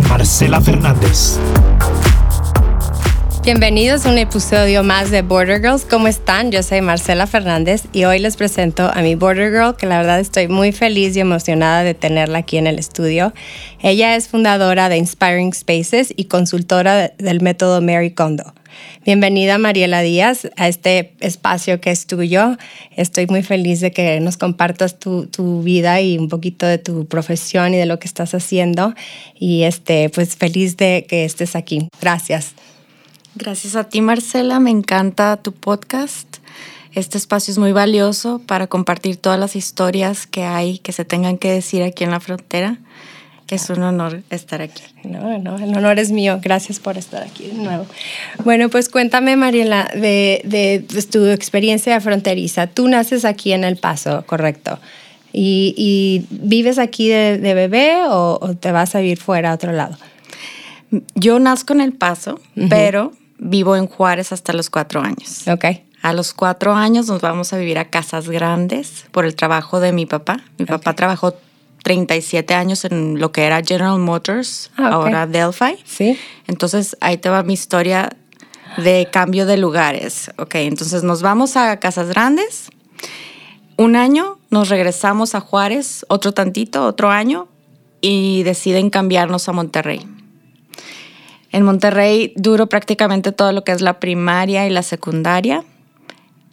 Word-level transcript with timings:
Marcela 0.00 0.60
Fernández. 0.60 1.38
Bienvenidos 3.46 4.04
a 4.04 4.10
un 4.10 4.18
episodio 4.18 4.82
más 4.82 5.12
de 5.12 5.22
Border 5.22 5.60
Girls. 5.60 5.84
¿Cómo 5.84 6.08
están? 6.08 6.50
Yo 6.50 6.64
soy 6.64 6.80
Marcela 6.80 7.28
Fernández 7.28 7.84
y 7.92 8.02
hoy 8.02 8.18
les 8.18 8.36
presento 8.36 8.90
a 8.92 9.02
mi 9.02 9.14
Border 9.14 9.52
Girl, 9.52 9.76
que 9.76 9.86
la 9.86 9.98
verdad 9.98 10.18
estoy 10.18 10.48
muy 10.48 10.72
feliz 10.72 11.16
y 11.16 11.20
emocionada 11.20 11.84
de 11.84 11.94
tenerla 11.94 12.38
aquí 12.38 12.56
en 12.56 12.66
el 12.66 12.76
estudio. 12.80 13.32
Ella 13.80 14.16
es 14.16 14.26
fundadora 14.26 14.88
de 14.88 14.96
Inspiring 14.96 15.54
Spaces 15.54 16.12
y 16.16 16.24
consultora 16.24 17.12
del 17.18 17.40
método 17.40 17.80
Mary 17.80 18.10
Kondo. 18.10 18.52
Bienvenida 19.04 19.58
Mariela 19.58 20.02
Díaz 20.02 20.48
a 20.56 20.66
este 20.66 21.14
espacio 21.20 21.80
que 21.80 21.92
es 21.92 22.08
tuyo. 22.08 22.56
Estoy 22.96 23.28
muy 23.28 23.44
feliz 23.44 23.78
de 23.78 23.92
que 23.92 24.18
nos 24.18 24.38
compartas 24.38 24.98
tu, 24.98 25.26
tu, 25.26 25.62
vida 25.62 26.00
y 26.00 26.18
un 26.18 26.28
poquito 26.28 26.66
de 26.66 26.78
tu 26.78 27.06
profesión 27.06 27.74
y 27.74 27.76
de 27.76 27.86
lo 27.86 28.00
que 28.00 28.08
estás 28.08 28.34
haciendo. 28.34 28.92
Y 29.36 29.62
este, 29.62 30.10
pues 30.10 30.34
feliz 30.34 30.76
de 30.76 31.06
que 31.08 31.24
estés 31.24 31.54
aquí. 31.54 31.88
Gracias. 32.00 32.56
Gracias 33.38 33.76
a 33.76 33.84
ti, 33.84 34.00
Marcela. 34.00 34.60
Me 34.60 34.70
encanta 34.70 35.36
tu 35.36 35.52
podcast. 35.52 36.38
Este 36.94 37.18
espacio 37.18 37.52
es 37.52 37.58
muy 37.58 37.72
valioso 37.72 38.40
para 38.46 38.66
compartir 38.66 39.18
todas 39.18 39.38
las 39.38 39.56
historias 39.56 40.26
que 40.26 40.44
hay, 40.44 40.78
que 40.78 40.92
se 40.92 41.04
tengan 41.04 41.36
que 41.36 41.52
decir 41.52 41.82
aquí 41.82 42.04
en 42.04 42.12
la 42.12 42.20
frontera. 42.20 42.78
Es 43.50 43.68
un 43.68 43.82
honor 43.82 44.22
estar 44.30 44.62
aquí. 44.62 44.82
No, 45.04 45.38
no, 45.38 45.58
el 45.58 45.76
honor 45.76 45.98
es 45.98 46.12
mío. 46.12 46.40
Gracias 46.42 46.80
por 46.80 46.96
estar 46.96 47.22
aquí 47.22 47.48
de 47.48 47.52
nuevo. 47.52 47.84
Bueno, 48.42 48.70
pues 48.70 48.88
cuéntame, 48.88 49.36
Mariela, 49.36 49.90
de, 49.94 50.40
de, 50.44 50.82
tu 51.02 51.26
experiencia 51.26 52.00
fronteriza. 52.00 52.66
Tú 52.68 52.88
naces 52.88 53.26
aquí 53.26 53.52
en 53.52 53.64
El 53.64 53.76
Paso, 53.76 54.24
correcto. 54.24 54.78
¿Y, 55.34 55.74
y 55.76 56.26
vives 56.30 56.78
aquí 56.78 57.10
de, 57.10 57.36
de 57.36 57.52
bebé 57.52 57.96
o, 58.08 58.38
o, 58.40 58.54
te 58.54 58.72
vas 58.72 58.94
a 58.94 59.00
vivir 59.00 59.18
fuera 59.18 59.50
a 59.50 59.54
otro 59.54 59.72
lado? 59.72 59.98
Yo 61.14 61.38
nazco 61.38 61.74
en 61.74 61.82
El 61.82 61.92
Paso, 61.92 62.40
uh 62.56 62.62
-huh. 62.62 62.68
pero 62.70 63.12
vivo 63.38 63.76
en 63.76 63.86
Juárez 63.86 64.32
hasta 64.32 64.52
los 64.52 64.70
cuatro 64.70 65.00
años. 65.00 65.46
Ok. 65.48 65.64
A 66.02 66.12
los 66.12 66.32
cuatro 66.32 66.74
años 66.74 67.08
nos 67.08 67.20
vamos 67.20 67.52
a 67.52 67.58
vivir 67.58 67.78
a 67.78 67.86
casas 67.86 68.28
grandes 68.28 69.06
por 69.10 69.24
el 69.24 69.34
trabajo 69.34 69.80
de 69.80 69.92
mi 69.92 70.06
papá. 70.06 70.36
Mi 70.58 70.64
okay. 70.64 70.66
papá 70.66 70.94
trabajó 70.94 71.34
37 71.82 72.54
años 72.54 72.84
en 72.84 73.18
lo 73.20 73.32
que 73.32 73.44
era 73.44 73.62
General 73.62 73.98
Motors, 73.98 74.70
ah, 74.76 74.88
okay. 74.88 74.92
ahora 74.92 75.26
Delphi. 75.26 75.78
Sí. 75.84 76.18
Entonces 76.46 76.96
ahí 77.00 77.16
te 77.16 77.28
va 77.28 77.42
mi 77.42 77.54
historia 77.54 78.10
de 78.76 79.08
cambio 79.10 79.46
de 79.46 79.56
lugares. 79.56 80.30
Ok, 80.38 80.56
entonces 80.56 81.02
nos 81.02 81.22
vamos 81.22 81.56
a 81.56 81.78
casas 81.78 82.08
grandes. 82.08 82.70
Un 83.76 83.96
año 83.96 84.38
nos 84.50 84.68
regresamos 84.68 85.34
a 85.34 85.40
Juárez, 85.40 86.04
otro 86.08 86.32
tantito, 86.32 86.84
otro 86.86 87.10
año, 87.10 87.48
y 88.00 88.42
deciden 88.42 88.90
cambiarnos 88.90 89.48
a 89.48 89.52
Monterrey. 89.52 90.06
En 91.52 91.62
Monterrey 91.62 92.32
duro 92.36 92.68
prácticamente 92.68 93.32
todo 93.32 93.52
lo 93.52 93.64
que 93.64 93.72
es 93.72 93.80
la 93.80 94.00
primaria 94.00 94.66
y 94.66 94.70
la 94.70 94.82
secundaria. 94.82 95.64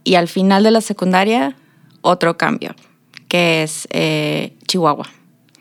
Y 0.03 0.15
al 0.15 0.27
final 0.27 0.63
de 0.63 0.71
la 0.71 0.81
secundaria, 0.81 1.55
otro 2.01 2.37
cambio, 2.37 2.75
que 3.27 3.63
es 3.63 3.87
eh, 3.91 4.53
Chihuahua. 4.67 5.09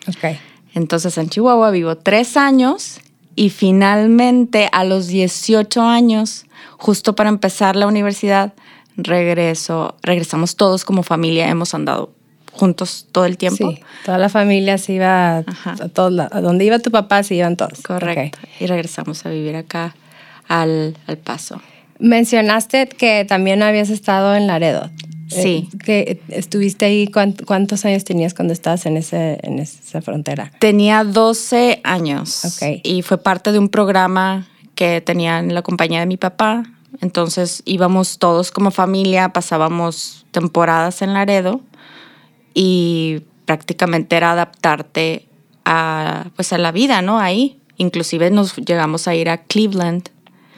Okay. 0.08 0.38
Entonces 0.74 1.16
en 1.18 1.28
Chihuahua 1.28 1.70
vivo 1.70 1.96
tres 1.96 2.36
años 2.36 3.00
y 3.34 3.50
finalmente 3.50 4.68
a 4.72 4.84
los 4.84 5.06
18 5.06 5.80
años, 5.82 6.46
justo 6.76 7.14
para 7.14 7.28
empezar 7.28 7.76
la 7.76 7.86
universidad, 7.86 8.52
regreso, 8.96 9.96
regresamos 10.02 10.56
todos 10.56 10.84
como 10.84 11.02
familia, 11.02 11.48
hemos 11.48 11.74
andado 11.74 12.12
juntos 12.52 13.06
todo 13.10 13.24
el 13.24 13.36
tiempo. 13.38 13.72
Sí, 13.72 13.80
toda 14.04 14.18
la 14.18 14.28
familia 14.28 14.78
se 14.78 14.94
iba 14.94 15.38
Ajá. 15.38 15.74
a 15.80 15.88
todos 15.88 16.12
lados. 16.12 16.32
A 16.34 16.40
donde 16.40 16.64
iba 16.64 16.78
tu 16.78 16.90
papá 16.90 17.22
se 17.22 17.34
iban 17.34 17.56
todos. 17.56 17.80
Correcto. 17.82 18.38
Okay. 18.38 18.50
Y 18.60 18.66
regresamos 18.66 19.24
a 19.26 19.30
vivir 19.30 19.56
acá 19.56 19.96
al, 20.48 20.96
al, 21.06 21.18
Paso. 21.18 21.60
Mencionaste 21.98 22.88
que 22.88 23.24
también 23.24 23.62
habías 23.62 23.90
estado 23.90 24.34
en 24.36 24.46
Laredo. 24.46 24.90
Sí. 25.28 25.68
Eh, 25.72 25.78
que 25.78 26.20
estuviste 26.28 26.84
ahí, 26.84 27.10
¿cuántos 27.46 27.84
años 27.86 28.04
tenías 28.04 28.34
cuando 28.34 28.52
estabas 28.52 28.84
en, 28.84 28.98
ese, 28.98 29.38
en 29.42 29.58
esa 29.58 30.02
frontera? 30.02 30.52
Tenía 30.58 31.04
12 31.04 31.80
años. 31.84 32.44
Okay. 32.44 32.80
Y 32.84 33.02
fue 33.02 33.18
parte 33.18 33.50
de 33.50 33.58
un 33.58 33.70
programa 33.70 34.46
que 34.74 35.00
tenía 35.00 35.38
en 35.38 35.54
la 35.54 35.62
compañía 35.62 36.00
de 36.00 36.06
mi 36.06 36.18
papá. 36.18 36.64
Entonces 37.00 37.62
íbamos 37.64 38.18
todos 38.18 38.50
como 38.50 38.70
familia, 38.70 39.30
pasábamos 39.30 40.26
temporadas 40.32 41.00
en 41.00 41.14
Laredo 41.14 41.62
y 42.54 43.22
prácticamente 43.44 44.16
era 44.16 44.32
adaptarte 44.32 45.26
a, 45.64 46.26
pues 46.36 46.52
a 46.52 46.58
la 46.58 46.72
vida, 46.72 47.02
¿no? 47.02 47.18
Ahí. 47.18 47.58
Inclusive 47.78 48.30
nos 48.30 48.56
llegamos 48.56 49.08
a 49.08 49.14
ir 49.14 49.28
a 49.28 49.38
Cleveland, 49.38 50.08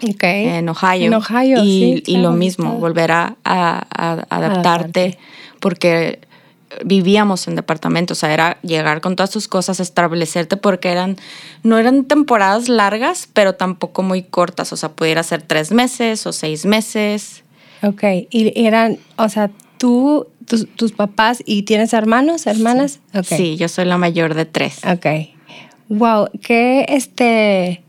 okay. 0.03 0.49
en 0.49 0.69
Ohio. 0.69 1.07
En 1.07 1.15
Ohio, 1.15 1.63
y, 1.63 2.03
sí. 2.05 2.13
Y 2.13 2.17
lo 2.19 2.33
mismo, 2.33 2.65
claro. 2.65 2.81
volver 2.81 3.13
a, 3.13 3.37
a, 3.45 3.87
a 3.89 4.13
adaptarte, 4.13 4.35
adaptarte, 4.35 5.19
porque 5.61 6.21
vivíamos 6.85 7.47
en 7.47 7.55
departamentos, 7.55 8.19
o 8.19 8.21
sea, 8.21 8.35
era 8.35 8.59
llegar 8.63 9.01
con 9.01 9.17
todas 9.17 9.31
tus 9.31 9.49
cosas, 9.49 9.81
establecerte, 9.81 10.57
porque 10.57 10.91
eran, 10.91 11.17
no 11.63 11.79
eran 11.79 12.05
temporadas 12.05 12.69
largas, 12.69 13.29
pero 13.33 13.55
tampoco 13.55 14.03
muy 14.03 14.23
cortas, 14.23 14.73
o 14.73 14.77
sea, 14.77 14.91
pudiera 14.91 15.23
ser 15.23 15.43
tres 15.43 15.71
meses 15.71 16.27
o 16.27 16.33
seis 16.33 16.67
meses. 16.67 17.45
Ok, 17.83 18.03
y 18.31 18.67
eran, 18.67 18.99
o 19.17 19.29
sea, 19.29 19.51
tú 19.85 20.29
tus, 20.47 20.67
tus, 20.77 20.93
papás 20.93 21.43
y 21.45 21.65
tienes 21.65 21.93
hermanos, 21.93 22.47
hermanas? 22.47 23.01
Sí. 23.13 23.19
Okay. 23.19 23.37
sí, 23.37 23.57
yo 23.59 23.69
soy 23.69 23.85
la 23.85 23.99
mayor 23.99 24.33
de 24.33 24.47
tres. 24.47 24.79
Ok. 24.83 25.05
Wow, 25.91 26.31
¿qué 26.41 26.87
este 26.89 27.85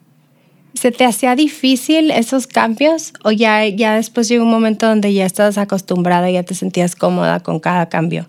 se 0.73 0.91
te 0.91 1.05
hacía 1.05 1.37
difícil 1.37 2.11
esos 2.11 2.47
cambios 2.47 3.13
o 3.23 3.31
ya, 3.31 3.65
ya 3.65 3.95
después 3.95 4.27
llegó 4.27 4.43
un 4.43 4.51
momento 4.51 4.85
donde 4.85 5.13
ya 5.13 5.25
estabas 5.25 5.57
acostumbrada 5.57 6.29
y 6.29 6.33
ya 6.33 6.43
te 6.43 6.53
sentías 6.53 6.97
cómoda 6.97 7.39
con 7.39 7.61
cada 7.61 7.87
cambio? 7.87 8.27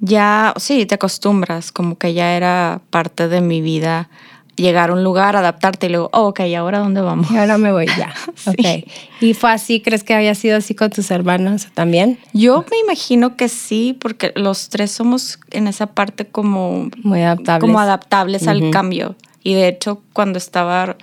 Ya, 0.00 0.54
sí, 0.56 0.86
te 0.86 0.94
acostumbras, 0.94 1.70
como 1.70 1.98
que 1.98 2.14
ya 2.14 2.34
era 2.34 2.80
parte 2.88 3.28
de 3.28 3.42
mi 3.42 3.60
vida 3.60 4.08
llegar 4.56 4.90
a 4.90 4.92
un 4.92 5.02
lugar, 5.02 5.36
adaptarte 5.36 5.86
y 5.86 5.90
luego, 5.90 6.10
oh, 6.12 6.28
ok, 6.28 6.40
¿y 6.40 6.54
ahora 6.54 6.78
dónde 6.78 7.00
vamos? 7.00 7.30
Y 7.30 7.36
ahora 7.38 7.58
me 7.58 7.72
voy 7.72 7.86
ya. 7.86 8.14
sí. 8.34 8.50
Ok. 8.50 8.92
¿Y 9.20 9.34
fue 9.34 9.52
así? 9.52 9.80
¿Crees 9.80 10.04
que 10.04 10.14
había 10.14 10.34
sido 10.34 10.56
así 10.56 10.74
con 10.74 10.90
tus 10.90 11.10
hermanos 11.10 11.68
también? 11.74 12.18
Yo 12.32 12.64
me 12.70 12.78
imagino 12.78 13.36
que 13.36 13.48
sí, 13.48 13.96
porque 13.98 14.32
los 14.34 14.68
tres 14.68 14.90
somos 14.90 15.38
en 15.50 15.68
esa 15.68 15.86
parte 15.86 16.26
como... 16.26 16.88
Muy 17.02 17.22
adaptables. 17.22 17.60
Como 17.60 17.80
adaptables 17.80 18.42
uh 18.42 18.46
-huh. 18.46 18.50
al 18.50 18.70
cambio. 18.70 19.16
Y 19.42 19.54
de 19.54 19.68
hecho, 19.68 20.02
cuando 20.12 20.38
estaba 20.38 20.96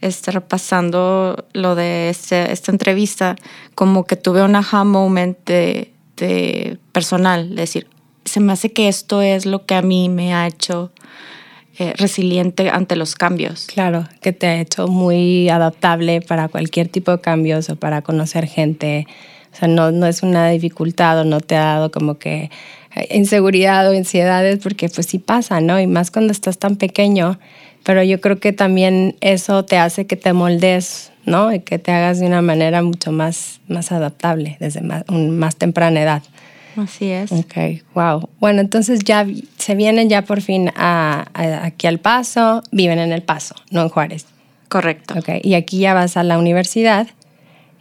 este, 0.00 0.30
repasando 0.30 1.46
lo 1.52 1.74
de 1.74 2.08
este, 2.08 2.52
esta 2.52 2.72
entrevista, 2.72 3.36
como 3.74 4.04
que 4.04 4.16
tuve 4.16 4.42
un 4.42 4.56
aha 4.56 4.84
moment 4.84 5.38
de, 5.44 5.92
de 6.16 6.78
personal, 6.92 7.50
de 7.50 7.62
decir, 7.62 7.86
se 8.24 8.40
me 8.40 8.52
hace 8.52 8.72
que 8.72 8.88
esto 8.88 9.22
es 9.22 9.46
lo 9.46 9.66
que 9.66 9.74
a 9.74 9.82
mí 9.82 10.08
me 10.08 10.34
ha 10.34 10.46
hecho 10.46 10.92
eh, 11.78 11.94
resiliente 11.96 12.68
ante 12.70 12.96
los 12.96 13.14
cambios. 13.14 13.66
Claro, 13.66 14.06
que 14.20 14.32
te 14.32 14.46
ha 14.46 14.60
hecho 14.60 14.88
muy 14.88 15.48
adaptable 15.48 16.20
para 16.20 16.48
cualquier 16.48 16.88
tipo 16.88 17.10
de 17.10 17.20
cambios 17.20 17.70
o 17.70 17.76
para 17.76 18.02
conocer 18.02 18.46
gente. 18.46 19.06
O 19.52 19.56
sea, 19.56 19.68
no, 19.68 19.90
no 19.90 20.06
es 20.06 20.22
una 20.22 20.48
dificultad 20.48 21.20
o 21.20 21.24
no 21.24 21.40
te 21.40 21.56
ha 21.56 21.64
dado 21.74 21.90
como 21.90 22.18
que 22.18 22.50
inseguridad 23.10 23.90
o 23.90 23.96
ansiedades, 23.96 24.58
porque 24.62 24.88
pues 24.88 25.06
sí 25.06 25.18
pasa, 25.18 25.60
¿no? 25.60 25.80
Y 25.80 25.86
más 25.86 26.10
cuando 26.10 26.32
estás 26.32 26.58
tan 26.58 26.76
pequeño. 26.76 27.38
Pero 27.84 28.02
yo 28.02 28.20
creo 28.20 28.38
que 28.38 28.52
también 28.52 29.16
eso 29.20 29.64
te 29.64 29.76
hace 29.76 30.06
que 30.06 30.16
te 30.16 30.32
moldes, 30.32 31.10
¿no? 31.24 31.52
Y 31.52 31.60
que 31.60 31.78
te 31.78 31.90
hagas 31.90 32.20
de 32.20 32.26
una 32.26 32.42
manera 32.42 32.82
mucho 32.82 33.12
más, 33.12 33.60
más 33.66 33.90
adaptable 33.92 34.56
desde 34.60 34.82
más, 34.82 35.04
un, 35.08 35.38
más 35.38 35.56
temprana 35.56 36.02
edad. 36.02 36.22
Así 36.76 37.10
es. 37.10 37.30
Ok, 37.32 37.54
wow. 37.94 38.28
Bueno, 38.40 38.60
entonces 38.60 39.00
ya 39.04 39.26
se 39.58 39.74
vienen 39.74 40.08
ya 40.08 40.22
por 40.22 40.40
fin 40.40 40.70
a, 40.76 41.26
a, 41.34 41.64
aquí 41.66 41.86
al 41.86 41.98
Paso, 41.98 42.62
viven 42.70 42.98
en 42.98 43.12
El 43.12 43.22
Paso, 43.22 43.54
no 43.70 43.82
en 43.82 43.88
Juárez. 43.88 44.26
Correcto. 44.68 45.14
Ok, 45.18 45.28
y 45.42 45.54
aquí 45.54 45.78
ya 45.78 45.92
vas 45.94 46.16
a 46.16 46.22
la 46.22 46.38
universidad 46.38 47.06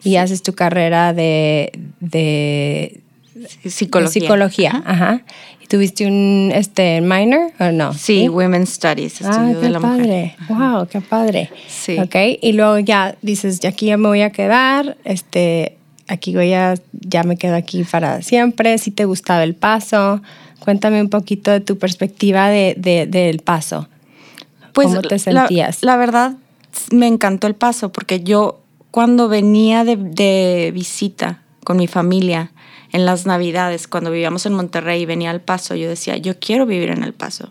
y 0.04 0.12
sí. 0.12 0.18
haces 0.18 0.44
tu 0.44 0.54
carrera 0.54 1.14
de, 1.14 1.72
de, 2.00 3.00
psicología. 3.66 4.22
Psicología, 4.22 4.84
ajá. 4.86 5.22
¿Y 5.62 5.68
tuviste 5.68 6.06
un 6.06 6.52
este, 6.54 7.00
minor 7.02 7.52
o 7.60 7.72
no? 7.72 7.94
Sí, 7.94 8.28
Women's 8.28 8.72
Studies, 8.74 9.22
Ah, 9.22 9.30
estudio 9.32 9.60
qué 9.60 9.66
de 9.68 9.70
la 9.70 9.80
padre. 9.80 10.36
mujer. 10.50 10.58
Wow, 10.72 10.88
qué 10.88 11.02
padre. 11.02 11.50
Sí. 11.70 11.98
Ok, 11.98 12.16
y 12.42 12.52
luego 12.54 12.80
ya 12.80 13.16
dices, 13.22 13.60
ya 13.62 13.70
aquí 13.70 13.86
ya 13.86 13.98
me 13.98 14.08
voy 14.10 14.22
a 14.22 14.32
quedar, 14.32 14.98
este, 15.06 15.78
aquí 16.12 16.36
voy 16.36 16.54
a, 16.54 16.75
ya 16.92 17.24
me 17.24 17.38
quedo 17.38 17.56
aquí 17.56 17.84
para 17.84 18.22
siempre. 18.22 18.78
Si 18.78 18.92
te 18.92 19.06
gustaba 19.06 19.44
el 19.44 19.56
paso, 19.56 20.22
cuéntame 20.60 21.02
un 21.02 21.10
poquito 21.10 21.52
de 21.52 21.60
tu 21.62 21.78
perspectiva 21.78 22.50
de, 22.50 22.75
de- 22.78 23.06
del 23.08 23.40
paso. 23.40 23.88
¿Cómo 24.74 25.02
te 25.02 25.16
la- 25.34 25.48
sentías? 25.48 25.84
La, 25.84 25.98
verdad, 25.98 26.34
me 26.92 27.08
encantó 27.08 27.48
el 27.48 27.56
paso 27.56 27.92
porque 27.92 28.22
yo 28.24 28.62
cuando 28.92 29.28
venía 29.30 29.84
de, 29.84 29.96
de 29.98 30.72
visita 30.74 31.42
con 31.63 31.78
mi 31.78 31.88
familia 31.88 32.52
en 32.92 33.06
las 33.06 33.25
navidades, 33.25 33.88
cuando 33.88 34.12
vivíamos 34.12 34.46
en 34.46 34.54
Monterrey 34.54 35.02
y 35.02 35.06
venía 35.06 35.31
al 35.31 35.40
paso, 35.42 35.75
yo 35.75 35.88
decía, 35.88 36.18
yo 36.18 36.38
quiero 36.40 36.66
vivir 36.66 36.90
en 36.90 37.04
el 37.04 37.13
paso. 37.13 37.50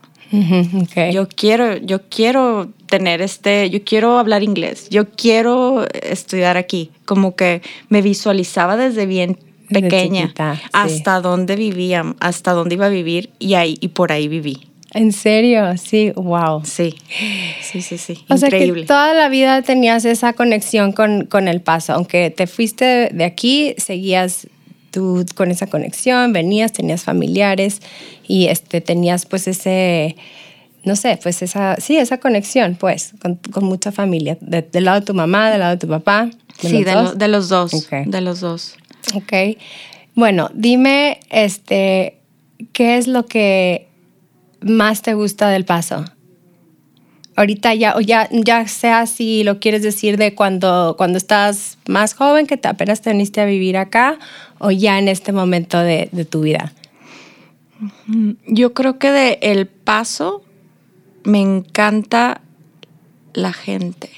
Yo 1.12 1.28
quiero, 1.28 1.76
yo 1.78 2.02
quiero 2.08 2.70
tener 2.86 3.20
este, 3.20 3.68
yo 3.70 3.82
quiero 3.84 4.18
hablar 4.18 4.42
inglés, 4.42 4.88
yo 4.88 5.10
quiero 5.10 5.86
estudiar 5.92 6.56
aquí. 6.56 6.90
Como 7.04 7.34
que 7.34 7.62
me 7.88 8.02
visualizaba 8.02 8.76
desde 8.76 9.06
bien 9.06 9.38
pequeña 9.68 10.22
chiquita, 10.22 10.56
sí. 10.56 10.62
hasta 10.72 11.20
dónde 11.20 11.56
vivía, 11.56 12.14
hasta 12.20 12.52
dónde 12.52 12.74
iba 12.76 12.86
a 12.86 12.90
vivir 12.90 13.30
y 13.38 13.54
ahí 13.54 13.76
y 13.80 13.88
por 13.88 14.12
ahí 14.12 14.28
viví. 14.28 14.70
¿En 14.92 15.12
serio? 15.12 15.76
Sí, 15.76 16.12
wow. 16.16 16.62
Sí, 16.64 16.94
sí, 17.62 17.80
sí, 17.80 17.96
sí. 17.96 18.24
O 18.28 18.36
sea 18.36 18.48
Increíble. 18.48 18.82
que 18.82 18.86
toda 18.88 19.14
la 19.14 19.28
vida 19.28 19.62
tenías 19.62 20.04
esa 20.04 20.32
conexión 20.32 20.92
con, 20.92 21.26
con 21.26 21.46
el 21.46 21.60
paso. 21.60 21.92
Aunque 21.92 22.30
te 22.30 22.48
fuiste 22.48 23.10
de 23.12 23.24
aquí, 23.24 23.74
seguías 23.78 24.48
tú 24.90 25.24
con 25.34 25.50
esa 25.50 25.66
conexión, 25.66 26.32
venías, 26.32 26.72
tenías 26.72 27.04
familiares 27.04 27.80
y 28.26 28.46
este, 28.46 28.80
tenías 28.80 29.26
pues 29.26 29.46
ese, 29.48 30.16
no 30.84 30.96
sé, 30.96 31.18
pues 31.22 31.42
esa, 31.42 31.76
sí, 31.76 31.96
esa 31.96 32.18
conexión 32.18 32.76
pues 32.78 33.12
con, 33.22 33.36
con 33.36 33.64
mucha 33.64 33.92
familia. 33.92 34.36
De- 34.40 34.62
del 34.62 34.84
lado 34.84 35.00
de 35.00 35.06
tu 35.06 35.14
mamá, 35.14 35.50
del 35.50 35.60
lado 35.60 35.72
de 35.72 35.78
tu 35.78 35.88
papá. 35.88 36.30
¿De 36.62 36.68
sí, 36.68 36.76
los 36.78 36.84
de, 36.84 36.94
lo- 36.94 37.14
de 37.14 37.28
los 37.28 37.48
dos. 37.48 37.88
De 38.06 38.20
los 38.20 38.40
dos. 38.40 38.76
Ok. 39.14 39.32
Bueno, 40.14 40.50
dime, 40.54 41.20
este, 41.30 42.18
¿qué 42.72 42.98
es 42.98 43.06
lo 43.06 43.26
que 43.26 43.88
más 44.60 45.02
te 45.02 45.14
gusta 45.14 45.48
del 45.48 45.64
paso? 45.64 46.04
Ahorita 47.36 47.72
ya, 47.74 47.96
o 47.96 48.00
ya, 48.00 48.28
ya 48.32 48.66
sea 48.68 49.06
si 49.06 49.44
lo 49.44 49.60
quieres 49.60 49.82
decir 49.82 50.18
de 50.18 50.34
cuando, 50.34 50.94
cuando 50.98 51.16
estás 51.16 51.78
más 51.86 52.12
joven, 52.12 52.46
que 52.46 52.56
te 52.58 52.68
apenas 52.68 53.00
te 53.00 53.10
viniste 53.12 53.40
a 53.40 53.44
vivir 53.46 53.78
acá, 53.78 54.18
o 54.60 54.70
ya 54.70 54.98
en 54.98 55.08
este 55.08 55.32
momento 55.32 55.78
de, 55.78 56.08
tu 56.28 56.42
vida. 56.42 56.72
Yo 58.46 58.74
creo 58.74 58.98
que 58.98 59.10
de 59.10 59.38
El 59.40 59.66
Paso 59.66 60.42
me 61.24 61.40
encanta 61.40 62.42
la 63.32 63.52
gente. 63.52 64.10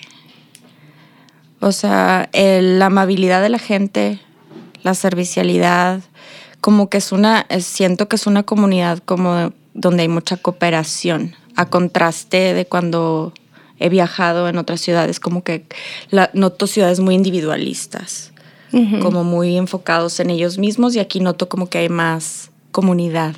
O 1.60 1.70
sea, 1.70 2.28
la 2.32 2.86
amabilidad 2.86 3.40
de 3.40 3.48
la 3.48 3.60
gente, 3.60 4.18
la 4.82 4.94
servicialidad, 4.94 6.00
como 6.60 6.90
que 6.90 6.98
es 6.98 7.12
una, 7.12 7.46
siento 7.60 8.08
que 8.08 8.16
es 8.16 8.26
una 8.26 8.42
comunidad 8.42 8.98
como 8.98 9.52
donde 9.74 10.02
hay 10.02 10.08
mucha 10.08 10.36
cooperación, 10.36 11.34
a 11.54 11.66
contraste 11.66 12.52
de 12.52 12.66
cuando 12.66 13.32
he 13.78 13.88
viajado 13.88 14.48
en 14.48 14.58
otras 14.58 14.80
ciudades, 14.80 15.20
como 15.20 15.44
que 15.44 15.66
noto 16.32 16.66
ciudades 16.66 17.00
muy 17.00 17.14
individualistas, 17.14 18.31
como 19.02 19.22
muy 19.24 19.56
enfocados 19.56 20.18
en 20.20 20.30
ellos 20.30 20.58
mismos 20.58 20.94
y 20.96 20.98
aquí 20.98 21.20
noto 21.20 21.48
como 21.48 21.68
que 21.68 21.78
hay 21.78 21.88
más 21.88 22.50
comunidad. 22.70 23.34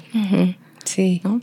Sí. 0.85 1.21
¿no? 1.25 1.41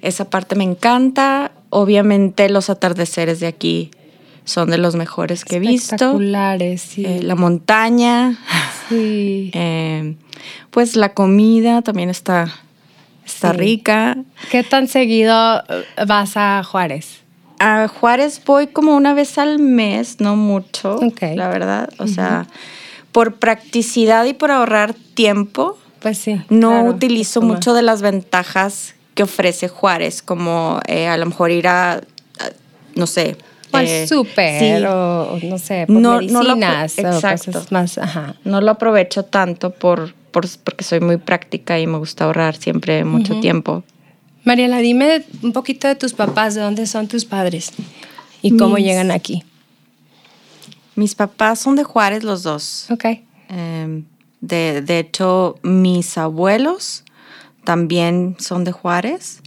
Esa 0.00 0.30
parte 0.30 0.56
me 0.56 0.64
encanta. 0.64 1.52
Obviamente 1.70 2.48
los 2.48 2.70
atardeceres 2.70 3.40
de 3.40 3.46
aquí 3.48 3.90
son 4.44 4.70
de 4.70 4.78
los 4.78 4.94
mejores 4.96 5.44
que 5.44 5.56
he 5.56 5.58
visto. 5.58 5.94
Espectaculares, 5.94 6.82
sí. 6.82 7.04
Eh, 7.04 7.20
la 7.22 7.34
montaña, 7.34 8.38
sí. 8.88 9.50
eh, 9.54 10.16
pues 10.70 10.96
la 10.96 11.14
comida 11.14 11.82
también 11.82 12.10
está, 12.10 12.52
está 13.26 13.52
Sí. 13.52 13.56
rica. 13.58 14.18
¿Qué 14.50 14.62
tan 14.62 14.88
seguido 14.88 15.62
eh, 15.68 15.84
vas 16.06 16.36
a 16.36 16.62
Juárez? 16.62 17.20
A 17.58 17.88
Juárez 17.88 18.42
voy 18.44 18.66
como 18.66 18.94
una 18.96 19.14
vez 19.14 19.38
al 19.38 19.58
mes, 19.58 20.20
no 20.20 20.36
mucho, 20.36 20.96
Ok. 20.96 21.22
la 21.34 21.48
verdad. 21.48 21.88
O 21.98 22.06
sea, 22.06 22.46
por 23.14 23.36
practicidad 23.36 24.24
y 24.24 24.32
por 24.32 24.50
ahorrar 24.50 24.92
tiempo, 25.14 25.78
Pues 26.00 26.18
sí. 26.18 26.40
No 26.50 26.70
claro, 26.70 26.90
utilizo 26.90 27.40
mucho 27.42 27.72
de 27.72 27.82
las 27.82 28.02
ventajas 28.02 28.96
que 29.14 29.22
ofrece 29.22 29.68
Juárez, 29.68 30.20
como 30.20 30.80
eh, 30.88 31.06
a 31.06 31.16
lo 31.16 31.24
mejor 31.26 31.52
ir 31.52 31.68
a, 31.68 31.92
a- 31.92 32.00
no 32.96 33.06
sé. 33.06 33.36
Al 33.70 33.86
eh, 33.86 34.08
súper, 34.08 34.80
sí. 34.80 34.84
o 34.86 35.38
no 35.44 35.58
sé, 35.58 35.84
por 35.86 35.94
No- 35.96 36.20
no 36.20 36.42
lo- 36.42 36.56
medicinas, 36.56 36.98
o 36.98 37.00
exacto. 37.16 37.52
cosas 37.52 37.70
más, 37.72 37.98
ajá. 37.98 38.34
No 38.44 38.60
lo 38.60 38.72
aprovecho 38.72 39.24
tanto 39.24 39.70
por, 39.70 40.12
por- 40.32 40.48
porque 40.64 40.82
soy 40.82 40.98
muy 40.98 41.16
práctica 41.18 41.78
y 41.78 41.86
me 41.86 41.98
gusta 41.98 42.24
ahorrar 42.24 42.56
siempre 42.56 43.04
mucho 43.04 43.38
tiempo. 43.40 43.84
Mariela, 44.42 44.78
dime 44.78 45.24
un 45.42 45.52
poquito 45.52 45.86
de 45.86 45.94
tus 45.94 46.12
papás, 46.14 46.54
de 46.56 46.62
dónde 46.62 46.86
son 46.86 47.06
tus 47.06 47.24
padres 47.24 47.70
y 48.42 48.56
cómo 48.56 48.74
Mis- 48.74 48.84
llegan 48.86 49.12
aquí. 49.12 49.44
Mis 50.96 51.14
papás 51.14 51.58
son 51.60 51.76
de 51.76 51.84
Juárez 51.84 52.22
los 52.24 52.42
dos. 52.42 52.86
Ok. 52.90 53.04
Eh, 53.48 54.02
de, 54.40 54.82
de 54.82 54.98
hecho, 54.98 55.56
mis 55.62 56.16
abuelos 56.18 57.04
también 57.64 58.36
son 58.38 58.64
de 58.64 58.72
Juárez. 58.72 59.40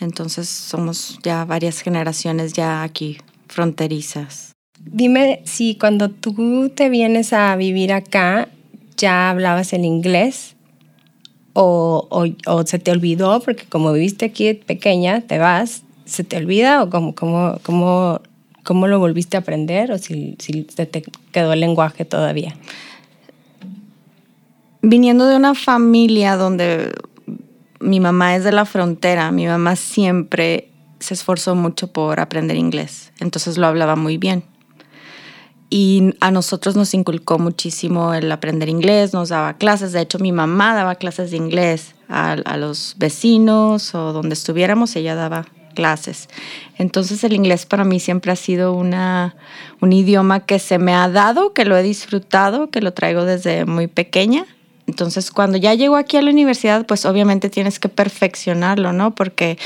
Entonces 0.00 0.48
somos 0.48 1.18
ya 1.22 1.44
varias 1.44 1.80
generaciones 1.80 2.52
ya 2.52 2.82
aquí 2.82 3.18
fronterizas. 3.48 4.52
Dime 4.80 5.40
si 5.44 5.76
cuando 5.76 6.10
tú 6.10 6.70
te 6.74 6.88
vienes 6.90 7.32
a 7.32 7.54
vivir 7.56 7.92
acá, 7.92 8.48
ya 8.96 9.30
hablabas 9.30 9.72
el 9.72 9.84
inglés 9.84 10.56
o, 11.54 12.06
o- 12.10 12.52
o 12.52 12.66
se 12.66 12.78
te 12.78 12.90
olvidó, 12.90 13.40
porque 13.40 13.64
como 13.66 13.92
viviste 13.92 14.24
aquí 14.26 14.54
pequeña, 14.54 15.20
te 15.22 15.38
vas, 15.38 15.82
¿se 16.04 16.24
te 16.24 16.36
olvida 16.36 16.82
o 16.82 16.90
cómo, 16.90 17.14
cómo, 17.14 17.58
cómo, 17.62 18.20
cómo 18.64 18.88
lo 18.88 18.98
volviste 18.98 19.36
a 19.36 19.40
aprender 19.40 19.92
o 19.92 19.98
si, 19.98 20.36
si 20.40 20.62
te 20.62 21.04
quedó 21.30 21.52
el 21.52 21.60
lenguaje 21.60 22.04
todavía? 22.04 22.56
Viniendo 24.82 25.26
de 25.26 25.36
una 25.36 25.54
familia 25.54 26.36
donde 26.36 26.92
mi 27.80 28.00
mamá 28.00 28.34
es 28.34 28.44
de 28.44 28.52
la 28.52 28.64
frontera, 28.64 29.30
mi 29.30 29.46
mamá 29.46 29.76
siempre 29.76 30.70
se 30.98 31.14
esforzó 31.14 31.54
mucho 31.54 31.88
por 31.88 32.18
aprender 32.18 32.56
inglés, 32.56 33.12
entonces 33.20 33.58
lo 33.58 33.66
hablaba 33.66 33.94
muy 33.94 34.18
bien. 34.18 34.44
Y 35.70 36.14
a 36.20 36.30
nosotros 36.30 36.76
nos 36.76 36.94
inculcó 36.94 37.38
muchísimo 37.38 38.14
el 38.14 38.30
aprender 38.30 38.68
inglés, 38.68 39.12
nos 39.12 39.30
daba 39.30 39.54
clases, 39.54 39.92
de 39.92 40.00
hecho 40.00 40.18
mi 40.18 40.32
mamá 40.32 40.74
daba 40.74 40.94
clases 40.94 41.30
de 41.30 41.36
inglés 41.36 41.94
a, 42.08 42.32
a 42.32 42.56
los 42.56 42.94
vecinos 42.98 43.94
o 43.94 44.12
donde 44.12 44.34
estuviéramos, 44.34 44.94
ella 44.96 45.14
daba 45.14 45.46
clases. 45.74 46.28
Entonces 46.78 47.22
el 47.24 47.32
inglés 47.34 47.66
para 47.66 47.84
mí 47.84 48.00
siempre 48.00 48.32
ha 48.32 48.36
sido 48.36 48.72
una, 48.72 49.36
un 49.80 49.92
idioma 49.92 50.40
que 50.40 50.58
se 50.58 50.78
me 50.78 50.94
ha 50.94 51.08
dado, 51.08 51.52
que 51.52 51.64
lo 51.64 51.76
he 51.76 51.82
disfrutado, 51.82 52.70
que 52.70 52.80
lo 52.80 52.92
traigo 52.92 53.24
desde 53.24 53.66
muy 53.66 53.86
pequeña. 53.86 54.46
Entonces 54.86 55.30
cuando 55.30 55.58
ya 55.58 55.74
llego 55.74 55.96
aquí 55.96 56.16
a 56.16 56.22
la 56.22 56.30
universidad, 56.30 56.86
pues 56.86 57.04
obviamente 57.04 57.50
tienes 57.50 57.78
que 57.78 57.88
perfeccionarlo, 57.88 58.92
¿no? 58.92 59.14
Porque 59.14 59.58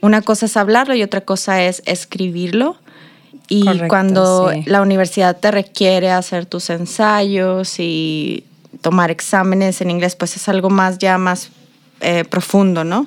una 0.00 0.22
cosa 0.22 0.46
es 0.46 0.56
hablarlo 0.56 0.94
y 0.94 1.02
otra 1.02 1.22
cosa 1.22 1.62
es 1.62 1.82
escribirlo. 1.86 2.76
Y 3.48 3.64
Correcto, 3.64 3.88
cuando 3.88 4.50
sí. 4.52 4.62
la 4.66 4.82
universidad 4.82 5.38
te 5.38 5.50
requiere 5.50 6.10
hacer 6.10 6.44
tus 6.44 6.68
ensayos 6.70 7.76
y 7.78 8.44
tomar 8.82 9.10
exámenes 9.10 9.80
en 9.80 9.90
inglés, 9.90 10.16
pues 10.16 10.36
es 10.36 10.48
algo 10.48 10.70
más 10.70 10.98
ya 10.98 11.18
más 11.18 11.50
eh, 12.00 12.24
profundo, 12.24 12.84
¿no? 12.84 13.06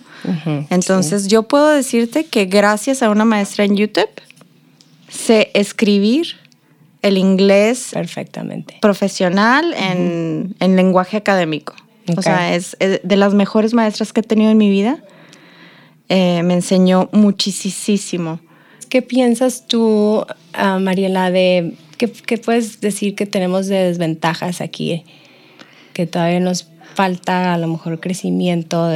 Entonces 0.69 1.27
yo 1.27 1.43
puedo 1.43 1.69
decirte 1.69 2.25
que 2.25 2.45
gracias 2.45 3.01
a 3.01 3.09
una 3.09 3.25
maestra 3.25 3.65
en 3.65 3.75
YouTube 3.75 4.09
sé 5.09 5.51
escribir 5.53 6.37
el 7.01 7.17
inglés 7.17 7.89
Perfectamente. 7.93 8.77
profesional 8.81 9.73
en, 9.73 10.55
en 10.59 10.75
lenguaje 10.75 11.17
académico. 11.17 11.73
O 12.17 12.21
sea, 12.21 12.55
es, 12.55 12.75
es 12.79 12.99
de 13.03 13.15
las 13.15 13.33
mejores 13.33 13.73
maestras 13.73 14.13
que 14.13 14.19
he 14.19 14.23
tenido 14.23 14.51
en 14.51 14.57
mi 14.57 14.69
vida. 14.69 15.03
Eh, 16.09 16.43
me 16.43 16.53
enseñó 16.55 17.09
muchísimo. 17.13 18.39
¿Qué 18.89 19.01
piensas 19.01 19.67
tú, 19.67 20.25
ah, 20.53 20.79
Mariela, 20.79 21.31
de 21.31 21.75
qué, 21.97 22.11
qué 22.11 22.37
puedes 22.37 22.81
decir 22.81 23.15
que 23.15 23.25
tenemos 23.25 23.67
de 23.67 23.77
desventajas 23.77 24.59
aquí? 24.59 25.05
Que 25.93 26.05
todavía 26.07 26.41
nos 26.41 26.67
falta 26.93 27.53
a 27.53 27.57
lo 27.57 27.67
mejor 27.67 27.99
crecimiento, 27.99 28.89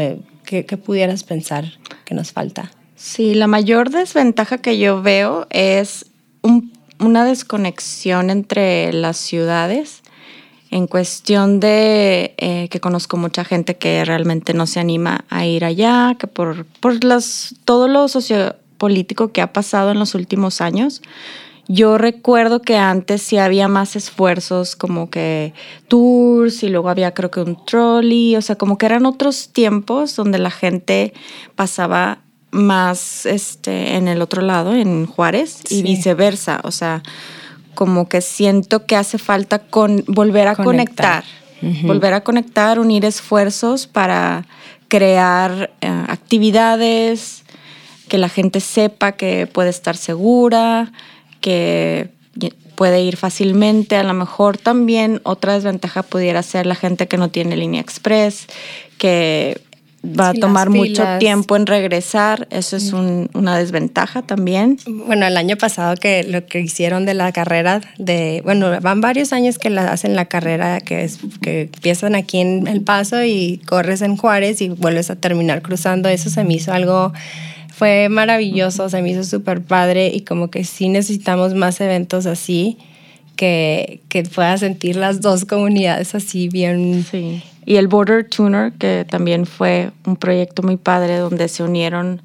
¿qué, 0.46 0.64
pudieras 0.78 1.24
pensar 1.24 1.66
que 2.06 2.14
nos 2.16 2.32
falta? 2.32 2.72
Sí, 2.96 3.34
la 3.36 3.48
mayor 3.48 3.90
desventaja 3.90 4.58
que 4.60 4.78
yo 4.78 5.02
veo 5.02 5.48
es 5.50 6.06
un- 6.42 6.72
una 7.00 7.25
desconexión 7.25 8.30
entre 8.30 8.94
las 8.94 9.18
ciudades 9.18 10.02
En 10.72 10.88
cuestión 10.88 11.60
de 11.60 12.34
eh, 12.38 12.68
que 12.70 12.80
conozco 12.82 13.16
mucha 13.18 13.46
gente 13.46 13.78
que 13.78 14.04
realmente 14.04 14.54
no 14.54 14.66
se 14.66 14.80
anima 14.80 15.24
a 15.30 15.46
ir 15.46 15.64
allá, 15.64 16.16
que 16.20 16.28
por, 16.28 16.66
por 16.66 17.00
todo 17.64 17.88
lo 17.88 18.08
sociopolítico 18.08 19.32
que 19.32 19.42
ha 19.42 19.54
pasado 19.54 19.92
en 19.92 20.00
los 20.00 20.16
últimos 20.16 20.62
años, 20.62 21.02
yo 21.67 21.98
recuerdo 21.98 22.62
que 22.62 22.77
antes 22.77 23.22
sí 23.22 23.38
había 23.38 23.67
más 23.67 23.95
esfuerzos, 23.95 24.75
como 24.75 25.10
que 25.10 25.53
tours 25.88 26.63
y 26.63 26.69
luego 26.69 26.89
había 26.89 27.13
creo 27.13 27.31
que 27.31 27.41
un 27.41 27.57
trolley, 27.65 28.36
o 28.36 28.41
sea, 28.41 28.55
como 28.55 28.77
que 28.77 28.86
eran 28.86 29.05
otros 29.05 29.50
tiempos 29.50 30.15
donde 30.15 30.38
la 30.38 30.51
gente 30.51 31.13
pasaba 31.55 32.19
más 32.51 33.25
este, 33.25 33.95
en 33.95 34.07
el 34.07 34.22
otro 34.22 34.41
lado, 34.41 34.75
en 34.75 35.05
Juárez, 35.07 35.62
y 35.69 35.81
viceversa, 35.81 36.62
o 36.63 36.72
sea, 36.72 37.03
como 37.74 38.07
que 38.07 38.22
siento 38.22 38.86
que 38.86 38.95
hace 38.95 39.17
falta 39.17 39.60
con, 39.60 40.03
volver 40.07 40.48
a 40.48 40.55
conectar, 40.55 41.24
volver 41.84 42.13
a 42.13 42.22
conectar, 42.22 42.79
unir 42.79 43.05
esfuerzos 43.05 43.88
para 43.88 44.45
crear 44.88 45.72
eh, 45.81 45.88
actividades, 46.07 47.43
que 48.07 48.17
la 48.17 48.29
gente 48.29 48.60
sepa 48.60 49.13
que 49.13 49.48
puede 49.48 49.69
estar 49.69 49.98
segura, 49.98 50.91
que 51.46 52.10
puede 52.75 53.04
ir 53.04 53.18
fácilmente. 53.18 53.98
A 53.98 54.04
lo 54.04 54.16
mejor 54.16 54.58
también 54.58 55.22
otra 55.24 55.54
desventaja 55.54 56.02
pudiera 56.02 56.42
ser 56.42 56.66
la 56.66 56.74
gente 56.74 57.08
que 57.08 57.18
no 57.18 57.30
tiene 57.30 57.56
línea 57.56 57.82
express, 57.82 58.48
que 58.98 59.62
va 60.04 60.30
a 60.30 60.34
tomar 60.34 60.72
mucho 60.72 61.06
tiempo 61.20 61.56
en 61.56 61.68
regresar. 61.68 62.48
Eso 62.50 62.78
es 62.78 62.94
una 62.94 63.58
desventaja 63.60 64.24
también. 64.24 64.80
Bueno, 64.88 65.28
el 65.28 65.38
año 65.38 65.56
pasado 65.56 65.96
que 65.98 66.24
lo 66.24 66.48
que 66.48 66.62
hicieron 66.62 67.06
de 67.06 67.14
la 67.14 67.32
carrera 67.32 67.80
de, 68.00 68.42
bueno, 68.44 68.72
van 68.82 69.02
varios 69.02 69.34
años 69.34 69.60
que 69.60 69.70
la 69.70 69.92
hacen 69.92 70.16
la 70.16 70.25
carrera 70.25 70.80
que 70.82 71.04
es 71.04 71.20
que 71.42 71.62
empiezan 71.62 72.16
aquí 72.16 72.40
en 72.40 72.66
El 72.66 72.82
Paso 72.82 73.24
y 73.24 73.62
corres 73.68 74.02
en 74.02 74.18
Juárez 74.18 74.62
y 74.62 74.70
vuelves 74.70 75.12
a 75.12 75.16
terminar 75.16 75.62
cruzando. 75.62 76.10
Eso 76.10 76.32
se 76.32 76.44
me 76.44 76.56
hizo 76.56 76.74
algo 76.74 77.14
fue 77.75 78.08
maravilloso, 78.08 78.89
se 78.89 79.01
me 79.01 79.10
hizo 79.10 79.25
súper 79.25 79.62
padre 79.62 80.10
y 80.13 80.22
como 80.22 80.50
que 80.50 80.63
sí 80.63 80.88
necesitamos 80.88 81.53
más 81.55 81.82
eventos 81.82 82.25
así 82.25 82.77
que, 83.36 84.00
que 84.08 84.24
pueda 84.24 84.58
sentir 84.58 84.96
las 84.96 85.20
dos 85.20 85.44
comunidades 85.44 86.15
así 86.15 86.48
bien. 86.48 87.05
Sí. 87.10 87.44
Y 87.65 87.75
el 87.75 87.89
Border 87.89 88.29
Tuner, 88.29 88.72
que 88.72 89.05
también 89.10 89.46
fue 89.46 89.91
un 90.05 90.15
proyecto 90.15 90.63
muy 90.63 90.77
padre 90.77 91.17
donde 91.17 91.50
se 91.50 91.63
unieron 91.63 92.22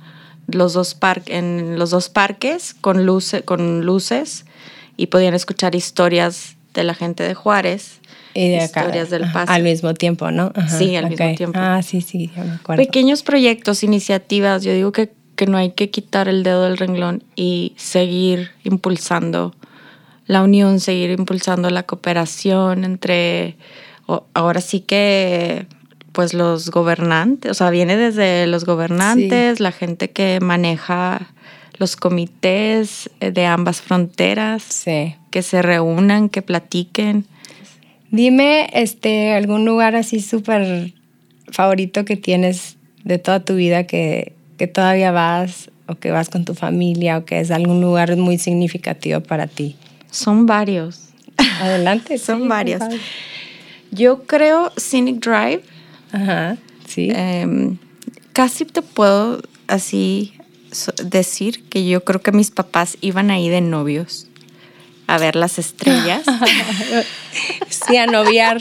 los 0.46 0.72
dos 0.72 0.96
en 1.26 1.78
los 1.80 1.90
dos 1.90 2.10
parques 2.10 2.74
con, 2.74 3.04
luces 3.04 3.42
con 3.42 3.84
luces 3.84 4.44
y 4.96 5.06
podían 5.06 5.34
escuchar 5.34 5.74
historias 5.74 6.54
de 6.74 6.84
la 6.84 6.94
gente 6.94 7.24
de 7.24 7.34
Juárez. 7.34 8.00
Y 8.34 8.50
de 8.50 8.60
acá, 8.60 8.82
historias 8.82 9.10
del 9.10 9.22
paso. 9.32 9.50
Al 9.50 9.64
mismo 9.64 9.94
tiempo, 9.94 10.30
¿no? 10.30 10.52
sí, 10.68 10.94
al 10.94 11.10
mismo 11.10 11.34
tiempo. 11.34 11.58
Ah, 11.60 11.82
sí, 11.82 12.00
sí, 12.00 12.30
me 12.36 12.52
acuerdo. 12.52 12.80
Pequeños 12.80 13.24
proyectos, 13.24 13.82
iniciativas. 13.82 14.62
Yo 14.62 14.72
digo 14.72 14.92
que 14.92 15.10
que 15.40 15.46
no 15.46 15.56
hay 15.56 15.70
que 15.70 15.88
quitar 15.88 16.28
el 16.28 16.42
dedo 16.42 16.64
del 16.64 16.76
renglón 16.76 17.24
y 17.34 17.72
seguir 17.76 18.50
impulsando 18.62 19.54
la 20.26 20.42
unión, 20.42 20.80
seguir 20.80 21.12
impulsando 21.12 21.70
la 21.70 21.84
cooperación 21.84 22.84
entre, 22.84 23.56
ahora 24.34 24.60
sí 24.60 24.80
que, 24.80 25.64
pues 26.12 26.34
los 26.34 26.70
gobernantes, 26.70 27.52
o 27.52 27.54
sea, 27.54 27.70
viene 27.70 27.96
desde 27.96 28.46
los 28.48 28.66
gobernantes, 28.66 29.60
la 29.60 29.72
gente 29.72 30.10
que 30.10 30.40
maneja 30.40 31.30
los 31.78 31.96
comités 31.96 33.08
de 33.20 33.46
ambas 33.46 33.80
fronteras, 33.80 34.84
que 34.84 35.42
se 35.42 35.62
reúnan, 35.62 36.28
que 36.28 36.42
platiquen. 36.42 37.24
Dime, 38.10 38.68
este, 38.74 39.32
algún 39.32 39.64
lugar 39.64 39.96
así 39.96 40.20
súper 40.20 40.92
favorito 41.50 42.04
que 42.04 42.18
tienes 42.18 42.76
de 43.04 43.16
toda 43.16 43.40
tu 43.42 43.54
vida 43.54 43.84
que 43.84 44.34
que 44.60 44.66
todavía 44.66 45.10
vas 45.10 45.70
o 45.86 45.94
que 45.94 46.10
vas 46.10 46.28
con 46.28 46.44
tu 46.44 46.52
familia 46.52 47.16
o 47.16 47.24
que 47.24 47.40
es 47.40 47.50
algún 47.50 47.80
lugar 47.80 48.14
muy 48.18 48.36
significativo 48.36 49.22
para 49.22 49.46
ti? 49.46 49.74
Son 50.10 50.44
varios. 50.44 51.08
Adelante. 51.62 52.18
Son 52.28 52.46
varios. 52.46 52.82
Yo 53.90 54.24
creo 54.24 54.70
Scenic 54.76 55.24
Drive. 55.24 55.62
Ajá, 56.12 56.58
sí. 56.86 57.08
Em, 57.10 57.78
casi 58.34 58.66
te 58.66 58.82
puedo 58.82 59.40
así 59.66 60.34
decir 61.02 61.66
que 61.70 61.88
yo 61.88 62.04
creo 62.04 62.20
que 62.20 62.32
mis 62.32 62.50
papás 62.50 62.98
iban 63.00 63.30
ahí 63.30 63.48
de 63.48 63.62
novios 63.62 64.26
a 65.10 65.18
ver 65.18 65.34
las 65.34 65.58
estrellas. 65.58 66.22
sí, 67.68 67.96
a 67.96 68.06
noviar. 68.06 68.60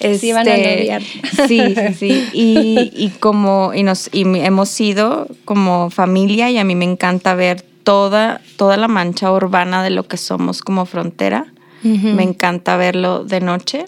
sí, 0.00 0.28
iban 0.28 0.48
a 0.48 0.56
este, 0.56 0.76
noviar. 0.76 1.02
Sí, 1.46 1.74
sí, 1.74 1.94
sí. 1.98 2.28
Y, 2.32 2.90
y 2.94 3.10
como, 3.20 3.72
y 3.74 3.82
nos, 3.82 4.08
y 4.10 4.22
hemos 4.22 4.70
sido 4.70 5.28
como 5.44 5.90
familia 5.90 6.50
y 6.50 6.56
a 6.56 6.64
mí 6.64 6.74
me 6.74 6.86
encanta 6.86 7.34
ver 7.34 7.62
toda, 7.82 8.40
toda 8.56 8.78
la 8.78 8.88
mancha 8.88 9.30
urbana 9.30 9.82
de 9.82 9.90
lo 9.90 10.08
que 10.08 10.16
somos 10.16 10.62
como 10.62 10.86
frontera. 10.86 11.52
Me 11.82 12.22
encanta 12.22 12.76
verlo 12.76 13.24
de 13.24 13.40
noche 13.40 13.86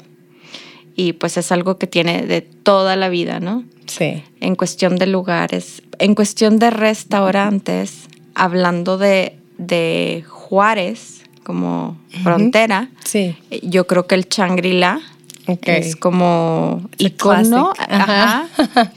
y 0.96 1.12
pues 1.12 1.36
es 1.36 1.52
algo 1.52 1.76
que 1.76 1.86
tiene 1.86 2.22
de 2.22 2.40
toda 2.40 2.96
la 2.96 3.10
vida, 3.10 3.38
¿no? 3.38 3.64
Sí. 3.86 4.24
En 4.40 4.56
cuestión 4.56 4.96
de 4.96 5.06
lugares, 5.06 5.82
en 5.98 6.14
cuestión 6.14 6.58
de 6.58 6.70
restaurantes, 6.70 8.08
hablando 8.34 8.96
de, 8.96 9.36
de 9.58 10.24
Juárez, 10.26 11.21
como 11.42 11.96
frontera. 12.22 12.88
Sí. 13.04 13.36
Yo 13.62 13.86
creo 13.86 14.06
que 14.06 14.14
el 14.14 14.28
Shangri-La 14.28 15.00
es 15.46 15.96
como 15.96 16.82
icono 16.98 17.72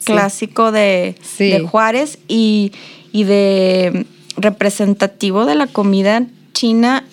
clásico 0.03 0.71
de, 0.71 1.15
Juárez 1.69 2.19
y, 2.27 2.71
de 3.13 4.05
representativo 4.37 5.45
de 5.45 5.55
la 5.55 5.67
comida 5.67 6.25
china 6.53 7.03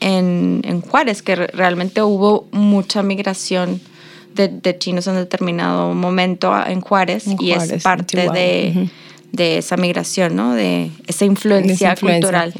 en, 0.00 0.80
Juárez, 0.82 1.22
que 1.22 1.36
realmente 1.36 2.02
hubo 2.02 2.48
mucha 2.50 3.02
migración 3.02 3.80
de, 4.34 4.78
chinos 4.78 5.06
en 5.06 5.14
determinado 5.14 5.94
momento 5.94 6.52
en 6.66 6.80
Juárez, 6.80 7.26
y 7.38 7.52
es 7.52 7.82
parte 7.82 8.28
de, 8.30 9.58
esa 9.58 9.76
migración, 9.76 10.36
¿no? 10.36 10.54
De 10.54 10.90
esa 11.06 11.24
influencia, 11.24 11.94
cultural. 11.96 12.52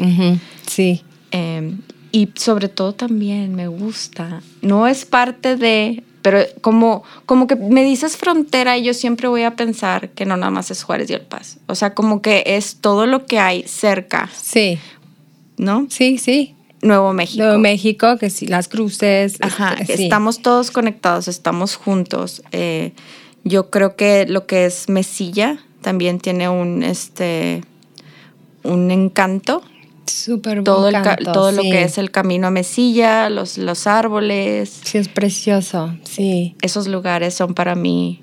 Sí. 0.67 1.03
Em, 1.31 1.79
y 2.13 2.29
sobre 2.35 2.69
todo 2.69 2.93
también 2.93 3.55
me 3.55 3.69
gusta, 3.69 4.43
no 4.61 4.87
es 4.87 5.07
parte 5.07 5.57
de, 5.57 6.05
pero 6.21 6.41
como, 6.61 7.03
como 7.25 7.47
que 7.47 7.57
me 7.57 7.83
dices 7.83 8.19
frontera 8.19 8.77
y 8.77 8.85
yo 8.85 8.95
siempre 8.95 9.29
voy 9.29 9.43
a 9.43 9.57
pensar 9.57 10.11
que 10.11 10.27
no 10.27 10.37
nada 10.37 10.51
más 10.51 10.71
es 10.71 10.83
Juárez 10.83 11.09
y 11.11 11.15
El 11.15 11.23
Paz. 11.23 11.59
O 11.67 11.75
sea, 11.75 11.95
como 11.95 12.21
que 12.21 12.45
es 12.47 12.77
todo 12.77 13.07
lo 13.07 13.25
que 13.27 13.39
hay 13.39 13.65
cerca. 13.67 14.31
Sí. 14.35 14.79
¿No? 15.57 15.87
Sí, 15.89 16.19
sí. 16.19 16.55
Nuevo 16.83 17.13
México. 17.15 17.45
Nuevo 17.45 17.59
México, 17.59 18.19
que 18.19 18.29
sí, 18.29 18.47
las 18.47 18.69
cruces. 18.69 19.39
Ajá, 19.41 19.75
este, 19.81 20.05
estamos 20.05 20.43
todos 20.43 20.71
conectados, 20.71 21.29
estamos 21.29 21.77
juntos. 21.77 22.43
Eh, 22.53 22.93
yo 23.45 23.71
creo 23.71 23.97
que 23.97 24.27
lo 24.27 24.47
que 24.47 24.67
es 24.67 24.89
Mesilla 24.89 25.59
también 25.81 26.19
tiene 26.21 26.49
un, 26.49 26.83
este, 26.83 27.63
un 28.65 28.91
encanto 28.91 29.63
Súper 30.07 30.65
todo, 30.65 30.91
todo 31.33 31.53
lo 31.53 31.63
que 31.63 31.83
es 31.83 31.97
el 31.99 32.11
camino 32.11 32.49
a 32.49 32.51
Mesilla, 32.51 33.31
los, 33.31 33.57
los 33.57 33.87
árboles. 33.87 34.81
Sí, 34.85 34.99
es 34.99 35.09
precioso, 35.09 35.97
sí. 36.05 36.57
Esos 36.61 36.89
lugares 36.89 37.35
son 37.35 37.55
para 37.55 37.75
mí 37.75 38.19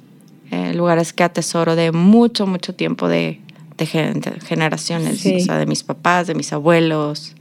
eh, 0.52 0.74
lugares 0.74 1.14
que 1.14 1.24
atesoro 1.24 1.76
de 1.76 1.92
mucho, 1.92 2.48
mucho 2.48 2.74
tiempo 2.74 3.08
de, 3.08 3.40
de, 3.78 3.86
generaciones, 3.86 5.26
o 5.26 5.40
sea, 5.40 5.58
de 5.58 5.66
mis 5.66 5.84
papás, 5.84 6.28
de 6.28 6.36
mis 6.36 6.52
abuelos. 6.52 7.36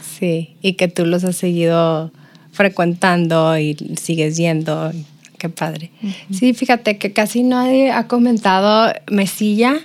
Sí, 0.00 0.56
y 0.62 0.74
que 0.74 0.88
tú 0.88 1.04
los 1.04 1.24
has 1.24 1.36
seguido 1.36 2.12
frecuentando 2.52 3.58
y 3.58 3.76
sigues 4.00 4.36
yendo. 4.36 4.92
Qué 5.38 5.48
padre. 5.48 5.90
Sí, 6.30 6.54
fíjate 6.54 6.98
que 6.98 7.12
casi 7.12 7.42
nadie 7.42 7.90
ha 7.90 8.06
comentado 8.06 8.92
Mesilla 9.10 9.80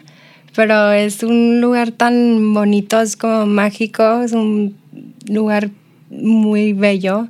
pero 0.58 0.92
es 0.92 1.22
un 1.22 1.62
lugar 1.62 1.92
tan 1.92 2.56
bonito, 2.56 3.00
es 3.00 3.16
como 3.16 3.46
mágico, 3.46 4.24
es 4.24 4.32
un 4.32 4.76
lugar 5.30 5.70
muy 6.10 6.74
bello, 6.74 7.28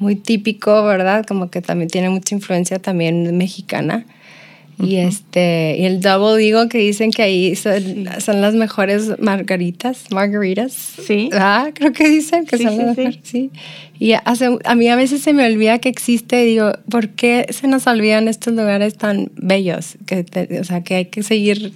muy 0.00 0.16
típico, 0.16 0.82
¿verdad? 0.82 1.24
Como 1.24 1.48
que 1.48 1.62
también 1.62 1.88
tiene 1.88 2.10
mucha 2.10 2.34
influencia 2.34 2.80
también 2.80 3.36
mexicana. 3.38 4.04
Y 4.82 4.96
este, 4.96 5.76
y 5.78 5.84
el 5.84 6.00
Double 6.00 6.42
digo 6.42 6.68
que 6.68 6.78
dicen 6.78 7.12
que 7.12 7.22
ahí 7.22 7.54
son, 7.54 8.02
las 8.40 8.54
mejores 8.54 9.12
margaritas, 9.20 10.10
margaritas. 10.10 10.72
Sí. 10.72 11.30
Ah, 11.34 11.68
creo 11.72 11.92
que 11.92 12.08
dicen 12.08 12.46
que 12.46 12.58
son 12.58 12.76
las 12.78 12.96
mejores. 12.96 13.20
Sí. 13.22 13.52
Y 14.00 14.14
hace, 14.24 14.58
a 14.64 14.74
mí 14.74 14.88
a 14.88 14.96
veces 14.96 15.22
se 15.22 15.32
me 15.32 15.46
olvida 15.46 15.78
que 15.78 15.88
existe, 15.88 16.42
digo, 16.42 16.72
¿por 16.90 17.10
qué 17.10 17.46
se 17.50 17.68
nos 17.68 17.86
olvidan 17.86 18.26
estos 18.26 18.54
lugares 18.54 18.96
tan 18.96 19.30
bellos? 19.36 19.96
Que, 20.04 20.26
o 20.60 20.64
sea, 20.64 20.82
que 20.82 20.96
hay 20.96 21.04
que 21.04 21.22
seguir 21.22 21.72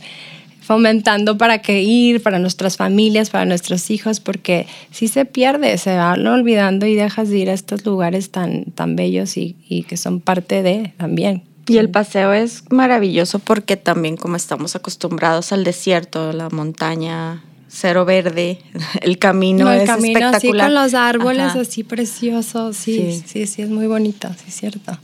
fomentando 0.60 1.36
para 1.38 1.58
que 1.62 1.82
ir, 1.82 2.22
para 2.22 2.38
nuestras 2.38 2.76
familias, 2.76 3.30
para 3.30 3.44
nuestros 3.44 3.90
hijos, 3.90 4.20
porque 4.20 4.66
si 4.90 5.08
se 5.08 5.24
pierde, 5.24 5.76
se 5.78 5.96
van 5.96 6.26
olvidando 6.26 6.86
y 6.86 6.94
dejas 6.94 7.28
de 7.28 7.38
ir 7.38 7.50
a 7.50 7.54
estos 7.54 7.84
lugares 7.84 8.30
tan, 8.30 8.64
tan 8.66 8.96
bellos 8.96 9.36
y, 9.36 9.56
y 9.68 9.82
que 9.84 9.96
son 9.96 10.20
parte 10.20 10.62
de 10.62 10.92
también. 10.96 11.42
Y 11.66 11.78
el 11.78 11.88
paseo 11.88 12.32
es 12.32 12.64
maravilloso 12.70 13.38
porque 13.38 13.76
también 13.76 14.16
como 14.16 14.36
estamos 14.36 14.74
acostumbrados 14.76 15.52
al 15.52 15.62
desierto, 15.62 16.32
la 16.32 16.48
montaña, 16.50 17.44
cero 17.68 18.04
verde, 18.04 18.58
el 19.02 19.18
camino 19.18 19.66
No, 19.66 19.72
el 19.72 19.82
es 19.82 19.86
camino 19.86 20.18
así 20.18 20.26
espectacular. 20.48 20.66
con 20.66 20.74
los 20.74 20.94
árboles 20.94 21.42
Ajá. 21.42 21.60
así 21.60 21.84
preciosos, 21.84 22.76
sí, 22.76 22.96
Sí. 23.12 23.22
sí, 23.26 23.46
sí, 23.46 23.62
es 23.62 23.70
muy 23.70 23.86
bonito, 23.86 24.28
sí 24.36 24.44
es 24.48 24.54
cierto. 24.56 24.98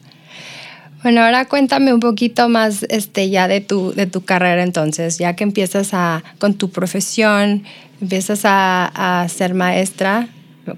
Bueno, 1.06 1.22
ahora 1.22 1.44
cuéntame 1.44 1.94
un 1.94 2.00
poquito 2.00 2.48
más 2.48 2.82
este, 2.88 3.30
ya 3.30 3.46
de 3.46 3.60
tu, 3.60 3.92
de 3.92 4.08
tu 4.08 4.24
carrera 4.24 4.64
entonces, 4.64 5.18
ya 5.18 5.36
que 5.36 5.44
empiezas 5.44 5.90
a, 5.94 6.24
con 6.40 6.54
tu 6.54 6.70
profesión, 6.70 7.62
empiezas 8.00 8.40
a, 8.44 9.22
a 9.22 9.28
ser 9.28 9.54
maestra, 9.54 10.28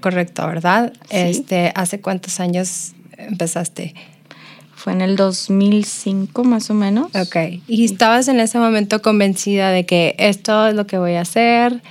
correcto, 0.01 0.45
¿verdad? 0.45 0.93
Sí. 1.09 1.17
Este, 1.17 1.71
¿Hace 1.73 1.99
cuántos 1.99 2.39
años 2.39 2.91
empezaste? 3.17 3.95
Fue 4.75 4.93
en 4.93 5.01
el 5.01 5.15
2005 5.15 6.43
más 6.43 6.69
o 6.69 6.75
menos. 6.75 7.07
Ok, 7.15 7.63
y 7.67 7.85
estabas 7.85 8.27
en 8.27 8.39
ese 8.39 8.59
momento 8.59 9.01
convencida 9.01 9.71
de 9.71 9.87
que 9.87 10.13
esto 10.19 10.67
es 10.67 10.75
lo 10.75 10.85
que 10.85 10.99
voy 10.99 11.13
a 11.13 11.21
hacer, 11.21 11.81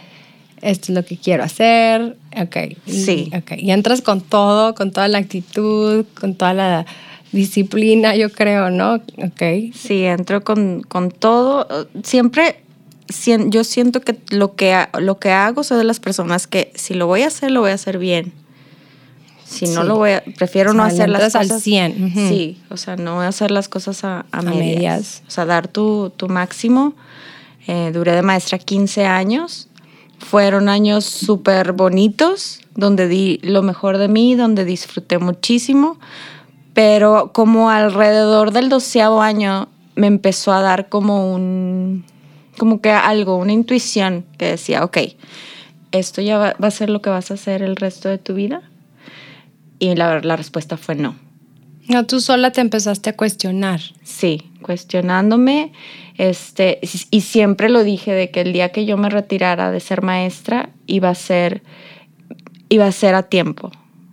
esto 0.63 0.93
es 0.93 0.95
lo 0.95 1.05
que 1.05 1.17
quiero 1.17 1.43
hacer, 1.43 2.17
ok. 2.41 2.57
Sí. 2.87 3.33
Ok, 3.37 3.59
y 3.59 3.73
entras 3.73 4.01
con 4.01 4.21
todo, 4.21 4.77
con 4.77 4.93
toda 4.93 5.09
la 5.09 5.19
actitud, 5.19 6.07
con 6.15 6.37
toda 6.37 6.55
la 6.55 6.87
disciplina, 7.33 8.17
yo 8.17 8.31
creo, 8.31 8.71
¿no? 8.71 8.95
Ok. 8.95 9.73
Sí, 9.75 10.05
entro 10.05 10.43
con, 10.45 10.83
con 10.83 11.11
todo. 11.11 11.89
Siempre 12.03 12.63
yo 13.47 13.65
siento 13.65 14.01
que 14.01 14.17
lo 14.31 14.55
que, 14.55 14.87
lo 14.99 15.19
que 15.19 15.31
hago 15.31 15.65
soy 15.65 15.79
de 15.79 15.85
las 15.85 16.01
personas 16.01 16.47
que 16.47 16.73
si 16.75 16.95
lo 16.95 17.07
voy 17.07 17.23
a 17.23 17.29
hacer, 17.29 17.51
lo 17.51 17.61
voy 17.61 17.71
a 17.71 17.75
hacer 17.75 17.99
bien. 17.99 18.33
Si 19.45 19.67
no 19.67 19.83
lo 19.83 19.97
voy 19.97 20.11
a, 20.11 20.23
prefiero 20.37 20.73
O 20.73 20.75
no 20.75 20.85
sea, 20.85 20.93
hacer 20.93 21.09
las 21.09 21.23
entras 21.23 21.35
al 21.37 21.49
cosas. 21.49 21.63
100, 21.63 22.05
ujú. 22.05 22.29
Sí, 22.29 22.59
o 22.69 22.77
sea, 22.77 22.97
no 22.97 23.23
a 23.23 23.29
hacer 23.29 23.51
las 23.51 23.69
cosas 23.69 24.05
a, 24.05 24.27
a 24.31 24.43
medias. 24.43 24.59
medias. 24.59 25.23
O 25.27 25.31
sea, 25.31 25.47
dar 25.47 25.69
tu, 25.69 26.13
tu 26.17 26.29
máximo. 26.29 26.95
Eh, 27.67 27.91
duré 27.93 28.13
de 28.13 28.23
maestra 28.23 28.59
15 28.59 29.07
años. 29.07 29.69
Fueron 30.19 30.69
años 30.69 31.07
súper 31.07 31.73
bonitos, 31.73 32.61
donde 32.75 33.09
di 33.09 33.39
lo 33.43 33.63
mejor 33.63 33.97
de 33.97 34.09
mí, 34.09 34.35
donde 34.35 34.65
disfruté 34.67 35.19
muchísimo. 35.19 35.99
Pero 36.79 37.33
como 37.33 37.71
alrededor 37.71 38.53
del 38.53 38.69
doceavo 38.69 39.21
año 39.21 39.67
me 39.97 40.07
empezó 40.07 40.53
a 40.53 40.61
dar 40.61 40.89
como 40.89 41.35
un, 41.35 42.05
como 42.57 42.81
que 42.81 42.93
algo, 42.93 43.35
una 43.35 43.53
intuición 43.53 44.25
que 44.39 44.45
decía, 44.45 44.85
ok, 44.85 44.99
esto 45.91 46.23
ya 46.23 46.39
va, 46.39 46.55
va 46.63 46.69
a 46.69 46.71
ser 46.71 46.89
lo 46.89 47.03
que 47.03 47.11
vas 47.11 47.33
a 47.33 47.35
hacer 47.35 47.63
el 47.63 47.75
resto 47.75 48.09
de 48.09 48.19
tu 48.19 48.35
vida. 48.35 48.63
Y 49.81 49.93
la, 49.97 50.21
la 50.21 50.37
respuesta 50.37 50.77
fue 50.77 50.95
no. 50.95 51.17
No, 51.89 52.07
tú 52.07 52.21
sola 52.21 52.53
te 52.53 52.61
empezaste 52.61 53.11
a 53.11 53.17
cuestionar. 53.17 53.81
Sí, 54.05 54.49
cuestionándome, 54.63 55.73
este, 56.17 56.79
y 57.11 57.23
siempre 57.23 57.71
lo 57.71 57.83
dije 57.83 58.13
de 58.13 58.31
que 58.31 58.43
el 58.43 58.53
día 58.53 58.71
que 58.71 58.87
yo 58.87 58.97
me 58.97 59.11
retirara 59.11 59.73
de 59.73 59.81
ser 59.81 60.03
maestra 60.03 60.71
iba 60.87 61.09
a 61.09 61.17
ser, 61.17 61.61
iba 62.69 62.87
a 62.87 62.93
ser 62.93 63.17
a 63.17 63.25
tiempo. 63.25 63.73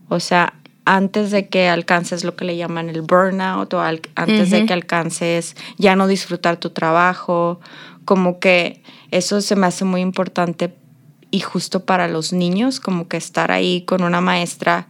O 0.10 0.20
sea, 0.20 0.56
antes 0.86 1.32
de 1.32 1.48
que 1.50 1.68
alcances 1.68 2.24
lo 2.24 2.36
que 2.36 2.46
le 2.46 2.58
llaman 2.58 2.90
el 2.90 3.02
burnout 3.02 3.74
o 3.74 3.82
al- 3.82 4.02
antes 4.16 4.52
de 4.52 4.60
Ujú. 4.60 4.68
que 4.68 4.74
alcances 4.74 5.56
ya 5.78 5.96
no 5.96 6.08
disfrutar 6.08 6.58
tu 6.58 6.70
trabajo, 6.70 7.60
como 8.06 8.40
que 8.40 8.82
eso 9.12 9.42
se 9.42 9.56
me 9.56 9.66
hace 9.68 9.84
muy 9.86 10.02
importante 10.02 10.74
y 11.32 11.40
justo 11.40 11.86
para 11.86 12.08
los 12.08 12.34
niños, 12.34 12.80
como 12.80 13.08
que 13.08 13.18
estar 13.18 13.52
ahí 13.52 13.82
con 13.82 14.04
una 14.04 14.22
maestra 14.22 14.88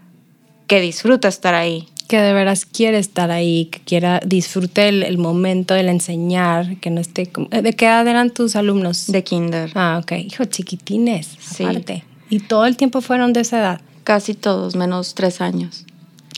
que 0.68 0.82
disfruta 0.82 1.28
estar 1.28 1.54
ahí. 1.56 1.88
Que 2.08 2.20
de 2.20 2.34
veras 2.34 2.66
quiere 2.66 3.00
estar 3.00 3.32
ahí, 3.32 3.66
que 3.72 3.80
quiera 3.80 4.20
disfrute 4.24 4.90
el, 4.90 5.02
el 5.02 5.18
momento 5.18 5.74
del 5.74 5.90
enseñar, 5.90 6.78
que 6.80 6.92
no 6.92 7.02
esté 7.02 7.26
como... 7.28 7.48
¿De 7.48 7.74
qué 7.74 7.86
edad 7.86 8.06
eran 8.08 8.30
tus 8.32 8.56
alumnos? 8.56 9.08
De 9.08 9.24
kinder. 9.24 9.72
Ah, 9.74 10.00
ok. 10.04 10.12
Hijo, 10.12 10.46
chiquitines, 10.46 11.36
Sí. 11.40 11.64
aparte. 11.64 12.04
Y 12.30 12.40
todo 12.42 12.66
el 12.68 12.78
tiempo 12.78 13.02
fueron 13.02 13.34
de 13.34 13.40
esa 13.42 13.60
edad. 13.60 13.82
Casi 14.04 14.36
todos, 14.36 14.76
menos 14.76 15.16
tres 15.16 15.42
años. 15.42 15.85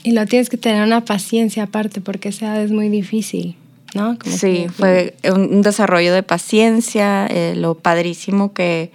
Y 0.04 0.12
lo 0.12 0.26
tienes 0.26 0.48
que 0.48 0.56
tener 0.56 0.82
una 0.82 1.04
paciencia 1.04 1.64
aparte, 1.64 2.00
porque 2.00 2.28
esa 2.30 2.46
edad 2.46 2.62
es 2.62 2.70
muy 2.70 2.88
difícil, 2.88 3.56
¿no? 3.94 4.18
Como 4.18 4.36
Sí, 4.36 4.64
que- 4.64 4.68
fue 4.70 5.16
un 5.32 5.62
desarrollo 5.62 6.12
de 6.14 6.22
paciencia. 6.22 7.26
eh, 7.26 7.54
lo 7.56 7.74
padrísimo 7.74 8.52
que, 8.52 8.92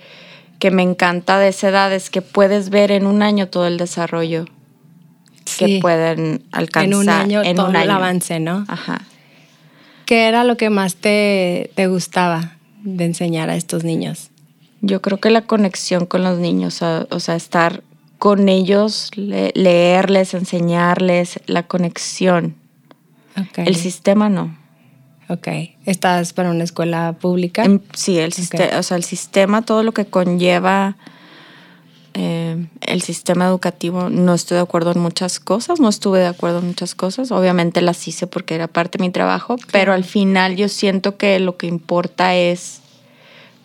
que 0.59 0.71
me 0.71 0.81
encanta 0.83 1.39
de 1.39 1.49
esa 1.49 1.69
edad 1.69 1.93
es 1.93 2.09
que 2.09 2.21
puedes 2.21 2.69
ver 2.69 2.91
en 2.91 3.05
un 3.05 3.21
año 3.21 3.47
todo 3.49 3.67
el 3.67 3.77
desarrollo 3.77 4.45
que 5.57 5.79
pueden 5.81 6.43
alcanzar. 6.51 6.87
En 6.93 6.95
un 6.95 7.09
año 7.09 7.43
en 7.43 7.55
todo 7.57 7.67
un 7.69 7.75
el 7.75 7.89
avance, 7.91 8.39
¿no? 8.39 8.65
Ajá. 8.69 9.01
¿Qué 10.05 10.27
era 10.27 10.43
lo 10.43 10.57
que 10.57 10.69
más 10.69 10.95
te, 10.95 11.71
te 11.75 11.87
gustaba 11.87 12.53
de 12.83 13.05
enseñar 13.05 13.49
a 13.49 13.55
estos 13.55 13.83
niños? 13.83 14.29
Yo 14.81 15.01
creo 15.01 15.19
que 15.19 15.29
la 15.29 15.41
conexión 15.41 16.05
con 16.05 16.23
los 16.23 16.39
niños, 16.39 16.81
o 16.81 17.19
sea, 17.19 17.35
estar 17.35 17.83
con 18.23 18.47
ellos, 18.47 19.11
le- 19.15 19.51
leerles, 19.53 20.33
enseñarles, 20.33 21.41
la 21.45 21.63
conexión. 21.63 22.55
El 23.57 23.75
sistema 23.75 24.29
no. 24.29 24.55
Ok. 25.27 25.49
¿Estás 25.85 26.31
para 26.31 26.49
una 26.49 26.63
escuela 26.63 27.17
pública? 27.19 27.65
En- 27.65 27.81
sí, 27.93 28.17
el, 28.19 28.31
siste- 28.31 28.77
o 28.77 28.81
sea, 28.83 28.95
el 28.95 29.03
sistema, 29.03 29.63
todo 29.63 29.83
lo 29.83 29.91
que 29.91 30.05
conlleva 30.05 30.95
eh, 32.13 32.65
el 32.79 33.01
sistema 33.01 33.45
educativo, 33.45 34.09
no 34.09 34.33
estoy 34.35 34.55
de 34.55 34.61
acuerdo 34.61 34.93
en 34.93 34.99
muchas 34.99 35.41
cosas, 35.41 35.81
no 35.81 35.89
estuve 35.89 36.19
de 36.19 36.27
acuerdo 36.27 36.59
en 36.59 36.67
muchas 36.67 36.95
cosas, 36.95 37.29
obviamente 37.31 37.81
las 37.81 38.07
hice 38.07 38.25
porque 38.25 38.55
era 38.55 38.69
parte 38.69 38.99
de 38.99 39.03
mi 39.03 39.11
trabajo, 39.11 39.57
pero 39.73 39.91
al 39.91 40.05
final 40.05 40.55
yo 40.55 40.69
siento 40.69 41.17
que 41.17 41.39
lo 41.39 41.57
que 41.57 41.67
importa 41.67 42.35
es 42.35 42.79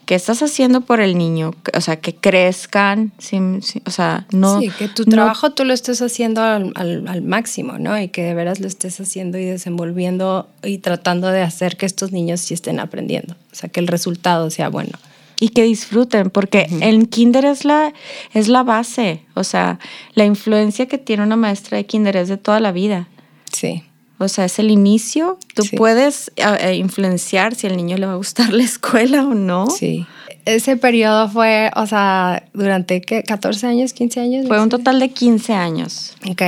qué 0.09 0.15
estás 0.15 0.43
haciendo 0.43 0.81
por 0.81 1.01
el 1.03 1.19
niño, 1.19 1.51
o 1.75 1.81
sea, 1.83 1.97
que 2.01 2.15
crezcan, 2.15 3.13
sin- 3.19 3.61
sin- 3.63 3.83
o 3.85 3.91
sea, 3.91 4.27
no... 4.33 4.59
sí, 4.59 4.71
que 4.71 4.89
tu 4.89 5.03
no- 5.05 5.11
trabajo 5.11 5.51
tú 5.53 5.67
lo 5.67 5.75
estés 5.75 6.01
haciendo 6.01 6.41
al, 6.43 6.73
al- 6.77 7.07
al 7.07 7.21
máximo, 7.21 7.77
¿no? 7.79 8.01
Y 8.01 8.09
que 8.09 8.23
de 8.23 8.33
veras 8.33 8.59
lo 8.59 8.69
estés 8.69 8.99
haciendo 9.01 9.37
y 9.37 9.45
desenvolviendo 9.45 10.49
y 10.63 10.79
tratando 10.79 11.29
de 11.29 11.43
hacer 11.43 11.77
que 11.77 11.85
estos 11.85 12.11
niños 12.11 12.41
sí 12.41 12.55
estén 12.55 12.81
aprendiendo. 12.81 13.35
O 13.53 13.55
sea, 13.55 13.69
que 13.69 13.81
el 13.81 13.87
resultado 13.87 14.49
sea 14.49 14.71
bueno. 14.71 14.93
y 15.41 15.51
que 15.51 15.63
disfruten, 15.65 16.31
porque 16.31 16.69
el 16.81 17.11
kinder 17.11 17.45
es 17.45 17.67
la, 17.67 17.93
es 18.33 18.49
la 18.49 18.63
base, 18.63 19.21
o 19.35 19.45
sea, 19.45 19.79
la 20.15 20.25
influencia 20.25 20.87
que 20.87 20.97
tiene 20.97 21.23
una 21.23 21.37
maestra 21.37 21.77
de 21.77 21.85
kinder 21.85 22.17
es 22.17 22.29
de 22.29 22.39
toda 22.39 22.61
la 22.61 22.73
vida. 22.73 23.09
Sí. 23.53 23.83
O 24.19 24.29
sea, 24.29 24.47
es 24.47 24.59
el 24.59 24.71
inicio. 24.71 25.39
Tú 25.55 25.63
Sí. 25.63 25.77
puedes 25.77 26.33
eh, 26.37 26.43
eh, 26.61 26.75
influenciar 26.77 27.55
si 27.55 27.67
al 27.69 27.77
niño 27.77 27.97
le 27.99 28.07
va 28.07 28.13
a 28.13 28.17
gustar 28.17 28.53
la 28.53 28.63
escuela 28.65 29.25
o 29.27 29.35
no. 29.35 29.69
Sí. 29.71 30.07
Ese 30.45 30.77
periodo 30.77 31.29
fue, 31.29 31.71
o 31.77 31.87
sea, 31.87 32.43
durante 32.55 33.01
¿qué? 33.03 33.23
14 33.23 33.67
años, 33.67 33.93
15 33.93 34.21
años. 34.21 34.47
Fue 34.49 34.59
un 34.59 34.65
sé. 34.71 34.71
total 34.71 34.99
de 35.01 35.11
15 35.11 35.53
años. 35.53 36.15
Ok. 36.29 36.43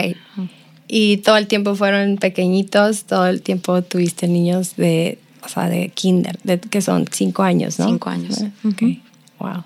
Y 0.89 1.19
todo 1.19 1.37
el 1.37 1.47
tiempo 1.47 1.75
fueron 1.77 2.17
pequeñitos, 2.17 3.05
todo 3.05 3.27
el 3.27 3.43
tiempo 3.43 3.83
tuviste 3.83 4.27
niños 4.27 4.75
de, 4.77 5.19
o 5.45 5.49
sea, 5.49 5.69
de 5.69 5.91
kinder, 5.91 6.39
de, 6.43 6.59
que 6.59 6.81
son 6.83 7.07
cinco 7.13 7.43
años, 7.45 7.79
¿no? 7.79 7.87
Cinco 7.87 8.11
años. 8.11 8.41
Ah, 8.43 8.51
Ok. 8.69 8.83
Wow. 9.39 9.65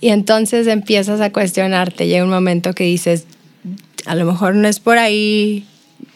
Y 0.00 0.08
entonces 0.08 0.66
empiezas 0.68 1.20
a 1.20 1.30
cuestionarte, 1.32 2.06
llega 2.06 2.24
un 2.24 2.30
momento 2.30 2.74
que 2.74 2.84
dices, 2.84 3.24
a 4.06 4.14
lo 4.14 4.24
mejor 4.24 4.54
no 4.54 4.68
es 4.68 4.78
por 4.80 4.98
ahí, 4.98 5.66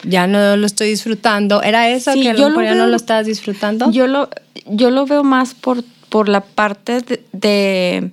ya 0.03 0.27
no 0.27 0.55
lo 0.57 0.65
estoy 0.65 0.89
disfrutando. 0.89 1.61
¿Era 1.61 1.89
eso 1.89 2.13
Sí, 2.13 2.21
que 2.21 2.35
yo 2.35 2.49
lo 2.49 2.61
ya 2.61 2.75
no 2.75 2.87
lo 2.87 2.95
estabas 2.95 3.25
disfrutando? 3.25 3.91
Yo 3.91 4.07
lo, 4.07 4.29
yo 4.67 4.89
lo 4.91 5.05
veo 5.05 5.23
más 5.23 5.53
por, 5.53 5.83
por 6.09 6.29
la 6.29 6.41
parte 6.41 7.01
de, 7.01 7.23
de- 7.31 8.11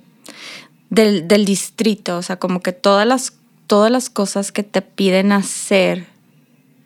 del, 0.89 1.27
del 1.27 1.45
distrito, 1.45 2.17
o 2.17 2.21
sea, 2.23 2.37
como 2.37 2.61
que 2.61 2.71
todas 2.71 3.05
las, 3.05 3.33
todas 3.67 3.91
las 3.91 4.09
cosas 4.09 4.51
que 4.51 4.63
te 4.63 4.81
piden 4.81 5.31
hacer 5.31 6.05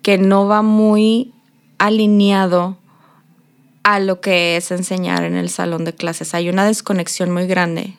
que 0.02 0.18
no 0.18 0.46
va 0.46 0.60
muy 0.62 1.32
alineado 1.78 2.76
a 3.82 4.00
lo 4.00 4.20
que 4.20 4.56
es 4.56 4.70
enseñar 4.70 5.24
en 5.24 5.36
el 5.36 5.48
salón 5.48 5.84
de 5.84 5.94
clases. 5.94 6.34
Hay 6.34 6.48
una 6.48 6.64
desconexión 6.66 7.30
muy 7.30 7.46
grande 7.46 7.94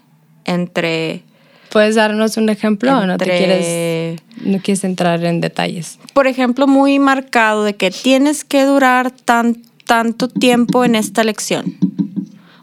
entre... 0.46 1.24
¿Puedes 1.70 1.96
darnos 1.96 2.38
un 2.38 2.50
ejemplo 2.50 2.98
o 2.98 3.06
no 3.06 3.18
te 3.18 3.26
quieres, 3.26 4.22
no 4.44 4.60
quieres 4.60 4.84
entrar 4.84 5.24
en 5.24 5.42
detalles? 5.42 6.00
por 6.14 6.28
ejemplo, 6.28 6.66
muy 6.66 6.98
marcado 6.98 7.66
de 7.66 7.76
que 7.76 7.92
tienes 7.92 8.46
que 8.46 8.64
durar 8.64 9.12
tan, 9.12 9.62
tanto 9.84 10.30
tiempo 10.30 10.86
en 10.86 10.96
esta 10.96 11.26
lección. 11.26 11.76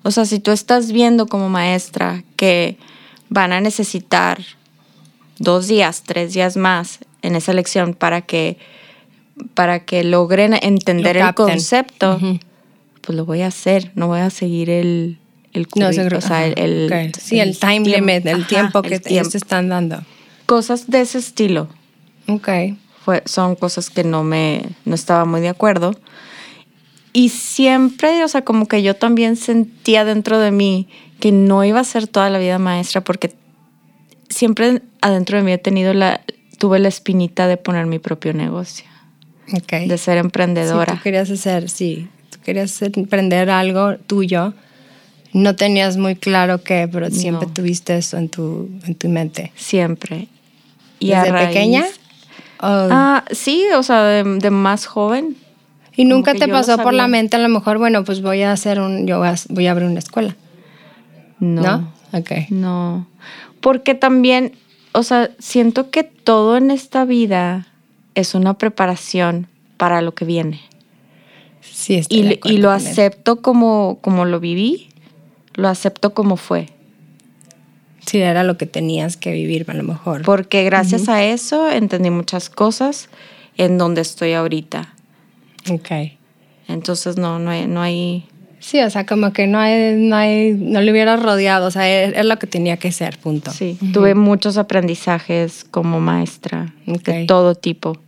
O 0.03 0.11
sea, 0.11 0.25
si 0.25 0.39
tú 0.39 0.51
estás 0.51 0.91
viendo 0.91 1.27
como 1.27 1.51
maestra 1.51 2.25
que 2.37 2.79
van 3.29 3.53
a 3.53 3.61
necesitar 3.61 4.41
dos 5.39 5.69
días, 5.69 6.03
tres 6.05 6.33
días 6.33 6.57
más 6.57 7.01
en 7.21 7.37
esa 7.37 7.53
lección 7.53 7.93
para 7.95 8.23
que, 8.23 8.57
para 9.53 9.85
que 9.85 10.03
logren 10.03 10.55
entender 10.55 11.17
Lo 11.17 11.29
el 11.29 11.35
concepto, 11.35 12.19
pues 13.03 13.17
lo 13.17 13.27
voy 13.27 13.43
a 13.43 13.49
hacer, 13.49 13.93
no 13.95 14.09
voy 14.09 14.21
a 14.21 14.31
seguir 14.31 14.71
el, 14.71 15.19
el 15.53 15.67
No, 15.77 15.89
curri- 15.89 15.95
seguro. 15.95 16.19
o 16.19 16.21
sea, 16.21 16.47
el, 16.47 16.59
el- 16.59 16.93
ok. 17.11 17.17
sí, 17.21 17.41
el, 17.41 17.59
time 17.59 17.81
tiemp- 17.81 17.97
limit, 17.97 18.27
el 18.27 18.37
ajá, 18.41 18.47
tiempo 18.49 18.83
que 18.83 18.95
el 18.97 19.03
te- 19.03 19.19
están 19.19 19.69
dando. 19.69 20.03
Cosas 20.47 20.89
de 20.91 21.01
ese 21.03 21.19
estilo. 21.19 21.69
Ok. 22.29 22.49
Fue, 23.05 23.23
son 23.27 23.57
cosas 23.57 23.91
que 23.91 24.05
no 24.05 24.23
me 24.23 24.63
no 24.85 24.95
estaba 24.95 25.25
muy 25.25 25.41
de 25.41 25.49
acuerdo. 25.49 25.95
Y 27.13 27.29
siempre, 27.31 28.25
o 28.25 28.29
sea, 28.29 28.43
como 28.43 28.67
que 28.67 28.83
yo 28.83 28.95
también 28.97 29.37
sentía 29.37 30.05
dentro 30.05 30.39
de 30.39 30.51
mí 30.51 30.89
que 31.21 31.31
no 31.33 31.65
iba 31.65 31.81
a 31.81 31.85
ser 31.85 32.07
toda 32.07 32.31
la 32.31 32.39
vida 32.39 32.59
maestra 32.59 33.03
porque 33.03 33.35
siempre 34.29 34.83
adentro 35.01 35.37
de 35.39 35.45
mí 35.45 35.53
he 35.53 35.59
tenido 35.59 35.93
la 35.95 36.23
tuve 36.59 36.79
la 36.79 36.89
espinita 36.89 37.47
de 37.49 37.57
poner 37.57 37.87
mi 37.87 37.99
propio 37.99 38.33
negocio, 38.33 38.87
Ok. 39.53 39.73
de 39.89 39.99
ser 39.99 40.15
Sí, 40.15 40.21
emprendedora. 40.21 40.95
tú 40.95 41.03
querías 41.03 41.29
hacer, 41.31 41.69
sí, 41.69 42.09
tú 42.31 42.39
querías 42.45 42.81
emprender 42.83 43.51
algo 43.51 43.97
tuyo. 43.99 44.55
No 45.33 45.57
tenías 45.57 45.97
muy 45.97 46.15
claro 46.17 46.63
qué, 46.63 46.89
pero 46.91 47.11
siempre 47.11 47.47
No. 47.47 47.53
tuviste 47.55 47.97
eso 47.97 48.17
en 48.19 48.29
tu, 48.29 48.69
en 48.87 48.95
tu 48.95 49.09
mente. 49.09 49.53
siempre. 49.57 50.29
Y 50.99 51.09
¿Desde 51.09 51.31
raíz- 51.33 51.49
pequeña? 51.49 51.85
Ah, 52.61 53.25
sí, 53.33 53.65
o 53.77 53.83
sea, 53.83 54.05
de, 54.05 54.25
de 54.39 54.51
más 54.51 54.87
joven. 54.87 55.37
y 55.97 56.05
nunca 56.05 56.33
te 56.35 56.47
pasó 56.49 56.79
por 56.79 56.95
la 56.95 57.09
mente, 57.09 57.37
a 57.37 57.41
lo 57.41 57.49
mejor, 57.49 57.79
bueno, 57.79 58.05
pues 58.05 58.23
voy 58.23 58.43
a 58.43 58.53
hacer 58.53 58.81
un, 58.81 59.07
yo 59.07 59.19
voy 59.49 59.67
a, 59.67 59.71
abrir 59.71 59.89
una 59.89 59.99
escuela. 59.99 60.37
No. 61.41 61.63
¿No? 61.63 61.93
Ok. 62.13 62.31
No, 62.51 63.07
porque 63.61 63.95
también, 63.95 64.53
o 64.93 65.03
sea, 65.03 65.31
siento 65.39 65.91
que 65.91 66.05
todo 66.05 66.57
en 66.57 66.71
esta 66.71 67.05
vida 67.05 67.67
es 68.15 68.35
una 68.35 68.55
preparación 68.55 69.49
para 69.77 70.01
lo 70.03 70.15
que 70.15 70.25
viene. 70.25 70.61
Sí, 71.63 71.95
estoy 71.97 72.19
Y, 72.19 72.23
de 72.23 72.41
y 72.45 72.57
lo 72.59 72.71
acepto 72.71 73.43
como, 73.43 73.99
como 74.03 74.25
lo 74.25 74.39
viví, 74.41 74.89
lo 75.55 75.69
acepto 75.69 76.15
como 76.15 76.37
fue. 76.37 76.69
Sí, 78.07 78.19
era 78.19 78.43
lo 78.43 78.59
que 78.59 78.67
tenías 78.67 79.17
que 79.17 79.33
vivir, 79.33 79.65
a 79.69 79.75
lo 79.75 79.85
mejor. 79.85 80.23
Porque 80.23 80.65
gracias 80.65 81.09
a 81.09 81.23
eso 81.23 81.71
entendí 81.71 82.11
muchas 82.11 82.51
cosas 82.51 83.09
en 83.57 83.79
donde 83.79 84.01
estoy 84.01 84.33
ahorita. 84.33 84.95
Ok. 85.71 85.91
Entonces, 86.69 87.17
no, 87.17 87.39
no 87.39 87.51
hay, 87.51 87.67
no 87.67 87.81
hay 87.81 88.27
Sí, 88.63 88.81
o 88.81 88.89
sea, 88.91 89.05
como 89.07 89.33
que 89.33 89.49
no 89.49 89.59
hay, 89.59 89.97
no 89.97 90.15
hay, 90.15 90.53
no 90.53 90.81
le 90.81 90.93
hubieras 90.93 91.21
rodeado, 91.21 91.67
o 91.67 91.71
sea, 91.73 91.91
es, 91.91 92.17
es 92.17 92.25
lo 92.25 92.39
que 92.39 92.47
tenía 92.47 92.77
que 92.77 92.93
ser, 92.93 93.19
punto. 93.19 93.51
Sí, 93.51 93.77
tuve 93.93 94.15
muchos 94.15 94.57
aprendizajes 94.57 95.67
como 95.69 95.99
maestra 95.99 96.73
de 96.87 97.25
todo 97.27 97.57
tipo. 97.57 97.99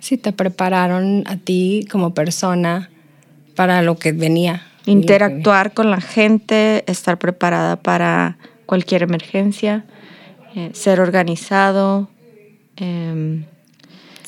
Sí, 0.00 0.18
te 0.18 0.32
prepararon 0.32 1.22
a 1.26 1.36
ti 1.36 1.86
como 1.88 2.14
persona 2.14 2.90
para 3.54 3.80
lo 3.82 3.96
que 3.96 4.10
venía. 4.10 4.66
Interactuar 4.90 5.74
con 5.74 5.90
la 5.90 6.00
gente, 6.00 6.84
estar 6.86 7.18
preparada 7.18 7.76
para 7.76 8.38
cualquier 8.66 9.02
emergencia, 9.02 9.84
eh, 10.54 10.70
ser 10.72 11.00
organizado, 11.00 12.08
em, 12.76 13.44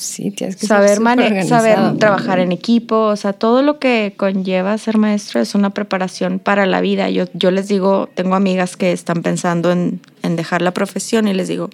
Sí, 0.00 0.30
tienes 0.30 0.56
que 0.56 0.66
saber, 0.66 0.96
ser 0.96 1.44
saber 1.44 1.98
trabajar 1.98 2.38
en 2.38 2.52
equipo, 2.52 2.96
o 2.96 3.16
sea, 3.16 3.34
todo 3.34 3.62
lo 3.62 3.78
que 3.78 4.14
conlleva 4.16 4.78
ser 4.78 4.96
maestro 4.96 5.42
es 5.42 5.54
una 5.54 5.70
preparación 5.70 6.38
para 6.38 6.64
la 6.64 6.80
vida. 6.80 7.10
Yo, 7.10 7.26
yo 7.34 7.50
les 7.50 7.68
digo, 7.68 8.08
tengo 8.14 8.34
amigas 8.34 8.78
que 8.78 8.92
están 8.92 9.20
pensando 9.20 9.70
en, 9.70 10.00
en 10.22 10.36
dejar 10.36 10.62
la 10.62 10.72
profesión 10.72 11.28
y 11.28 11.34
les 11.34 11.48
digo, 11.48 11.68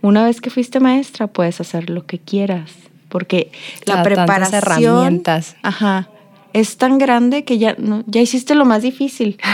una 0.00 0.24
vez 0.24 0.40
que 0.40 0.48
fuiste 0.48 0.80
maestra 0.80 1.26
puedes 1.26 1.60
hacer 1.60 1.90
lo 1.90 2.06
que 2.06 2.18
quieras, 2.18 2.70
porque 3.10 3.52
la 3.84 4.02
tantas 4.02 4.04
preparación 4.04 4.96
herramientas. 4.96 5.56
ajá, 5.62 6.08
es 6.54 6.78
tan 6.78 6.96
grande 6.96 7.44
que 7.44 7.58
ya, 7.58 7.74
no, 7.78 8.02
ya 8.06 8.22
hiciste 8.22 8.54
lo 8.54 8.64
más 8.64 8.80
difícil. 8.82 9.36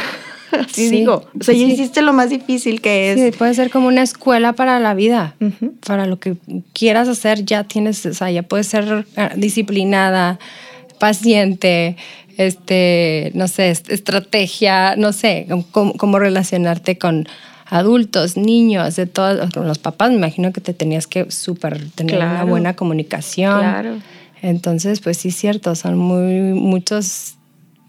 Así 0.52 0.88
Sí, 0.88 0.90
digo, 0.90 1.24
o 1.40 1.44
sea, 1.44 1.54
ya 1.54 1.64
sí. 1.66 1.72
hiciste 1.72 2.02
lo 2.02 2.12
más 2.12 2.28
difícil 2.30 2.80
que 2.80 3.12
es. 3.12 3.20
Sí, 3.20 3.30
puede 3.38 3.54
ser 3.54 3.70
como 3.70 3.86
una 3.86 4.02
escuela 4.02 4.52
para 4.52 4.80
la 4.80 4.94
vida. 4.94 5.34
Para 5.86 6.06
lo 6.06 6.18
que 6.18 6.36
quieras 6.72 7.06
hacer, 7.08 7.44
ya 7.44 7.62
tienes, 7.64 8.04
o 8.06 8.12
sea, 8.14 8.30
ya 8.32 8.42
puedes 8.42 8.66
ser 8.66 9.06
eh, 9.16 9.28
disciplinada, 9.36 10.38
paciente, 10.98 11.96
este, 12.36 13.30
no 13.34 13.48
sé, 13.48 13.70
est- 13.70 13.90
estrategia, 13.90 14.96
no 14.96 15.12
sé, 15.12 15.46
cómo, 15.72 16.18
relacionarte 16.18 16.98
con 16.98 17.28
adultos, 17.66 18.36
niños, 18.36 18.96
de 18.96 19.06
todos, 19.06 19.50
con 19.52 19.68
los 19.68 19.78
papás, 19.78 20.10
me 20.10 20.16
imagino 20.16 20.52
que 20.52 20.60
te 20.60 20.74
tenías 20.74 21.06
que 21.06 21.30
súper 21.30 21.88
tener 21.94 22.16
una 22.16 22.44
buena 22.44 22.74
comunicación. 22.74 23.58
Claro. 23.60 23.96
Entonces, 24.42 25.00
pues 25.00 25.18
sí 25.18 25.28
es 25.28 25.36
cierto, 25.36 25.74
son 25.74 25.98
muy 25.98 26.54
muchos, 26.54 27.34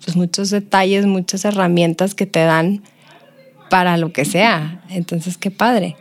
pues 0.04 0.16
muchos 0.16 0.50
detalles, 0.50 1.06
muchas 1.06 1.46
herramientas 1.46 2.16
que 2.16 2.26
te 2.26 2.40
dan 2.40 2.82
para 3.70 3.98
lo 3.98 4.12
que 4.12 4.26
sea. 4.26 4.82
Entonces, 4.90 5.38
qué 5.38 5.50
padre. 5.52 5.96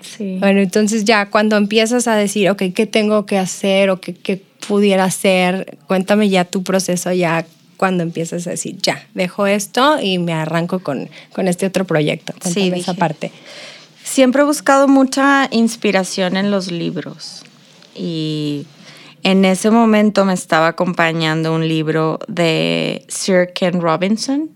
Sí. 0.00 0.36
Bueno, 0.38 0.60
entonces 0.60 1.04
ya 1.04 1.30
cuando 1.30 1.56
empiezas 1.56 2.06
a 2.06 2.14
decir, 2.14 2.48
ok, 2.50 2.62
¿qué 2.74 2.86
tengo 2.86 3.26
que 3.26 3.38
hacer 3.38 3.90
o 3.90 4.00
qué, 4.00 4.14
qué 4.14 4.40
pudiera 4.68 5.04
hacer? 5.04 5.76
Cuéntame 5.88 6.28
ya 6.28 6.44
tu 6.44 6.62
proceso 6.62 7.12
ya 7.12 7.44
cuando 7.76 8.02
empiezas 8.02 8.46
a 8.46 8.50
decir, 8.50 8.78
ya, 8.80 9.06
dejo 9.14 9.46
esto 9.46 9.98
y 10.00 10.18
me 10.18 10.32
arranco 10.32 10.78
con, 10.78 11.10
con 11.32 11.48
este 11.48 11.66
otro 11.66 11.84
proyecto. 11.84 12.32
Sí, 12.34 12.54
Cuéntame 12.54 12.66
esa 12.80 12.92
dije. 12.92 13.00
parte. 13.00 13.32
Siempre 14.04 14.42
he 14.42 14.44
buscado 14.44 14.86
mucha 14.86 15.48
inspiración 15.50 16.36
en 16.36 16.50
los 16.50 16.70
libros 16.70 17.42
y 17.94 18.66
en 19.30 19.44
ese 19.44 19.70
momento 19.70 20.24
me 20.24 20.34
estaba 20.34 20.68
acompañando 20.68 21.52
un 21.54 21.66
libro 21.66 22.18
de 22.28 23.04
Sir 23.08 23.52
Ken 23.54 23.80
Robinson 23.80 24.50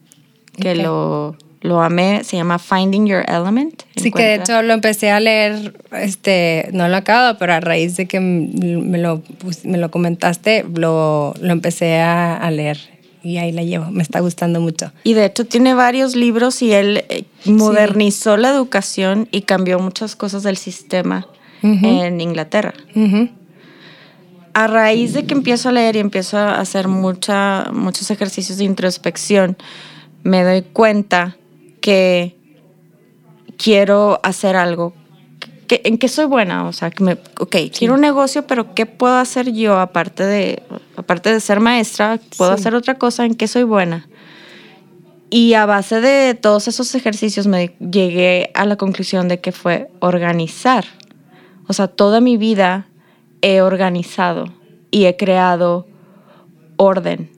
que 0.57 0.73
Ok. 0.73 0.77
lo, 0.79 1.37
lo 1.63 1.83
amé, 1.83 2.23
se 2.25 2.37
llama 2.37 2.59
Finding 2.59 3.07
Your 3.07 3.25
Element. 3.29 3.83
Sí, 3.97 4.11
que 4.13 4.23
de 4.23 4.35
Encuentra- 4.37 4.59
hecho 4.59 4.63
lo 4.63 4.73
empecé 4.75 5.11
a 5.11 5.19
leer, 5.21 5.75
este, 5.93 6.69
no 6.73 6.87
lo 6.89 6.97
acabo, 6.97 7.37
pero 7.39 7.55
a 7.55 7.61
raíz 7.61 7.97
de 7.97 8.07
que 8.07 8.21
me 8.21 8.99
lo, 8.99 9.23
me 9.65 9.79
lo 9.79 9.91
comentaste, 9.91 10.65
lo, 10.75 11.35
lo 11.41 11.53
empecé 11.53 11.99
a, 12.01 12.37
a 12.37 12.51
leer 12.51 12.79
y 13.23 13.39
ahí 13.39 13.53
la 13.53 13.63
llevo. 13.65 13.91
Me 13.91 14.03
está 14.03 14.21
gustando 14.21 14.61
mucho. 14.61 14.93
Y 15.05 15.15
de 15.15 15.25
hecho 15.27 15.45
tiene 15.47 15.75
varios 15.75 16.15
libros 16.15 16.63
y 16.63 16.73
él 16.73 17.05
eh, 17.09 17.25
modernizó 17.45 18.37
la 18.37 18.51
educación 18.51 19.29
y 19.33 19.43
cambió 19.43 19.79
muchas 19.81 20.15
cosas 20.17 20.43
del 20.45 20.57
sistema 20.57 21.27
Ujú. 21.63 21.87
en 21.87 22.21
Inglaterra. 22.21 22.73
Ujú. 22.95 23.29
A 24.55 24.67
raíz 24.67 25.13
de 25.15 25.25
que 25.27 25.35
empiezo 25.35 25.69
a 25.69 25.73
leer 25.73 25.97
y 25.97 26.01
empiezo 26.01 26.39
a 26.39 26.61
hacer 26.61 26.89
mucha, 26.89 27.71
muchos 27.73 28.11
ejercicios 28.11 28.59
de 28.59 28.65
introspección, 28.65 29.57
me 30.23 30.43
doy 30.45 30.63
cuenta 30.63 31.37
que 31.81 32.37
quiero 33.57 34.21
hacer 34.23 34.57
algo. 34.57 34.93
Que, 35.67 35.83
¿En 35.85 35.99
qué 35.99 36.09
soy 36.09 36.25
buena? 36.27 36.67
O 36.67 36.73
sea, 36.73 36.91
que 36.91 37.05
me, 37.05 37.13
ok, 37.39 37.57
quiero 37.77 37.95
un 37.95 38.01
negocio, 38.01 38.47
pero 38.47 38.75
¿qué 38.75 38.87
puedo 38.87 39.17
hacer 39.17 39.53
yo 39.53 39.79
aparte 39.79 40.25
de, 40.25 40.63
aparte 40.97 41.33
de 41.33 41.39
ser 41.41 41.61
maestra? 41.61 42.19
¿Puedo 42.37 42.55
Sí. 42.57 42.61
hacer 42.61 42.75
otra 42.75 42.95
cosa? 42.99 43.25
¿En 43.25 43.35
qué 43.35 43.47
soy 43.47 43.63
buena? 43.63 44.09
Y 45.31 45.55
a 45.55 45.65
base 45.67 46.01
de 46.01 46.35
todos 46.35 46.67
esos 46.67 46.93
ejercicios 46.97 47.47
me 47.47 47.77
llegué 47.79 48.51
a 48.55 48.65
la 48.67 48.75
conclusión 48.77 49.29
de 49.29 49.41
que 49.41 49.53
fue 49.53 49.89
organizar. 50.01 50.85
O 51.69 51.73
sea, 51.73 51.87
toda 51.87 52.21
mi 52.21 52.37
vida 52.37 52.89
he 53.43 53.61
organizado 53.63 54.47
y 54.91 55.05
he 55.07 55.17
creado 55.17 55.87
orden 56.77 57.31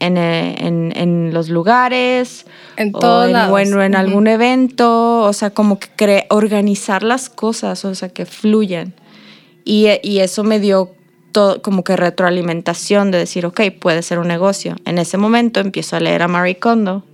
en, 0.00 0.16
eh, 0.16 0.54
en- 0.58 0.92
en 0.96 1.34
los 1.34 1.48
lugares, 1.48 2.46
En 2.76 2.94
o 2.94 2.98
todos 2.98 3.26
en, 3.26 3.32
lados. 3.32 3.50
bueno, 3.50 3.82
en 3.82 3.94
algún 3.96 4.26
evento, 4.28 5.20
o 5.22 5.32
sea, 5.32 5.50
como 5.50 5.78
que 5.80 5.88
cre- 5.96 6.26
organizar 6.30 7.02
las 7.02 7.28
cosas, 7.28 7.84
o 7.84 7.94
sea, 7.94 8.08
que 8.08 8.24
fluyan. 8.26 8.94
Y, 9.64 9.86
y 10.02 10.20
eso 10.20 10.44
me 10.44 10.60
dio 10.60 10.92
todo, 11.32 11.60
como 11.62 11.82
que 11.84 11.96
retroalimentación 11.96 13.10
de 13.10 13.18
decir, 13.18 13.44
ok, 13.44 13.60
puede 13.80 14.02
ser 14.02 14.18
un 14.18 14.28
negocio. 14.28 14.76
En 14.84 14.98
ese 14.98 15.18
momento 15.18 15.60
empiezo 15.60 15.96
a 15.96 16.00
leer 16.00 16.22
a 16.22 16.28
Marie 16.28 16.58
Kondo, 16.58 17.04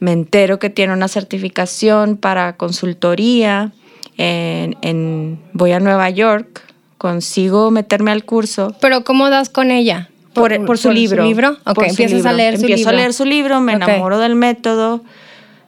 me 0.00 0.12
entero 0.12 0.58
que 0.58 0.70
tiene 0.70 0.92
una 0.92 1.08
certificación 1.08 2.16
para 2.16 2.56
consultoría, 2.56 3.72
en, 4.18 4.76
en- 4.82 5.40
voy 5.54 5.72
a 5.72 5.80
Nueva 5.80 6.10
York, 6.10 6.62
consigo 6.98 7.70
meterme 7.70 8.10
al 8.10 8.24
curso 8.24 8.74
Pero 8.80 9.04
¿cómo 9.04 9.30
das 9.30 9.48
con 9.48 9.70
ella? 9.70 10.08
por, 10.34 10.64
por 10.66 10.78
su 10.78 10.90
libro. 10.92 11.24
Ok, 11.24 11.74
Por 11.74 11.84
su 11.86 11.90
empiezas 11.90 12.26
a 12.26 12.30
libro. 12.32 12.36
leer 12.36 12.54
su 12.56 12.60
Empiezo 12.62 12.78
libro. 12.78 12.90
a 12.90 12.92
leer 13.00 13.12
su 13.14 13.24
libro, 13.24 13.60
me 13.60 13.72
enamoro 13.72 14.18
del 14.18 14.34
método, 14.36 15.02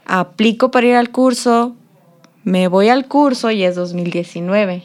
aplico 0.06 0.70
para 0.70 0.86
ir 0.86 0.94
al 0.94 1.10
curso, 1.10 1.74
me 2.44 2.68
voy 2.68 2.88
al 2.88 3.06
curso 3.06 3.50
y 3.50 3.64
es 3.64 3.74
2019, 3.74 4.84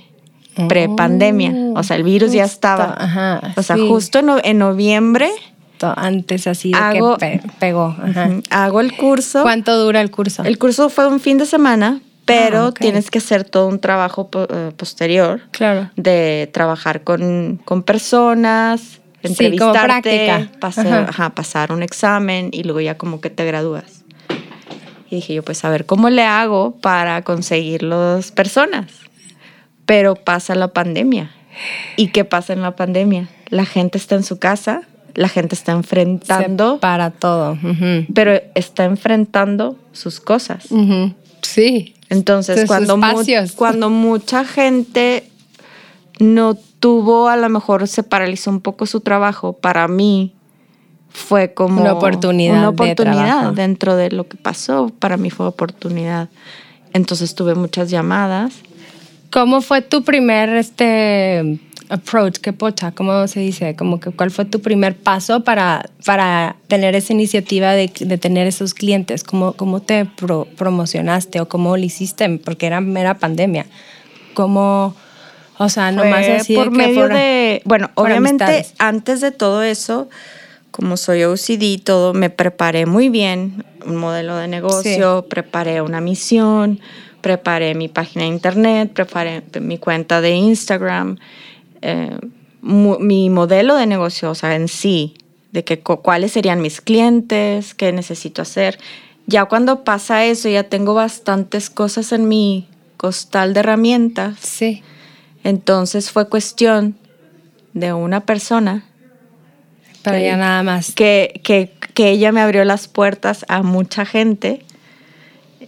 prepandemia. 0.67 1.53
O 1.75 1.83
sea, 1.83 1.97
el 1.97 2.03
virus 2.03 2.31
ya 2.31 2.43
estaba. 2.45 2.95
ajá, 2.97 3.53
o 3.57 3.61
sea, 3.61 3.75
sí. 3.75 3.87
justo 3.87 4.19
en, 4.19 4.25
no- 4.25 4.37
en 4.43 4.57
noviembre 4.57 5.29
Antes 5.81 6.47
así 6.47 6.71
de 6.71 6.77
Hago- 6.79 7.17
que 7.17 7.39
pe- 7.43 7.49
pegó. 7.59 7.95
Ajá. 8.01 8.29
hago 8.49 8.79
el 8.79 8.95
curso. 8.95 9.41
¿Cuánto 9.43 9.77
dura 9.77 10.01
el 10.01 10.09
curso? 10.09 10.43
El 10.43 10.57
curso 10.57 10.89
fue 10.89 11.05
un 11.07 11.19
fin 11.19 11.37
de 11.37 11.45
semana, 11.45 11.99
pero 12.25 12.67
Ah, 12.67 12.71
tienes 12.73 13.09
que 13.11 13.19
hacer 13.19 13.43
todo 13.43 13.67
un 13.67 13.79
trabajo 13.79 14.29
eh, 14.49 14.71
posterior 14.75 15.41
Claro. 15.51 15.89
de 15.95 16.49
trabajar 16.53 17.03
con, 17.03 17.59
con 17.65 17.83
personas, 17.83 18.81
Sí, 19.23 19.57
como 19.57 19.73
entrevistarte, 19.73 20.49
pasar, 20.59 20.85
Ajá. 20.87 21.05
ajá, 21.09 21.29
pasar 21.35 21.71
un 21.71 21.81
examen 21.81 22.49
y 22.51 22.63
luego 22.63 22.79
ya 22.81 22.95
como 22.97 23.21
que 23.21 23.31
te 23.31 23.43
gradúas. 23.45 24.03
Y 25.09 25.15
dije 25.15 25.33
yo, 25.33 25.43
pues 25.43 25.65
a 25.65 25.69
ver, 25.71 25.85
¿cómo 25.87 26.09
le 26.11 26.23
hago 26.23 26.75
para 26.79 27.23
conseguir 27.23 27.81
las 27.81 28.31
personas? 28.31 28.85
Pero 29.87 30.13
pasa 30.15 30.53
la 30.55 30.67
pandemia. 30.69 31.31
¿Y 31.95 32.09
qué 32.09 32.23
pasa 32.25 32.53
en 32.53 32.61
la 32.61 32.75
pandemia? 32.75 33.27
La 33.49 33.65
gente 33.65 33.97
está 33.97 34.13
en 34.15 34.23
su 34.23 34.37
casa, 34.39 34.81
la 35.15 35.27
gente 35.29 35.55
está 35.55 35.71
enfrentando. 35.71 36.79
para 36.79 37.09
todo. 37.11 37.57
Pero 38.13 38.39
está 38.55 38.83
enfrentando 38.85 39.75
sus 39.91 40.19
cosas. 40.19 40.67
Sí. 41.41 41.94
Entonces, 42.15 42.65
cuando, 42.67 42.97
mu- 42.97 43.05
espacios. 43.05 43.51
cuando 43.55 43.89
mucha 43.89 44.45
gente 44.45 45.29
no 46.19 46.55
tuvo, 46.79 47.29
a 47.29 47.37
lo 47.37 47.49
mejor 47.49 47.87
se 47.87 48.03
paralizó 48.03 48.49
un 48.51 48.61
poco 48.61 48.85
su 48.85 49.01
trabajo, 49.01 49.53
para 49.53 49.87
mí 49.87 50.33
fue 51.09 51.53
como 51.53 51.81
Una 51.81 51.93
oportunidad 51.93 52.57
una 52.57 52.69
oportunidad 52.69 53.53
dentro 53.53 53.95
de 53.95 54.11
lo 54.11 54.27
que 54.27 54.37
pasó. 54.37 54.91
Para 54.99 55.17
mí 55.17 55.29
fue 55.29 55.47
oportunidad. 55.47 56.29
Entonces 56.93 57.35
tuve 57.35 57.55
muchas 57.55 57.89
llamadas. 57.89 58.53
¿Cómo 59.31 59.61
fue 59.61 59.81
tu 59.81 60.03
primer 60.03 60.49
este 60.49 61.59
approach? 61.89 62.37
¿Qué 62.37 62.53
pocha? 62.53 62.91
¿Cómo 62.91 63.27
se 63.27 63.39
dice? 63.39 63.75
Como 63.75 63.99
que 63.99 64.11
cuál 64.11 64.31
fue 64.31 64.45
tu 64.45 64.61
primer 64.61 64.95
paso 64.95 65.43
para, 65.43 65.89
para 66.05 66.55
tener 66.67 66.95
esa 66.95 67.13
iniciativa 67.13 67.73
de, 67.73 67.91
de 67.99 68.17
tener 68.17 68.47
esos 68.47 68.73
clientes? 68.73 69.23
¿Cómo, 69.23 69.53
cómo 69.53 69.81
te 69.81 70.05
pro- 70.05 70.47
promocionaste 70.57 71.39
o 71.41 71.47
cómo 71.47 71.77
lo 71.77 71.83
hiciste? 71.83 72.29
Porque 72.39 72.65
era 72.67 72.81
mera 72.81 73.17
pandemia. 73.19 73.65
¿Cómo, 74.33 74.95
o 75.57 75.69
sea, 75.69 75.91
nomás 75.91 76.25
Fue 76.25 76.35
así 76.35 76.53
de 76.53 76.59
por 76.59 76.71
que 76.71 76.77
medio 76.77 77.01
por- 77.01 77.13
de, 77.13 77.61
bueno, 77.65 77.91
por 77.93 78.05
obviamente 78.07 78.43
amistades? 78.43 78.73
antes 78.79 79.21
de 79.21 79.31
todo 79.31 79.63
eso, 79.63 80.09
como 80.71 80.97
soy 80.97 81.23
OCD 81.23 81.61
y 81.63 81.77
todo, 81.77 82.13
me 82.13 82.29
preparé 82.29 82.85
muy 82.85 83.07
bien, 83.09 83.63
un 83.85 83.95
modelo 83.95 84.35
de 84.35 84.47
negocio, 84.49 85.25
preparé 85.29 85.81
una 85.81 86.01
misión, 86.01 86.81
preparé 87.21 87.75
mi 87.75 87.87
página 87.87 88.23
de 88.25 88.29
internet, 88.31 88.91
preparé 88.93 89.41
mi 89.61 89.77
cuenta 89.77 90.19
de 90.19 90.31
Instagram, 90.31 91.17
eh, 91.81 92.17
mi 92.61 93.29
modelo 93.29 93.75
de 93.75 93.85
negocio, 93.85 94.31
o 94.31 94.35
sea, 94.35 94.55
en 94.55 94.67
sí, 94.67 95.15
de 95.51 95.63
que 95.63 95.79
cu- 95.79 96.01
cuáles 96.01 96.31
serían 96.31 96.61
mis 96.61 96.81
clientes, 96.81 97.73
qué 97.75 97.91
necesito 97.91 98.41
hacer. 98.41 98.79
Ya 99.27 99.45
cuando 99.45 99.83
pasa 99.83 100.25
eso, 100.25 100.49
ya 100.49 100.63
tengo 100.63 100.93
bastantes 100.93 101.69
cosas 101.69 102.11
en 102.11 102.27
mi 102.27 102.67
costal 102.97 103.53
de 103.53 103.59
herramientas. 103.61 104.37
Sí. 104.39 104.81
Entonces 105.43 106.11
fue 106.11 106.27
cuestión 106.27 106.95
de 107.73 107.93
una 107.93 108.21
persona 108.21 108.83
Ok. 110.07 110.13
ya 110.13 110.37
nada 110.37 110.61
más. 110.63 110.93
que, 110.93 111.41
que, 111.43 111.71
que 111.93 112.09
ella 112.11 112.31
me 112.31 112.41
abrió 112.41 112.63
las 112.65 112.87
puertas 112.87 113.45
a 113.47 113.63
mucha 113.63 114.05
gente. 114.05 114.63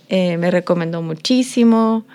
Eh, 0.09 0.37
me 0.37 0.51
recomendó 0.51 1.01
muchísimo. 1.01 2.05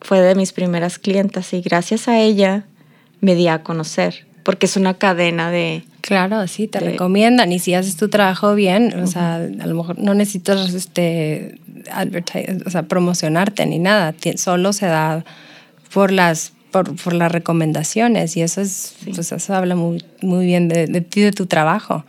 Fue 0.00 0.20
de 0.20 0.34
mis 0.34 0.52
primeras 0.52 0.98
clientas 0.98 1.52
y 1.52 1.60
gracias 1.62 2.08
a 2.08 2.18
ella 2.20 2.64
me 3.24 3.34
di 3.34 3.48
a 3.48 3.62
conocer. 3.62 4.26
Porque 4.44 4.66
es 4.66 4.76
una 4.76 4.94
cadena 4.94 5.50
de... 5.50 5.84
Claro, 6.02 6.46
sí, 6.46 6.68
te 6.68 6.78
de- 6.78 6.90
recomiendan 6.90 7.50
y 7.50 7.58
si 7.58 7.72
haces 7.72 7.96
tu 7.96 8.08
trabajo 8.10 8.54
bien, 8.54 8.92
o 9.02 9.06
sea, 9.06 9.36
a 9.36 9.66
lo 9.66 9.74
mejor 9.74 9.98
no 9.98 10.12
necesitas 10.14 10.74
este 10.74 11.58
o 12.66 12.70
sea, 12.70 12.82
promocionarte 12.84 13.64
ni 13.66 13.78
nada, 13.78 14.14
solo 14.36 14.72
se 14.72 14.86
da 14.86 15.24
por 15.92 16.12
las 16.12 16.52
por, 16.70 16.94
por 16.96 17.12
las 17.12 17.30
recomendaciones 17.30 18.36
y 18.36 18.42
eso 18.42 18.60
es 18.60 18.96
pues 19.04 19.32
eso 19.32 19.54
habla 19.54 19.76
muy 19.76 20.04
muy 20.20 20.44
bien 20.44 20.68
de, 20.68 20.86
de 20.86 21.00
ti 21.00 21.20
de 21.20 21.32
tu 21.32 21.46
trabajo. 21.46 22.04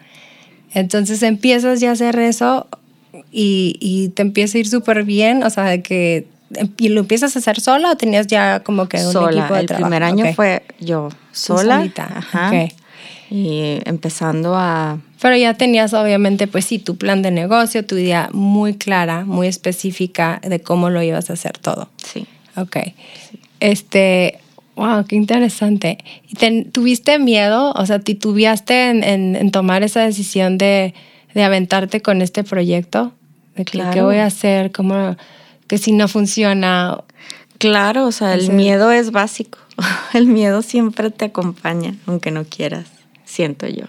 Entonces 0.73 1.23
empiezas 1.23 1.79
ya 1.79 1.89
a 1.89 1.93
hacer 1.93 2.19
eso 2.19 2.67
y, 3.31 3.77
y 3.79 4.09
te 4.09 4.23
empieza 4.23 4.57
a 4.57 4.61
ir 4.61 4.67
súper 4.67 5.03
bien, 5.03 5.43
o 5.43 5.49
sea, 5.49 5.65
de 5.65 5.81
que 5.81 6.27
¿Y 6.77 6.89
lo 6.89 7.01
empiezas 7.01 7.35
a 7.35 7.39
hacer 7.39 7.59
sola 7.59 7.91
o 7.91 7.95
tenías 7.97 8.27
ya 8.27 8.59
como 8.61 8.87
que 8.87 8.97
un 9.05 9.11
sola. 9.13 9.39
equipo 9.41 9.53
de 9.55 9.59
El 9.61 9.65
trabajo? 9.65 9.85
primer 9.89 10.03
año 10.03 10.25
Ok. 10.25 10.35
fue 10.35 10.63
yo 10.79 11.09
sola. 11.31 11.77
solita, 11.79 12.03
Ajá. 12.15 12.49
ok. 12.49 12.71
Y 13.31 13.79
empezando 13.85 14.53
a... 14.55 14.99
Pero 15.19 15.35
ya 15.35 15.55
tenías 15.55 15.93
obviamente, 15.95 16.45
pues 16.47 16.65
sí, 16.65 16.77
tu 16.77 16.95
plan 16.97 17.23
de 17.23 17.31
negocio, 17.31 17.83
tu 17.85 17.95
idea 17.97 18.29
muy 18.31 18.75
clara, 18.75 19.25
muy 19.25 19.47
específica 19.47 20.39
de 20.43 20.59
cómo 20.61 20.91
lo 20.91 21.01
ibas 21.01 21.31
a 21.31 21.33
hacer 21.33 21.57
todo. 21.57 21.89
Sí. 21.97 22.27
Ok. 22.55 22.77
Este, 23.59 24.39
wow, 24.75 25.05
qué 25.05 25.15
interesante. 25.15 25.97
¿Y 26.29 26.35
ten- 26.35 26.71
¿Tuviste 26.71 27.17
miedo? 27.19 27.71
O 27.75 27.85
sea, 27.85 27.99
¿titubeaste 27.99 28.89
en, 28.89 29.03
en, 29.03 29.35
en 29.35 29.51
tomar 29.51 29.83
esa 29.83 30.01
decisión 30.01 30.57
de, 30.57 30.93
de 31.33 31.43
aventarte 31.43 32.01
con 32.01 32.21
este 32.21 32.43
proyecto? 32.43 33.11
De 33.55 33.65
Claro. 33.65 33.91
¿Qué 33.91 34.01
voy 34.01 34.17
a 34.17 34.25
hacer? 34.25 34.71
¿Cómo? 34.71 35.15
Que 35.67 35.77
si 35.77 35.91
no 35.91 36.07
funciona. 36.07 37.03
Claro, 37.57 38.05
o 38.05 38.11
sea, 38.11 38.33
el 38.33 38.51
miedo 38.51 38.91
es 38.91 39.11
básico. 39.11 39.59
El 40.13 40.27
miedo 40.27 40.61
siempre 40.61 41.11
te 41.11 41.25
acompaña, 41.25 41.95
aunque 42.05 42.31
no 42.31 42.45
quieras, 42.45 42.87
siento 43.25 43.67
yo. 43.67 43.85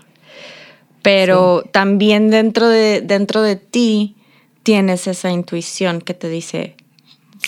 Pero 1.03 1.62
también 1.71 2.31
dentro 2.31 2.69
de, 2.69 3.01
dentro 3.01 3.43
de 3.43 3.55
ti 3.55 4.17
tienes 4.65 5.07
esa 5.07 5.31
intuición 5.31 6.01
que 6.01 6.15
te 6.15 6.29
dice, 6.29 6.75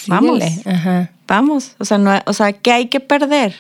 vamos. 0.07 0.41
Ajá. 0.65 1.11
vamos. 1.27 1.75
O 1.79 1.85
sea, 1.85 1.99
no, 1.99 2.13
o 2.27 2.33
sea, 2.33 2.53
¿qué 2.53 2.71
hay 2.71 2.87
que 2.87 3.01
perder? 3.01 3.57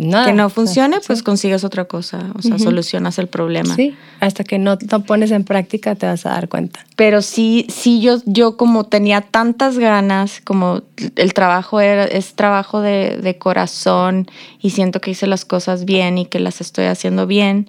Nada. 0.00 0.26
que 0.26 0.32
no 0.32 0.46
O 0.46 0.48
sea, 0.48 0.54
funcione, 0.54 0.96
sí. 0.98 1.02
pues 1.08 1.22
consigues 1.24 1.64
otra 1.64 1.86
cosa. 1.86 2.26
O 2.36 2.42
sea, 2.42 2.58
solucionas 2.58 3.18
el 3.18 3.26
problema. 3.26 3.74
Sí, 3.74 3.96
hasta 4.20 4.44
que 4.44 4.58
no 4.58 4.78
lo 4.90 5.00
pones 5.00 5.32
en 5.32 5.42
práctica 5.42 5.96
te 5.96 6.06
vas 6.06 6.24
a 6.24 6.30
dar 6.30 6.48
cuenta. 6.48 6.86
Pero 6.94 7.20
sí, 7.20 7.66
sí 7.68 8.00
yo, 8.00 8.18
yo 8.24 8.56
como 8.56 8.84
tenía 8.84 9.22
tantas 9.22 9.76
ganas, 9.78 10.40
como 10.44 10.82
el 11.16 11.34
trabajo 11.34 11.80
era, 11.80 12.04
es 12.04 12.34
trabajo 12.34 12.80
de, 12.80 13.18
de 13.20 13.38
corazón 13.38 14.28
y 14.60 14.70
siento 14.70 15.00
que 15.00 15.10
hice 15.10 15.26
las 15.26 15.44
cosas 15.44 15.84
bien 15.84 16.16
y 16.18 16.26
que 16.26 16.38
las 16.38 16.60
estoy 16.60 16.84
haciendo 16.84 17.26
bien, 17.26 17.68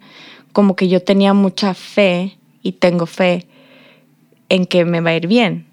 como 0.53 0.75
que 0.75 0.87
yo 0.87 1.01
tenía 1.01 1.33
mucha 1.33 1.73
fe 1.73 2.37
y 2.61 2.73
tengo 2.73 3.07
fe 3.07 3.47
en 4.49 4.65
que 4.65 4.85
me 4.85 5.01
va 5.01 5.11
a 5.11 5.15
ir 5.15 5.27
bien. 5.27 5.65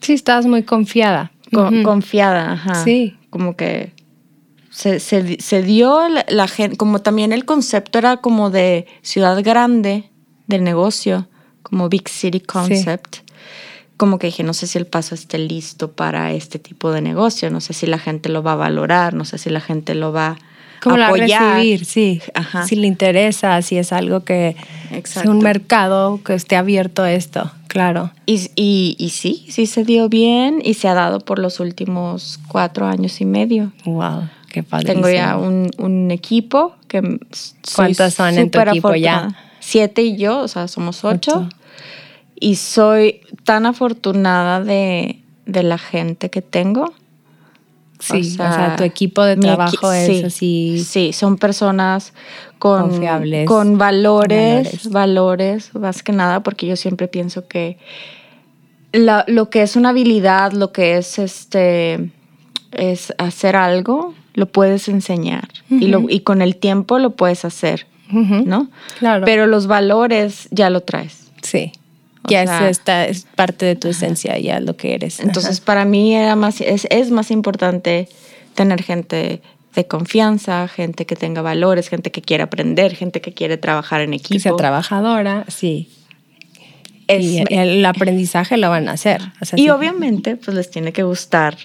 Sí, 0.00 0.12
estabas 0.12 0.46
muy 0.46 0.64
confiada. 0.64 1.30
Confiada, 1.84 2.52
ajá. 2.52 2.82
Sí. 2.82 3.14
Como 3.30 3.56
que 3.56 3.92
se, 4.76 5.00
se- 5.00 5.38
se 5.40 5.62
dio 5.62 6.06
la, 6.08 6.26
la 6.28 6.48
gente, 6.48 6.76
como 6.76 6.98
también 7.00 7.32
el 7.32 7.46
concepto 7.46 7.98
era 7.98 8.18
como 8.18 8.50
de 8.50 8.86
ciudad 9.00 9.42
grande, 9.42 10.10
del 10.48 10.62
negocio, 10.64 11.28
como 11.62 11.88
Big 11.88 12.08
City 12.08 12.40
Concept. 12.40 13.16
Como 13.96 14.18
que 14.18 14.26
dije, 14.26 14.42
no 14.42 14.52
sé 14.52 14.66
si 14.66 14.76
el 14.76 14.86
paso 14.86 15.14
esté 15.14 15.38
listo 15.38 15.92
para 15.92 16.32
este 16.32 16.58
tipo 16.58 16.92
de 16.92 17.00
negocio, 17.00 17.50
no 17.50 17.62
sé 17.62 17.72
si 17.72 17.86
la 17.86 17.98
gente 17.98 18.28
lo 18.28 18.42
va 18.42 18.52
a 18.52 18.56
valorar, 18.56 19.14
no 19.14 19.24
sé 19.24 19.38
si 19.38 19.48
la 19.48 19.60
gente 19.60 19.94
lo 19.94 20.12
va 20.12 20.26
a 20.32 20.38
¿Cómo 20.82 20.98
la 20.98 21.06
apoyar. 21.06 21.54
recibir? 21.56 21.86
Sí. 21.86 22.20
Ajá. 22.34 22.66
Si 22.66 22.76
le 22.76 22.86
interesa, 22.86 23.60
si 23.62 23.78
es 23.78 23.94
algo 23.94 24.20
que 24.24 24.54
Exacto. 24.92 25.30
un 25.30 25.38
mercado 25.38 26.20
que 26.22 26.34
esté 26.34 26.56
abierto 26.56 27.02
a 27.02 27.10
esto, 27.12 27.50
claro. 27.68 28.10
Y, 28.26 28.50
y, 28.54 28.94
y 28.98 29.08
sí, 29.08 29.46
sí 29.48 29.64
se 29.64 29.84
dio 29.84 30.10
bien 30.10 30.60
y 30.62 30.74
se 30.74 30.86
ha 30.88 30.94
dado 30.94 31.20
por 31.20 31.38
los 31.38 31.58
últimos 31.58 32.38
cuatro 32.48 32.86
años 32.86 33.22
y 33.22 33.24
medio. 33.24 33.72
Wow, 33.86 34.28
qué 34.56 34.62
padre. 34.62 34.86
Tengo 34.94 35.10
ya 35.10 35.36
un, 35.36 35.70
un 35.76 36.10
equipo 36.10 36.74
que 36.88 37.02
¿Cuántos 37.74 38.14
son 38.14 38.38
en 38.38 38.50
tu 38.50 38.58
equipo 38.58 38.94
ya? 38.94 39.36
Siete 39.60 40.00
y 40.02 40.16
yo, 40.16 40.38
o 40.40 40.48
sea, 40.48 40.66
somos 40.66 41.04
ocho. 41.04 41.32
Ocho. 41.46 41.48
Y 42.40 42.56
soy 42.56 43.20
tan 43.44 43.66
afortunada 43.66 44.62
de, 44.64 45.20
de 45.44 45.62
la 45.62 45.76
gente 45.76 46.30
que 46.30 46.40
tengo. 46.40 46.94
Sí, 47.98 48.20
o 48.20 48.24
sea, 48.36 48.76
tu 48.76 48.84
equipo 48.84 49.22
de 49.24 49.36
trabajo 49.36 49.92
es 49.92 50.06
sí, 50.06 50.24
así. 50.24 50.84
Sí, 50.86 51.12
son 51.12 51.36
personas 51.36 52.14
con, 52.58 52.90
Confiables. 52.90 53.46
con 53.46 53.76
valores, 53.78 54.64
Valores. 54.64 54.90
valores, 54.90 55.74
más 55.74 56.02
que 56.02 56.12
nada, 56.12 56.40
porque 56.42 56.66
yo 56.66 56.76
siempre 56.76 57.08
pienso 57.08 57.46
que 57.46 57.78
la- 58.92 59.24
lo 59.28 59.50
que 59.50 59.62
es 59.62 59.76
una 59.76 59.90
habilidad, 59.90 60.52
lo 60.52 60.72
que 60.72 60.96
es 60.98 61.18
este 61.18 62.10
es 62.72 63.14
hacer 63.18 63.56
algo, 63.56 64.14
lo 64.36 64.46
puedes 64.46 64.86
enseñar 64.88 65.48
y, 65.68 65.88
lo, 65.88 66.04
y 66.08 66.20
con 66.20 66.40
el 66.42 66.54
tiempo 66.54 67.00
lo 67.00 67.10
puedes 67.16 67.44
hacer. 67.44 67.86
¿no? 68.12 68.70
Claro. 69.00 69.24
Pero 69.24 69.48
los 69.48 69.66
valores 69.66 70.46
ya 70.52 70.70
lo 70.70 70.82
traes. 70.82 71.26
sí. 71.42 71.72
o 72.22 72.28
Ya 72.30 72.46
sea- 72.46 73.06
es, 73.08 73.26
parte 73.34 73.66
de 73.66 73.74
tu 73.74 73.88
esencia, 73.88 74.38
ya 74.38 74.60
lo 74.60 74.76
que 74.76 74.94
eres. 74.94 75.18
Entonces, 75.18 75.60
para 75.60 75.84
mí 75.84 76.14
era 76.14 76.36
más, 76.36 76.60
es, 76.60 76.86
es 76.90 77.10
más 77.10 77.32
importante 77.32 78.08
tener 78.54 78.82
gente 78.84 79.42
de 79.74 79.86
confianza, 79.88 80.68
gente 80.68 81.04
que 81.04 81.16
tenga 81.16 81.42
valores, 81.42 81.88
gente 81.88 82.10
que 82.12 82.22
quiere 82.22 82.42
aprender, 82.44 82.94
gente 82.94 83.20
que 83.20 83.32
quiere 83.34 83.56
trabajar 83.56 84.00
en 84.02 84.12
que 84.12 84.18
sea 84.18 84.36
equipo. 84.38 84.56
trabajadora, 84.56 85.44
sí. 85.48 85.88
Es- 87.08 87.24
y 87.24 87.44
el 87.48 87.84
aprendizaje 87.86 88.56
lo 88.56 88.70
van 88.70 88.88
a 88.88 88.92
hacer. 88.92 89.20
O 89.40 89.44
sea, 89.44 89.58
y 89.58 89.62
sí. 89.62 89.70
obviamente, 89.70 90.36
pues 90.36 90.56
les 90.56 90.70
tiene 90.70 90.92
que 90.92 91.02
gustar 91.02 91.56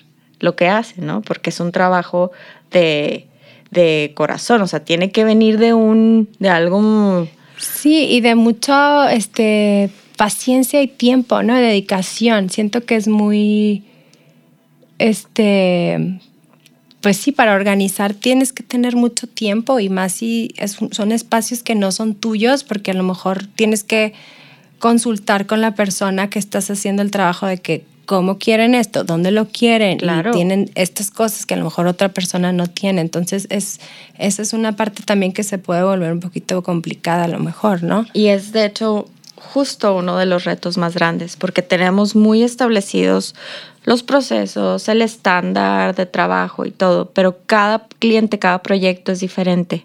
lo 0.41 0.55
que 0.55 0.67
hacen, 0.67 1.05
¿no? 1.05 1.21
Porque 1.21 1.49
es 1.51 1.59
un 1.59 1.71
trabajo 1.71 2.31
de, 2.71 3.27
de 3.71 4.11
corazón, 4.15 4.61
o 4.61 4.67
sea, 4.67 4.83
tiene 4.83 5.11
que 5.11 5.23
venir 5.23 5.57
de 5.57 5.73
un, 5.73 6.29
de 6.39 6.49
algo 6.49 7.27
Sí, 7.61 8.05
y 8.09 8.21
de 8.21 8.35
mucho 8.35 9.07
este 9.07 9.91
paciencia 10.17 10.81
y 10.81 10.87
tiempo, 10.87 11.41
¿no? 11.43 11.55
Dedicación. 11.55 12.49
Siento 12.49 12.85
que 12.85 12.95
es 12.95 13.07
muy, 13.07 13.83
este, 14.99 16.19
pues 17.01 17.17
sí, 17.17 17.31
para 17.31 17.55
organizar 17.55 18.13
tienes 18.13 18.51
que 18.53 18.63
tener 18.63 18.95
mucho 18.95 19.27
tiempo 19.27 19.79
y 19.79 19.89
más 19.89 20.13
si 20.13 20.53
son 20.91 21.11
espacios 21.11 21.63
que 21.63 21.75
no 21.75 21.91
son 21.91 22.15
tuyos 22.15 22.63
porque 22.63 22.91
a 22.91 22.93
lo 22.95 23.03
mejor 23.03 23.45
tienes 23.47 23.83
que 23.83 24.13
consultar 24.79 25.45
con 25.45 25.61
la 25.61 25.75
persona 25.75 26.29
que 26.29 26.39
estás 26.39 26.69
haciendo 26.69 27.01
el 27.01 27.11
trabajo 27.11 27.45
de 27.45 27.57
que 27.57 27.85
cómo 28.05 28.37
quieren 28.37 28.75
esto, 28.75 29.03
dónde 29.03 29.31
lo 29.31 29.47
quieren 29.47 29.99
y 30.01 30.31
tienen 30.31 30.71
estas 30.75 31.11
cosas 31.11 31.45
que 31.45 31.53
a 31.53 31.57
lo 31.57 31.63
mejor 31.63 31.87
otra 31.87 32.09
persona 32.09 32.51
no 32.51 32.67
tiene. 32.67 33.01
Entonces 33.01 33.47
es 33.49 33.79
esa 34.17 34.41
es 34.41 34.53
una 34.53 34.75
parte 34.75 35.03
también 35.03 35.31
que 35.31 35.43
se 35.43 35.57
puede 35.57 35.83
volver 35.83 36.11
un 36.11 36.19
poquito 36.19 36.61
complicada 36.63 37.25
a 37.25 37.27
lo 37.27 37.39
mejor, 37.39 37.83
¿no? 37.83 38.05
Y 38.13 38.27
es 38.27 38.51
de 38.51 38.65
hecho 38.65 39.07
justo 39.35 39.95
uno 39.95 40.17
de 40.17 40.25
los 40.25 40.43
retos 40.43 40.77
más 40.77 40.93
grandes 40.93 41.35
porque 41.35 41.61
tenemos 41.61 42.15
muy 42.15 42.43
establecidos 42.43 43.35
los 43.83 44.03
procesos, 44.03 44.87
el 44.89 45.01
estándar 45.01 45.95
de 45.95 46.05
trabajo 46.05 46.65
y 46.65 46.71
todo, 46.71 47.09
pero 47.09 47.39
cada 47.47 47.87
cliente, 47.99 48.37
cada 48.37 48.61
proyecto 48.61 49.11
es 49.11 49.19
diferente 49.19 49.83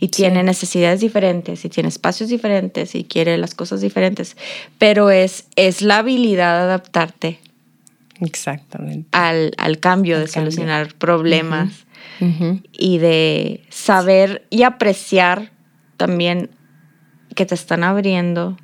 y 0.00 0.08
tiene 0.08 0.42
necesidades 0.42 1.00
diferentes 1.00 1.64
y 1.64 1.68
tiene 1.68 1.88
espacios 1.88 2.28
diferentes 2.30 2.94
y 2.96 3.04
quiere 3.04 3.38
las 3.38 3.54
cosas 3.54 3.80
diferentes, 3.80 4.36
pero 4.78 5.10
es, 5.10 5.44
es 5.54 5.82
la 5.82 5.98
habilidad 5.98 6.56
de 6.58 6.62
adaptarte. 6.64 7.38
Exactamente. 8.20 9.08
Al, 9.12 9.78
cambio, 9.80 10.18
de 10.18 10.26
solucionar 10.26 10.94
problemas 10.94 11.86
y 12.72 12.98
de 12.98 13.62
saber 13.68 14.46
y 14.50 14.62
apreciar 14.62 15.52
también 15.96 16.50
que 17.34 17.46
te 17.46 17.54
están 17.54 17.84
abriendo 17.84 18.56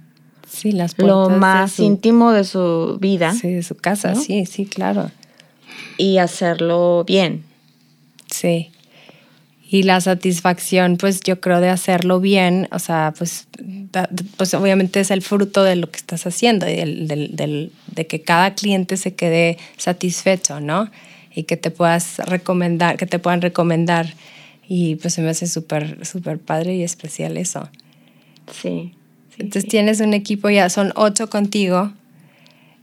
Sí, 0.54 0.72
las 0.72 0.96
lo 0.98 1.30
más 1.30 1.80
íntimo 1.80 2.32
de 2.32 2.44
su 2.44 2.98
vida. 3.00 3.32
Sí, 3.32 3.52
de 3.52 3.62
su 3.62 3.74
casa, 3.74 4.14
sí, 4.14 4.46
sí, 4.46 4.66
claro. 4.66 5.10
Y 5.96 6.18
hacerlo 6.18 7.04
bien. 7.04 7.44
Sí. 8.30 8.70
Y 9.74 9.82
la 9.82 10.00
satisfacción, 10.00 10.98
pues 10.98 11.20
yo 11.20 11.40
creo 11.40 11.60
de 11.60 11.68
hacerlo 11.68 12.20
bien, 12.20 12.68
o 12.70 12.78
sea, 12.78 13.12
pues, 13.18 13.48
pues 14.36 14.54
obviamente 14.54 15.00
es 15.00 15.10
el 15.10 15.20
fruto 15.20 15.64
de 15.64 15.74
lo 15.74 15.90
que 15.90 15.96
estás 15.96 16.28
haciendo 16.28 16.68
y 16.68 16.76
del, 16.76 17.72
de 17.90 18.06
que 18.06 18.22
cada 18.22 18.54
cliente 18.54 18.96
se 18.96 19.16
quede 19.16 19.58
satisfecho, 19.76 20.60
¿no? 20.60 20.92
Y 21.34 21.42
que 21.42 21.56
te 21.56 21.72
puedas 21.72 22.18
recomendar, 22.18 22.96
que 22.96 23.06
te 23.06 23.18
puedan 23.18 23.42
recomendar. 23.42 24.14
Y 24.68 24.94
pues 24.94 25.14
se 25.14 25.22
me 25.22 25.30
hace 25.30 25.48
súper, 25.48 26.06
súper 26.06 26.38
padre 26.38 26.76
y 26.76 26.84
especial 26.84 27.36
eso. 27.36 27.68
Sí. 28.52 28.94
Entonces 29.38 29.68
tienes 29.68 29.98
un 29.98 30.14
equipo, 30.14 30.50
ya 30.50 30.68
son 30.68 30.92
ocho 30.94 31.28
contigo. 31.28 31.92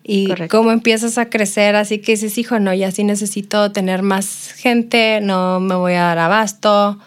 Y 0.04 0.30
cómo 0.50 0.72
empiezas 0.72 1.18
a 1.18 1.30
crecer, 1.30 1.76
así 1.76 2.00
que 2.00 2.14
dices, 2.14 2.38
hijo, 2.38 2.60
no, 2.60 2.74
ya 2.74 2.92
sí 2.92 3.04
necesito 3.04 3.72
tener 3.72 4.02
más 4.02 4.54
gente, 4.58 5.20
no 5.22 5.60
me 5.60 5.76
voy 5.76 5.94
a 5.94 6.02
dar 6.04 6.20
abasto. 6.20 6.98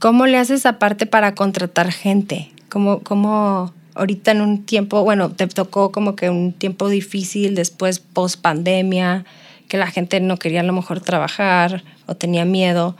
¿Cómo 0.00 0.26
le 0.26 0.38
haces 0.38 0.66
aparte 0.66 1.06
para 1.06 1.34
contratar 1.34 1.92
gente? 1.92 2.50
¿Cómo, 2.68 3.00
cómo 3.00 3.72
ahorita 3.94 4.32
en 4.32 4.40
un 4.40 4.64
tiempo, 4.64 5.02
bueno, 5.04 5.30
te 5.30 5.46
tocó 5.46 5.92
como 5.92 6.16
que 6.16 6.30
un 6.30 6.52
tiempo 6.52 6.88
difícil 6.88 7.54
después 7.54 8.00
post 8.00 8.40
pandemia, 8.40 9.24
que 9.68 9.76
la 9.76 9.86
gente 9.86 10.20
no 10.20 10.36
quería 10.36 10.60
a 10.60 10.64
lo 10.64 10.72
mejor 10.72 11.00
trabajar 11.00 11.84
o 12.06 12.14
tenía 12.14 12.44
miedo. 12.44 12.96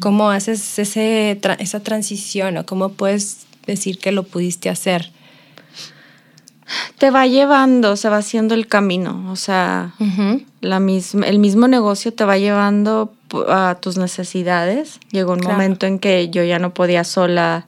¿Cómo 0.00 0.30
haces 0.30 0.78
ese, 0.78 1.38
esa 1.58 1.80
transición 1.80 2.56
o 2.56 2.66
cómo 2.66 2.90
puedes 2.90 3.46
decir 3.66 3.98
que 3.98 4.12
lo 4.12 4.24
pudiste 4.24 4.68
hacer? 4.68 5.12
Te 6.98 7.10
va 7.10 7.26
llevando, 7.26 7.96
se 7.96 8.08
va 8.08 8.18
haciendo 8.18 8.54
el 8.54 8.66
camino. 8.66 9.30
O 9.30 9.36
sea, 9.36 9.94
la 10.60 10.80
misma, 10.80 11.26
el 11.26 11.38
mismo 11.38 11.68
negocio 11.68 12.12
te 12.12 12.24
va 12.24 12.38
llevando 12.38 13.12
a 13.48 13.76
tus 13.80 13.96
necesidades. 13.96 15.00
Llegó 15.10 15.32
un 15.32 15.40
momento 15.40 15.86
en 15.86 15.98
que 15.98 16.28
yo 16.30 16.42
ya 16.44 16.58
no 16.58 16.74
podía 16.74 17.04
sola, 17.04 17.66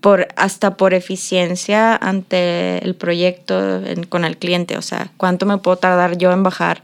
por, 0.00 0.28
hasta 0.36 0.76
por 0.76 0.94
eficiencia 0.94 1.96
ante 1.96 2.84
el 2.84 2.94
proyecto 2.94 3.82
con 4.08 4.24
el 4.24 4.36
cliente. 4.36 4.76
O 4.76 4.82
sea, 4.82 5.10
¿cuánto 5.16 5.46
me 5.46 5.58
puedo 5.58 5.76
tardar 5.76 6.16
yo 6.16 6.32
en 6.32 6.42
bajar 6.42 6.82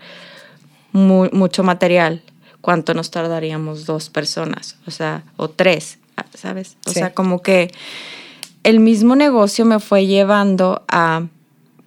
mucho 0.93 1.63
material? 1.63 2.23
¿Cuánto 2.61 2.95
nos 2.95 3.11
tardaríamos 3.11 3.87
dos 3.87 4.11
personas? 4.11 4.77
O 4.87 4.91
sea, 4.91 5.25
o 5.37 5.49
tres, 5.49 5.99
¿sabes? 6.35 6.77
O 6.87 6.91
sea, 6.91 7.15
como 7.15 7.41
que 7.43 7.73
el 8.65 8.81
mismo 8.81 9.17
negocio 9.17 9.65
me 9.65 9.81
fue 9.81 10.07
llevando 10.07 10.83
a 10.89 11.27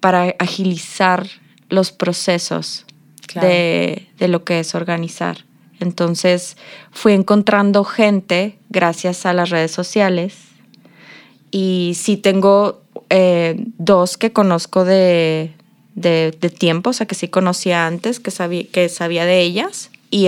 para 0.04 0.36
agilizar 0.38 1.30
los 1.70 1.94
procesos 1.94 2.86
de, 3.36 4.06
lo 4.20 4.44
que 4.44 4.60
es 4.60 4.76
organizar. 4.76 5.46
Entonces 5.80 6.58
fui 6.92 7.14
encontrando 7.14 7.86
gente 7.86 8.58
gracias 8.68 9.26
a 9.26 9.32
las 9.32 9.50
redes 9.50 9.72
sociales. 9.72 10.40
Y 11.52 11.94
sí 11.96 12.18
tengo 12.18 12.82
eh, 13.10 13.56
dos 13.78 14.18
que 14.18 14.34
conozco 14.34 14.84
de, 14.84 15.54
tiempo, 16.60 16.90
o 16.90 16.94
sea 16.94 17.08
que 17.08 17.16
sí 17.16 17.30
conocía 17.30 17.88
antes, 17.88 18.20
que 18.20 18.32
sabía, 18.32 18.66
que 18.74 18.90
sabía 18.90 19.24
de 19.24 19.40
ellas. 19.40 19.90
Y 20.12 20.28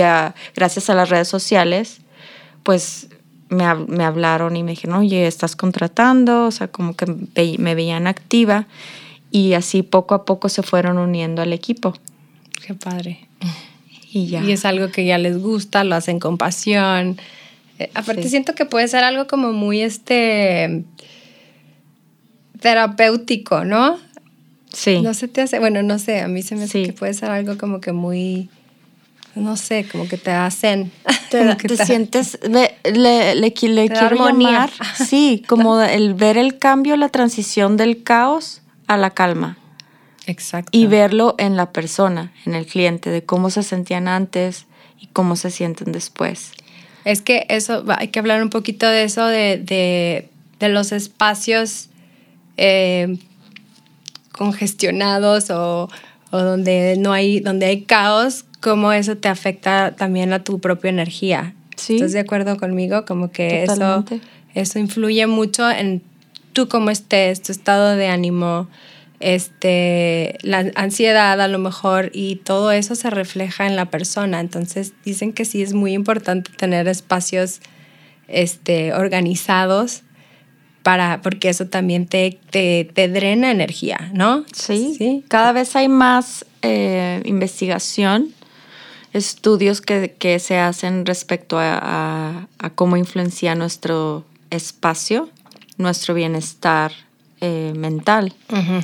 gracias 0.54 0.88
a 0.88 0.94
las 0.94 1.10
redes 1.10 1.28
sociales 1.28 1.98
pues 2.62 3.08
me, 3.50 3.74
me, 3.74 4.04
hablaron 4.04 4.56
y 4.56 4.62
me 4.62 4.70
dijeron, 4.70 5.00
oye, 5.00 5.26
estás 5.26 5.54
contratando, 5.54 6.46
o 6.46 6.50
sea 6.50 6.68
como 6.68 6.96
que 6.96 7.04
me 7.58 7.74
veían 7.74 8.06
activa 8.06 8.66
y 9.30 9.54
así 9.54 9.82
poco 9.82 10.14
a 10.14 10.24
poco 10.24 10.48
se 10.48 10.62
fueron 10.62 10.98
uniendo 10.98 11.42
al 11.42 11.52
equipo. 11.52 11.94
Qué 12.66 12.74
padre. 12.74 13.28
Y 14.12 14.26
ya. 14.26 14.42
Y 14.42 14.52
es 14.52 14.64
algo 14.64 14.90
que 14.90 15.04
ya 15.04 15.18
les 15.18 15.38
gusta, 15.38 15.84
lo 15.84 15.94
hacen 15.94 16.18
con 16.20 16.38
pasión. 16.38 17.18
Eh, 17.78 17.90
aparte 17.94 18.28
siento 18.28 18.54
que 18.54 18.64
puede 18.64 18.88
ser 18.88 19.04
algo 19.04 19.26
como 19.26 19.52
muy 19.52 19.82
este 19.82 20.84
terapéutico, 22.60 23.64
¿no? 23.64 23.98
Sí. 24.72 25.00
No 25.02 25.14
se 25.14 25.28
te 25.28 25.42
hace, 25.42 25.58
bueno, 25.58 25.82
no 25.82 25.98
sé, 25.98 26.20
a 26.20 26.28
mí 26.28 26.42
se 26.42 26.56
me 26.56 26.64
hace 26.64 26.84
que 26.84 26.92
puede 26.92 27.14
ser 27.14 27.30
algo 27.30 27.58
como 27.58 27.80
que 27.80 27.92
muy 27.92 28.48
no 29.34 29.56
sé, 29.56 29.86
como 29.90 30.08
que 30.08 30.16
te 30.16 30.30
hacen. 30.30 30.90
Te, 31.30 31.84
sientes, 31.84 32.38
le, 32.48 32.76
le, 32.84 33.34
le, 33.34 33.52
quiero 33.52 33.84
llamar, 34.14 34.70
sí, 34.94 35.42
como 35.48 35.80
el 35.82 36.14
ver 36.14 36.38
el 36.38 36.56
cambio, 36.58 36.96
la 36.96 37.08
transición 37.08 37.76
del 37.76 38.04
caos 38.04 38.62
a 38.86 38.96
la 38.96 39.10
calma. 39.10 39.56
Exacto. 40.26 40.70
Y 40.76 40.86
verlo 40.86 41.34
en 41.38 41.56
la 41.56 41.72
persona, 41.72 42.32
en 42.44 42.54
el 42.54 42.66
cliente, 42.66 43.10
de 43.10 43.24
cómo 43.24 43.50
se 43.50 43.62
sentían 43.62 44.08
antes 44.08 44.66
y 45.00 45.06
cómo 45.08 45.36
se 45.36 45.50
sienten 45.50 45.92
después. 45.92 46.52
Es 47.04 47.22
que 47.22 47.46
eso, 47.48 47.84
hay 47.88 48.08
que 48.08 48.18
hablar 48.18 48.42
un 48.42 48.50
poquito 48.50 48.88
de 48.88 49.04
eso, 49.04 49.24
de, 49.26 50.28
los 50.60 50.90
espacios 50.90 51.88
eh, 52.56 53.16
congestionados 54.32 55.50
o, 55.50 55.88
donde 56.32 56.96
no 56.98 57.12
hay, 57.12 57.40
donde 57.40 57.66
hay 57.66 57.82
caos, 57.82 58.44
cómo 58.60 58.92
eso 58.92 59.16
te 59.16 59.28
afecta 59.28 59.94
también 59.96 60.32
a 60.32 60.42
tu 60.42 60.58
propia 60.58 60.88
energía. 60.88 61.54
¿Estás 61.76 62.12
de 62.12 62.20
acuerdo 62.20 62.56
conmigo? 62.56 63.04
Como 63.04 63.30
que 63.30 63.62
eso, 63.62 64.04
eso 64.54 64.78
influye 64.78 65.26
mucho 65.26 65.70
en 65.70 66.02
tú 66.56 66.68
cómo 66.68 66.88
estés, 66.88 67.42
tu 67.42 67.52
estado 67.52 67.96
de 67.96 68.08
ánimo, 68.08 68.66
este, 69.20 70.38
la 70.40 70.72
ansiedad 70.74 71.38
a 71.38 71.48
lo 71.48 71.58
mejor 71.58 72.10
y 72.14 72.36
todo 72.36 72.72
eso 72.72 72.94
se 72.94 73.10
refleja 73.10 73.66
en 73.66 73.76
la 73.76 73.90
persona. 73.90 74.40
Entonces 74.40 74.94
dicen 75.04 75.34
que 75.34 75.44
sí 75.44 75.60
es 75.60 75.74
muy 75.74 75.92
importante 75.92 76.50
tener 76.56 76.88
espacios 76.88 77.60
este, 78.26 78.94
organizados 78.94 80.00
para, 80.82 81.20
porque 81.20 81.50
eso 81.50 81.66
también 81.66 82.06
te, 82.06 82.38
te, 82.50 83.08
drena 83.08 83.50
energía, 83.50 84.10
¿no? 84.14 84.46
Sí, 84.54 84.94
sí. 84.96 85.24
Cada 85.28 85.52
vez 85.52 85.76
hay 85.76 85.88
más 85.88 86.46
eh, 86.62 87.20
investigación, 87.26 88.32
estudios 89.12 89.82
que, 89.82 90.14
que, 90.18 90.38
se 90.38 90.56
hacen 90.56 91.04
respecto 91.04 91.58
a, 91.58 92.48
a 92.58 92.70
cómo 92.70 92.96
influencia 92.96 93.54
nuestro 93.54 94.24
espacio 94.48 95.28
nuestro 95.78 96.14
bienestar 96.14 96.92
eh, 97.40 97.72
mental. 97.76 98.34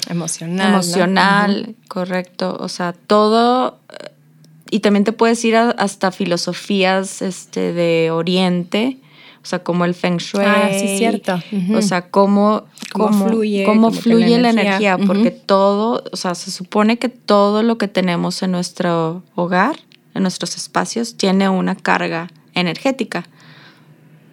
Emocional. 0.09 0.69
Emocional, 0.69 1.75
correcto. 1.89 2.57
O 2.61 2.69
sea, 2.69 2.93
todo... 2.93 3.79
Y 4.71 4.81
también 4.81 5.05
te 5.05 5.13
puedes 5.13 5.45
ir 5.45 5.55
hasta 5.57 6.11
filosofías 6.13 7.21
este, 7.21 7.75
de 7.75 8.11
Oriente, 8.11 8.97
o 9.43 9.47
sea, 9.47 9.63
como 9.63 9.85
el 9.85 9.95
Feng 9.95 10.17
Shui. 10.17 10.43
Ah, 10.43 10.71
sí, 10.73 10.97
cierto. 10.97 11.43
O 11.75 11.83
sea, 11.83 12.09
cómo, 12.11 12.65
cómo, 12.93 13.29
fluye, 13.29 13.65
cómo 13.65 13.91
fluye 13.91 14.39
la 14.39 14.49
energía, 14.51 14.97
porque 14.97 15.31
todo, 15.31 16.05
o 16.11 16.17
sea, 16.17 16.35
se 16.35 16.51
supone 16.51 16.99
que 16.99 17.09
todo 17.11 17.63
lo 17.63 17.77
que 17.77 17.87
tenemos 17.89 18.43
en 18.43 18.53
nuestro 18.53 19.23
hogar, 19.35 19.77
en 20.15 20.23
nuestros 20.23 20.57
espacios, 20.57 21.17
tiene 21.17 21.51
una 21.51 21.75
carga 21.75 22.29
energética. 22.55 23.25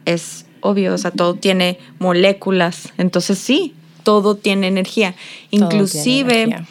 Es 0.05 0.45
obvio, 0.61 0.93
o 0.93 0.97
sea, 0.97 1.11
todo 1.11 1.35
tiene 1.35 1.79
moléculas. 1.99 2.93
Entonces 2.97 3.37
sí, 3.37 3.75
todo 4.03 4.35
tiene 4.35 4.67
energía. 4.67 5.15
Inclusive, 5.51 6.43
energía. 6.43 6.67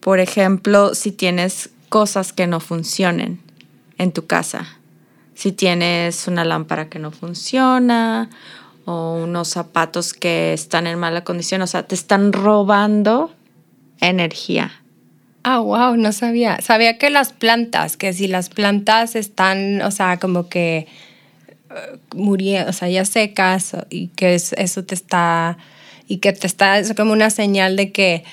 por 0.00 0.20
ejemplo, 0.20 0.94
si 0.94 1.12
tienes 1.12 1.70
cosas 1.88 2.32
que 2.32 2.46
no 2.46 2.60
funcionen 2.60 3.40
en 3.98 4.12
tu 4.12 4.26
casa, 4.26 4.78
si 5.34 5.52
tienes 5.52 6.28
una 6.28 6.44
lámpara 6.44 6.88
que 6.88 6.98
no 6.98 7.10
funciona 7.10 8.30
o 8.84 9.14
unos 9.14 9.48
zapatos 9.48 10.12
que 10.12 10.52
están 10.52 10.86
en 10.86 10.98
mala 10.98 11.24
condición, 11.24 11.62
o 11.62 11.66
sea, 11.66 11.84
te 11.84 11.94
están 11.94 12.32
robando 12.32 13.32
energía. 14.00 14.82
Ah, 15.44 15.58
wow, 15.58 15.96
no 15.96 16.12
sabía. 16.12 16.60
Sabía 16.60 16.98
que 16.98 17.10
las 17.10 17.32
plantas, 17.32 17.96
que 17.96 18.12
si 18.12 18.28
las 18.28 18.48
plantas 18.48 19.16
están, 19.16 19.82
o 19.82 19.90
sea, 19.90 20.18
como 20.18 20.48
que 20.48 20.86
muriendo, 22.14 22.70
o 22.70 22.72
sea, 22.72 22.88
ya 22.88 23.04
secas 23.04 23.76
y 23.90 24.08
que 24.08 24.34
es- 24.34 24.52
eso 24.54 24.84
te 24.84 24.94
está, 24.94 25.58
y 26.08 26.18
que 26.18 26.32
te 26.32 26.46
está, 26.46 26.78
es 26.78 26.92
como 26.94 27.12
una 27.12 27.30
señal 27.30 27.76
de 27.76 27.90
que 27.92 28.24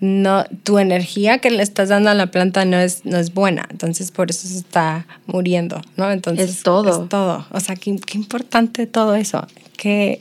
no, 0.00 0.44
tu 0.64 0.78
energía 0.78 1.38
que 1.38 1.50
le 1.50 1.62
estás 1.62 1.88
dando 1.88 2.10
a 2.10 2.14
la 2.14 2.26
planta 2.26 2.64
no 2.64 2.78
es, 2.78 3.04
no 3.04 3.16
es 3.16 3.32
buena, 3.32 3.66
entonces 3.70 4.10
por 4.10 4.30
eso 4.30 4.46
se 4.48 4.58
está 4.58 5.06
muriendo, 5.26 5.80
¿no? 5.96 6.10
Entonces 6.10 6.50
Es 6.50 6.62
todo. 6.62 7.02
Es 7.04 7.08
todo. 7.08 7.46
O 7.50 7.60
sea, 7.60 7.74
qué, 7.76 7.96
qué 8.04 8.18
importante 8.18 8.86
todo 8.86 9.14
eso, 9.14 9.46
que 9.76 10.20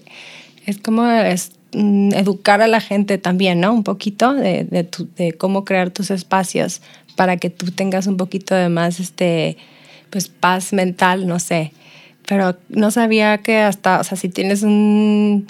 es 0.65 0.77
como 0.77 1.05
es, 1.09 1.51
mm, 1.73 2.13
educar 2.13 2.61
a 2.61 2.67
la 2.67 2.79
gente 2.79 3.17
también, 3.17 3.59
¿no? 3.59 3.73
Un 3.73 3.83
poquito 3.83 4.33
de, 4.33 4.63
de, 4.63 4.83
tu- 4.85 5.09
de 5.17 5.33
cómo 5.33 5.65
crear 5.65 5.89
tus 5.89 6.11
espacios 6.11 6.81
para 7.17 7.35
que 7.37 7.49
tú 7.49 7.71
tengas 7.71 8.07
un 8.07 8.15
poquito 8.17 8.55
de 8.55 8.69
más, 8.69 8.99
este, 8.99 9.57
pues, 10.11 10.29
paz 10.29 10.71
mental, 10.71 11.27
no 11.27 11.39
sé. 11.39 11.73
Pero 12.27 12.55
no 12.69 12.91
sabía 12.91 13.39
que 13.39 13.59
hasta, 13.59 13.99
o 13.99 14.03
sea, 14.03 14.17
si 14.17 14.29
tienes 14.29 14.63
un 14.63 15.47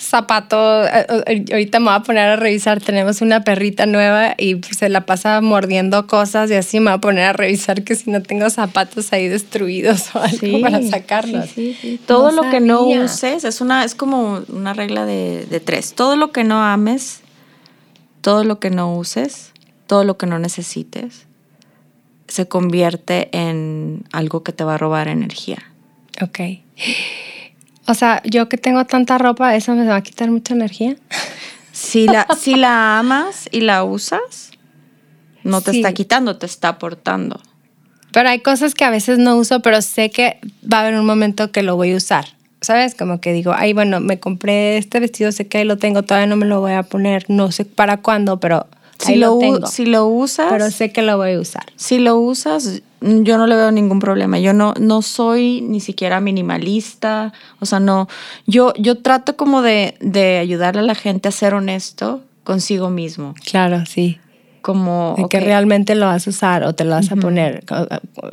zapato, 0.00 0.86
eh, 0.86 1.06
eh, 1.26 1.44
ahorita 1.52 1.78
me 1.78 1.86
voy 1.86 1.94
a 1.94 2.00
poner 2.00 2.28
a 2.30 2.36
revisar, 2.36 2.80
tenemos 2.80 3.20
una 3.20 3.44
perrita 3.44 3.84
nueva 3.84 4.34
y 4.38 4.60
se 4.62 4.88
la 4.88 5.04
pasa 5.04 5.40
mordiendo 5.40 6.06
cosas 6.06 6.50
y 6.50 6.54
así 6.54 6.80
me 6.80 6.86
voy 6.86 6.94
a 6.94 6.98
poner 6.98 7.24
a 7.24 7.32
revisar 7.34 7.82
que 7.84 7.94
si 7.94 8.10
no 8.10 8.22
tengo 8.22 8.48
zapatos 8.48 9.12
ahí 9.12 9.28
destruidos 9.28 10.14
o 10.14 10.20
algo 10.20 10.60
para 10.62 10.82
sacarlos. 10.82 11.50
sí, 11.50 11.76
sí, 11.78 11.78
sí. 11.80 12.00
Todo 12.06 12.32
No 12.32 12.42
lo 12.42 12.50
que 12.50 12.60
no 12.60 12.82
uses 12.82 13.44
es 13.44 13.60
una 13.60 13.84
es 13.84 13.94
como 13.94 14.42
una 14.48 14.72
regla 14.72 15.04
de, 15.04 15.46
de 15.46 15.60
tres. 15.60 15.92
Todo 15.92 16.16
lo 16.16 16.32
que 16.32 16.44
no 16.44 16.64
ames, 16.64 17.20
todo 18.22 18.44
lo 18.44 18.58
que 18.58 18.70
no 18.70 18.96
uses, 18.96 19.52
todo 19.86 20.04
lo 20.04 20.16
que 20.16 20.26
no 20.26 20.38
necesites, 20.38 21.26
se 22.26 22.48
convierte 22.48 23.28
en 23.32 24.04
algo 24.12 24.42
que 24.42 24.52
te 24.52 24.64
va 24.64 24.74
a 24.76 24.78
robar 24.78 25.08
energía. 25.08 25.69
Ok. 26.22 26.40
O 27.86 27.94
sea, 27.94 28.22
yo 28.24 28.48
que 28.48 28.56
tengo 28.56 28.84
tanta 28.84 29.18
ropa, 29.18 29.54
¿eso 29.56 29.74
me 29.74 29.86
va 29.86 29.96
a 29.96 30.02
quitar 30.02 30.30
mucha 30.30 30.54
energía? 30.54 30.96
Si 31.72 32.06
la, 32.06 32.26
si 32.38 32.54
la 32.54 32.98
amas 32.98 33.48
y 33.52 33.60
la 33.62 33.84
usas, 33.84 34.50
no 35.44 35.60
te 35.60 35.72
Sí. 35.72 35.78
está 35.78 35.92
quitando, 35.92 36.36
te 36.36 36.46
está 36.46 36.68
aportando. 36.68 37.40
Pero 38.12 38.28
hay 38.28 38.40
cosas 38.40 38.74
que 38.74 38.84
a 38.84 38.90
veces 38.90 39.18
no 39.18 39.36
uso, 39.36 39.60
pero 39.60 39.80
sé 39.82 40.10
que 40.10 40.38
va 40.70 40.78
a 40.78 40.80
haber 40.82 40.94
un 40.98 41.06
momento 41.06 41.52
que 41.52 41.62
lo 41.62 41.76
voy 41.76 41.92
a 41.92 41.96
usar. 41.96 42.26
¿Sabes? 42.60 42.94
Como 42.94 43.20
que 43.22 43.32
digo, 43.32 43.54
ay, 43.56 43.72
bueno, 43.72 44.00
me 44.00 44.20
compré 44.20 44.76
este 44.76 45.00
vestido, 45.00 45.32
sé 45.32 45.46
que 45.48 45.58
ahí 45.58 45.64
lo 45.64 45.78
tengo, 45.78 46.02
todavía 46.02 46.26
no 46.26 46.36
me 46.36 46.44
lo 46.44 46.60
voy 46.60 46.72
a 46.72 46.82
poner, 46.82 47.24
no 47.28 47.50
sé 47.52 47.64
para 47.64 47.96
cuándo, 47.96 48.38
pero 48.38 48.66
Si 49.00 49.16
lo, 49.16 49.40
lo, 49.40 49.66
si 49.66 49.86
lo 49.86 50.06
usas, 50.06 50.50
pero 50.50 50.70
sé 50.70 50.92
que 50.92 51.02
lo 51.02 51.16
voy 51.16 51.32
a 51.32 51.40
usar. 51.40 51.64
Si 51.76 51.98
lo 51.98 52.18
usas, 52.18 52.82
mm, 53.00 53.22
yo 53.22 53.38
no 53.38 53.46
le 53.46 53.56
veo 53.56 53.70
ningún 53.70 53.98
problema. 53.98 54.38
Yo 54.38 54.52
no, 54.52 54.74
no 54.78 55.02
soy 55.02 55.62
ni 55.62 55.80
siquiera 55.80 56.20
minimalista. 56.20 57.32
O 57.60 57.66
sea, 57.66 57.80
no. 57.80 58.08
Yo, 58.46 58.74
yo 58.78 58.98
trato 58.98 59.36
como 59.36 59.62
de, 59.62 59.94
de 60.00 60.38
ayudarle 60.38 60.82
a 60.82 60.84
la 60.84 60.94
gente 60.94 61.28
a 61.28 61.32
ser 61.32 61.54
honesto 61.54 62.22
consigo 62.44 62.90
mismo. 62.90 63.34
Claro, 63.44 63.86
sí. 63.86 64.18
Como. 64.60 65.14
De 65.16 65.24
que 65.28 65.38
ok, 65.38 65.44
realmente 65.44 65.94
lo 65.94 66.06
vas 66.06 66.26
a 66.26 66.30
usar 66.30 66.64
o 66.64 66.74
te 66.74 66.84
lo 66.84 66.90
vas 66.90 67.10
a 67.10 67.16
poner. 67.16 67.64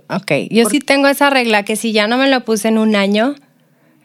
Ok, 0.10 0.32
yo 0.50 0.70
sí 0.70 0.80
tengo 0.80 1.08
esa 1.08 1.30
regla 1.30 1.64
que 1.64 1.76
si 1.78 1.94
ya 1.94 2.08
no 2.08 2.18
me 2.18 2.30
lo 2.30 2.44
puse 2.44 2.68
en 2.68 2.78
un 2.78 2.96
año, 2.96 3.36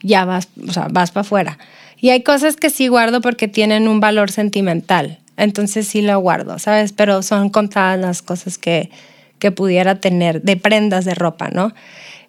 ya 0.02 0.24
vas, 0.24 0.48
o 0.68 0.72
sea, 0.72 0.88
vas 0.90 1.10
para 1.10 1.22
afuera. 1.22 1.58
Y 1.98 2.10
hay 2.10 2.22
cosas 2.22 2.56
que 2.56 2.70
sí 2.70 2.88
guardo 2.88 3.20
porque 3.20 3.48
tienen 3.48 3.88
un 3.88 4.00
valor 4.00 4.30
sentimental. 4.30 5.18
Entonces 5.36 5.86
sí 5.86 6.02
lo 6.02 6.18
guardo, 6.20 6.58
¿sabes? 6.58 6.92
Pero 6.92 7.22
son 7.22 7.50
contadas 7.50 7.98
las 7.98 8.22
cosas 8.22 8.58
que, 8.58 8.90
que 9.38 9.50
pudiera 9.50 10.00
tener 10.00 10.42
de 10.42 10.56
prendas 10.56 11.04
de 11.04 11.14
ropa, 11.14 11.48
¿no? 11.48 11.72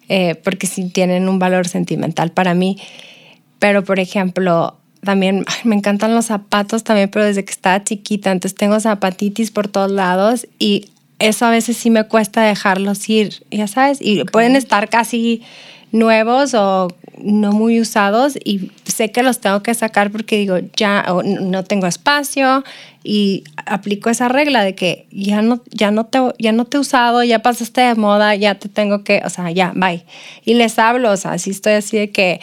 Eh, 0.08 0.34
porque 0.36 0.66
sí 0.66 0.88
tienen 0.90 1.28
un 1.28 1.38
valor 1.38 1.68
sentimental 1.68 2.30
para 2.30 2.54
mí. 2.54 2.76
Pero, 3.58 3.84
por 3.84 3.98
ejemplo, 4.00 4.76
también 5.04 5.44
ay, 5.46 5.60
me 5.64 5.76
encantan 5.76 6.14
los 6.14 6.26
zapatos 6.26 6.84
también, 6.84 7.08
pero 7.10 7.24
desde 7.24 7.44
que 7.44 7.52
estaba 7.52 7.84
chiquita, 7.84 8.32
entonces 8.32 8.56
tengo 8.56 8.80
zapatitis 8.80 9.50
por 9.50 9.68
todos 9.68 9.90
lados 9.90 10.46
y 10.58 10.90
eso 11.18 11.46
a 11.46 11.50
veces 11.50 11.76
sí 11.76 11.90
me 11.90 12.04
cuesta 12.04 12.42
dejarlos 12.42 13.08
ir, 13.08 13.44
ya 13.50 13.68
sabes, 13.68 13.98
y 14.00 14.24
pueden 14.24 14.56
estar 14.56 14.88
casi 14.88 15.42
nuevos 15.92 16.54
o 16.54 16.88
no 17.22 17.52
muy 17.52 17.80
usados 17.80 18.36
y 18.44 18.72
sé 18.84 19.12
que 19.12 19.22
los 19.22 19.38
tengo 19.38 19.62
que 19.62 19.74
sacar 19.74 20.10
porque 20.10 20.36
digo, 20.36 20.58
ya 20.76 21.06
no 21.24 21.62
tengo 21.62 21.86
espacio 21.86 22.64
y 23.06 23.44
aplico 23.66 24.08
esa 24.08 24.28
regla 24.28 24.64
de 24.64 24.74
que 24.74 25.06
ya 25.10 25.42
no, 25.42 25.60
ya 25.70 25.90
no, 25.90 26.06
te, 26.06 26.18
ya 26.38 26.52
no 26.52 26.64
te 26.64 26.78
he 26.78 26.80
usado, 26.80 27.22
ya 27.22 27.40
pasaste 27.40 27.82
de 27.82 27.94
moda, 27.96 28.34
ya 28.34 28.54
te 28.54 28.70
tengo 28.70 29.04
que, 29.04 29.20
o 29.26 29.28
sea, 29.28 29.50
ya, 29.50 29.72
bye. 29.76 30.04
Y 30.46 30.54
les 30.54 30.78
hablo, 30.78 31.10
o 31.10 31.16
sea, 31.18 31.36
sí 31.36 31.50
estoy 31.50 31.74
así 31.74 31.98
de 31.98 32.10
que 32.10 32.40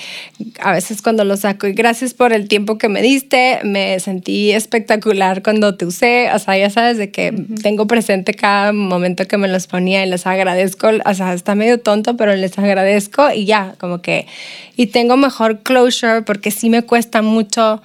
a 0.59 0.71
veces 0.71 1.01
cuando 1.01 1.23
los 1.23 1.39
saco 1.39 1.65
y 1.65 1.73
gracias 1.73 2.13
por 2.13 2.31
el 2.31 2.47
tiempo 2.47 2.77
que 2.77 2.89
me 2.89 3.01
diste, 3.01 3.59
me 3.63 3.99
sentí 3.99 4.51
espectacular 4.51 5.41
cuando 5.41 5.75
te 5.75 5.87
usé, 5.87 6.31
o 6.31 6.37
sea, 6.37 6.55
ya 6.55 6.69
sabes 6.69 6.99
de 6.99 7.09
que 7.09 7.33
tengo 7.63 7.87
presente 7.87 8.35
cada 8.35 8.71
momento 8.71 9.27
que 9.27 9.37
me 9.37 9.47
los 9.47 9.65
ponía 9.65 10.05
y 10.05 10.09
les 10.09 10.27
agradezco, 10.27 10.89
o 11.03 11.13
sea, 11.15 11.33
está 11.33 11.55
medio 11.55 11.79
tonto, 11.79 12.15
pero 12.17 12.35
les 12.35 12.55
agradezco 12.59 13.31
y 13.33 13.45
ya, 13.45 13.73
como 13.79 14.03
que, 14.03 14.27
y 14.77 14.87
tengo 14.87 15.17
mejor 15.17 15.61
closure 15.63 16.21
porque 16.21 16.51
sí 16.51 16.69
me 16.69 16.83
cuesta 16.83 17.23
mucho, 17.23 17.81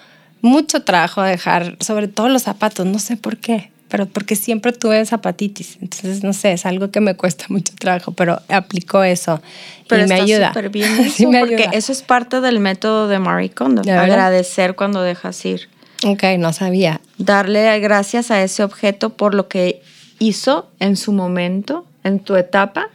mucho 0.46 0.82
trabajo 0.82 1.22
dejar, 1.22 1.76
sobre 1.80 2.08
todo 2.08 2.28
los 2.28 2.42
zapatos, 2.42 2.86
no 2.86 2.98
sé 2.98 3.16
por 3.16 3.36
qué. 3.36 3.70
Pero 3.88 4.06
porque 4.06 4.34
siempre 4.34 4.72
tuve 4.72 5.06
zapatitis, 5.06 5.78
entonces 5.80 6.24
no 6.24 6.32
sé, 6.32 6.52
es 6.52 6.66
algo 6.66 6.90
que 6.90 7.00
me 7.00 7.14
cuesta 7.14 7.44
mucho 7.50 7.72
trabajo, 7.78 8.12
pero 8.12 8.40
aplico 8.48 9.04
eso 9.04 9.40
Pero 9.88 10.04
y 10.04 10.08
me 10.08 10.16
ayuda. 10.16 10.48
súper 10.48 10.70
bien 10.70 10.90
Sí 11.12 11.22
eso, 11.22 11.30
me 11.30 11.38
porque 11.40 11.54
ayuda. 11.64 11.70
eso 11.72 11.92
es 11.92 12.02
parte 12.02 12.40
del 12.40 12.58
método 12.58 13.06
de 13.06 13.18
Marie 13.20 13.50
Kondo. 13.50 13.82
Agradecer 13.82 14.74
cuando 14.74 15.02
dejas 15.02 15.44
ir. 15.44 15.68
Ok, 16.04 16.24
no 16.38 16.52
sabía. 16.52 17.00
Darle 17.18 17.78
gracias 17.78 18.30
a 18.30 18.42
ese 18.42 18.64
objeto 18.64 19.10
por 19.10 19.34
lo 19.34 19.46
que 19.48 19.82
hizo 20.18 20.68
en 20.80 20.96
su 20.96 21.12
momento, 21.12 21.86
en 22.02 22.18
tu 22.18 22.34
etapa, 22.36 22.88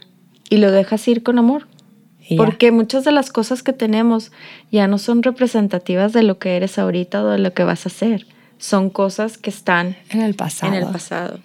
y 0.50 0.58
lo 0.58 0.70
dejas 0.70 1.08
ir 1.08 1.22
con 1.22 1.38
amor. 1.38 1.66
Ya. 2.32 2.36
Porque 2.44 2.70
muchas 2.72 3.04
de 3.04 3.12
las 3.12 3.30
cosas 3.30 3.62
que 3.62 3.72
tenemos 3.72 4.32
ya 4.70 4.86
no 4.88 4.98
son 4.98 5.22
representativas 5.22 6.12
de 6.12 6.22
lo 6.22 6.38
que 6.38 6.56
eres 6.56 6.78
ahorita 6.78 7.22
o 7.24 7.28
de 7.28 7.38
lo 7.38 7.52
que 7.54 7.64
vas 7.64 7.86
a 7.86 7.88
hacer. 7.88 8.26
Son 8.58 8.90
cosas 8.90 9.38
que 9.38 9.50
están 9.50 9.96
En 10.10 10.20
el 10.22 10.34
pasado. 10.34 10.72
en 10.72 10.82
el 10.82 10.88
pasado. 10.92 11.38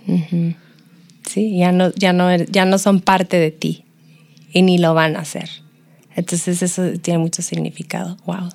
Sí, 1.25 1.57
ya 1.57 1.71
no, 1.71 1.91
ya, 1.95 2.13
no, 2.13 2.29
er- 2.31 2.49
ya 2.49 2.65
no 2.65 2.77
son 2.77 3.01
parte 3.01 3.37
de 3.37 3.51
ti 3.51 3.83
y 4.53 4.61
ni 4.61 4.77
lo 4.77 4.93
van 4.93 5.15
a 5.15 5.19
hacer. 5.19 5.49
Entonces 6.15 6.61
eso 6.63 6.83
tiene 7.01 7.19
mucho 7.19 7.41
significado. 7.41 8.17
Wow. 8.25 8.49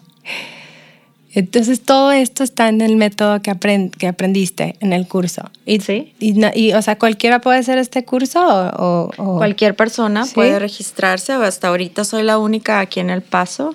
Entonces 1.35 1.80
todo 1.80 2.12
esto 2.12 2.45
está 2.45 2.68
en 2.68 2.80
el 2.83 2.97
método 2.97 3.41
que, 3.41 3.51
apren- 3.51 3.91
que 3.91 4.07
aprendiste 4.07 4.76
en 4.80 4.93
el 4.93 5.09
curso. 5.09 5.51
Y, 5.64 5.80
Sí. 5.80 6.12
Y, 6.20 6.33
na- 6.35 6.53
y, 6.55 6.72
o 6.74 6.83
sea, 6.83 6.99
¿cualquiera 6.99 7.41
puede 7.41 7.59
hacer 7.59 7.78
este 7.78 8.05
curso 8.05 8.41
o...? 8.76 9.11
Cualquier 9.39 9.74
persona 9.74 10.26
¿Sí? 10.26 10.35
puede 10.35 10.59
registrarse. 10.59 11.33
Hasta 11.33 11.68
ahorita 11.68 12.05
soy 12.05 12.22
la 12.22 12.39
única 12.39 12.80
aquí 12.80 13.01
en 13.01 13.09
El 13.11 13.22
Paso. 13.22 13.74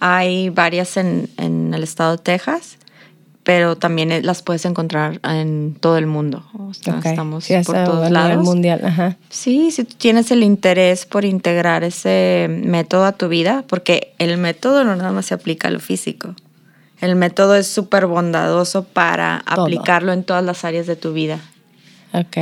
Hay 0.00 0.50
varias 0.50 0.96
en, 0.96 1.28
en 1.38 1.72
el 1.74 1.82
estado 1.82 2.12
de 2.16 2.22
Texas, 2.22 2.78
pero 3.42 3.76
también 3.76 4.12
eh, 4.12 4.22
las 4.22 4.42
puedes 4.42 4.64
encontrar 4.64 5.20
en 5.24 5.76
todo 5.80 5.98
el 5.98 6.06
mundo. 6.06 6.44
O 6.58 6.74
sea, 6.74 6.94
Ok. 6.98 7.06
Estamos 7.06 7.44
Sí, 7.44 7.54
por 7.64 7.84
todos 7.84 8.10
lados. 8.10 8.44
mundial. 8.44 8.80
Ajá. 8.84 9.16
Sí, 9.30 9.70
si 9.70 9.84
tú 9.84 9.94
tienes 9.98 10.30
el 10.30 10.42
interés 10.42 11.06
por 11.06 11.24
integrar 11.24 11.84
ese 11.84 12.46
método 12.50 13.04
a 13.04 13.12
tu 13.12 13.28
vida, 13.28 13.64
porque 13.66 14.12
el 14.18 14.36
método 14.38 14.84
no 14.84 14.94
nada 14.94 15.12
más 15.12 15.26
se 15.26 15.34
aplica 15.34 15.68
a 15.68 15.70
lo 15.70 15.80
físico. 15.80 16.34
El 17.04 17.16
método 17.16 17.54
es 17.54 17.66
súper 17.66 18.06
bondadoso 18.06 18.84
para 18.84 19.42
Todo. 19.54 19.64
aplicarlo 19.64 20.12
en 20.14 20.24
todas 20.24 20.42
las 20.42 20.64
áreas 20.64 20.86
de 20.86 20.96
tu 20.96 21.12
vida, 21.12 21.38
Ok. 22.14 22.36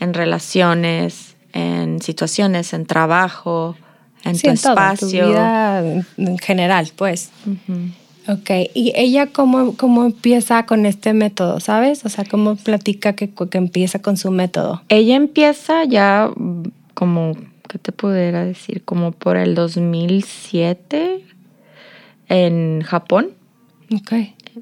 en 0.00 0.12
relaciones, 0.14 1.34
en 1.54 2.02
situaciones, 2.02 2.74
en 2.74 2.84
trabajo, 2.84 3.76
en 4.24 4.34
sí, 4.36 4.42
tu 4.42 4.50
en 4.50 4.58
todo, 4.58 4.72
en 4.72 4.76
tu 4.76 5.06
espacio. 5.06 5.26
vida 5.28 5.80
en- 5.80 6.06
en 6.18 6.38
general, 6.38 6.90
pues. 6.94 7.30
Ok, 8.28 8.50
¿y 8.74 8.92
ella 8.96 9.28
cómo, 9.28 9.74
cómo 9.78 10.04
empieza 10.04 10.66
con 10.66 10.84
este 10.84 11.14
método, 11.14 11.58
sabes? 11.58 12.04
O 12.04 12.10
sea, 12.10 12.26
¿cómo 12.30 12.56
platica 12.56 13.14
que, 13.14 13.30
que 13.30 13.56
empieza 13.58 14.00
con 14.02 14.18
su 14.18 14.30
método? 14.30 14.82
Ella 14.90 15.16
empieza 15.16 15.84
ya 15.84 16.30
mm, 16.36 16.64
como, 16.92 17.34
¿qué 17.66 17.78
te 17.78 17.92
pudiera 17.92 18.44
decir? 18.44 18.84
Como 18.84 19.12
por 19.12 19.38
el 19.38 19.54
2007 19.54 21.24
en 22.28 22.82
Japón. 22.82 23.30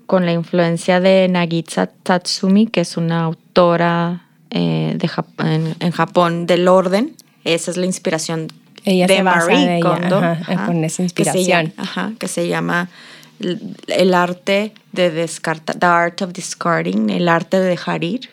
Con 0.07 0.27
la 0.27 0.33
influencia 0.33 1.01
de 1.01 1.29
Nagisa 1.29 1.87
Tatsumi, 1.87 2.67
que 2.67 2.81
es 2.83 2.97
una 2.97 3.25
autora 3.25 4.27
eh, 4.51 4.95
de 4.97 5.09
Jap- 5.09 5.45
en, 5.45 5.75
en 5.81 5.91
Japón 5.93 6.47
del 6.47 6.69
orden. 6.69 7.15
Esa 7.45 7.71
es 7.71 7.77
la 7.77 7.87
inspiración 7.87 8.49
Ella 8.85 9.07
de 9.07 9.23
Marie 9.23 9.81
Kondo. 9.81 10.19
ajá, 10.19 10.67
con 10.67 10.85
esa 10.85 11.03
que 11.15 11.25
se 11.25 11.41
inspiración. 11.41 11.73
ajá, 11.77 12.13
que 12.19 12.29
se 12.29 12.49
llama 12.49 12.89
el, 13.39 14.15
arte 14.15 14.73
de 14.93 15.11
descartar, 15.11 15.77
The 15.77 15.87
Art 15.87 16.23
of 16.23 16.33
Discarding, 16.33 17.11
el 17.11 17.29
arte 17.29 17.61
de 17.61 17.67
dejar 17.67 18.05
ir. 18.05 18.29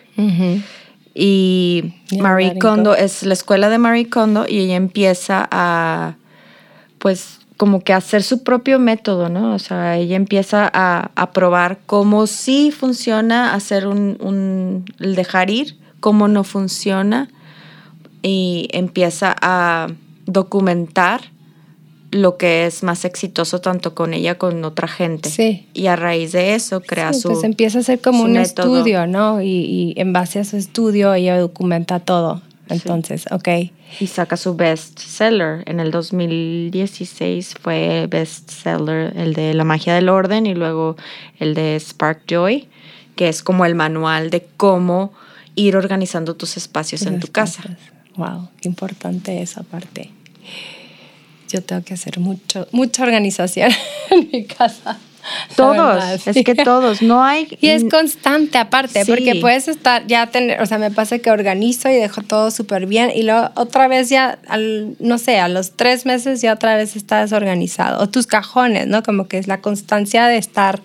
Y 1.14 1.94
Marie 2.20 2.58
Kondo. 2.60 2.96
es 2.96 3.24
la 3.24 3.34
escuela 3.34 3.70
de 3.70 3.78
Marie 3.78 4.10
Kondo 4.10 4.46
y 4.48 4.60
ella 4.60 4.76
empieza 4.76 5.48
a, 5.52 6.16
pues, 7.00 7.40
como 7.58 7.82
que 7.82 7.94
hacer 7.94 8.22
su 8.24 8.44
propio 8.44 8.80
método, 8.80 9.30
¿no? 9.30 9.54
O 9.56 9.60
sea, 9.60 9.98
ella 9.98 10.16
empieza 10.16 10.70
a, 10.74 11.12
a 11.16 11.32
probar 11.32 11.80
cómo 11.86 12.28
sí 12.28 12.72
funciona 12.72 13.54
hacer 13.54 13.88
un, 13.88 14.18
un- 14.20 14.86
el 15.00 15.16
dejar 15.16 15.50
ir, 15.50 15.78
cómo 16.02 16.28
no 16.28 16.44
funciona 16.44 17.30
y 18.22 18.68
empieza 18.72 19.36
a 19.42 19.88
documentar 20.26 21.22
lo 22.12 22.38
que 22.38 22.66
es 22.66 22.82
más 22.84 23.04
exitoso 23.04 23.60
tanto 23.60 23.94
con 23.94 24.14
ella 24.14 24.38
como 24.38 24.54
con 24.54 24.64
otra 24.64 24.88
gente. 24.88 25.30
Sí. 25.30 25.68
Y 25.74 25.88
a 25.88 25.96
raíz 25.96 26.32
de 26.32 26.56
eso 26.56 26.82
crea 26.82 27.12
Sí, 27.14 27.22
su... 27.22 27.30
pues 27.30 27.44
empieza 27.44 27.80
a 27.80 27.84
ser 27.84 28.00
como 28.00 28.24
un 28.24 28.34
método. 28.34 28.78
estudio, 28.78 29.06
¿no? 29.08 29.42
Y, 29.42 29.48
y 29.48 29.94
en 29.98 30.14
base 30.14 30.40
a 30.40 30.44
su 30.46 30.56
estudio 30.56 31.14
ella 31.14 31.38
documenta 31.40 32.00
todo. 32.00 32.42
Entonces, 32.68 33.26
ok. 33.32 33.48
y 34.00 34.08
saca 34.08 34.38
su 34.38 34.56
best 34.56 35.00
seller. 35.00 35.64
En 35.68 35.80
el 35.80 35.92
2016 35.92 37.56
fue 37.62 38.08
best 38.10 38.50
seller 38.50 39.14
el 39.16 39.34
de 39.34 39.54
La 39.54 39.64
magia 39.64 39.94
del 39.94 40.10
orden 40.10 40.46
y 40.46 40.56
luego 40.56 40.96
el 41.40 41.54
de 41.54 41.80
Spark 41.80 42.24
Joy, 42.28 42.68
que 43.16 43.30
es 43.30 43.44
como 43.44 43.66
el 43.66 43.76
manual 43.76 44.30
de 44.30 44.48
cómo 44.58 45.14
ir 45.56 45.78
organizando 45.78 46.36
tus 46.36 46.58
espacios 46.58 47.04
en 47.04 47.20
tu 47.20 47.28
casa. 47.28 47.78
Wow, 48.16 48.50
qué 48.62 48.68
importante 48.68 49.42
esa 49.42 49.64
parte. 49.64 50.12
Yo 51.50 51.62
tengo 51.62 51.84
que 51.84 51.94
hacer 51.94 52.20
mucho, 52.20 52.68
mucha 52.72 53.04
organización 53.04 53.72
en 54.10 54.30
mi 54.32 54.46
casa. 54.46 54.98
Todos, 55.56 56.28
es 56.28 56.44
que 56.44 56.56
todos, 56.64 57.02
no 57.02 57.24
hay... 57.24 57.48
Y 57.62 57.70
es 57.70 57.84
constante 57.86 58.58
aparte, 58.58 59.04
Sí. 59.06 59.12
porque 59.12 59.36
puedes 59.42 59.68
estar, 59.68 60.06
ya 60.08 60.28
tener, 60.28 60.62
o 60.62 60.66
sea, 60.66 60.78
me 60.78 60.92
pasa 60.92 61.20
que 61.20 61.32
organizo 61.32 61.90
y 61.90 61.96
dejo 61.96 62.22
todo 62.22 62.52
súper 62.52 62.86
bien 62.86 63.12
y 63.14 63.24
luego 63.24 63.50
otra 63.56 63.88
vez 63.88 64.10
ya, 64.10 64.40
al, 64.48 64.96
no 65.00 65.18
sé, 65.18 65.40
a 65.40 65.48
los 65.48 65.72
tres 65.76 66.06
meses 66.06 66.42
ya 66.42 66.54
otra 66.54 66.76
vez 66.76 66.96
está 66.96 67.22
desorganizado. 67.22 68.02
O 68.02 68.10
tus 68.10 68.28
cajones, 68.28 68.88
¿no? 68.88 69.04
Como 69.04 69.28
que 69.28 69.38
es 69.38 69.48
la 69.48 69.62
constancia 69.62 70.28
de 70.28 70.38
estar 70.38 70.82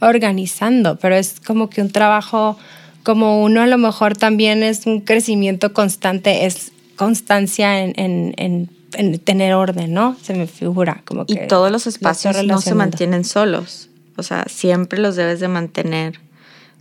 organizando, 0.00 0.96
pero 0.96 1.14
es 1.14 1.40
como 1.40 1.70
que 1.70 1.80
un 1.80 1.90
trabajo, 1.90 2.58
como 3.04 3.42
uno 3.42 3.62
a 3.62 3.66
lo 3.66 3.78
mejor 3.78 4.16
también 4.16 4.62
es 4.62 4.86
un 4.86 5.00
crecimiento 5.00 5.72
constante, 5.72 6.44
es 6.44 6.72
constancia 6.96 7.80
en, 7.80 7.92
en, 7.96 8.34
en, 8.36 8.68
en 8.94 9.18
tener 9.18 9.54
orden, 9.54 9.92
¿no? 9.94 10.16
Se 10.22 10.34
me 10.34 10.46
figura 10.46 11.02
como 11.04 11.26
que... 11.26 11.32
Y 11.44 11.48
todos 11.48 11.70
los 11.70 11.86
lo 11.86 11.90
espacios 11.90 12.44
no 12.44 12.60
se 12.60 12.74
mantienen 12.74 13.24
solos. 13.24 13.88
O 14.16 14.22
sea, 14.22 14.44
siempre 14.48 14.98
los 14.98 15.16
debes 15.16 15.40
de 15.40 15.48
mantener 15.48 16.20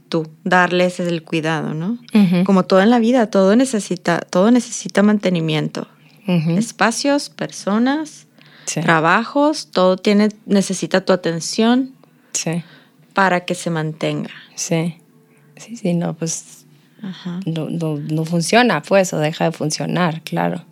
tú, 0.10 0.28
darles 0.44 1.00
el 1.00 1.24
cuidado, 1.24 1.74
¿no? 1.74 1.98
Como 2.46 2.64
todo 2.66 2.82
en 2.82 2.90
la 2.90 3.00
vida, 3.00 3.28
todo 3.28 3.56
necesita, 3.56 4.20
todo 4.20 4.52
necesita 4.52 5.04
mantenimiento. 5.04 5.88
Espacios, 6.28 7.30
personas, 7.30 8.28
Sí. 8.66 8.80
trabajos, 8.80 9.70
todo 9.72 9.98
tiene, 9.98 10.30
necesita 10.46 11.02
tu 11.04 11.14
atención 11.14 11.92
Sí. 12.34 12.64
para 13.14 13.44
que 13.44 13.56
se 13.56 13.70
mantenga. 13.70 14.30
Sí, 14.56 14.98
sí, 15.58 15.76
sí, 15.76 15.94
no, 15.96 16.14
pues 16.14 16.66
Ajá. 17.02 17.40
no, 17.46 17.70
no, 17.70 17.98
no 17.98 18.24
funciona, 18.26 18.82
pues, 18.84 19.14
o 19.14 19.18
deja 19.20 19.46
de 19.46 19.52
funcionar, 19.52 20.22
claro. 20.22 20.64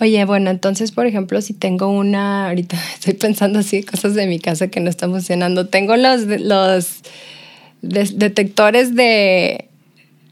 Oye, 0.00 0.24
bueno, 0.24 0.50
entonces, 0.50 0.92
por 0.92 1.06
ejemplo, 1.06 1.40
si 1.42 1.52
tengo 1.52 1.88
una, 1.88 2.48
ahorita 2.48 2.76
estoy 2.94 3.14
pensando 3.14 3.58
así, 3.58 3.82
cosas 3.82 4.14
de 4.14 4.26
mi 4.26 4.38
casa 4.38 4.68
que 4.68 4.80
no 4.80 4.88
están 4.90 5.10
funcionando, 5.10 5.66
tengo 5.66 5.96
los, 5.96 6.22
los 6.22 7.02
des- 7.82 8.18
detectores 8.18 8.94
de, 8.94 9.66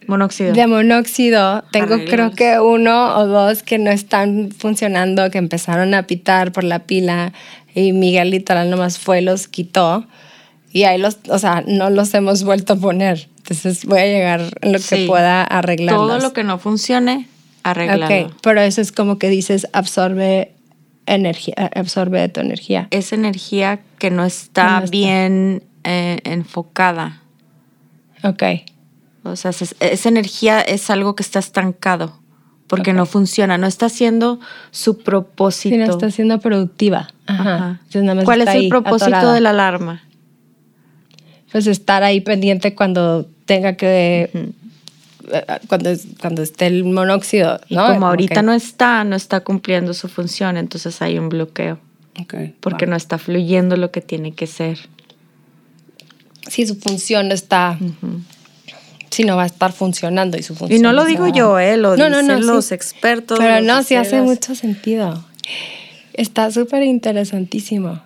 Monóxido. 0.06 0.54
de 0.54 0.66
monóxido, 0.66 1.64
tengo 1.70 1.94
Arreglos. 1.94 2.10
creo 2.10 2.30
que 2.30 2.58
uno 2.60 3.18
o 3.18 3.26
dos 3.26 3.62
que 3.62 3.78
no 3.78 3.90
están 3.90 4.50
funcionando, 4.56 5.30
que 5.30 5.36
empezaron 5.38 5.92
a 5.92 6.06
pitar 6.06 6.50
por 6.52 6.64
la 6.64 6.80
pila 6.80 7.34
y 7.74 7.92
Miguel 7.92 8.30
literal 8.30 8.70
nomás 8.70 8.98
fue, 8.98 9.20
los 9.20 9.48
quitó 9.48 10.06
y 10.72 10.84
ahí 10.84 10.98
los, 10.98 11.18
o 11.28 11.38
sea, 11.38 11.62
no 11.66 11.90
los 11.90 12.12
hemos 12.14 12.42
vuelto 12.44 12.72
a 12.72 12.76
poner. 12.76 13.28
Entonces 13.38 13.84
voy 13.84 14.00
a 14.00 14.06
llegar 14.06 14.40
en 14.62 14.72
lo 14.72 14.78
que 14.78 14.84
Sí. 14.84 15.04
pueda 15.06 15.42
arreglarlos. 15.44 16.06
todo 16.08 16.18
lo 16.20 16.32
que 16.32 16.42
no 16.44 16.58
funcione, 16.58 17.28
arreglado. 17.70 18.26
Ok, 18.26 18.34
pero 18.42 18.60
eso 18.60 18.80
es 18.80 18.92
como 18.92 19.18
que 19.18 19.28
dices 19.28 19.66
absorbe 19.72 20.52
energía, 21.06 21.54
absorbe 21.74 22.28
tu 22.28 22.40
energía. 22.40 22.88
Es 22.90 23.12
energía 23.12 23.80
que 23.98 24.10
no 24.10 24.22
Que 24.22 24.28
está, 24.28 24.78
no 24.78 24.84
está. 24.84 24.90
bien 24.90 25.62
eh, 25.84 26.18
enfocada. 26.24 27.22
Ok, 28.24 28.42
O 29.24 29.36
sea, 29.36 29.50
es- 29.50 29.74
esa 29.80 30.08
energía 30.08 30.60
es 30.60 30.90
algo 30.90 31.14
que 31.14 31.22
está 31.22 31.38
estancado 31.38 32.18
porque 32.66 32.92
no 32.92 33.06
funciona, 33.06 33.56
no 33.58 33.66
está 33.66 33.86
haciendo 33.86 34.40
su 34.70 34.98
propósito. 34.98 35.74
si 35.74 35.78
no 35.78 35.84
está 35.90 36.10
siendo 36.10 36.38
productiva. 36.40 37.08
Ajá. 37.26 37.54
Ajá. 37.54 37.68
Entonces 37.78 38.02
nada 38.02 38.14
más 38.16 38.24
¿Cuál 38.24 38.42
es 38.42 38.48
el 38.54 38.68
propósito 38.68 39.06
atorada. 39.06 39.32
de 39.34 39.40
la 39.40 39.50
alarma? 39.50 40.02
pues 41.50 41.66
estar 41.66 42.02
ahí 42.02 42.20
pendiente 42.20 42.74
cuando 42.74 43.26
tenga 43.46 43.74
que 43.76 44.52
cuando 45.68 45.90
cuando 46.20 46.42
esté 46.42 46.66
el 46.66 46.84
monóxido 46.84 47.60
¿no? 47.70 47.86
como 47.86 48.06
ahorita 48.06 48.42
no 48.42 48.52
está, 48.52 49.04
no 49.04 49.16
está 49.16 49.40
cumpliendo 49.40 49.94
su 49.94 50.08
función, 50.08 50.56
entonces 50.56 51.00
hay 51.02 51.18
un 51.18 51.28
bloqueo 51.28 51.78
porque 52.60 52.84
wow. 52.86 52.90
no 52.90 52.96
está 52.96 53.16
fluyendo 53.18 53.76
lo 53.76 53.90
que 53.90 54.00
tiene 54.00 54.32
que 54.32 54.46
ser. 54.46 54.78
si 56.48 56.66
su 56.66 56.74
función 56.76 57.28
no 57.28 57.34
está 57.34 57.78
si 59.10 59.24
no 59.24 59.36
va 59.36 59.44
a 59.44 59.46
estar 59.46 59.72
funcionando 59.72 60.36
y 60.36 60.42
su 60.42 60.54
función 60.54 60.78
Y 60.78 60.82
no 60.82 60.92
lo 60.92 61.04
digo 61.04 61.24
va- 61.24 61.32
yo, 61.32 61.58
eh, 61.58 61.76
lo 61.76 61.96
No, 61.96 62.10
no, 62.10 62.20
dicen 62.20 62.40
no, 62.40 62.54
los 62.54 62.66
sí. 62.66 62.74
expertos. 62.74 63.38
pero 63.38 63.56
los 63.56 63.64
no 63.66 63.82
sí 63.82 63.94
hace 63.94 64.20
mucho 64.20 64.54
sentido 64.54 65.24
está 66.12 66.50
súper 66.50 66.82
interesantísimo 66.82 68.00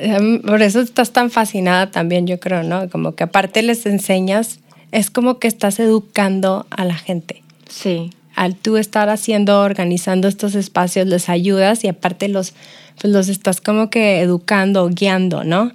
Em, 0.00 0.40
por 0.42 0.62
eso 0.62 0.80
estás 0.80 1.10
tan 1.12 1.28
fascinada 1.28 1.90
también 1.90 2.24
yo 2.28 2.38
creo 2.38 2.62
no 2.62 2.88
como 2.88 3.16
que 3.16 3.24
aparte 3.24 3.62
les 3.62 3.84
enseñas 3.84 4.60
es 4.92 5.10
como 5.10 5.38
que 5.38 5.48
estás 5.48 5.78
educando 5.80 6.66
a 6.70 6.84
la 6.84 6.94
gente 6.94 7.42
Sí, 7.68 8.10
al 8.34 8.54
tú 8.54 8.76
estar 8.76 9.08
haciendo, 9.08 9.60
organizando 9.60 10.28
estos 10.28 10.54
espacios, 10.54 11.06
les 11.06 11.28
ayudas 11.28 11.84
y 11.84 11.88
aparte 11.88 12.28
los, 12.28 12.54
pues 13.00 13.12
los 13.12 13.28
estás 13.28 13.60
como 13.60 13.90
que 13.90 14.20
educando, 14.20 14.88
guiando, 14.88 15.44
¿no? 15.44 15.72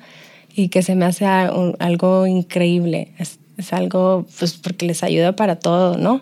Y 0.55 0.69
que 0.69 0.81
se 0.81 0.95
me 0.95 1.05
hace 1.05 1.25
algo 1.25 2.25
increíble. 2.25 3.11
Es, 3.19 3.37
es 3.57 3.73
algo, 3.73 4.25
pues, 4.39 4.53
porque 4.53 4.85
les 4.87 5.03
ayuda 5.03 5.35
para 5.35 5.57
todo, 5.59 5.97
¿no? 5.97 6.21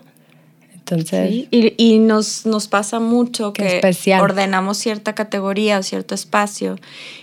Entonces, 0.74 1.30
Sí, 1.30 1.48
Y, 1.50 1.74
y 1.78 1.98
nos, 2.00 2.44
nos 2.44 2.66
pasa 2.66 2.98
mucho 2.98 3.52
que 3.52 3.76
especial. 3.76 4.20
ordenamos 4.20 4.78
cierta 4.78 5.14
categoría 5.14 5.78
o 5.78 5.82
cierto 5.82 6.14
espacio 6.14 6.76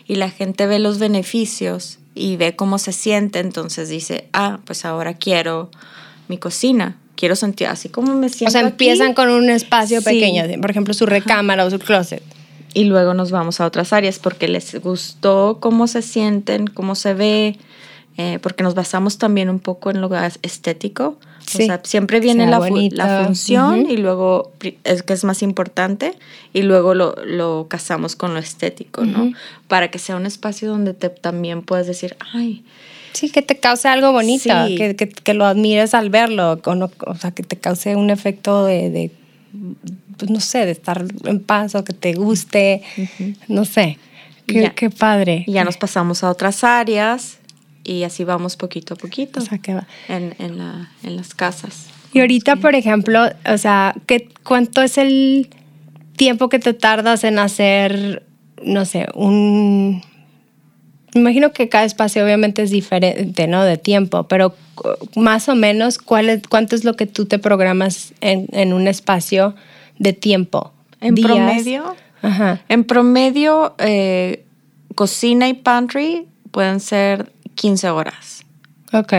y 0.07 0.15
la 0.15 0.29
gente 0.29 0.65
ve 0.65 0.79
los 0.79 0.97
beneficios 0.97 1.98
y 2.15 2.35
ve 2.37 2.55
cómo 2.55 2.77
se 2.79 2.91
siente, 2.91 3.39
entonces 3.39 3.89
dice, 3.89 4.27
ah, 4.33 4.59
pues 4.65 4.85
ahora 4.85 5.13
quiero 5.13 5.69
mi 6.27 6.37
cocina, 6.37 6.97
quiero 7.15 7.35
sentir 7.35 7.67
así 7.67 7.89
como 7.89 8.13
me 8.15 8.29
siento. 8.29 8.49
o 8.49 8.51
sea, 8.51 8.61
aquí". 8.61 8.69
empiezan 8.71 9.13
con 9.13 9.29
un 9.29 9.49
espacio 9.49 9.99
Sí. 9.99 10.05
pequeño, 10.05 10.43
por 10.61 10.71
ejemplo, 10.71 10.93
su 10.93 11.05
recámara 11.05 11.65
o 11.65 11.69
su 11.69 11.79
closet. 11.79 12.23
Y 12.73 12.83
luego 12.83 13.13
nos 13.15 13.31
vamos 13.31 13.59
a 13.61 13.65
otras 13.65 13.93
áreas 13.93 14.19
porque 14.19 14.47
les 14.47 14.79
gustó 14.81 15.57
cómo 15.59 15.87
se 15.87 16.01
sienten, 16.03 16.67
cómo 16.67 16.93
se 16.95 17.13
ve, 17.15 17.57
eh, 18.17 18.39
porque 18.41 18.63
nos 18.63 18.75
basamos 18.75 19.17
también 19.17 19.49
un 19.49 19.59
poco 19.59 19.89
en 19.91 20.01
lo 20.01 20.09
estético. 20.41 21.17
Sí. 21.45 21.63
O 21.63 21.65
sea, 21.65 21.81
siempre 21.83 22.19
viene 22.19 22.43
Sea 22.47 22.59
la, 22.59 22.67
fu- 22.67 22.89
la 22.91 23.23
función 23.25 23.81
Ujú. 23.81 23.91
y 23.91 23.97
luego 23.97 24.51
es 24.83 25.01
que 25.01 25.13
es 25.13 25.23
más 25.23 25.41
importante 25.41 26.13
y 26.53 26.61
luego 26.61 26.93
lo, 26.93 27.15
lo 27.25 27.65
casamos 27.67 28.15
con 28.15 28.33
lo 28.33 28.39
estético, 28.39 29.03
¿no? 29.03 29.23
Ujú. 29.23 29.33
Para 29.67 29.89
que 29.89 29.97
sea 29.97 30.15
un 30.15 30.27
espacio 30.27 30.69
donde 30.69 30.93
te 30.93 31.09
también 31.09 31.61
puedas 31.63 31.87
decir, 31.87 32.15
ay, 32.33 32.63
Sí, 33.13 33.31
que 33.31 33.41
te 33.41 33.57
cause 33.59 33.87
algo 33.87 34.11
bonito, 34.11 34.53
Sí. 34.67 34.75
que, 34.75 34.95
que, 34.95 35.09
que 35.09 35.33
lo 35.33 35.45
admires 35.45 35.95
al 35.95 36.11
verlo, 36.11 36.59
o, 36.63 36.75
no- 36.75 36.91
o 37.07 37.15
sea, 37.15 37.31
que 37.31 37.41
te 37.41 37.57
cause 37.57 37.95
un 37.95 38.11
efecto 38.11 38.65
de, 38.65 38.91
de, 38.91 39.11
pues, 40.17 40.29
no 40.29 40.39
sé, 40.39 40.65
de 40.67 40.71
estar 40.71 41.03
en 41.25 41.39
paz 41.39 41.73
o 41.73 41.83
que 41.83 41.93
te 41.93 42.13
guste, 42.13 42.83
no 43.47 43.65
sé. 43.65 43.97
Qué, 44.45 44.61
Ya. 44.61 44.69
qué 44.75 44.91
padre. 44.91 45.43
y 45.47 45.53
ya 45.53 45.63
nos 45.63 45.77
pasamos 45.77 46.23
a 46.23 46.29
otras 46.29 46.63
áreas 46.63 47.38
y 47.89 48.03
así 48.03 48.23
vamos 48.23 48.55
poquito 48.55 48.93
a 48.93 48.97
poquito 48.97 49.39
O 49.39 49.43
sea, 49.43 49.57
que 49.57 49.73
va. 49.73 49.87
en, 50.07 50.35
en, 50.39 50.57
la, 50.57 50.91
en 51.03 51.15
las 51.15 51.33
casas. 51.33 51.87
Y 52.13 52.19
ahorita, 52.21 52.55
por 52.57 52.75
ejemplo, 52.75 53.19
o 53.45 53.57
sea, 53.57 53.95
¿qué, 54.05 54.29
¿cuánto 54.43 54.81
es 54.81 54.97
el 54.97 55.49
tiempo 56.15 56.49
que 56.49 56.59
te 56.59 56.73
tardas 56.73 57.23
en 57.23 57.39
hacer, 57.39 58.23
no 58.63 58.85
sé, 58.85 59.07
un, 59.13 60.01
Me 61.13 61.21
imagino 61.21 61.51
que 61.51 61.69
cada 61.69 61.85
espacio 61.85 62.23
obviamente 62.23 62.61
es 62.61 62.71
diferente, 62.71 63.47
¿no? 63.47 63.63
De 63.63 63.77
tiempo, 63.77 64.23
pero 64.23 64.55
más 65.15 65.49
o 65.49 65.55
menos, 65.55 65.97
¿cuál 65.97 66.29
es, 66.29 66.41
¿cuánto 66.47 66.75
es 66.75 66.83
lo 66.83 66.95
que 66.95 67.05
tú 67.05 67.25
te 67.25 67.39
programas 67.39 68.13
en, 68.21 68.47
en 68.51 68.73
un 68.73 68.87
espacio 68.87 69.55
de 69.97 70.13
tiempo? 70.13 70.73
En 71.01 71.15
¿Días? 71.15 71.27
promedio, 71.27 71.95
Ajá. 72.21 72.61
en 72.69 72.83
promedio, 72.83 73.75
eh, 73.77 74.43
cocina 74.95 75.47
y 75.47 75.53
pantry 75.53 76.27
pueden 76.51 76.79
ser 76.79 77.31
15 77.59 77.89
horas. 77.89 78.45
Ok. 78.93 79.13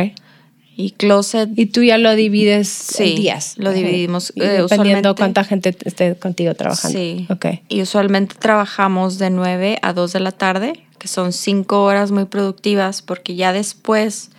Y 0.76 0.92
closet, 0.92 1.50
Y 1.56 1.66
tú 1.66 1.82
ya 1.82 1.98
lo 1.98 2.14
divides 2.14 2.68
Sí, 2.68 3.10
en 3.10 3.16
días. 3.16 3.54
lo 3.58 3.70
dividimos, 3.72 4.32
eh, 4.36 4.62
dependiendo 4.66 5.14
cuánta 5.14 5.44
gente 5.44 5.76
esté 5.84 6.16
contigo 6.16 6.54
trabajando. 6.54 6.98
Sí. 6.98 7.26
Ok. 7.28 7.46
Y 7.68 7.82
usualmente 7.82 8.34
trabajamos 8.38 9.18
de 9.18 9.28
9 9.28 9.78
a 9.82 9.92
2 9.92 10.12
de 10.14 10.20
la 10.20 10.32
tarde, 10.32 10.72
que 10.98 11.06
son 11.06 11.32
5 11.34 11.84
horas 11.84 12.12
muy 12.12 12.24
productivas, 12.24 13.02
porque 13.02 13.34
ya 13.34 13.52
después 13.52 14.30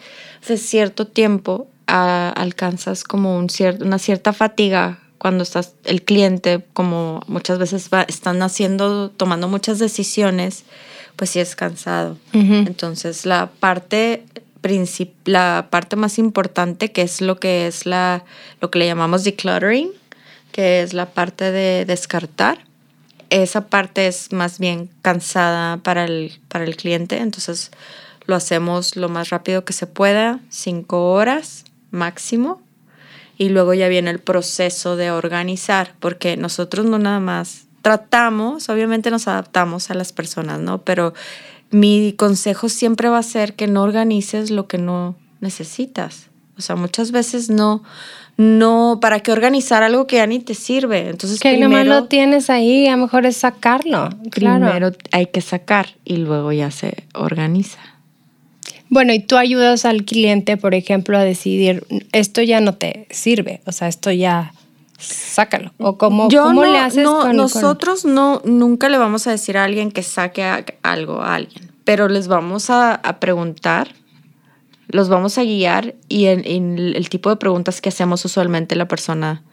de 0.48 0.58
cierto 0.58 1.06
tiempo 1.06 1.68
ah, 1.88 2.34
alcanzas 2.36 3.04
como 3.04 3.38
un 3.38 3.48
cier- 3.50 3.84
una 3.84 4.00
cierta 4.00 4.34
fatiga 4.34 5.00
cuando 5.20 5.44
estás 5.44 5.74
el 5.84 6.02
cliente, 6.02 6.66
como 6.74 7.22
muchas 7.28 7.60
veces 7.60 7.90
va- 7.94 8.06
están 8.08 8.42
haciendo, 8.42 9.12
tomando 9.12 9.48
muchas 9.48 9.78
decisiones, 9.78 10.64
pues 11.16 11.32
sí 11.32 11.40
es 11.40 11.56
cansado. 11.56 12.18
Entonces 12.34 13.26
la 13.26 13.50
parte 13.60 14.24
la 15.26 15.68
parte 15.72 15.96
más 15.96 16.20
importante 16.20 16.92
que 16.92 17.02
es 17.02 17.20
lo 17.22 17.40
que 17.40 17.66
es 17.66 17.86
la 17.86 18.24
lo 18.60 18.70
que 18.70 18.80
le 18.80 18.86
llamamos 18.86 19.24
decluttering, 19.24 19.92
que 20.52 20.82
es 20.82 20.94
la 20.94 21.08
parte 21.08 21.52
de 21.52 21.86
descartar. 21.86 22.60
Esa 23.30 23.68
parte 23.68 24.08
es 24.08 24.34
más 24.34 24.60
bien 24.60 24.90
cansada 25.02 25.78
para 25.78 26.04
el, 26.04 26.40
para 26.50 26.66
el 26.66 26.76
cliente, 26.76 27.18
entonces 27.18 27.72
lo 28.26 28.36
hacemos 28.36 28.98
lo 28.98 29.08
más 29.08 29.30
rápido 29.30 29.64
que 29.64 29.74
se 29.74 29.88
pueda, 29.88 30.42
cinco 30.50 31.14
horas 31.14 31.64
máximo, 31.92 32.62
y 33.38 33.50
luego 33.50 33.74
ya 33.74 33.88
viene 33.88 34.12
el 34.12 34.20
proceso 34.20 34.98
de 34.98 35.12
organizar, 35.12 35.94
porque 36.00 36.36
nosotros 36.36 36.86
no 36.86 37.00
nada 37.00 37.22
más 37.22 37.68
tratamos, 37.82 38.70
obviamente 38.70 39.12
nos 39.12 39.28
adaptamos 39.28 39.90
a 39.90 39.94
las 39.94 40.14
personas, 40.14 40.60
¿no? 40.60 40.80
Pero 40.80 41.14
mi 41.72 42.14
consejo 42.18 42.70
siempre 42.70 43.10
va 43.10 43.18
a 43.18 43.24
ser 43.24 43.54
que 43.56 43.68
no 43.68 43.84
organices 43.84 44.52
lo 44.52 44.68
que 44.68 44.78
no 44.78 45.16
necesitas. 45.40 46.28
O 46.58 46.62
sea, 46.62 46.76
muchas 46.76 47.12
veces 47.12 47.50
no, 47.50 47.82
no, 48.38 49.00
¿para 49.02 49.22
qué 49.22 49.32
organizar 49.32 49.84
algo 49.84 50.06
que 50.06 50.18
ya 50.18 50.28
ni 50.28 50.40
te 50.40 50.54
sirve? 50.54 51.10
Entonces, 51.10 51.40
Que 51.40 51.56
primero, 51.56 51.90
lo 51.90 52.06
tienes 52.06 52.50
ahí, 52.50 52.88
a 52.88 52.92
lo 52.92 53.04
mejor 53.04 53.26
es 53.26 53.38
sacarlo. 53.38 54.10
Claro. 54.30 54.66
primero 54.66 54.92
hay 55.12 55.28
que 55.28 55.42
sacar 55.42 55.88
y 56.06 56.18
luego 56.18 56.52
ya 56.52 56.70
se 56.70 57.06
organiza. 57.14 57.80
Bueno, 58.90 59.14
y 59.14 59.20
tú 59.20 59.38
ayudas 59.38 59.86
al 59.86 60.04
cliente, 60.04 60.58
por 60.58 60.76
ejemplo, 60.76 61.18
a 61.18 61.24
decidir, 61.24 61.86
esto 62.12 62.42
ya 62.42 62.60
no 62.60 62.76
te 62.76 63.08
sirve, 63.10 63.62
o 63.66 63.72
sea, 63.72 63.88
esto 63.88 64.12
ya 64.12 64.54
sácalo. 65.02 65.74
O 65.78 65.98
cómo, 65.98 66.30
Yo 66.30 66.44
cómo 66.44 66.64
no- 66.66 66.72
le 66.72 66.78
haces 66.80 67.04
no, 67.04 67.18
con- 67.20 67.28
con- 67.28 67.38
nosotros 67.38 68.06
no 68.06 68.42
nunca 68.46 68.90
le 68.90 68.98
vamos 68.98 69.28
a 69.28 69.32
decir 69.32 69.58
a 69.58 69.64
alguien 69.64 69.92
que 69.92 70.04
saque 70.04 70.44
a- 70.44 70.66
algo 70.84 71.22
a 71.22 71.36
alguien, 71.36 71.72
pero 71.84 72.08
les 72.08 72.28
vamos 72.28 72.70
a, 72.70 72.96
a 72.96 73.20
preguntar, 73.20 73.94
los 74.88 75.10
vamos 75.10 75.38
a 75.38 75.44
guiar 75.44 75.96
y 76.10 76.26
en, 76.26 76.44
en 76.46 76.78
el 76.80 77.10
tipo 77.10 77.30
de 77.30 77.36
preguntas 77.38 77.82
que 77.82 77.90
hacemos 77.90 78.24
usualmente 78.26 78.76
la 78.76 78.88
persona 78.88 79.44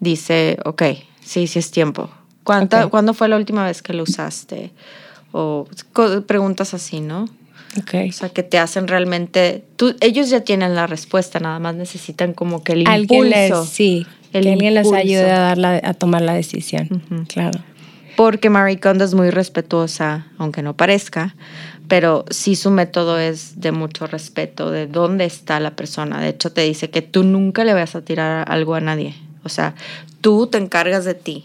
dice, 0.00 0.58
ok, 0.64 0.82
sí, 1.20 1.46
sí 1.46 1.58
es 1.58 1.70
tiempo. 1.70 2.10
¿Cuánta, 2.44 2.84
Ok. 2.86 2.90
¿Cuándo 2.90 3.14
fue 3.14 3.28
la 3.28 3.36
última 3.36 3.64
vez 3.64 3.82
que 3.82 3.92
lo 3.92 4.02
usaste? 4.04 4.72
O 5.32 5.68
preguntas 6.26 6.74
así, 6.74 7.00
¿no? 7.00 7.24
Ok. 7.78 7.94
O 8.08 8.12
sea, 8.12 8.28
que 8.30 8.42
te 8.42 8.58
hacen 8.58 8.88
realmente... 8.88 9.64
Tú, 9.76 9.94
ellos 10.00 10.28
ya 10.30 10.40
tienen 10.40 10.74
la 10.74 10.86
respuesta, 10.86 11.38
nada 11.38 11.58
más 11.60 11.74
necesitan 11.76 12.32
como 12.32 12.64
que 12.64 12.72
el 12.72 12.88
impulso. 12.88 13.22
les, 13.24 13.68
sí, 13.68 14.06
el 14.32 14.42
que 14.44 14.52
alguien 14.52 14.74
les 14.74 14.92
ayude 14.92 15.30
a, 15.30 15.38
dar 15.40 15.58
la- 15.58 15.80
a 15.82 15.94
tomar 15.94 16.22
la 16.22 16.34
decisión. 16.34 17.02
Claro. 17.28 17.60
Porque 18.16 18.50
Marie 18.50 18.78
Kondo 18.80 19.04
es 19.04 19.14
muy 19.14 19.30
respetuosa, 19.30 20.26
aunque 20.38 20.62
no 20.62 20.76
parezca, 20.76 21.34
pero 21.88 22.24
sí 22.30 22.54
su 22.54 22.70
método 22.70 23.18
es 23.18 23.60
de 23.60 23.72
mucho 23.72 24.06
respeto 24.06 24.70
de 24.70 24.86
dónde 24.86 25.24
está 25.24 25.58
la 25.60 25.70
persona. 25.76 26.20
De 26.20 26.28
hecho, 26.28 26.52
te 26.52 26.62
dice 26.62 26.90
que 26.90 27.02
tú 27.02 27.24
nunca 27.24 27.64
le 27.64 27.72
vas 27.72 27.94
a 27.96 28.02
tirar 28.02 28.44
algo 28.50 28.74
a 28.74 28.80
nadie. 28.80 29.14
O 29.42 29.48
sea, 29.48 29.74
tú 30.20 30.46
te 30.48 30.58
encargas 30.58 31.04
de 31.04 31.14
ti. 31.14 31.44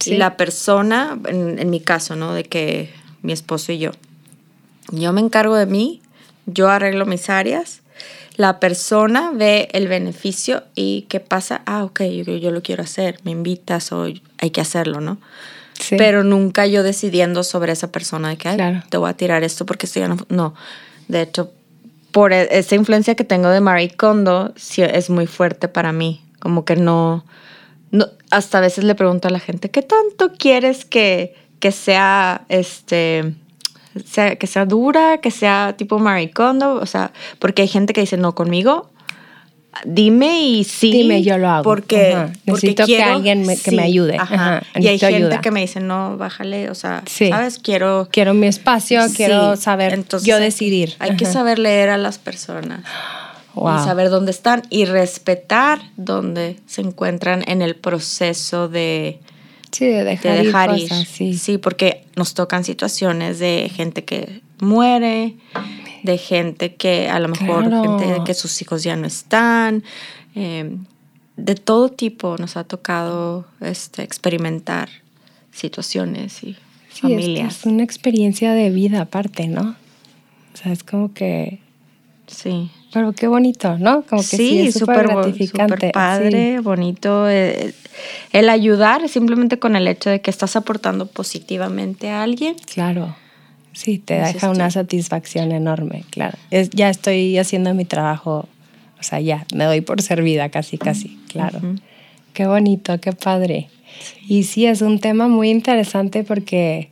Sí. 0.00 0.14
Y 0.14 0.16
la 0.16 0.36
persona, 0.36 1.16
en, 1.28 1.58
en 1.58 1.70
mi 1.70 1.80
caso, 1.80 2.16
¿no? 2.16 2.34
De 2.34 2.44
que 2.44 2.90
mi 3.22 3.32
esposo 3.32 3.72
y 3.72 3.78
yo, 3.78 3.92
yo 4.90 5.12
me 5.12 5.20
encargo 5.20 5.56
de 5.56 5.66
mí, 5.66 6.02
yo 6.46 6.68
arreglo 6.68 7.06
mis 7.06 7.30
áreas, 7.30 7.81
la 8.36 8.60
persona 8.60 9.30
ve 9.34 9.68
el 9.72 9.88
beneficio 9.88 10.62
y 10.74 11.02
qué 11.08 11.20
pasa, 11.20 11.62
ah, 11.66 11.84
ok, 11.84 12.02
yo, 12.02 12.36
yo 12.36 12.50
lo 12.50 12.62
quiero 12.62 12.82
hacer, 12.82 13.18
me 13.24 13.30
invitas 13.30 13.92
o 13.92 14.04
hay 14.38 14.50
que 14.50 14.60
hacerlo, 14.60 15.00
¿no? 15.00 15.18
Sí. 15.78 15.96
Pero 15.98 16.22
nunca 16.24 16.66
yo 16.66 16.82
decidiendo 16.82 17.42
sobre 17.42 17.72
esa 17.72 17.90
persona 17.90 18.28
de 18.30 18.36
que 18.36 18.48
"Ay, 18.48 18.56
Claro. 18.56 18.82
te 18.88 18.96
voy 18.98 19.10
a 19.10 19.14
tirar 19.14 19.42
esto 19.42 19.66
porque 19.66 19.86
esto 19.86 20.00
ya 20.00 20.08
no. 20.08 20.16
No. 20.28 20.54
De 21.08 21.22
hecho, 21.22 21.52
por 22.12 22.32
e- 22.32 22.48
esa 22.56 22.74
influencia 22.74 23.14
que 23.14 23.24
tengo 23.24 23.48
de 23.48 23.60
Marie 23.60 23.90
Kondo, 23.96 24.52
sí 24.56 24.82
es 24.82 25.10
muy 25.10 25.26
fuerte 25.26 25.68
para 25.68 25.92
mí. 25.92 26.22
Como 26.38 26.64
que 26.64 26.76
no. 26.76 27.24
no 27.90 28.06
hasta 28.30 28.58
a 28.58 28.60
veces 28.60 28.84
le 28.84 28.94
pregunto 28.94 29.28
a 29.28 29.30
la 29.30 29.40
gente, 29.40 29.70
¿qué 29.70 29.82
tanto 29.82 30.32
quieres 30.38 30.84
que, 30.84 31.34
que 31.58 31.72
sea 31.72 32.44
este. 32.48 33.34
Sea, 34.04 34.36
que 34.36 34.46
sea 34.46 34.64
dura, 34.64 35.18
que 35.18 35.30
sea 35.30 35.74
tipo 35.76 35.98
Marie 35.98 36.30
Kondo, 36.30 36.74
o 36.76 36.86
sea, 36.86 37.12
porque 37.38 37.62
hay 37.62 37.68
gente 37.68 37.92
que 37.92 38.00
dice, 38.02 38.16
no, 38.16 38.34
conmigo, 38.34 38.88
dime 39.84 40.42
y 40.42 40.64
sí. 40.64 40.92
Dime, 40.92 41.22
yo 41.22 41.38
lo 41.38 41.48
hago. 41.48 41.62
Porque, 41.62 42.12
Ajá. 42.14 42.26
porque 42.26 42.50
Necesito 42.52 42.82
que 42.86 42.96
quiero- 42.96 43.12
alguien 43.14 43.46
me- 43.46 43.56
que 43.56 43.70
me 43.72 43.82
ayude. 43.82 44.16
Ajá. 44.18 44.34
Ajá. 44.34 44.62
Y 44.74 44.78
hay 44.78 44.82
Necesito 44.94 45.06
gente 45.06 45.26
ayuda. 45.26 45.40
que 45.40 45.50
me 45.50 45.60
dice, 45.60 45.80
no, 45.80 46.16
bájale, 46.18 46.70
o 46.70 46.74
sea, 46.74 47.02
Sí. 47.06 47.28
¿sabes? 47.30 47.58
Quiero... 47.58 48.08
Quiero 48.12 48.34
mi 48.34 48.46
espacio, 48.46 49.08
Sí. 49.08 49.16
quiero 49.16 49.56
saber 49.56 49.94
Entonces, 49.94 50.26
yo 50.28 50.38
decidir. 50.38 50.94
Hay 50.98 51.16
que 51.16 51.24
saber 51.26 51.58
leer 51.58 51.88
a 51.90 51.96
las 51.98 52.18
personas. 52.18 52.84
Wow. 53.54 53.80
Y 53.80 53.84
saber 53.84 54.08
dónde 54.08 54.30
están 54.30 54.62
y 54.70 54.86
respetar 54.86 55.78
dónde 55.98 56.56
se 56.66 56.80
encuentran 56.80 57.44
en 57.46 57.60
el 57.60 57.74
proceso 57.76 58.68
de, 58.68 59.20
Sí, 59.72 59.86
de 59.86 60.04
de 60.04 60.04
dejar, 60.04 60.44
dejar 60.44 60.78
ir. 60.78 60.88
cosas, 60.88 61.08
sí. 61.08 61.34
sí, 61.38 61.58
porque 61.58 62.04
nos 62.16 62.34
tocan 62.34 62.62
situaciones 62.64 63.38
de 63.38 63.70
gente 63.74 64.04
que 64.04 64.40
muere, 64.60 65.34
de 66.02 66.18
gente 66.18 66.74
que 66.74 67.08
a 67.08 67.18
lo 67.18 67.28
mejor, 67.28 67.66
Claro. 67.68 67.98
gente 67.98 68.12
de 68.12 68.24
que 68.24 68.34
sus 68.34 68.60
hijos 68.62 68.82
ya 68.82 68.94
no 68.96 69.06
están. 69.06 69.82
eh, 70.34 70.76
de 71.36 71.54
todo 71.54 71.88
tipo 71.88 72.36
nos 72.38 72.56
ha 72.58 72.64
tocado 72.64 73.46
este, 73.60 74.02
experimentar 74.02 74.90
situaciones 75.50 76.42
y 76.44 76.56
Sí, 76.92 77.00
familias. 77.02 77.60
Es 77.60 77.64
una 77.66 77.82
experiencia 77.82 78.52
de 78.52 78.68
vida 78.70 79.00
aparte, 79.00 79.48
¿no? 79.48 79.74
O 80.52 80.56
sea, 80.56 80.72
es 80.72 80.82
como 80.84 81.14
que... 81.14 81.58
Sí. 82.26 82.70
Pero 82.92 83.12
qué 83.12 83.26
bonito, 83.26 83.78
¿no? 83.78 84.02
Como 84.02 84.20
que 84.22 84.36
sí, 84.36 84.70
Sí, 84.70 84.72
súper 84.72 85.06
bo- 85.08 85.14
gratificante. 85.22 85.74
súper 85.76 85.92
padre, 85.92 86.60
bonito. 86.60 87.28
eh, 87.28 87.72
El 88.32 88.48
ayudar 88.48 89.08
simplemente 89.08 89.58
con 89.58 89.76
el 89.76 89.86
hecho 89.88 90.10
de 90.10 90.20
que 90.20 90.30
estás 90.30 90.56
aportando 90.56 91.06
positivamente 91.06 92.10
a 92.10 92.22
alguien. 92.22 92.56
Sí, 92.58 92.64
claro. 92.74 93.14
Sí, 93.72 93.98
te 93.98 94.16
Eso 94.18 94.32
deja 94.34 94.50
una 94.50 94.66
estoy- 94.68 94.82
satisfacción 94.82 95.52
enorme, 95.52 96.04
claro. 96.10 96.36
Es, 96.50 96.70
ya 96.70 96.90
estoy 96.90 97.38
haciendo 97.38 97.72
mi 97.74 97.84
trabajo, 97.86 98.46
o 99.00 99.02
sea, 99.02 99.20
ya 99.20 99.46
me 99.54 99.64
doy 99.64 99.80
por 99.80 100.02
servida 100.02 100.48
casi, 100.50 100.76
casi, 100.78 101.18
claro. 101.28 101.60
Qué 102.34 102.46
bonito, 102.46 102.98
qué 103.00 103.12
padre. 103.12 103.68
Y 104.28 104.42
sí, 104.44 104.66
es 104.66 104.82
un 104.82 104.98
tema 104.98 105.28
muy 105.28 105.48
interesante 105.50 106.24
porque 106.24 106.90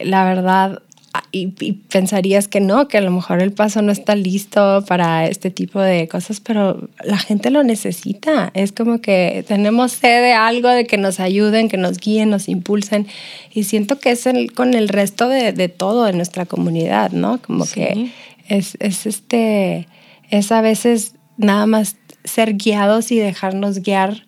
la 0.00 0.24
verdad, 0.24 0.82
y, 1.32 1.52
y 1.60 1.72
pensarías 1.72 2.46
que 2.48 2.60
no, 2.60 2.86
que 2.88 2.98
a 2.98 3.00
lo 3.00 3.10
mejor 3.10 3.42
el 3.42 3.52
paso 3.52 3.82
no 3.82 3.90
está 3.92 4.14
listo 4.16 4.84
para 4.86 5.26
este 5.26 5.50
tipo 5.50 5.80
de 5.80 6.06
cosas, 6.08 6.40
pero 6.40 6.88
la 7.04 7.18
gente 7.18 7.50
lo 7.50 7.62
necesita. 7.64 8.50
Es 8.54 8.72
como 8.72 9.00
que 9.00 9.44
tenemos 9.48 9.92
sed 9.92 10.22
de 10.22 10.32
algo, 10.32 10.68
de 10.68 10.86
que 10.86 10.96
nos 10.98 11.18
ayuden, 11.20 11.68
que 11.68 11.76
nos 11.76 11.98
guíen, 11.98 12.30
nos 12.30 12.48
impulsen. 12.48 13.06
Y 13.52 13.64
siento 13.64 13.98
que 13.98 14.10
es 14.12 14.26
el- 14.26 14.52
con 14.52 14.74
el 14.74 14.88
resto 14.88 15.28
de, 15.28 15.52
de 15.52 15.68
todo 15.68 16.04
de 16.04 16.12
nuestra 16.12 16.46
comunidad, 16.46 17.10
¿no? 17.12 17.40
Como 17.42 17.64
Sí. 17.66 17.74
que 17.74 18.10
es, 18.48 18.76
es 18.80 19.06
este, 19.06 19.88
es 20.30 20.52
a 20.52 20.60
veces 20.60 21.14
nada 21.36 21.66
más 21.66 21.96
ser 22.24 22.54
guiados 22.54 23.10
y 23.12 23.18
dejarnos 23.18 23.80
guiar 23.80 24.26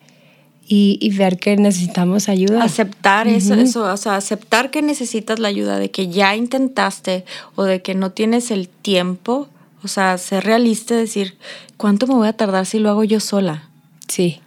y, 0.67 0.99
y 1.01 1.11
ver 1.17 1.39
que 1.39 1.57
necesitamos 1.57 2.29
ayuda. 2.29 2.63
Aceptar 2.63 3.29
eso, 3.29 3.55
eso, 3.55 3.85
o 3.85 3.97
sea, 3.97 4.17
aceptar 4.17 4.71
que 4.71 4.83
necesitas 4.83 5.39
la 5.39 5.49
ayuda, 5.49 5.79
de 5.79 5.91
que 5.91 6.09
ya 6.09 6.37
intentaste 6.37 7.25
o 7.55 7.65
de 7.65 7.83
que 7.83 7.95
no 7.95 8.13
tienes 8.13 8.51
el 8.51 8.69
tiempo. 8.69 9.49
O 9.85 9.89
sea, 9.89 10.17
ser 10.19 10.45
realista 10.45 10.95
y 10.95 10.99
decir, 10.99 11.37
¿cuánto 11.77 12.07
me 12.07 12.15
voy 12.15 12.29
a 12.29 12.33
tardar 12.33 12.67
si 12.67 12.79
lo 12.79 12.89
hago 12.91 13.03
yo 13.03 13.19
sola? 13.19 13.69
Sí, 14.07 14.41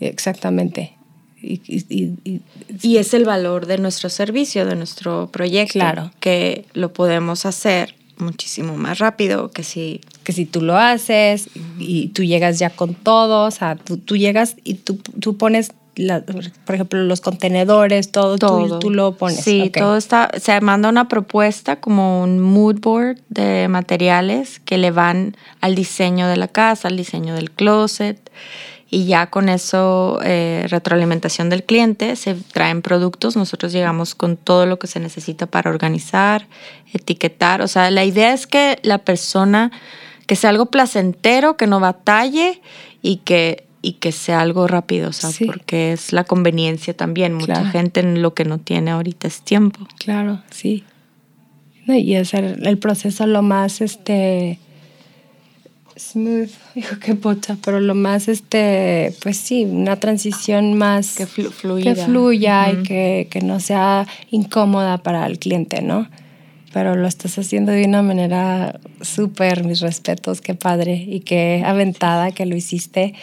exactamente. 0.00 0.94
Y, 1.42 2.96
es 2.96 3.14
el 3.14 3.24
valor 3.24 3.66
de 3.66 3.78
nuestro 3.78 4.10
servicio, 4.10 4.66
de 4.66 4.76
nuestro 4.76 5.30
proyecto. 5.32 5.74
Claro. 5.74 6.10
Que 6.20 6.66
lo 6.74 6.92
podemos 6.92 7.46
hacer 7.46 7.94
muchísimo 8.18 8.76
más 8.76 8.98
rápido 8.98 9.50
que 9.50 9.62
si... 9.62 10.00
Que 10.30 10.34
si 10.34 10.46
tú 10.46 10.62
lo 10.62 10.76
haces 10.76 11.50
y 11.76 12.08
tú 12.08 12.22
llegas 12.22 12.60
ya 12.60 12.70
con 12.70 12.94
todo, 12.94 13.46
o 13.46 13.50
sea, 13.50 13.74
tú, 13.74 13.96
tú 13.96 14.16
llegas 14.16 14.54
y 14.62 14.74
tú, 14.74 14.96
tú 15.18 15.36
pones 15.36 15.72
por 16.64 16.74
ejemplo, 16.76 17.02
los 17.02 17.20
contenedores, 17.20 18.12
todo, 18.12 18.38
todo. 18.38 18.78
Tú, 18.78 18.90
lo 18.90 19.16
pones. 19.16 19.42
Sí, 19.42 19.70
todo 19.76 19.96
está, 19.96 20.30
se 20.40 20.58
manda 20.60 20.88
una 20.88 21.08
propuesta 21.08 21.80
como 21.80 22.22
un 22.22 22.38
mood 22.38 22.76
board 22.80 23.18
de 23.28 23.66
materiales 23.68 24.60
que 24.60 24.78
le 24.78 24.92
van 24.92 25.36
al 25.60 25.74
diseño 25.74 26.28
de 26.28 26.36
la 26.36 26.46
casa, 26.46 26.86
al 26.86 26.96
diseño 26.96 27.34
del 27.34 27.50
closet 27.50 28.30
y 28.90 29.06
ya 29.06 29.28
con 29.28 29.48
eso 29.48 30.18
eh, 30.24 30.66
retroalimentación 30.68 31.48
del 31.48 31.62
cliente, 31.62 32.16
se 32.16 32.34
traen 32.34 32.82
productos, 32.82 33.36
nosotros 33.36 33.72
llegamos 33.72 34.16
con 34.16 34.36
todo 34.36 34.66
lo 34.66 34.80
que 34.80 34.88
se 34.88 34.98
necesita 34.98 35.46
para 35.46 35.70
organizar, 35.70 36.48
etiquetar, 36.92 37.62
o 37.62 37.68
sea, 37.68 37.90
la 37.92 38.04
idea 38.04 38.32
es 38.32 38.48
que 38.48 38.80
la 38.82 38.98
persona, 38.98 39.70
que 40.30 40.36
sea 40.36 40.50
algo 40.50 40.66
placentero, 40.66 41.56
que 41.56 41.66
no 41.66 41.80
batalle 41.80 42.62
y 43.02 43.16
que 43.16 43.64
y 43.82 43.94
que 43.94 44.12
sea 44.12 44.42
algo 44.42 44.68
rápido, 44.68 45.08
o 45.08 45.12
sea, 45.12 45.30
porque 45.44 45.92
es 45.92 46.12
la 46.12 46.22
conveniencia 46.22 46.96
también. 46.96 47.34
Mucha 47.34 47.64
gente 47.70 47.98
en 47.98 48.22
lo 48.22 48.32
que 48.32 48.44
no 48.44 48.58
tiene 48.58 48.92
ahorita 48.92 49.26
es 49.26 49.42
tiempo. 49.42 49.88
Claro, 49.98 50.40
sí. 50.52 50.84
Y 51.88 52.14
hacer 52.14 52.60
el 52.62 52.78
proceso 52.78 53.26
lo 53.26 53.42
más 53.42 53.80
este 53.80 54.60
smooth, 55.96 56.50
dijo 56.76 57.00
que 57.00 57.16
pocha, 57.16 57.56
pero 57.64 57.80
lo 57.80 57.96
más 57.96 58.28
este, 58.28 59.12
pues 59.24 59.36
sí, 59.36 59.64
una 59.64 59.96
transición 59.96 60.74
más 60.74 61.16
que, 61.16 61.26
fluida. 61.26 61.92
que 61.92 62.04
fluya 62.04 62.70
y 62.70 62.84
que, 62.84 63.26
que 63.28 63.40
no 63.40 63.58
sea 63.58 64.06
incómoda 64.30 64.98
para 64.98 65.26
el 65.26 65.40
cliente, 65.40 65.82
¿no? 65.82 66.06
Pero 66.72 66.94
lo 66.94 67.06
estás 67.06 67.38
haciendo 67.38 67.72
de 67.72 67.84
una 67.84 68.02
manera 68.02 68.78
súper, 69.00 69.64
mis 69.64 69.80
respetos, 69.80 70.40
qué 70.40 70.54
padre 70.54 70.94
y 70.94 71.20
qué 71.20 71.62
aventada 71.64 72.30
que 72.32 72.46
lo 72.46 72.56
hiciste. 72.56 73.14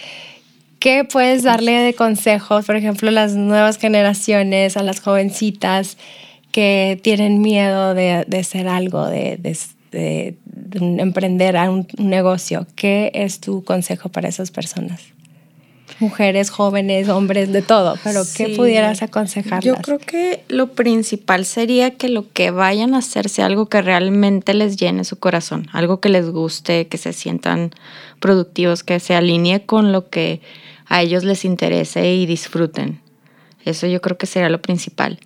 ¿Qué 0.80 1.06
puedes 1.06 1.44
darle 1.44 1.72
de 1.72 1.94
consejos, 1.94 2.66
por 2.66 2.76
ejemplo, 2.76 3.10
a 3.10 3.12
las 3.12 3.36
nuevas 3.36 3.78
generaciones, 3.78 4.78
a 4.78 4.84
las 4.84 5.00
jovencitas 5.00 5.98
que 6.52 7.00
tienen 7.02 7.42
miedo 7.42 7.94
de, 7.94 8.26
hacer 8.40 8.68
algo, 8.68 9.08
de, 9.08 9.38
de, 9.92 10.36
emprender 10.72 11.58
a 11.58 11.72
un, 11.72 11.88
negocio? 11.98 12.68
¿Qué 12.76 13.12
es 13.16 13.40
tu 13.40 13.64
consejo 13.64 14.10
para 14.10 14.30
esas 14.30 14.52
personas? 14.52 15.17
Mujeres, 16.00 16.52
jóvenes, 16.52 17.10
hombres, 17.10 17.52
de 17.52 17.62
todo, 17.62 17.98
pero 18.04 18.22
¿qué 18.36 18.56
pudieras 18.56 19.02
aconsejarlas? 19.02 19.66
Yo 19.66 19.76
creo 19.82 19.98
que 19.98 20.44
lo 20.48 20.74
principal 20.74 21.44
sería 21.46 21.96
que 21.96 22.08
lo 22.08 22.32
que 22.32 22.52
vayan 22.52 22.94
a 22.94 23.00
hacer 23.00 23.30
sea 23.30 23.48
algo 23.48 23.68
que 23.68 23.82
realmente 23.82 24.54
les 24.54 24.78
llene 24.78 25.04
su 25.04 25.18
corazón, 25.18 25.68
algo 25.74 26.00
que 26.00 26.10
les 26.10 26.30
guste, 26.30 26.88
que 26.88 26.98
se 26.98 27.14
sientan 27.14 27.72
productivos, 28.20 28.84
que 28.84 29.00
se 29.00 29.16
alinee 29.16 29.66
con 29.66 29.92
lo 29.92 30.10
que 30.10 30.42
a 30.86 31.02
ellos 31.02 31.24
les 31.24 31.46
interese 31.46 32.14
y 32.14 32.26
disfruten. 32.26 33.02
Eso 33.66 33.88
yo 33.88 34.02
creo 34.02 34.18
que 34.18 34.26
sería 34.26 34.50
lo 34.50 34.62
principal. 34.62 35.20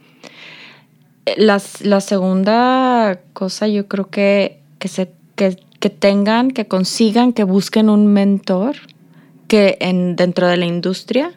Las, 1.37 1.81
la 1.81 2.01
segunda 2.01 3.19
cosa 3.33 3.67
yo 3.67 3.87
creo 3.87 4.09
que, 4.09 4.59
que, 4.79 4.87
se, 4.87 5.11
que, 5.35 5.89
tengan, 5.89 6.51
que 6.51 6.67
consigan, 6.67 7.33
que 7.33 7.43
busquen 7.43 7.89
un 7.89 8.07
mentor 8.07 8.77
que 9.51 9.75
en, 9.81 10.15
dentro 10.15 10.47
de 10.47 10.55
la 10.55 10.65
industria 10.65 11.33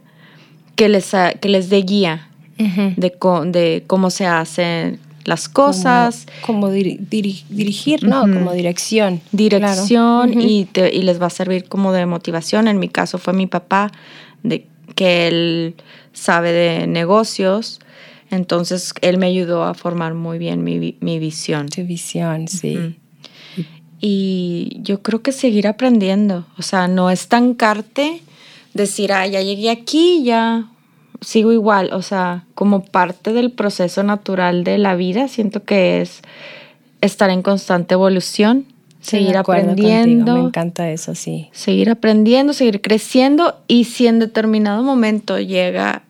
que 0.77 0.89
les, 0.89 1.11
que 1.41 1.49
les 1.49 1.69
dé 1.69 1.79
guía 1.79 2.29
de, 2.57 3.13
de 3.47 3.85
cómo 3.89 4.11
se 4.11 4.25
hacen 4.25 5.01
las 5.25 5.49
cosas. 5.49 6.27
Como, 6.47 6.71
dirigir, 6.71 8.05
¿no? 8.05 8.21
Como 8.21 8.53
dirección. 8.53 9.21
Dirección 9.33 10.41
y, 10.41 10.69
y, 10.77 11.03
les 11.03 11.21
va 11.21 11.27
a 11.27 11.31
servir 11.31 11.65
como 11.65 11.93
de 11.93 12.07
motivación. 12.07 12.69
En 12.69 12.79
mi 12.79 12.89
caso 12.89 13.19
fue 13.19 13.33
mi 13.33 13.49
papá, 13.49 13.91
de 14.45 14.65
que 14.95 15.27
él 15.27 15.75
sabe 16.13 16.53
de 16.53 16.87
negocios. 16.87 17.81
Entonces, 18.31 18.95
él 19.01 19.19
me 19.19 19.27
ayudó 19.27 19.65
a 19.65 19.75
formar 19.75 20.15
muy 20.15 20.39
bien 20.39 20.63
mi, 20.63 20.97
mi 21.01 21.19
visión. 21.19 21.69
Tu 21.69 21.83
visión, 21.83 22.47
sí. 22.47 22.95
Y 24.07 24.77
yo 24.83 25.01
creo 25.01 25.23
que 25.23 25.33
seguir 25.33 25.67
aprendiendo. 25.67 26.45
O 26.59 26.63
sea, 26.63 26.89
no 26.89 27.09
estancarte, 27.09 28.21
decir, 28.75 29.15
ah, 29.15 29.27
ya 29.27 29.41
llegué 29.41 29.71
aquí, 29.71 30.23
ya 30.23 30.67
sigo 31.23 31.55
igual, 31.55 31.91
o 31.95 32.03
sea, 32.03 32.45
como 32.55 32.85
parte 32.85 33.33
del 33.33 33.51
proceso 33.51 34.03
natural 34.03 34.63
de 34.63 34.77
la 34.77 34.95
vida, 34.95 35.27
siento 35.27 35.65
que 35.65 36.03
es 36.03 36.21
estar 37.01 37.31
en 37.31 37.41
constante 37.41 37.95
evolución, 37.95 38.67
seguir 39.01 39.39
aprendiendo. 39.39 40.35
Me 40.35 40.41
encanta 40.49 40.91
eso, 40.91 41.15
sí. 41.15 41.49
Seguir 41.53 41.89
aprendiendo, 41.89 42.53
seguir 42.53 42.83
creciendo 42.83 43.57
y 43.69 43.85
si 43.85 44.07
en 44.07 44.19
determinado 44.19 44.83
momento 44.83 45.41
llega, 45.41 46.03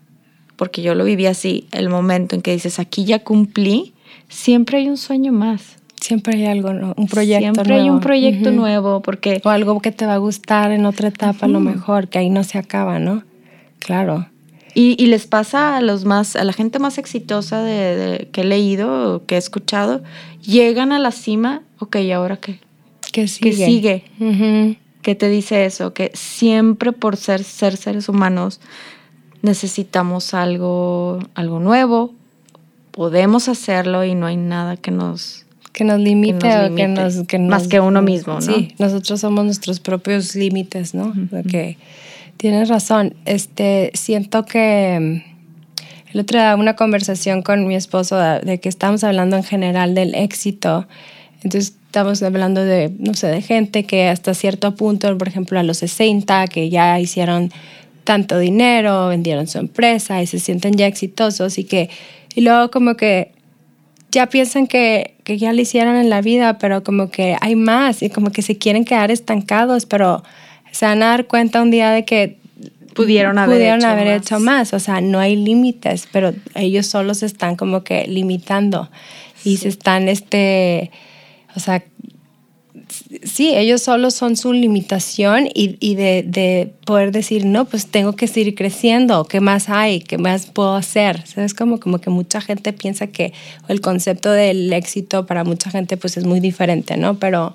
porque 0.57 0.82
yo 0.82 0.97
lo 0.97 1.05
viví 1.05 1.26
así, 1.26 1.68
el 1.70 1.90
momento 1.90 2.34
en 2.34 2.42
que 2.42 2.51
dices, 2.51 2.80
aquí 2.80 3.05
ya 3.05 3.20
cumplí, 3.20 3.95
siempre 4.28 4.78
hay 4.78 4.88
un 4.88 4.97
sueño 4.97 5.30
más. 5.30 5.76
Siempre 6.05 6.35
hay 6.35 6.45
algo, 6.45 6.69
un 6.69 7.07
proyecto 7.07 7.55
Siempre 7.55 7.75
hay 7.77 7.89
un 7.89 8.01
proyecto 8.01 8.51
nuevo 8.51 9.01
porque... 9.01 9.41
O 9.43 9.49
algo 9.49 9.81
que 9.81 9.91
te 9.91 10.05
va 10.05 10.13
a 10.13 10.19
gustar 10.19 10.71
en 10.71 10.85
otra 10.85 11.09
etapa 11.09 11.47
a 11.47 11.49
lo 11.49 11.61
mejor, 11.61 12.09
que 12.09 12.19
ahí 12.19 12.29
no 12.29 12.45
se 12.45 12.59
acaba, 12.59 12.99
¿no? 12.99 13.23
Claro. 13.79 14.29
Y, 14.75 15.07
les 15.07 15.27
pasa 15.27 15.79
a 15.79 15.81
los 15.81 16.05
más, 16.05 16.37
a 16.37 16.45
la 16.45 16.53
gente 16.53 16.79
más 16.79 16.99
exitosa 16.99 17.63
de, 17.63 18.29
que 18.33 18.43
he 18.43 18.45
leído, 18.45 19.25
que 19.25 19.37
he 19.37 19.39
escuchado, 19.39 20.03
llegan 20.43 20.93
a 20.93 20.99
la 20.99 21.11
cima, 21.11 21.63
ok, 21.79 21.97
¿y 21.97 22.13
ahora 22.13 22.37
qué? 22.37 22.61
¿Qué 23.11 23.27
sigue? 23.27 23.51
¿Qué 23.51 23.57
sigue? 23.57 24.79
¿Qué 25.01 25.15
te 25.15 25.31
dice 25.31 25.65
eso? 25.65 25.95
Que 25.95 26.11
siempre 26.13 26.93
por 26.93 27.17
ser, 27.17 27.45
ser 27.45 27.79
seres 27.79 28.11
humanos 28.11 28.61
necesitamos 29.41 30.35
algo, 30.35 31.19
algo 31.35 31.61
nuevo, 31.61 32.13
podemos 32.91 33.49
hacerlo 33.49 34.05
y 34.05 34.15
no 34.15 34.27
hay 34.27 34.37
nada 34.37 34.77
que 34.77 34.91
nos 34.91 35.43
que 35.75 35.85
nos 35.85 36.01
limite, 36.01 36.47
o 36.66 36.75
que 36.75 36.89
nos, 36.89 37.25
más 37.41 37.66
que 37.66 37.81
uno 37.81 38.01
mismo, 38.01 38.35
¿no? 38.35 38.41
Sí, 38.41 38.75
nosotros 38.79 39.20
somos 39.20 39.45
nuestros 39.45 39.81
propios 39.81 40.35
límites, 40.37 40.95
¿no? 40.95 41.12
que 41.51 41.77
Tienes 42.37 42.68
razón. 42.68 43.14
Este, 43.25 43.91
siento 43.95 44.45
que 44.45 44.99
mm, 45.01 46.12
el 46.12 46.20
otro 46.20 46.39
día 46.39 46.55
una 46.57 46.77
conversación 46.77 47.43
con 47.43 47.66
mi 47.66 47.75
esposo 47.75 48.16
de, 48.18 48.59
que 48.61 48.68
estamos 48.68 49.03
hablando 49.03 49.37
en 49.37 49.43
general 49.43 49.95
del 49.95 50.14
éxito. 50.14 50.87
Entonces 51.43 51.75
estamos 51.87 52.22
hablando 52.22 52.64
de, 52.64 52.93
no 52.99 53.14
sé, 53.14 53.27
de 53.27 53.43
gente 53.43 53.85
que 53.85 54.09
hasta 54.09 54.35
cierto 54.35 54.77
punto, 54.77 55.16
por 55.18 55.29
ejemplo, 55.29 55.59
a 55.59 55.62
los 55.62 55.79
60, 55.79 56.47
que 56.47 56.70
ya 56.70 56.99
hicieron 57.01 57.51
tanto 58.05 58.39
dinero, 58.39 59.09
vendieron 59.09 59.47
su 59.49 59.59
empresa 59.59 60.22
y 60.22 60.27
se 60.27 60.39
sienten 60.39 60.75
ya 60.75 60.87
exitosos 60.87 61.59
y 61.59 61.64
que, 61.64 61.91
y 62.35 62.43
luego 62.43 62.70
como 62.70 62.97
que 62.97 63.33
ya 64.15 64.29
piensan 64.29 64.67
que, 64.67 65.17
que 65.25 65.37
ya 65.37 65.53
lo 65.53 65.61
hicieron 65.61 65.97
en 65.97 66.09
la 66.09 66.23
vida, 66.23 66.59
pero 66.59 66.83
como 66.85 67.11
que 67.11 67.37
hay 67.41 67.57
más 67.57 68.03
y 68.03 68.11
como 68.11 68.31
que 68.31 68.43
se 68.43 68.57
quieren 68.57 68.85
quedar 68.85 69.11
estancados, 69.11 69.87
pero 69.87 70.23
se 70.71 70.87
van 70.87 71.03
a 71.03 71.07
dar 71.09 71.27
cuenta 71.27 71.61
un 71.61 71.71
día 71.71 71.91
de 71.91 72.05
que 72.05 72.39
pudieron 72.95 73.39
haber, 73.39 73.61
hecho, 73.61 73.87
haber 73.87 74.07
más. 74.07 74.17
hecho 74.17 74.41
más. 74.41 74.73
O 74.73 74.79
sea, 74.79 75.01
no 75.01 75.19
hay 75.19 75.37
límites, 75.37 76.09
pero 76.12 76.33
ellos 76.55 76.87
solos 76.87 77.23
están 77.23 77.57
como 77.57 77.83
que 77.83 78.07
limitando 78.07 78.89
y 79.45 79.57
se 79.59 79.69
están, 79.69 80.09
este, 80.09 80.91
o 81.57 81.61
sea, 81.61 81.83
sí, 83.22 83.55
ellos 83.55 83.82
solos 83.82 84.14
son 84.14 84.37
su 84.37 84.53
limitación 84.53 85.47
y, 85.47 85.76
y 85.80 85.95
de, 85.95 86.24
de, 86.26 86.72
poder 86.85 87.12
decir, 87.12 87.45
no, 87.45 87.64
pues 87.64 87.87
tengo 87.87 88.14
que 88.14 88.26
seguir 88.26 88.55
creciendo, 88.55 89.24
¿qué 89.24 89.41
más 89.41 89.68
hay? 89.68 90.01
¿Qué 90.01 90.18
más 90.18 90.47
puedo 90.47 90.74
hacer? 90.74 91.24
Es 91.37 91.55
como, 91.55 91.80
como 91.80 91.99
que 91.99 92.11
mucha 92.11 92.41
gente 92.41 92.72
piensa 92.72 93.07
que 93.09 93.32
el 93.68 93.80
concepto 93.80 94.30
del 94.30 94.72
éxito 94.72 95.26
para 95.26 95.45
mucha 95.45 95.70
gente 95.70 95.97
pues 95.97 96.16
es 96.16 96.24
muy 96.24 96.41
diferente, 96.41 96.97
¿no? 96.97 97.18
Pero 97.18 97.55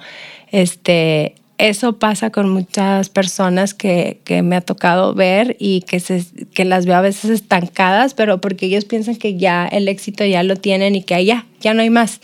este, 0.51 1.35
eso 1.59 1.99
pasa 1.99 2.29
con 2.29 2.49
muchas 2.49 3.09
personas 3.09 3.73
que, 3.73 4.21
que, 4.23 4.41
me 4.41 4.55
ha 4.55 4.61
tocado 4.61 5.13
ver 5.13 5.57
y 5.59 5.81
que, 5.81 5.99
se, 5.99 6.25
que 6.53 6.63
las 6.63 6.85
veo 6.85 6.95
a 6.95 7.01
veces 7.01 7.29
estancadas, 7.29 8.13
pero 8.13 8.39
porque 8.39 8.67
ellos 8.67 8.85
piensan 8.85 9.17
que 9.17 9.37
ya 9.37 9.67
el 9.67 9.89
éxito 9.89 10.25
ya 10.25 10.41
lo 10.43 10.55
tienen 10.55 10.95
y 10.95 11.03
que 11.03 11.23
ya, 11.25 11.45
ya 11.59 11.73
no 11.73 11.81
hay 11.81 11.89
más. 11.89 12.21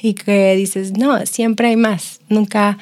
Y 0.00 0.14
que 0.14 0.54
dices, 0.56 0.92
no, 0.96 1.24
siempre 1.26 1.68
hay 1.68 1.76
más. 1.76 2.20
Nunca, 2.28 2.78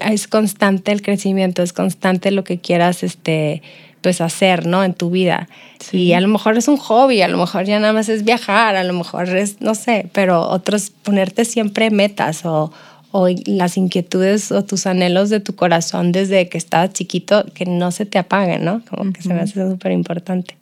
es 0.00 0.26
constante 0.26 0.92
el 0.92 1.02
crecimiento, 1.02 1.62
es 1.62 1.72
constante 1.72 2.30
lo 2.30 2.44
que 2.44 2.58
quieras 2.58 3.02
este, 3.02 3.62
pues 4.00 4.20
hacer, 4.20 4.66
¿no? 4.66 4.84
En 4.84 4.94
tu 4.94 5.10
vida. 5.10 5.48
Y 5.92 6.12
a 6.12 6.20
lo 6.20 6.28
mejor 6.28 6.56
es 6.56 6.68
un 6.68 6.76
hobby, 6.76 7.22
a 7.22 7.28
lo 7.28 7.38
mejor 7.38 7.64
ya 7.64 7.78
nada 7.78 7.92
más 7.92 8.08
es 8.08 8.24
viajar, 8.24 8.76
a 8.76 8.84
lo 8.84 8.92
mejor 8.92 9.28
es, 9.28 9.60
no 9.60 9.74
sé, 9.74 10.08
pero 10.12 10.42
otros 10.48 10.90
ponerte 10.90 11.44
siempre 11.44 11.90
metas 11.90 12.44
o, 12.44 12.72
o 13.10 13.28
las 13.46 13.76
inquietudes 13.76 14.52
o 14.52 14.64
tus 14.64 14.86
anhelos 14.86 15.30
de 15.30 15.40
tu 15.40 15.54
corazón 15.54 16.12
desde 16.12 16.48
que 16.48 16.58
estabas 16.58 16.92
chiquito, 16.92 17.44
que 17.54 17.64
no 17.64 17.90
se 17.90 18.06
te 18.06 18.18
apaguen, 18.18 18.64
¿no? 18.64 18.82
Como 18.88 19.12
que 19.12 19.22
se 19.22 19.32
me 19.32 19.40
hace 19.40 19.68
súper 19.68 19.92
importante. 19.92 20.56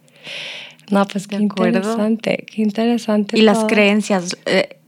No, 0.91 1.05
pues 1.07 1.27
qué 1.27 1.37
interesante, 1.37 2.45
qué 2.53 2.63
interesante. 2.63 3.39
Y 3.39 3.43
las 3.43 3.65
creencias. 3.65 4.37
Eh, 4.47 4.79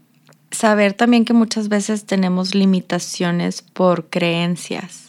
saber 0.50 0.94
también 0.94 1.24
que 1.24 1.32
muchas 1.32 1.68
veces 1.68 2.04
tenemos 2.04 2.54
limitaciones 2.54 3.62
por 3.62 4.08
creencias 4.10 5.08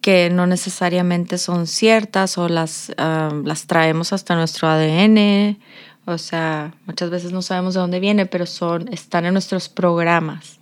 que 0.00 0.30
no 0.30 0.46
necesariamente 0.46 1.38
son 1.38 1.66
ciertas 1.66 2.38
o 2.38 2.48
las, 2.48 2.92
las 2.96 3.66
traemos 3.66 4.12
hasta 4.12 4.34
nuestro 4.34 4.68
ADN. 4.68 5.58
O 6.06 6.18
sea, 6.18 6.74
muchas 6.86 7.10
veces 7.10 7.32
no 7.32 7.42
sabemos 7.42 7.74
de 7.74 7.80
dónde 7.80 8.00
viene, 8.00 8.26
pero 8.26 8.46
son, 8.46 8.92
están 8.92 9.26
en 9.26 9.34
nuestros 9.34 9.68
programas. 9.68 10.58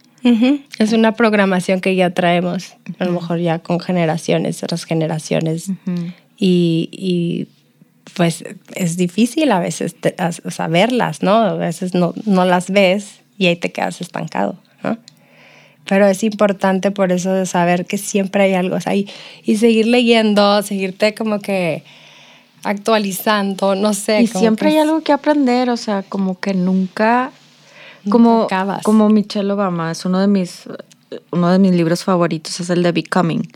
Es 0.81 0.93
una 0.93 1.13
programación 1.13 1.81
que 1.81 1.95
ya 1.95 2.11
traemos, 2.11 2.75
a 2.99 3.05
lo 3.05 3.13
mejor 3.13 3.39
ya 3.39 3.61
con 3.61 3.79
generaciones, 3.79 4.61
otras 4.65 4.83
generaciones. 4.85 5.71
y, 6.37 6.89
y, 6.91 7.47
pues 8.15 8.45
es 8.75 8.97
difícil 8.97 9.53
a 9.53 9.61
veces 9.61 9.95
saberlas, 10.51 11.23
¿no? 11.23 11.37
A 11.37 11.55
veces 11.55 11.95
no, 11.95 12.15
no 12.25 12.45
las 12.45 12.71
ves 12.71 13.21
y 13.39 13.47
ahí 13.47 13.57
te 13.57 13.73
quedas 13.73 14.01
estancado, 14.01 14.57
¿no? 14.83 14.99
Pero 15.89 16.07
es 16.07 16.25
importante 16.25 16.91
por 16.91 17.13
eso 17.13 17.33
de 17.33 17.47
saber 17.47 17.87
que 17.87 17.97
siempre 17.97 18.45
hay 18.45 18.55
algo 18.55 18.77
ahí 18.87 19.09
y 19.45 19.57
seguir 19.57 19.87
leyendo, 19.87 20.63
seguirte 20.63 21.15
como 21.15 21.39
que 21.39 21.85
actualizando, 22.65 23.77
no 23.77 23.95
sé. 23.95 24.23
Y 24.23 24.27
siempre 24.27 24.71
hay 24.71 24.79
algo 24.79 25.03
que 25.03 25.13
aprender, 25.13 25.71
o 25.71 25.77
sea, 25.77 26.03
como 26.03 26.41
que 26.41 26.55
nunca, 26.55 27.31
como, 28.09 28.49
como 28.83 29.09
Michelle 29.09 29.53
Obama, 29.53 29.93
es 29.93 30.05
uno 30.05 30.19
de 30.19 30.27
mis 30.27 30.65
uno 31.31 31.51
de 31.51 31.59
mis 31.59 31.73
libros 31.73 32.05
favoritos 32.05 32.61
es 32.61 32.71
el 32.71 32.83
de 32.83 32.93
Becoming, 32.93 33.49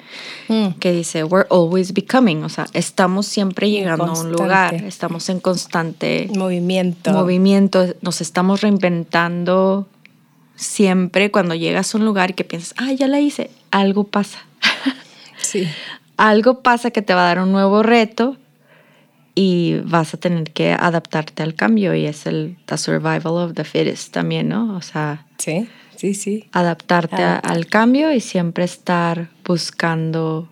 mm. 0.48 0.78
que 0.78 0.92
dice, 0.92 1.24
we're 1.24 1.46
always 1.50 1.92
becoming, 1.92 2.44
o 2.44 2.48
sea, 2.48 2.66
estamos 2.72 3.26
siempre 3.26 3.70
llegando 3.70 4.06
a 4.06 4.20
un 4.20 4.32
lugar, 4.32 4.74
estamos 4.74 5.28
en 5.28 5.40
constante 5.40 6.28
movimiento. 6.34 7.12
Movimiento, 7.12 7.86
nos 8.02 8.20
estamos 8.20 8.60
reinventando 8.60 9.86
siempre 10.56 11.30
cuando 11.30 11.54
llegas 11.54 11.94
a 11.94 11.98
un 11.98 12.04
lugar 12.04 12.30
y 12.30 12.34
que 12.34 12.44
piensas, 12.44 12.74
ah, 12.76 12.92
ya 12.92 13.08
la 13.08 13.20
hice, 13.20 13.50
algo 13.70 14.04
pasa. 14.04 14.40
Sí. 15.42 15.66
algo 16.18 16.60
pasa 16.60 16.90
que 16.90 17.00
te 17.00 17.14
va 17.14 17.22
a 17.22 17.26
dar 17.28 17.40
un 17.40 17.50
nuevo 17.50 17.82
reto 17.82 18.36
y 19.34 19.80
vas 19.84 20.12
a 20.12 20.18
tener 20.18 20.52
que 20.52 20.72
adaptarte 20.72 21.42
al 21.42 21.54
cambio 21.54 21.94
y 21.94 22.04
es 22.04 22.26
el 22.26 22.58
the 22.66 22.76
survival 22.76 23.38
of 23.38 23.54
the 23.54 23.64
fittest 23.64 24.12
también, 24.12 24.48
¿no? 24.48 24.76
O 24.76 24.82
sea, 24.82 25.26
sí, 25.38 25.66
sí, 26.00 26.14
sí. 26.14 26.48
Adaptarte 26.52 27.22
al 27.22 27.66
cambio 27.66 28.10
y 28.12 28.20
siempre 28.20 28.64
estar 28.64 29.28
buscando, 29.44 30.48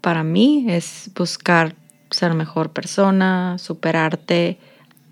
para 0.00 0.24
mí 0.24 0.64
es 0.68 1.10
buscar 1.14 1.74
ser 2.10 2.32
mejor 2.32 2.70
persona, 2.70 3.58
superarte 3.58 4.58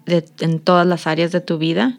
en 0.06 0.60
todas 0.60 0.86
las 0.86 1.06
áreas 1.06 1.30
de 1.30 1.42
tu 1.42 1.58
vida 1.58 1.98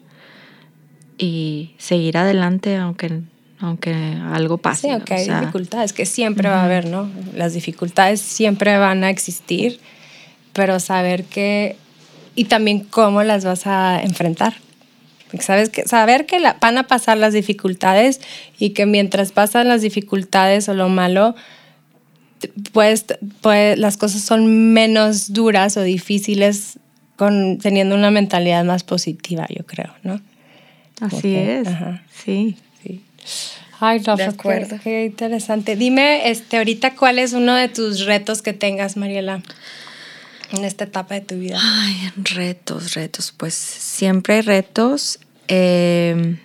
y 1.18 1.74
seguir 1.78 2.18
adelante 2.18 2.76
aunque 2.76 3.22
aunque 3.58 3.94
algo 3.94 4.58
pase. 4.58 4.82
Sí, 4.82 4.90
aunque 4.90 5.14
hay 5.14 5.28
dificultades, 5.30 5.92
que 5.92 6.04
siempre 6.04 6.48
va 6.48 6.60
a 6.60 6.64
haber, 6.64 6.86
¿no? 6.86 7.08
Las 7.34 7.54
dificultades 7.54 8.20
siempre 8.20 8.76
van 8.76 9.02
a 9.02 9.08
existir, 9.08 9.80
pero 10.52 10.78
saber 10.78 11.24
que, 11.24 11.76
y 12.34 12.44
también 12.44 12.80
cómo 12.80 13.22
las 13.22 13.46
vas 13.46 13.66
a 13.66 14.02
enfrentar. 14.02 14.65
Sabes 15.40 15.70
que, 15.70 15.82
saber 15.86 16.26
que 16.26 16.40
van 16.60 16.78
a 16.78 16.84
pasar 16.84 17.18
las 17.18 17.32
dificultades 17.32 18.20
y 18.58 18.70
que 18.70 18.86
mientras 18.86 19.32
pasan 19.32 19.68
las 19.68 19.82
dificultades 19.82 20.68
o 20.68 20.74
lo 20.74 20.88
malo, 20.88 21.34
pues, 22.72 23.04
pues 23.40 23.78
las 23.78 23.96
cosas 23.96 24.22
son 24.22 24.72
menos 24.72 25.32
duras 25.32 25.76
o 25.76 25.82
difíciles 25.82 26.78
con, 27.16 27.58
teniendo 27.58 27.94
una 27.94 28.10
mentalidad 28.10 28.64
más 28.64 28.84
positiva, 28.84 29.46
yo 29.48 29.64
creo, 29.66 29.92
¿no? 30.02 30.20
Así 31.00 31.34
es. 31.34 31.68
Sí. 32.24 32.56
sí. 32.82 33.02
Ay, 33.80 33.98
Rafa, 33.98 34.32
qué, 34.32 34.78
qué, 34.82 35.04
interesante. 35.06 35.76
Dime, 35.76 36.30
este, 36.30 36.56
ahorita, 36.58 36.94
¿cuál 36.94 37.18
es 37.18 37.32
uno 37.32 37.54
de 37.54 37.68
tus 37.68 38.06
retos 38.06 38.40
que 38.42 38.52
tengas, 38.52 38.96
Mariela, 38.96 39.42
en 40.52 40.64
esta 40.64 40.84
etapa 40.84 41.14
de 41.14 41.20
tu 41.22 41.36
vida? 41.36 41.58
Ay, 41.60 42.12
retos, 42.16 42.94
retos. 42.94 43.32
Pues 43.36 43.54
siempre 43.54 44.34
hay 44.34 44.40
retos. 44.42 45.18
Em, 45.48 46.38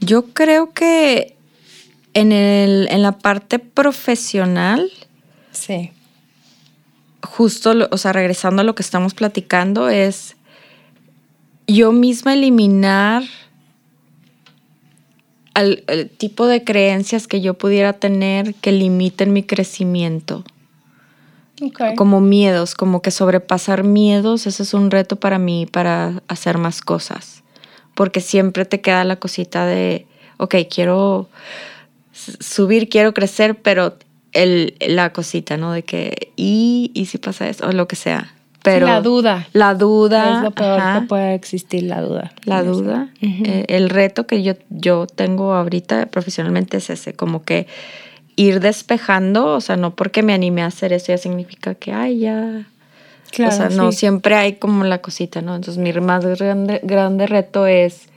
yo 0.00 0.26
creo 0.26 0.72
que 0.72 1.36
en, 2.14 2.32
el, 2.32 2.88
en 2.90 3.02
la 3.02 3.18
parte 3.18 3.58
profesional. 3.58 4.90
Sí. 5.52 5.90
Justo, 7.22 7.74
o 7.90 7.98
sea, 7.98 8.12
regresando 8.12 8.62
a 8.62 8.64
lo 8.64 8.74
que 8.74 8.82
estamos 8.82 9.14
platicando, 9.14 9.88
es 9.88 10.36
yo 11.66 11.92
misma 11.92 12.34
eliminar 12.34 13.22
al, 15.54 15.84
el 15.86 16.10
tipo 16.10 16.46
de 16.46 16.64
creencias 16.64 17.26
que 17.26 17.40
yo 17.40 17.54
pudiera 17.54 17.94
tener 17.94 18.54
que 18.56 18.72
limiten 18.72 19.32
mi 19.32 19.42
crecimiento. 19.42 20.44
Como 21.96 22.20
miedos, 22.20 22.74
como 22.74 23.00
que 23.00 23.10
sobrepasar 23.10 23.84
miedos, 23.84 24.46
ese 24.46 24.62
es 24.62 24.74
un 24.74 24.90
reto 24.90 25.16
para 25.16 25.38
mí 25.38 25.66
para 25.66 26.22
hacer 26.28 26.58
más 26.58 26.80
cosas. 26.80 27.42
Porque 27.94 28.20
siempre 28.20 28.64
te 28.64 28.80
queda 28.80 29.04
la 29.04 29.16
cosita 29.16 29.66
de, 29.66 30.06
ok, 30.38 30.56
quiero 30.68 31.28
subir, 32.12 32.88
quiero 32.88 33.14
crecer, 33.14 33.56
pero 33.60 33.94
el, 34.32 34.74
la 34.80 35.12
cosita, 35.12 35.56
¿no? 35.56 35.72
De 35.72 35.84
que, 35.84 36.32
y, 36.36 36.90
y 36.94 37.06
si 37.06 37.18
pasa 37.18 37.48
eso, 37.48 37.68
o 37.68 37.72
lo 37.72 37.86
que 37.86 37.96
sea. 37.96 38.34
Pero 38.64 38.86
la 38.86 39.02
duda. 39.02 39.46
La 39.52 39.74
duda. 39.74 40.38
Es 40.38 40.42
lo 40.42 40.50
peor 40.50 40.80
que 40.94 41.06
puede 41.06 41.34
existir, 41.34 41.82
la 41.82 42.00
duda. 42.00 42.32
La 42.44 42.62
duda. 42.62 43.10
Eh, 43.20 43.66
el 43.68 43.90
reto 43.90 44.26
que 44.26 44.42
yo, 44.42 44.54
yo 44.70 45.06
tengo 45.06 45.52
ahorita 45.52 46.06
profesionalmente 46.06 46.78
es 46.78 46.88
ese, 46.88 47.12
como 47.12 47.42
que 47.42 47.66
ir 48.36 48.60
despejando, 48.60 49.54
o 49.54 49.60
sea, 49.60 49.76
no 49.76 49.94
porque 49.94 50.22
me 50.22 50.32
anime 50.32 50.62
a 50.62 50.66
hacer 50.66 50.92
eso 50.92 51.06
ya 51.08 51.18
significa 51.18 51.74
que, 51.74 51.92
ay, 51.92 52.20
ya. 52.20 52.66
Claro, 53.30 53.54
o 53.54 53.56
sea, 53.56 53.68
no, 53.68 53.92
siempre 53.92 54.34
hay 54.36 54.54
como 54.54 54.84
la 54.84 54.98
cosita, 54.98 55.42
¿no? 55.42 55.56
Entonces 55.56 55.82
mi 55.82 55.92
más 55.92 56.24
grande, 56.24 56.80
grande 56.84 57.26
reto 57.26 57.66
es 57.66 58.08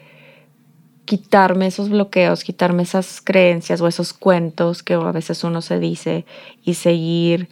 quitarme 1.05 1.67
esos 1.67 1.89
bloqueos, 1.89 2.43
quitarme 2.43 2.83
esas 2.83 3.21
creencias 3.21 3.81
o 3.81 3.87
esos 3.87 4.13
cuentos 4.13 4.83
que 4.83 4.93
a 4.93 5.11
veces 5.11 5.43
uno 5.43 5.61
se 5.61 5.79
dice 5.79 6.25
y 6.63 6.73
seguir 6.73 7.47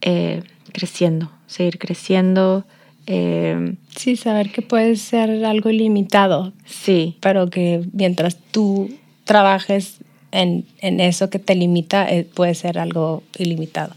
eh, 0.00 0.42
creciendo, 0.72 1.30
seguir 1.46 1.78
creciendo. 1.78 2.64
Eh, 3.06 3.74
sí, 3.94 4.16
saber 4.16 4.50
que 4.50 4.62
puede 4.62 4.96
ser 4.96 5.44
algo 5.44 5.70
ilimitado. 5.70 6.52
Sí. 6.64 7.18
Pero 7.20 7.50
que 7.50 7.84
mientras 7.92 8.36
tú 8.36 8.88
trabajes 9.24 9.98
en, 10.34 10.66
en 10.80 11.00
eso 11.00 11.30
que 11.30 11.38
te 11.38 11.54
limita, 11.54 12.06
eh, 12.08 12.24
puede 12.24 12.54
ser 12.54 12.78
algo 12.78 13.22
ilimitado. 13.38 13.94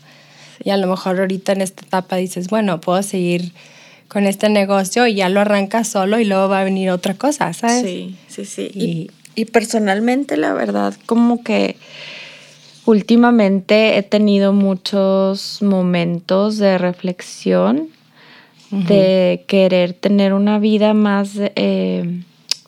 Y 0.64 0.70
a 0.70 0.78
lo 0.78 0.88
mejor 0.88 1.20
ahorita 1.20 1.52
en 1.52 1.62
esta 1.62 1.86
etapa 1.86 2.16
dices, 2.16 2.48
bueno, 2.48 2.80
puedo 2.80 3.04
seguir 3.04 3.54
con 4.08 4.26
este 4.26 4.50
negocio 4.50 5.06
y 5.08 5.16
ya 5.16 5.30
lo 5.30 5.42
arrancas 5.42 5.88
solo 5.88 6.20
y 6.20 6.26
luego 6.26 6.48
va 6.48 6.62
a 6.62 6.64
venir 6.64 6.90
otra 6.90 7.14
cosa, 7.14 7.52
¿sabes? 7.54 7.82
Sí, 7.82 8.16
sí, 8.28 8.46
sí. 8.46 8.72
Y, 8.74 9.12
y 9.36 9.46
personalmente, 9.46 10.38
la 10.38 10.54
verdad, 10.54 10.96
como 11.06 11.44
que 11.44 11.76
Últimamente 12.88 13.98
he 13.98 14.02
tenido 14.02 14.54
muchos 14.54 15.62
momentos 15.62 16.58
de 16.58 16.78
reflexión, 16.78 17.90
de 18.72 19.44
querer 19.46 19.92
tener 19.92 20.32
una 20.32 20.58
vida 20.58 20.94
más 20.94 21.32
eh, 21.36 22.22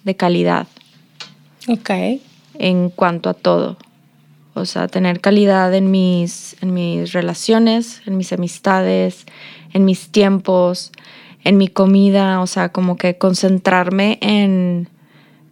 de 0.03 0.15
calidad. 0.17 0.67
Ok. 1.70 2.20
En 2.60 2.89
cuanto 2.89 3.30
a 3.30 3.34
todo. 3.34 3.78
O 4.53 4.66
sea, 4.66 4.88
tener 4.88 5.22
calidad 5.22 5.74
en 5.74 5.89
mis, 5.89 6.55
en 6.62 6.74
mis 6.74 7.14
relaciones, 7.14 8.01
en 8.05 8.18
mis 8.18 8.34
amistades, 8.34 9.26
en 9.74 9.86
mis 9.86 10.10
tiempos, 10.10 10.91
en 11.43 11.57
mi 11.57 11.70
comida. 11.70 12.41
O 12.41 12.47
sea, 12.47 12.70
como 12.70 12.97
que 12.97 13.18
concentrarme 13.18 14.18
en, 14.22 14.89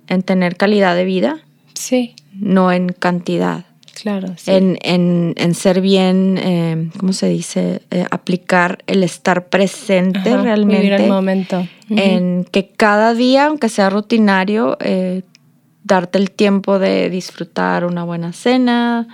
en 0.07 0.23
tener 0.23 0.57
calidad 0.57 0.95
de 0.95 1.05
vida. 1.05 1.39
Sí. 1.73 2.15
No 2.33 2.71
en 2.71 2.89
cantidad. 2.89 3.65
Claro, 4.01 4.27
en, 4.45 4.77
en, 4.83 5.33
en, 5.37 5.55
ser 5.55 5.81
bien, 5.81 6.37
eh, 6.37 6.89
¿cómo 6.99 7.13
se 7.13 7.29
dice? 7.29 7.81
Eh, 7.89 8.05
aplicar 8.11 8.77
el 8.85 9.03
estar 9.03 9.47
presente 9.47 10.37
realmente. 10.37 10.83
Vivir 10.83 11.01
el 11.01 11.07
momento. 11.09 11.67
En 11.89 12.45
que 12.45 12.69
cada 12.69 13.15
día, 13.15 13.47
aunque 13.47 13.69
sea 13.69 13.89
rutinario, 13.89 14.77
eh, 14.81 15.23
darte 15.87 16.17
el 16.17 16.31
tiempo 16.31 16.79
de 16.79 17.09
disfrutar 17.09 17.85
una 17.85 18.03
buena 18.03 18.33
cena, 18.33 19.07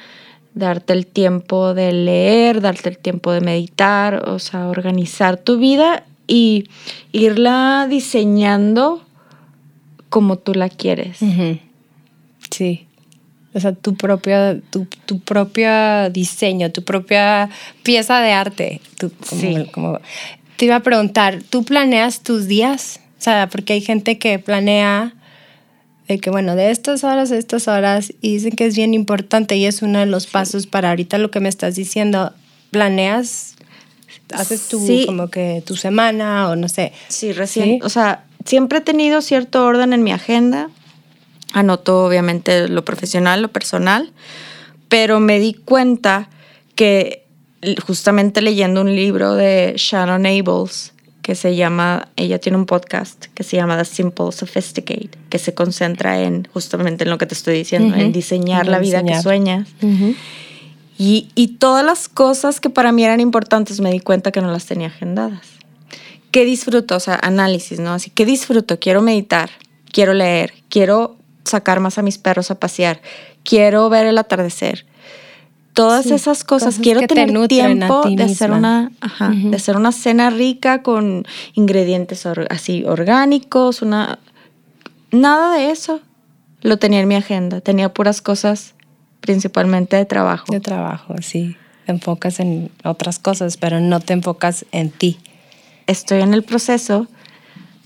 darte 0.55 0.93
el 0.93 1.05
tiempo 1.05 1.73
de 1.73 1.93
leer, 1.93 2.61
darte 2.61 2.89
el 2.89 2.97
tiempo 2.97 3.31
de 3.31 3.41
meditar, 3.41 4.27
o 4.27 4.39
sea, 4.39 4.67
organizar 4.67 5.37
tu 5.37 5.57
vida 5.59 6.03
y 6.27 6.67
irla 7.11 7.87
diseñando 7.89 9.03
como 10.09 10.37
tú 10.37 10.53
la 10.53 10.69
quieres. 10.69 11.19
Sí. 12.49 12.87
O 13.53 13.59
sea, 13.59 13.73
tu 13.73 13.95
propio, 13.95 14.59
tu, 14.71 14.87
tu 15.05 15.19
propio 15.19 16.09
diseño, 16.09 16.71
tu 16.71 16.83
propia 16.83 17.49
pieza 17.83 18.19
de 18.19 18.31
arte. 18.31 18.81
sí. 19.21 19.55
Te 20.57 20.65
iba 20.65 20.75
a 20.75 20.79
preguntar, 20.81 21.41
¿tú 21.49 21.63
planeas 21.63 22.21
tus 22.21 22.47
días? 22.47 22.99
O 23.19 23.21
sea, 23.23 23.49
porque 23.51 23.73
hay 23.73 23.81
gente 23.81 24.19
que 24.19 24.37
planea 24.37 25.13
de 26.13 26.19
que, 26.19 26.29
bueno, 26.29 26.55
de 26.55 26.69
estas 26.71 27.03
horas 27.03 27.31
a 27.31 27.37
estas 27.37 27.67
horas, 27.67 28.13
y 28.21 28.33
dicen 28.35 28.51
que 28.51 28.65
es 28.65 28.75
bien 28.75 28.93
importante 28.93 29.55
y 29.55 29.65
es 29.65 29.81
uno 29.81 29.99
de 29.99 30.05
los 30.05 30.27
pasos 30.27 30.67
para 30.67 30.89
ahorita 30.89 31.17
lo 31.17 31.31
que 31.31 31.39
me 31.39 31.49
estás 31.49 31.75
diciendo. 31.75 32.33
¿Planeas? 32.71 33.55
¿Haces 34.31 34.67
tú 34.67 34.79
Sí. 34.85 35.03
como 35.05 35.29
que 35.29 35.61
tu 35.65 35.75
semana 35.75 36.49
o 36.49 36.55
no 36.55 36.67
sé? 36.69 36.91
Sí, 37.07 37.33
recién. 37.33 37.65
¿Sí? 37.65 37.79
O 37.83 37.89
sea, 37.89 38.23
siempre 38.45 38.79
he 38.79 38.81
tenido 38.81 39.21
cierto 39.21 39.65
orden 39.65 39.93
en 39.93 40.03
mi 40.03 40.11
agenda. 40.11 40.69
Anoto, 41.51 42.05
obviamente, 42.05 42.67
lo 42.67 42.83
profesional, 42.85 43.41
lo 43.43 43.49
personal. 43.51 44.11
Pero 44.87 45.19
me 45.19 45.39
di 45.39 45.53
cuenta 45.53 46.29
que 46.75 47.25
justamente 47.85 48.41
leyendo 48.41 48.81
un 48.81 48.95
libro 48.95 49.35
de 49.35 49.73
Shannon 49.77 50.25
Ables, 50.25 50.92
que 51.23 51.33
se 51.33 51.55
llama, 51.55 52.09
ella 52.17 52.37
tiene 52.37 52.57
un 52.59 52.65
podcast 52.67 53.25
que 53.33 53.43
se 53.43 53.55
llama 53.57 53.77
The 53.77 53.85
Simple 53.85 54.31
Sophisticate, 54.31 55.09
que 55.29 55.39
se 55.39 55.55
concentra 55.55 56.21
en 56.21 56.47
justamente 56.53 57.05
en 57.05 57.09
lo 57.09 57.17
que 57.17 57.25
te 57.25 57.33
estoy 57.33 57.55
diciendo, 57.57 57.95
en 57.95 58.03
Ujú. 58.03 58.11
diseñar 58.11 58.65
En 58.65 58.71
la 58.71 58.79
vida 58.79 58.99
que 58.99 59.13
diseñar. 59.15 59.23
sueñas. 59.23 59.69
Y, 60.97 61.29
y 61.33 61.47
todas 61.57 61.83
las 61.83 62.07
cosas 62.07 62.59
que 62.59 62.69
para 62.69 62.91
mí 62.91 63.03
eran 63.03 63.19
importantes 63.19 63.79
me 63.79 63.91
di 63.91 63.99
cuenta 63.99 64.31
que 64.31 64.41
no 64.41 64.51
las 64.51 64.65
tenía 64.65 64.87
agendadas. 64.87 65.47
¿Qué 66.31 66.45
disfruto? 66.45 66.95
O 66.95 66.99
sea, 66.99 67.15
análisis, 67.21 67.79
¿no? 67.79 67.93
Así, 67.93 68.09
¿qué 68.11 68.25
disfruto? 68.25 68.79
Quiero 68.79 69.01
meditar, 69.01 69.49
quiero 69.91 70.13
leer, 70.13 70.53
quiero 70.69 71.17
sacar 71.45 71.79
más 71.79 71.97
a 71.97 72.01
mis 72.03 72.17
perros 72.17 72.51
a 72.51 72.59
pasear, 72.59 73.01
quiero 73.43 73.89
ver 73.89 74.05
el 74.07 74.17
atardecer. 74.17 74.85
Todas 75.73 76.03
Sí, 76.05 76.13
esas 76.13 76.43
cosas, 76.43 76.75
cosas 76.75 76.83
quiero 76.83 77.01
tener 77.07 77.47
tiempo 77.47 78.01
ti 78.03 78.15
de 78.15 78.23
hacer 78.23 78.51
una, 78.51 78.91
ajá, 79.01 79.29
de 79.33 79.55
hacer 79.55 79.75
una 79.75 79.91
cena 79.91 80.29
rica 80.29 80.83
con 80.83 81.25
ingredientes 81.53 82.25
or- 82.25 82.47
así 82.51 82.83
orgánicos, 82.85 83.81
una 83.81 84.19
nada 85.11 85.55
de 85.55 85.71
eso 85.71 85.99
lo 86.61 86.77
tenía 86.77 86.99
en 86.99 87.07
mi 87.07 87.15
agenda, 87.15 87.59
tenía 87.61 87.93
puras 87.93 88.21
cosas 88.21 88.75
principalmente 89.19 89.95
de 89.95 90.05
trabajo. 90.05 90.45
De 90.51 90.59
trabajo, 90.59 91.15
sí. 91.21 91.55
Te 91.85 91.91
enfocas 91.91 92.39
en 92.39 92.71
otras 92.83 93.19
cosas, 93.19 93.57
pero 93.57 93.79
no 93.79 93.99
te 93.99 94.13
enfocas 94.13 94.65
en 94.71 94.89
ti. 94.91 95.19
estoy 95.87 96.21
en 96.21 96.33
el 96.33 96.43
proceso 96.43 97.07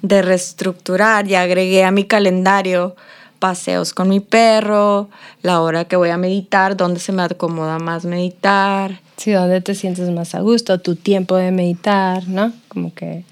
de 0.04 0.22
reestructurar 0.22 1.28
y 1.28 1.34
agregué 1.36 1.84
a 1.84 1.92
mi 1.92 2.04
calendario 2.04 2.96
paseos 3.40 3.94
con 3.94 4.10
mi 4.10 4.20
perro, 4.20 5.10
la 5.42 5.62
hora 5.62 5.86
que 5.86 5.96
voy 5.96 6.10
a 6.10 6.18
meditar, 6.18 6.78
dónde 6.78 7.00
se 7.00 7.12
me 7.12 7.24
acomoda 7.24 7.80
más 7.80 8.06
meditar. 8.06 9.00
Sí, 9.18 9.32
donde 9.32 9.62
te 9.62 9.76
sientes 9.76 10.10
más 10.12 10.36
a 10.36 10.42
gusto, 10.42 10.80
tu 10.80 10.96
tiempo 10.96 11.36
de 11.36 11.52
meditar, 11.52 12.28
¿no? 12.28 12.54
Como 12.68 12.94
que, 12.94 13.24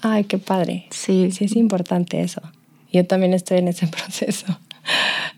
ay, 0.00 0.24
qué 0.24 0.38
padre. 0.38 0.86
Sí. 0.90 1.30
Sí, 1.32 1.44
es 1.44 1.56
importante 1.56 2.20
eso. 2.20 2.40
Yo 2.92 3.06
también 3.06 3.34
estoy 3.34 3.58
en 3.58 3.68
ese 3.68 3.86
proceso. 3.88 4.58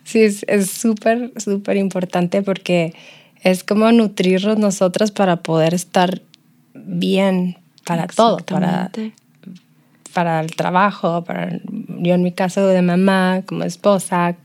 Sí, 0.05 0.21
es 0.21 0.71
súper, 0.71 1.33
súper 1.37 1.77
importante 1.77 2.43
porque 2.43 2.95
es 3.43 3.63
como 3.63 3.93
nutrirnos 3.93 4.59
nosotras 4.59 5.11
para 5.11 5.37
poder 5.37 5.75
estar 5.75 6.23
bien 6.73 7.59
para 7.85 8.07
todo, 8.07 8.39
para. 8.39 8.91
Para 10.15 10.41
el 10.41 10.55
trabajo, 10.57 11.25
para 11.25 11.61
yo 11.99 12.15
en 12.15 12.23
mi 12.23 12.33
caso 12.33 12.67
de 12.67 12.81
mamá, 12.81 13.43
como 13.45 13.65
esposa, 13.65 14.37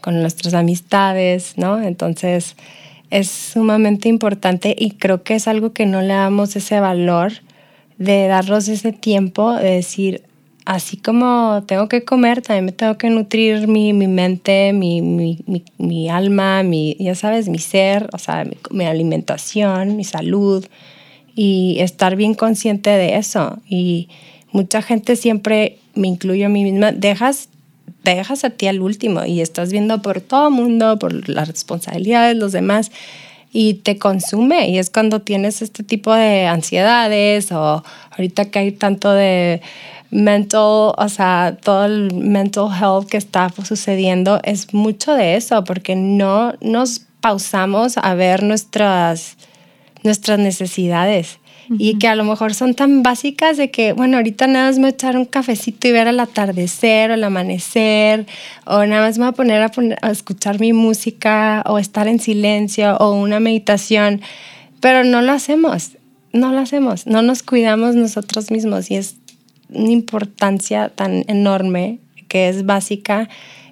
con 0.00 0.20
nuestras 0.20 0.54
amistades, 0.54 1.54
¿no? 1.56 1.82
Entonces 1.82 2.56
es 3.10 3.28
sumamente 3.30 4.08
importante 4.08 4.74
y 4.78 4.92
creo 4.92 5.22
que 5.22 5.34
es 5.34 5.48
algo 5.48 5.72
que 5.72 5.86
no 5.86 6.00
le 6.00 6.14
damos 6.14 6.56
ese 6.56 6.80
valor 6.80 7.32
de 7.98 8.26
darnos 8.28 8.68
ese 8.68 8.92
tiempo 8.92 9.54
de 9.54 9.70
decir, 9.70 10.22
así 10.64 10.98
como 10.98 11.64
tengo 11.66 11.88
que 11.88 12.04
comer, 12.04 12.42
también 12.42 12.66
me 12.66 12.72
tengo 12.72 12.96
que 12.96 13.10
nutrir 13.10 13.66
mi, 13.66 13.92
mi 13.92 14.06
mente, 14.06 14.72
mi, 14.72 15.02
mi, 15.02 15.38
mi, 15.78 16.08
alma, 16.08 16.62
mi, 16.62 16.96
ya 17.00 17.14
sabes, 17.14 17.48
mi 17.48 17.58
ser, 17.58 18.08
o 18.12 18.18
sea, 18.18 18.46
mi 18.70 18.84
alimentación, 18.84 19.96
mi 19.96 20.04
salud 20.04 20.64
y 21.34 21.76
estar 21.78 22.16
bien 22.16 22.34
consciente 22.34 22.90
de 22.90 23.16
eso. 23.16 23.58
Y 23.68 24.08
mucha 24.52 24.82
gente 24.82 25.16
siempre, 25.16 25.78
me 25.94 26.08
incluyo 26.08 26.46
a 26.46 26.48
mí 26.48 26.64
misma, 26.64 26.92
dejas, 26.92 27.48
te 28.02 28.14
dejas 28.14 28.44
a 28.44 28.50
ti 28.50 28.66
al 28.66 28.80
último 28.80 29.24
y 29.24 29.40
estás 29.40 29.72
viendo 29.72 30.00
por 30.02 30.20
todo 30.20 30.48
el 30.48 30.54
mundo, 30.54 30.98
por 30.98 31.28
las 31.28 31.48
responsabilidades 31.48 32.34
de 32.34 32.40
los 32.40 32.52
demás 32.52 32.90
y 33.52 33.74
te 33.74 33.98
consume. 33.98 34.68
Y 34.68 34.78
es 34.78 34.90
cuando 34.90 35.20
tienes 35.20 35.62
este 35.62 35.82
tipo 35.82 36.14
de 36.14 36.46
ansiedades 36.46 37.52
o 37.52 37.84
ahorita 38.10 38.46
que 38.46 38.58
hay 38.58 38.72
tanto 38.72 39.12
de 39.12 39.60
mental, 40.10 40.94
o 40.96 41.08
sea, 41.08 41.56
todo 41.62 41.84
el 41.84 42.14
mental 42.14 42.68
health 42.72 43.08
que 43.08 43.18
está 43.18 43.50
sucediendo 43.66 44.40
es 44.42 44.72
mucho 44.72 45.14
de 45.14 45.36
eso 45.36 45.64
porque 45.64 45.96
no 45.96 46.54
nos 46.60 47.02
pausamos 47.20 47.98
a 47.98 48.14
ver 48.14 48.42
nuestras 48.42 49.36
nuestras 50.04 50.38
necesidades 50.38 51.38
y 51.70 51.98
que 51.98 52.08
a 52.08 52.14
lo 52.14 52.24
mejor 52.24 52.54
son 52.54 52.74
tan 52.74 53.02
básicas 53.02 53.56
de 53.56 53.70
que, 53.70 53.92
bueno, 53.92 54.16
ahorita 54.16 54.46
nada 54.46 54.66
más 54.66 54.76
me 54.76 54.82
voy 54.82 54.88
a 54.88 54.94
echar 54.94 55.16
un 55.16 55.24
cafecito 55.24 55.86
y 55.88 55.92
ver 55.92 56.06
el 56.06 56.18
atardecer 56.20 57.10
o 57.10 57.14
el 57.14 57.24
amanecer, 57.24 58.26
o 58.64 58.84
nada 58.86 59.02
más 59.06 59.18
me 59.18 59.24
voy 59.24 59.30
a 59.30 59.36
poner 59.36 59.62
a, 59.62 59.70
poner- 59.70 59.98
a 60.00 60.10
escuchar 60.10 60.60
mi 60.60 60.72
música 60.72 61.62
o 61.66 61.78
estar 61.78 62.08
en 62.08 62.20
silencio 62.20 62.96
o 62.98 63.12
una 63.12 63.40
meditación, 63.40 64.20
pero 64.80 65.04
no 65.04 65.20
lo 65.22 65.32
hacemos, 65.32 65.92
no 66.32 66.52
lo 66.52 66.58
hacemos, 66.58 67.06
no 67.06 67.22
nos 67.22 67.42
cuidamos 67.42 67.94
nosotros 67.96 68.50
mismos 68.50 68.90
y 68.90 68.96
es 68.96 69.16
una 69.70 69.90
importancia 69.90 70.88
tan 70.88 71.24
enorme 71.28 71.98
que 72.28 72.48
es 72.48 72.64
básica 72.64 73.28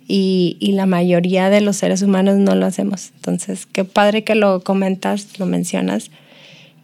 y, 0.09 0.57
y 0.61 0.73
la 0.73 0.87
mayoría 0.87 1.51
de 1.51 1.61
los 1.61 1.77
seres 1.77 2.03
humanos 2.03 2.37
no 2.37 2.55
lo 2.55 2.67
hacemos. 2.67 3.11
Entonces, 3.17 3.67
qué 3.67 3.85
padre 3.85 4.23
que 4.25 4.35
lo 4.35 4.63
comentas, 4.63 5.39
lo 5.39 5.47
mencionas. 5.47 6.11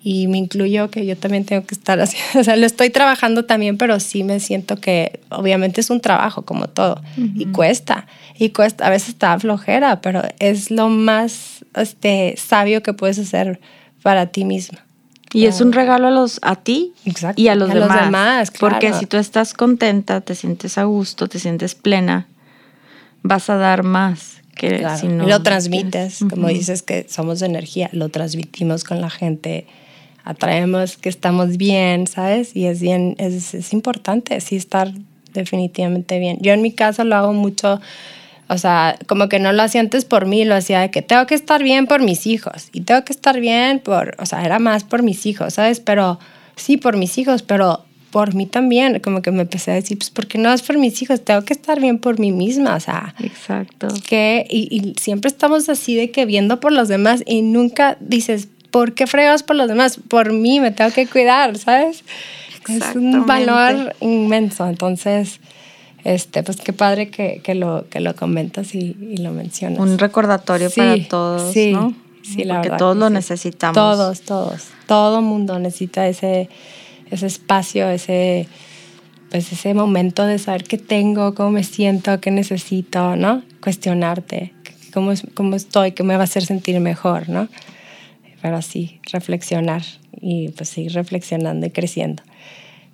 Y 0.05 0.27
me 0.27 0.39
incluyo 0.39 0.91
que 0.91 1.07
yo 1.07 1.17
también 1.17 1.45
tengo 1.45 1.65
que 1.65 1.75
estar 1.75 2.01
así. 2.01 2.17
O 2.39 2.43
sea, 2.43 2.57
lo 2.57 2.67
estoy 2.67 2.91
trabajando 2.91 3.45
también, 3.45 3.79
pero 3.79 4.01
sí 4.01 4.25
me 4.25 4.41
siento 4.41 4.77
que 4.77 5.21
obviamente 5.29 5.81
es 5.81 5.91
un 5.91 6.01
trabajo 6.01 6.43
como 6.43 6.67
todo. 6.69 7.01
Y 7.17 7.47
cuesta. 7.47 8.07
Y 8.37 8.49
cuesta. 8.51 8.87
A 8.87 8.91
veces 8.91 9.11
está 9.11 9.39
flojera, 9.39 10.01
pero 10.01 10.23
es 10.41 10.71
lo 10.73 10.89
más 10.89 11.65
este, 11.77 12.35
sabio 12.37 12.83
que 12.83 12.95
puedes 12.95 13.19
hacer 13.21 13.61
para 14.03 14.27
ti 14.27 14.45
misma. 14.45 14.85
Y 15.35 15.47
es 15.47 15.61
un 15.63 15.73
regalo 15.73 16.09
a 16.09 16.11
los 16.11 16.41
a 16.43 16.57
ti 16.57 16.93
Exacto. 17.07 17.41
y 17.41 17.49
a 17.49 17.55
los 17.55 17.71
A 17.71 17.75
los 17.75 17.85
demás. 17.89 18.05
demás, 18.05 18.51
claro. 18.51 18.75
Porque 18.75 18.93
si 18.93 19.07
tú 19.07 19.17
estás 19.17 19.55
contenta, 19.55 20.21
te 20.21 20.35
sientes 20.35 20.77
a 20.77 20.85
gusto, 20.85 21.27
te 21.29 21.39
sientes 21.39 21.75
plena, 21.75 22.27
vas 23.23 23.49
a 23.49 23.57
dar 23.57 23.83
más 23.83 24.43
que 24.57 24.79
Claro. 24.81 24.99
si 24.99 25.09
no. 25.09 25.27
Lo 25.27 25.43
transmites, 25.43 26.19
tienes- 26.19 26.31
como 26.35 26.49
dices 26.49 26.83
que 26.83 27.07
somos 27.09 27.41
energía, 27.41 27.89
lo 27.93 28.11
transmitimos 28.11 28.85
con 28.85 29.01
la 29.01 29.09
gente, 29.09 29.67
atraemos 30.25 30.97
que 30.97 31.09
estamos 31.09 31.57
bien, 31.57 32.07
¿sabes? 32.07 32.55
Y 32.55 32.67
es 32.67 32.81
bien, 32.81 33.15
es, 33.19 33.55
es 33.55 33.73
importante, 33.73 34.41
sí 34.41 34.57
estar 34.57 34.93
definitivamente 35.33 36.19
bien. 36.19 36.39
Yo 36.41 36.53
en 36.53 36.63
mi 36.63 36.73
caso 36.73 37.05
lo 37.05 37.17
hago 37.17 37.33
mucho, 37.33 37.81
o 38.49 38.59
sea, 38.59 38.99
como 39.07 39.29
que 39.29 39.39
no 39.39 39.53
lo 39.53 39.63
hacía 39.63 39.81
antes 39.81 40.05
por 40.05 40.27
mí, 40.27 40.45
lo 40.45 40.55
hacía 40.55 40.81
de 40.81 40.91
que 40.91 41.03
tengo 41.03 41.27
que 41.27 41.35
estar 41.35 41.63
bien 41.63 41.87
por 41.87 42.03
mis 42.03 42.27
hijos 42.27 42.69
y 42.73 42.83
tengo 42.83 43.05
que 43.05 43.13
estar 43.13 43.41
bien 43.41 43.81
por, 43.81 44.15
o 44.19 44.27
sea, 44.27 44.45
era 44.45 44.59
más 44.59 44.85
por 44.85 45.03
mis 45.03 45.27
hijos, 45.27 45.55
¿sabes? 45.55 45.81
Pero 45.81 46.19
sí, 46.57 46.77
por 46.77 46.97
mis 46.97 47.19
hijos, 47.19 47.43
pero 47.43 47.85
por 48.11 48.35
mí 48.35 48.45
también, 48.45 49.01
como 49.01 49.23
que 49.23 49.31
me 49.31 49.41
empecé 49.41 49.71
a 49.71 49.75
decir, 49.75 49.97
pues 49.97 50.11
porque 50.11 50.37
no 50.37 50.53
es 50.53 50.61
por 50.61 50.77
mis 50.77 51.01
hijos, 51.01 51.25
tengo 51.25 51.43
que 51.47 51.55
estar 51.55 51.81
bien 51.81 51.99
por 51.99 52.21
mí 52.21 52.31
misma, 52.31 52.77
o 52.77 52.81
sea, 52.81 53.15
Exacto. 53.21 53.89
que 54.07 54.47
y, 54.51 54.69
y 54.71 55.01
siempre 55.01 55.29
estamos 55.29 55.71
así 55.71 55.95
de 55.95 56.11
que 56.11 56.27
viendo 56.27 56.61
por 56.61 56.73
los 56.73 56.89
demás 56.89 57.23
y 57.27 57.41
nunca 57.41 57.97
dices, 58.01 58.49
¿por 58.73 58.95
qué 58.95 59.07
fregas 59.07 59.45
por 59.45 59.55
los 59.55 59.69
demás? 59.69 60.01
Por 60.09 60.33
mí 60.33 60.59
me 60.59 60.73
tengo 60.73 60.91
que 60.91 61.07
cuidar, 61.07 61.57
¿sabes? 61.57 62.03
Es 62.69 62.97
un 62.97 63.27
valor 63.27 63.95
inmenso. 64.01 64.67
Entonces, 64.67 65.39
este, 66.05 66.43
pues 66.43 66.57
qué 66.57 66.73
padre 66.73 67.11
que, 67.11 67.41
que 67.45 67.55
lo, 67.55 67.89
que 67.89 68.01
lo 68.01 68.17
comentas 68.17 68.75
y, 68.75 68.97
y 69.01 69.19
lo 69.19 69.31
mencionas. 69.31 69.79
Un 69.79 69.99
recordatorio 69.99 70.69
Sí, 70.71 70.81
para 70.81 71.09
todos, 71.09 71.53
sí, 71.53 71.73
¿no? 71.73 71.95
Sí, 72.23 72.45
la 72.45 72.55
Porque 72.55 72.69
verdad 72.71 72.79
todos 72.79 72.97
lo 72.97 73.09
sí. 73.09 73.15
necesitamos. 73.15 73.75
Todos, 73.75 74.21
todos. 74.23 74.63
Todo 74.87 75.23
mundo 75.23 75.59
necesita 75.59 76.09
ese, 76.09 76.49
ese 77.11 77.27
espacio, 77.27 77.89
ese, 77.91 78.49
pues 79.31 79.53
ese 79.53 79.75
momento 79.75 80.25
de 80.25 80.39
saber 80.39 80.65
qué 80.65 80.79
tengo, 80.79 81.35
cómo 81.35 81.51
me 81.51 81.65
siento, 81.65 82.21
qué 82.21 82.31
necesito, 82.31 83.17
¿no? 83.17 83.43
Cuestionarte, 83.61 84.55
cómo, 84.95 85.13
cómo 85.35 85.57
estoy, 85.57 85.93
qué 85.93 86.05
me 86.05 86.15
va 86.15 86.23
a 86.23 86.25
hacer 86.25 86.45
sentir 86.47 86.79
mejor, 86.81 87.29
¿no? 87.29 87.49
Pero 88.43 88.61
sí, 88.61 89.01
reflexionar 89.13 89.83
y 90.21 90.49
pues 90.51 90.69
seguir 90.69 90.93
reflexionando 90.93 91.65
y 91.67 91.71
creciendo. 91.71 92.23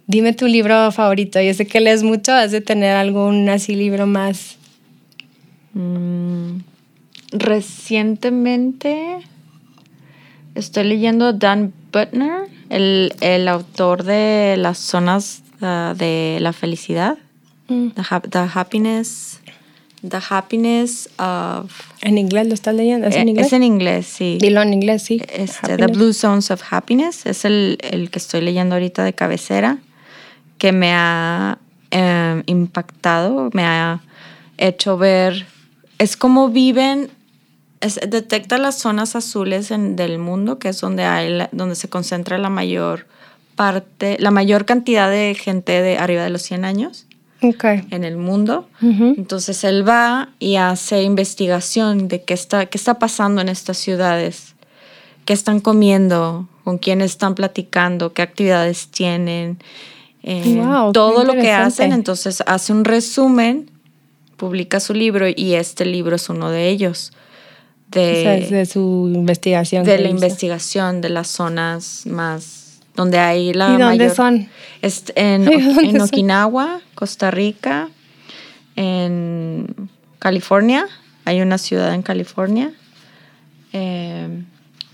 Dime 0.06 0.32
tu 0.34 0.46
libro 0.46 0.92
favorito. 0.92 1.40
Yo 1.40 1.52
sé 1.54 1.66
que 1.66 1.80
lees 1.80 2.02
mucho, 2.02 2.32
has 2.32 2.50
de 2.52 2.60
tener 2.60 2.94
algún 2.96 3.48
así 3.48 3.74
libro 3.74 4.06
más. 4.06 4.56
Mm, 5.74 6.58
recientemente 7.32 9.18
estoy 10.54 10.84
leyendo 10.84 11.32
Dan 11.32 11.72
Butner, 11.92 12.48
El, 12.70 13.14
el 13.20 13.48
autor 13.48 14.04
de 14.04 14.56
las 14.58 14.78
zonas 14.78 15.42
uh, 15.62 15.94
de 15.96 16.38
la 16.40 16.52
felicidad, 16.52 17.16
Mm. 17.70 17.90
the 18.30 18.38
happiness, 18.54 19.40
the 20.06 20.18
happiness 20.30 21.08
of... 21.18 21.70
¿En 22.02 22.18
inglés 22.18 22.46
lo 22.48 22.54
estás 22.54 22.74
leyendo? 22.74 23.06
¿Es 23.08 23.16
en 23.16 23.28
eh, 23.28 23.30
inglés? 23.30 23.46
Es 23.46 23.52
en 23.52 23.62
inglés, 23.62 24.06
sí. 24.06 24.38
Dilo 24.40 24.62
en 24.62 24.72
inglés, 24.74 25.02
sí. 25.02 25.20
Este, 25.32 25.76
The. 25.76 25.86
Blue 25.88 26.12
Zones 26.12 26.50
of 26.50 26.62
Happiness 26.70 27.26
es 27.26 27.44
el, 27.44 27.78
el 27.82 28.10
que 28.10 28.18
estoy 28.18 28.40
leyendo 28.40 28.74
ahorita 28.76 29.04
de 29.04 29.12
cabecera, 29.12 29.78
que 30.58 30.72
me 30.72 30.92
ha 30.94 31.58
eh, 31.90 32.42
impactado, 32.46 33.50
me 33.52 33.64
ha 33.64 34.00
hecho 34.56 34.96
ver, 34.98 35.46
es 35.98 36.16
como 36.16 36.48
viven, 36.48 37.10
es- 37.80 38.00
detecta 38.08 38.58
las 38.58 38.78
zonas 38.78 39.16
azules 39.16 39.70
en- 39.70 39.96
del 39.96 40.18
mundo, 40.18 40.58
que 40.58 40.68
es 40.68 40.80
donde, 40.80 41.04
hay 41.04 41.30
la- 41.30 41.48
donde 41.52 41.74
se 41.76 41.88
concentra 41.88 42.38
la 42.38 42.50
mayor 42.50 43.06
parte, 43.56 44.16
la 44.20 44.30
mayor 44.30 44.64
cantidad 44.64 45.10
de 45.10 45.34
gente 45.34 45.82
de 45.82 45.98
arriba 45.98 46.22
de 46.22 46.30
los 46.30 46.42
100 46.42 46.64
años 46.64 47.06
En 47.90 48.04
el 48.04 48.16
mundo. 48.16 48.68
Entonces 48.80 49.62
él 49.64 49.88
va 49.88 50.30
y 50.38 50.56
hace 50.56 51.02
investigación 51.02 52.08
de 52.08 52.22
qué 52.22 52.34
está, 52.34 52.66
qué 52.66 52.78
está 52.78 52.98
pasando 52.98 53.40
en 53.40 53.48
estas 53.48 53.78
ciudades, 53.78 54.54
qué 55.24 55.32
están 55.32 55.60
comiendo, 55.60 56.48
con 56.64 56.78
quién 56.78 57.00
están 57.00 57.34
platicando, 57.34 58.12
qué 58.12 58.22
actividades 58.22 58.88
tienen, 58.88 59.58
eh, 60.22 60.60
Wow, 60.62 60.92
todo 60.92 61.24
lo 61.24 61.32
que 61.34 61.52
hacen. 61.52 61.92
Entonces 61.92 62.42
hace 62.46 62.72
un 62.72 62.84
resumen, 62.84 63.70
publica 64.36 64.80
su 64.80 64.94
libro 64.94 65.26
y 65.28 65.54
este 65.54 65.84
libro 65.84 66.16
es 66.16 66.28
uno 66.28 66.50
de 66.50 66.68
ellos. 66.68 67.12
De, 67.90 68.10
O 68.10 68.22
sea, 68.22 68.36
es 68.36 68.50
de 68.50 68.66
su 68.66 69.10
investigación. 69.14 69.84
de 69.84 69.96
la 69.96 70.08
hizo. 70.08 70.10
investigación 70.10 71.00
de 71.00 71.08
las 71.08 71.28
zonas 71.28 72.04
más 72.04 72.67
donde 72.98 73.18
hay 73.20 73.52
la 73.54 73.68
¿Y 73.68 73.70
dónde 73.78 73.84
mayor- 73.84 74.14
son? 74.14 74.48
Est- 74.82 75.10
en, 75.14 75.46
Ay, 75.48 75.60
¿dónde 75.62 75.82
en 75.84 75.92
son? 75.92 76.00
Okinawa, 76.02 76.80
Costa 76.96 77.30
Rica, 77.30 77.88
en 78.76 79.74
California, 80.18 80.86
hay 81.24 81.40
una 81.40 81.58
ciudad 81.58 81.94
en 81.94 82.02
California. 82.02 82.72
Eh, 83.72 84.28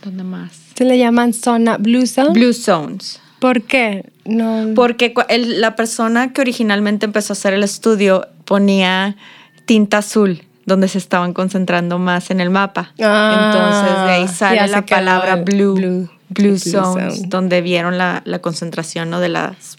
¿Dónde 0.05 0.23
más? 0.23 0.53
Se 0.75 0.85
le 0.85 0.99
llaman 0.99 1.33
zona 1.33 1.79
Blue 1.79 2.07
Zone. 2.07 2.31
Blue 2.33 2.53
Zones. 2.53 3.21
¿Por 3.39 3.63
qué? 3.63 4.05
No. 4.27 4.73
Porque 4.75 5.15
el- 5.29 5.61
la 5.63 5.77
persona 5.77 6.33
que 6.33 6.41
originalmente 6.43 7.07
empezó 7.07 7.33
a 7.33 7.35
hacer 7.35 7.55
el 7.55 7.63
estudio 7.63 8.27
ponía 8.45 9.17
tinta 9.65 9.99
azul 9.99 10.43
donde 10.67 10.89
se 10.89 10.97
estaban 10.99 11.33
concentrando 11.35 11.99
más 11.99 12.31
en 12.31 12.41
el 12.41 12.49
mapa. 12.51 12.93
Ah, 13.03 13.51
Entonces 13.53 14.05
de 14.07 14.13
ahí 14.13 14.29
sale 14.29 14.67
la 14.69 14.85
palabra 14.87 15.37
blue, 15.37 15.75
blue, 15.75 16.11
blue, 16.29 16.49
blue 16.51 16.59
zones, 16.59 17.17
zone. 17.17 17.29
donde 17.29 17.61
vieron 17.61 17.99
la, 17.99 18.23
la 18.25 18.39
concentración 18.41 19.11
¿no? 19.11 19.21
de 19.21 19.29
las 19.29 19.77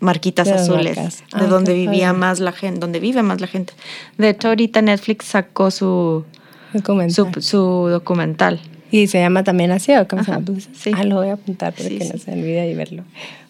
marquitas 0.00 0.46
De 0.46 0.54
azules, 0.54 0.96
marcas. 0.96 1.18
de 1.18 1.24
Ah, 1.32 1.46
donde 1.46 1.74
vivía 1.74 2.08
padre. 2.08 2.18
más 2.18 2.40
la 2.40 2.52
gente, 2.52 2.80
donde 2.80 3.00
vive 3.00 3.22
más 3.22 3.40
la 3.40 3.46
gente. 3.46 3.72
De 4.16 4.28
hecho, 4.30 4.48
ahorita 4.48 4.80
Netflix 4.82 5.26
sacó 5.26 5.70
su, 5.70 6.24
documental. 6.72 7.34
su, 7.34 7.42
su 7.42 7.58
documental. 7.88 8.60
¿Y 8.90 9.06
se 9.08 9.18
llama 9.20 9.44
también 9.44 9.70
así 9.70 9.92
o 9.96 10.08
cómo 10.08 10.24
se 10.24 10.30
Ajá, 10.30 10.40
llama? 10.40 10.50
Blue 10.52 10.60
Zone? 10.60 10.74
sí. 10.78 10.90
Ah, 10.94 11.04
lo 11.04 11.16
voy 11.16 11.28
a 11.28 11.34
apuntar 11.34 11.74
para 11.74 11.88
Sí, 11.88 11.98
que 11.98 12.04
sí. 12.06 12.10
no 12.14 12.18
se 12.18 12.32
olvide 12.32 12.70
y 12.70 12.74
verlo. 12.74 13.04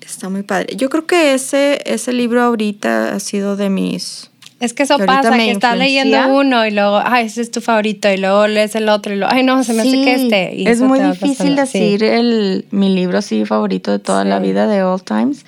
Está 0.05 0.29
muy 0.31 0.43
padre. 0.43 0.75
Yo 0.75 0.89
creo 0.89 1.07
que 1.07 1.35
ese, 1.35 1.81
ese 1.85 2.13
libro 2.13 2.43
ahorita 2.43 3.15
ha 3.15 3.21
sido 3.21 3.57
de 3.57 3.69
mis... 3.71 4.31
Es 4.61 4.75
que 4.75 4.83
eso 4.83 4.97
Que 4.99 5.05
pasa, 5.05 5.37
que 5.37 5.51
estás 5.53 5.79
leyendo 5.79 6.19
uno 6.35 6.67
y 6.67 6.73
luego, 6.73 7.01
ay, 7.05 7.27
ese 7.27 7.43
es 7.43 7.51
tu 7.53 7.61
favorito, 7.61 8.11
y 8.11 8.17
luego 8.17 8.49
lees 8.49 8.75
el 8.75 8.89
otro 8.89 9.13
y 9.15 9.17
luego, 9.17 9.33
ay, 9.33 9.45
no, 9.45 9.63
se 9.63 9.73
me 9.73 9.83
hace 9.83 9.93
que 9.93 10.15
este. 10.15 10.55
Y 10.57 10.67
es 10.67 10.81
muy 10.81 10.99
difícil 10.99 11.55
pasando. 11.55 11.67
Sí. 11.67 11.79
decir 11.79 12.03
el, 12.05 12.67
mi 12.73 12.93
libro 12.93 13.19
así 13.19 13.45
favorito 13.45 13.93
de 13.93 14.01
toda 14.01 14.25
la 14.25 14.39
Sí. 14.39 14.43
vida 14.43 14.67
de 14.67 14.83
All 14.83 15.03
Times. 15.03 15.47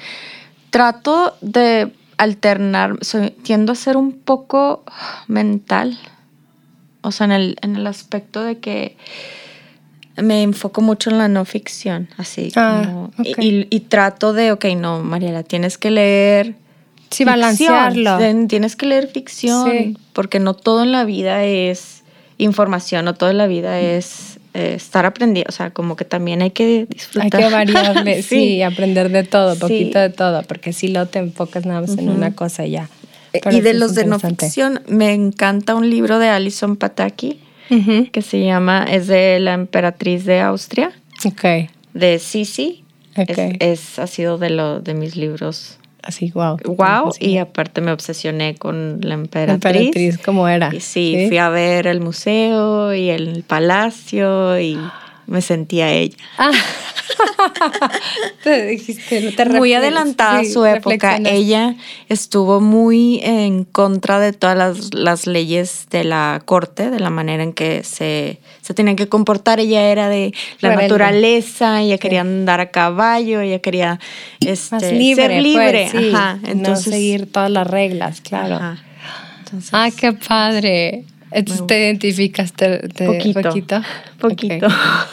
Trato 0.71 1.35
de 1.41 1.91
alternar, 2.19 2.99
soy, 3.01 3.31
tiendo 3.31 3.73
a 3.73 3.75
ser 3.75 3.97
un 3.97 4.13
poco 4.13 4.85
mental, 5.27 5.99
o 7.01 7.11
sea, 7.11 7.25
en 7.25 7.33
el, 7.33 7.57
en 7.63 7.75
el 7.77 7.87
aspecto 7.89 8.45
de 8.45 8.59
que 8.59 8.97
me 10.17 10.43
enfoco 10.43 10.83
mucho 10.83 11.11
en 11.11 11.19
la 11.19 11.29
no 11.29 11.45
ficción, 11.45 12.09
así 12.19 12.53
Ah, 12.57 12.83
como, 12.85 13.11
y, 13.25 13.31
y- 13.45 13.67
y 13.71 13.81
trato 13.81 14.33
de, 14.35 14.53
ok, 14.53 14.67
no, 14.77 15.03
Mariela, 15.03 15.43
tienes 15.43 15.79
que 15.79 15.91
leer 15.91 16.55
Sí, 17.11 17.25
balancearlo. 17.25 18.19
Tienes 18.49 18.77
que 18.77 18.87
leer 18.87 19.09
ficción, 19.09 19.71
Sí. 19.71 19.97
porque 20.13 20.39
no 20.41 20.55
todo 20.55 20.83
en 20.85 20.93
la 20.93 21.05
vida 21.05 21.45
es 21.45 22.03
información, 22.39 23.05
no 23.05 23.15
todo 23.15 23.31
en 23.31 23.39
la 23.39 23.47
vida 23.47 23.81
es 23.81 24.39
eh, 24.55 24.75
estar 24.75 25.07
aprendiendo, 25.07 25.49
o 25.49 25.53
sea, 25.53 25.71
como 25.71 25.95
que 25.95 26.05
también 26.05 26.43
hay 26.43 26.51
que 26.51 26.65
Hay 26.81 26.87
disfrutar. 26.87 27.41
que 27.41 27.49
variarle, 27.51 28.23
sí. 28.25 28.63
aprender 28.63 29.11
de 29.11 29.23
todo, 29.23 29.55
Sí. 29.55 29.61
poquito 29.61 29.99
de 30.01 30.11
todo, 30.11 30.43
porque 30.43 30.73
si 30.73 30.89
lo 30.89 31.07
te 31.07 31.19
enfocas 31.21 31.67
nada 31.67 31.83
más 31.83 31.97
en 31.97 32.09
una 32.09 32.35
cosa 32.35 32.67
y 32.67 32.73
ya. 32.73 32.89
Eh, 33.33 33.41
Pero 33.45 33.57
y 33.57 33.61
de 33.61 33.75
los 33.75 33.95
de 33.95 34.07
no 34.07 34.19
ficción, 34.19 34.81
me 34.89 35.13
encanta 35.13 35.77
un 35.77 35.89
libro 35.89 36.19
de 36.19 36.29
Alison 36.29 36.77
Pataki 36.77 37.39
que 38.13 38.23
se 38.23 38.45
llama, 38.45 38.85
es 38.91 39.07
de 39.07 39.39
la 39.39 39.53
emperatriz 39.55 40.25
de 40.25 40.41
Austria, 40.41 40.91
Ok, 41.25 41.71
de 41.95 42.19
Sisi. 42.19 42.83
Ok. 43.17 43.29
Es, 43.29 43.39
es- 43.61 43.99
ha 44.01 44.09
sido 44.09 44.39
de, 44.39 44.51
lo, 44.51 44.81
de 44.81 44.95
mis 44.95 45.15
libros 45.15 45.77
así, 46.03 46.31
wow. 46.33 46.59
wow, 46.65 47.13
y 47.19 47.39
aparte 47.39 47.81
me 47.81 47.93
obsesioné 47.93 48.55
con 48.55 49.01
la 49.03 49.15
emperatriz. 49.15 49.55
Emperatriz, 49.55 50.19
¿cómo 50.19 50.49
era? 50.49 50.71
Y 50.73 50.81
sí, 50.81 51.27
fui 51.29 51.39
a 51.39 51.49
ver 51.49 51.87
el 51.87 52.01
museo 52.01 52.95
y 52.95 53.11
el 53.11 53.45
palacio 53.47 54.59
y 54.61 54.79
me 55.31 55.41
sentía 55.41 55.93
ella. 55.93 56.17
Ah. 56.39 56.51
te 58.43 58.67
dijiste, 58.67 59.21
no 59.21 59.33
te 59.33 59.45
muy 59.47 59.73
adelantada 59.75 60.41
a 60.41 60.45
sí, 60.45 60.53
su 60.53 60.65
época. 60.65 61.19
Ella 61.25 61.77
estuvo 62.09 62.61
muy 62.61 63.21
en 63.23 63.65
contra 63.65 64.19
de 64.19 64.33
todas 64.33 64.57
las, 64.57 64.93
las 64.93 65.27
leyes 65.29 65.87
de 65.91 66.03
la 66.03 66.43
corte, 66.45 66.91
de 66.91 66.99
la 66.99 67.11
manera 67.11 67.45
en 67.45 67.53
que 67.53 67.85
se, 67.85 68.41
se 68.61 68.75
tenían 68.75 68.97
que 68.97 69.09
comportar. 69.09 69.61
Ella 69.61 69.83
era 69.91 70.09
de 70.09 70.35
la 70.61 70.71
Rebelde. 70.71 70.89
naturaleza, 70.89 71.81
ella 71.81 71.99
quería 71.99 72.23
andar 72.23 72.61
a 72.61 72.73
caballo, 72.73 73.41
ella 73.41 73.61
quería 73.61 74.01
este, 74.41 74.93
libre, 74.93 75.29
ser 75.29 75.43
libre. 75.43 75.89
pues, 75.93 76.05
sí, 76.05 76.13
Ajá, 76.13 76.39
entonces, 76.45 76.87
no 76.89 76.93
seguir 76.93 77.31
todas 77.31 77.51
las 77.51 77.69
reglas, 77.69 78.21
claro. 78.21 78.79
Entonces, 79.45 79.71
Ay, 79.73 79.93
qué 79.93 80.13
padre. 80.13 81.05
Entonces 81.33 81.67
te 81.67 81.79
identificas 81.79 82.53
te, 82.53 82.79
te- 82.89 83.07
Poquito. 83.07 83.41
poquito. 83.43 83.81
Poquito. 84.19 84.67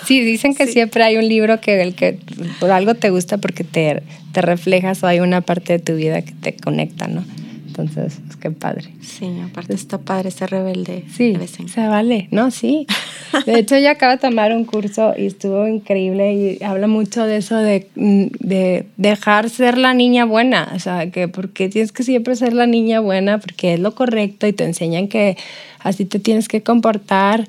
Sí, 0.05 0.21
dicen 0.21 0.55
que 0.55 0.65
Sí. 0.65 0.73
siempre 0.73 1.03
hay 1.03 1.17
un 1.17 1.27
libro 1.27 1.61
que 1.61 1.81
el 1.81 1.93
que 1.95 2.17
por 2.59 2.71
algo 2.71 2.95
te 2.95 3.09
gusta 3.09 3.37
porque 3.37 3.63
te, 3.63 4.01
te 4.31 4.41
reflejas 4.41 5.03
o 5.03 5.07
hay 5.07 5.19
una 5.19 5.41
parte 5.41 5.73
de 5.73 5.79
tu 5.79 5.95
vida 5.95 6.21
que 6.23 6.31
te 6.33 6.53
conecta, 6.55 7.07
¿no? 7.07 7.23
Entonces, 7.77 8.19
es 8.27 8.35
que 8.35 8.49
padre. 8.49 8.89
Sí, 9.01 9.39
aparte 9.43 9.75
está 9.75 9.99
padre 9.99 10.31
ser 10.31 10.49
rebelde. 10.49 11.03
Sí, 11.15 11.33
de 11.33 11.37
vez 11.37 11.59
en 11.59 11.69
se 11.69 11.87
vale, 11.87 12.27
¿no? 12.31 12.49
Sí. 12.49 12.87
De 13.45 13.59
hecho, 13.59 13.75
ella 13.75 13.91
acaba 13.91 14.13
de 14.13 14.21
tomar 14.21 14.51
un 14.51 14.65
curso 14.65 15.13
y 15.15 15.27
estuvo 15.27 15.67
increíble 15.67 16.33
y 16.33 16.63
habla 16.63 16.87
mucho 16.87 17.25
de 17.25 17.37
eso 17.37 17.57
de, 17.57 17.87
mm, 17.95 18.25
de 18.39 18.87
dejar 18.97 19.49
ser 19.49 19.77
la 19.77 19.93
niña 19.93 20.25
buena. 20.25 20.71
O 20.75 20.79
sea, 20.79 21.11
que 21.11 21.27
porque 21.27 21.69
tienes 21.69 21.91
que 21.91 22.03
siempre 22.03 22.35
ser 22.35 22.53
la 22.53 22.65
niña 22.65 22.99
buena 22.99 23.37
porque 23.39 23.75
es 23.75 23.79
lo 23.79 23.93
correcto 23.93 24.47
y 24.47 24.53
te 24.53 24.63
enseñan 24.63 25.07
que 25.07 25.37
así 25.79 26.05
te 26.05 26.19
tienes 26.19 26.47
que 26.47 26.63
comportar 26.63 27.47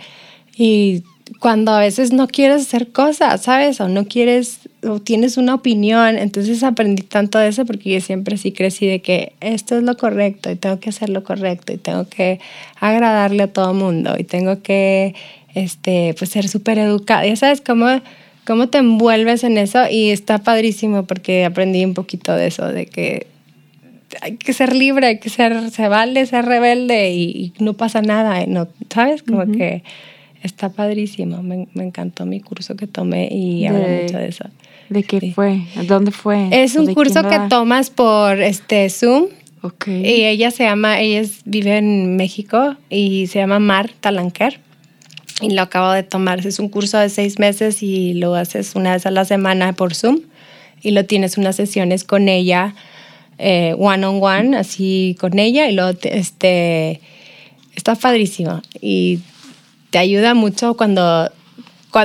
y 0.56 1.04
cuando 1.40 1.72
a 1.72 1.80
veces 1.80 2.12
no 2.12 2.26
quieres 2.26 2.62
hacer 2.62 2.88
cosas, 2.88 3.42
¿sabes? 3.42 3.80
O 3.80 3.88
no 3.88 4.06
quieres, 4.06 4.60
o 4.82 5.00
tienes 5.00 5.36
una 5.36 5.54
opinión. 5.54 6.18
Entonces 6.18 6.62
aprendí 6.62 7.02
tanto 7.02 7.38
de 7.38 7.48
eso 7.48 7.64
porque 7.64 7.90
yo 7.90 8.00
siempre 8.00 8.36
sí 8.36 8.52
crecí 8.52 8.86
de 8.86 9.00
que 9.00 9.32
esto 9.40 9.76
es 9.76 9.82
lo 9.82 9.96
correcto 9.96 10.50
y 10.50 10.56
tengo 10.56 10.80
que 10.80 10.90
hacer 10.90 11.10
lo 11.10 11.24
correcto 11.24 11.72
y 11.72 11.76
tengo 11.76 12.08
que 12.08 12.40
agradarle 12.80 13.44
a 13.44 13.52
todo 13.52 13.74
mundo 13.74 14.14
y 14.18 14.24
tengo 14.24 14.62
que, 14.62 15.14
este, 15.54 16.14
pues 16.18 16.30
ser 16.30 16.48
súper 16.48 16.78
educada. 16.78 17.26
Ya 17.26 17.36
sabes 17.36 17.60
cómo, 17.60 17.86
cómo 18.46 18.68
te 18.68 18.78
envuelves 18.78 19.44
en 19.44 19.58
eso 19.58 19.88
y 19.90 20.10
está 20.10 20.38
padrísimo 20.38 21.04
porque 21.04 21.44
aprendí 21.44 21.84
un 21.84 21.94
poquito 21.94 22.34
de 22.34 22.46
eso, 22.48 22.66
de 22.66 22.86
que 22.86 23.26
hay 24.22 24.36
que 24.36 24.52
ser 24.54 24.74
libre, 24.74 25.06
hay 25.06 25.18
que 25.18 25.28
ser, 25.28 25.70
se 25.70 25.88
vale 25.88 26.24
ser 26.26 26.46
rebelde 26.46 27.10
y, 27.10 27.52
y 27.58 27.62
no 27.62 27.74
pasa 27.74 28.00
nada, 28.00 28.46
no, 28.46 28.68
¿sabes? 28.88 29.22
Como 29.22 29.44
que 29.52 29.82
está 30.48 30.70
padrísimo. 30.70 31.42
Me, 31.42 31.68
me 31.74 31.84
encantó 31.84 32.26
mi 32.26 32.40
curso 32.40 32.74
que 32.76 32.86
tomé 32.86 33.28
y 33.30 33.66
habla 33.66 33.86
De- 33.86 34.02
mucho 34.02 34.18
de 34.18 34.28
eso. 34.28 34.44
¿De 34.88 35.02
qué 35.02 35.20
Sí. 35.20 35.32
fue? 35.32 35.60
¿Dónde 35.86 36.10
fue? 36.10 36.48
Es 36.50 36.76
¿O 36.76 36.80
un 36.82 36.94
curso 36.94 37.22
que 37.28 37.38
tomas 37.48 37.90
por 37.90 38.40
este 38.40 38.88
Zoom 38.90 39.26
Ok. 39.62 39.86
y 39.88 40.24
ella 40.24 40.50
se 40.50 40.64
llama, 40.64 41.00
ella 41.00 41.20
es- 41.20 41.40
vive 41.44 41.76
en 41.76 42.16
México 42.16 42.76
y 42.90 43.26
se 43.26 43.38
llama 43.38 43.58
Mar 43.58 43.90
Talanquer. 44.00 44.60
Y 45.40 45.50
lo 45.54 45.62
acabo 45.62 45.92
de 45.92 46.02
tomar. 46.02 46.44
Es 46.44 46.58
un 46.58 46.68
curso 46.68 46.98
de 46.98 47.08
seis 47.10 47.38
meses 47.38 47.82
y 47.82 48.14
lo 48.14 48.34
haces 48.34 48.74
una 48.74 48.94
vez 48.94 49.06
a 49.06 49.10
la 49.12 49.24
semana 49.24 49.72
por 49.74 49.94
Zoom. 49.94 50.20
Y 50.82 50.92
lo 50.92 51.04
tienes 51.04 51.38
unas 51.38 51.54
sesiones 51.56 52.02
con 52.04 52.28
ella, 52.28 52.74
eh, 53.38 53.74
one 53.78 54.04
on 54.06 54.20
one, 54.22 54.56
así 54.56 55.16
con 55.20 55.38
ella. 55.38 55.68
Y 55.68 55.74
luego, 55.74 55.94
te- 55.94 56.18
este, 56.18 57.00
está 57.76 57.94
padrísimo. 57.94 58.62
Y 58.80 59.20
te 59.90 59.98
ayuda 59.98 60.34
mucho 60.34 60.76
cuando 60.76 61.30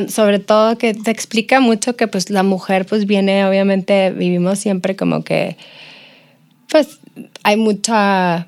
sobre 0.07 0.39
todo 0.39 0.77
que 0.77 0.93
te 0.93 1.11
explica 1.11 1.59
mucho 1.59 1.95
que 1.95 2.07
pues 2.07 2.29
la 2.29 2.43
mujer 2.43 2.85
pues 2.85 3.05
viene, 3.05 3.45
obviamente 3.45 4.11
vivimos 4.11 4.59
siempre 4.59 4.95
como 4.95 5.23
que, 5.23 5.57
pues 6.69 6.99
hay 7.43 7.57
mucha, 7.57 8.47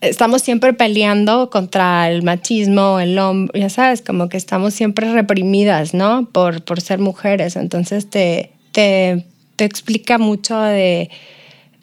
estamos 0.00 0.42
siempre 0.42 0.72
peleando 0.72 1.48
contra 1.48 2.10
el 2.10 2.22
machismo, 2.22 3.00
el 3.00 3.18
hombre, 3.18 3.60
ya 3.60 3.70
sabes, 3.70 4.02
como 4.02 4.28
que 4.28 4.36
estamos 4.36 4.74
siempre 4.74 5.12
reprimidas, 5.12 5.94
¿no? 5.94 6.28
Por, 6.30 6.62
por 6.64 6.80
ser 6.80 6.98
mujeres. 6.98 7.56
Entonces 7.56 8.10
te, 8.10 8.50
te, 8.72 9.24
te 9.56 9.64
explica 9.64 10.18
mucho 10.18 10.60
de, 10.60 11.08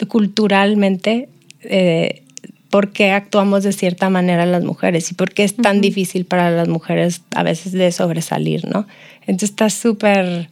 culturalmente. 0.07 1.29
Eh, 1.61 2.23
por 2.69 2.91
qué 2.91 3.11
actuamos 3.11 3.63
de 3.63 3.73
cierta 3.73 4.09
manera 4.09 4.45
las 4.45 4.63
mujeres 4.63 5.11
y 5.11 5.15
por 5.15 5.31
qué 5.31 5.43
es 5.43 5.55
tan 5.55 5.81
difícil 5.81 6.25
para 6.25 6.51
las 6.51 6.67
mujeres 6.67 7.21
a 7.35 7.43
veces 7.43 7.71
de 7.71 7.91
sobresalir, 7.91 8.67
¿no? 8.67 8.85
Entonces 9.21 9.49
está 9.49 9.69
súper, 9.69 10.49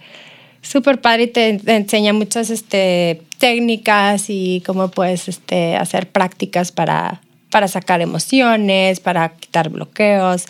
súper 0.62 1.00
padre 1.00 1.24
y 1.24 1.28
te, 1.28 1.50
enseña 1.76 2.14
muchas 2.14 2.50
este, 2.50 3.22
técnicas 3.38 4.26
y 4.30 4.64
cómo 4.66 4.90
puedes 4.90 5.28
este, 5.28 5.76
hacer 5.76 6.10
prácticas 6.10 6.72
para, 6.72 7.22
para 7.52 7.68
sacar 7.68 8.02
emociones, 8.02 9.00
para 9.00 9.30
quitar 9.30 9.70
bloqueos. 9.70 10.46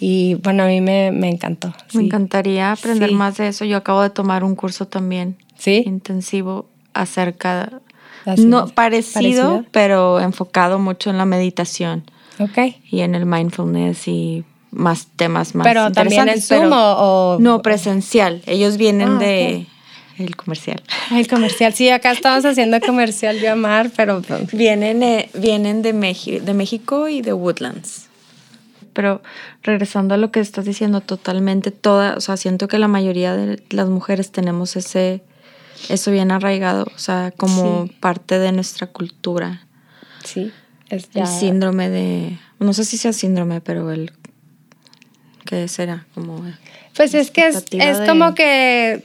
Y 0.00 0.34
bueno, 0.42 0.64
a 0.64 0.66
mí 0.66 0.80
me, 0.80 1.06
encantó. 1.28 1.72
Me 1.94 2.02
encantaría 2.02 2.72
aprender 2.72 3.12
más 3.12 3.36
de 3.36 3.48
eso. 3.48 3.64
Yo 3.64 3.76
acabo 3.76 4.02
de 4.02 4.10
tomar 4.10 4.42
un 4.42 4.56
curso 4.56 4.88
también 4.88 5.36
¿Sí? 5.56 5.84
intensivo 5.86 6.68
acerca 6.92 7.80
no, 8.38 8.68
parecido, 8.68 9.64
pero 9.70 10.20
enfocado 10.20 10.78
mucho 10.78 11.10
en 11.10 11.18
la 11.18 11.24
meditación. 11.24 12.04
Ok. 12.38 12.76
Y 12.90 13.00
en 13.00 13.14
el 13.14 13.26
mindfulness 13.26 14.08
y 14.08 14.44
más 14.70 15.06
temas 15.16 15.54
más 15.54 15.66
Pero 15.66 15.92
también 15.92 16.28
en 16.28 16.40
Zoom 16.40 16.70
o, 16.72 17.36
No, 17.40 17.62
presencial. 17.62 18.42
Ellos 18.46 18.76
vienen 18.76 19.08
ah, 19.16 19.18
de... 19.18 19.66
El 20.18 20.36
comercial. 20.36 20.82
El 21.10 21.26
comercial, 21.26 21.72
sí, 21.72 21.88
acá 21.90 22.12
estamos 22.12 22.44
haciendo 22.44 22.80
comercial 22.80 23.40
de 23.40 23.48
Amar, 23.48 23.90
pero... 23.96 24.22
Vienen, 24.52 25.02
eh, 25.02 25.30
vienen 25.34 25.82
de, 25.82 25.92
de 25.92 26.54
México 26.54 27.08
y 27.08 27.22
de 27.22 27.32
Woodlands. 27.32 28.08
Pero 28.92 29.22
regresando 29.62 30.14
a 30.14 30.18
lo 30.18 30.30
que 30.30 30.40
estás 30.40 30.64
diciendo, 30.64 31.00
totalmente 31.00 31.70
toda, 31.70 32.14
o 32.16 32.20
sea, 32.20 32.36
siento 32.36 32.68
que 32.68 32.78
la 32.78 32.88
mayoría 32.88 33.34
de 33.34 33.62
las 33.70 33.88
mujeres 33.88 34.32
tenemos 34.32 34.76
ese 34.76 35.22
eso 35.88 36.10
bien 36.10 36.30
arraigado, 36.30 36.86
o 36.94 36.98
sea, 36.98 37.32
como 37.36 37.88
parte 38.00 38.38
de 38.38 38.52
nuestra 38.52 38.86
cultura. 38.86 39.66
Sí. 40.24 40.52
Es 40.88 41.08
El 41.14 41.26
síndrome 41.26 41.88
de, 41.88 42.38
no 42.58 42.72
sé 42.72 42.84
si 42.84 42.98
sea 42.98 43.12
síndrome, 43.12 43.60
pero 43.60 43.90
el, 43.90 44.12
¿qué 45.46 45.66
será? 45.68 46.06
Como... 46.14 46.44
Pues 46.94 47.14
es 47.14 47.30
que 47.30 47.48
es, 47.48 47.64
como 48.06 48.34
que, 48.34 49.02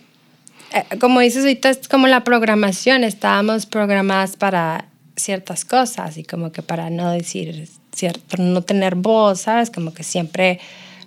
eh, 0.74 0.98
como 1.00 1.22
dices 1.22 1.44
ahorita, 1.44 1.70
es 1.70 1.88
como 1.88 2.08
la 2.08 2.26
programación, 2.26 3.06
estábamos 3.06 3.66
programadas 3.66 4.36
para 4.36 4.86
ciertas 5.16 5.64
cosas 5.64 6.18
y 6.18 6.24
como 6.24 6.52
que 6.52 6.62
para 6.62 6.90
no 6.90 7.12
decir, 7.12 7.70
cierto, 7.94 8.38
no 8.38 8.62
tener 8.62 8.96
voz, 8.96 9.42
¿sabes? 9.42 9.72
Como 9.72 9.94
que 9.94 10.04
siempre 10.04 10.60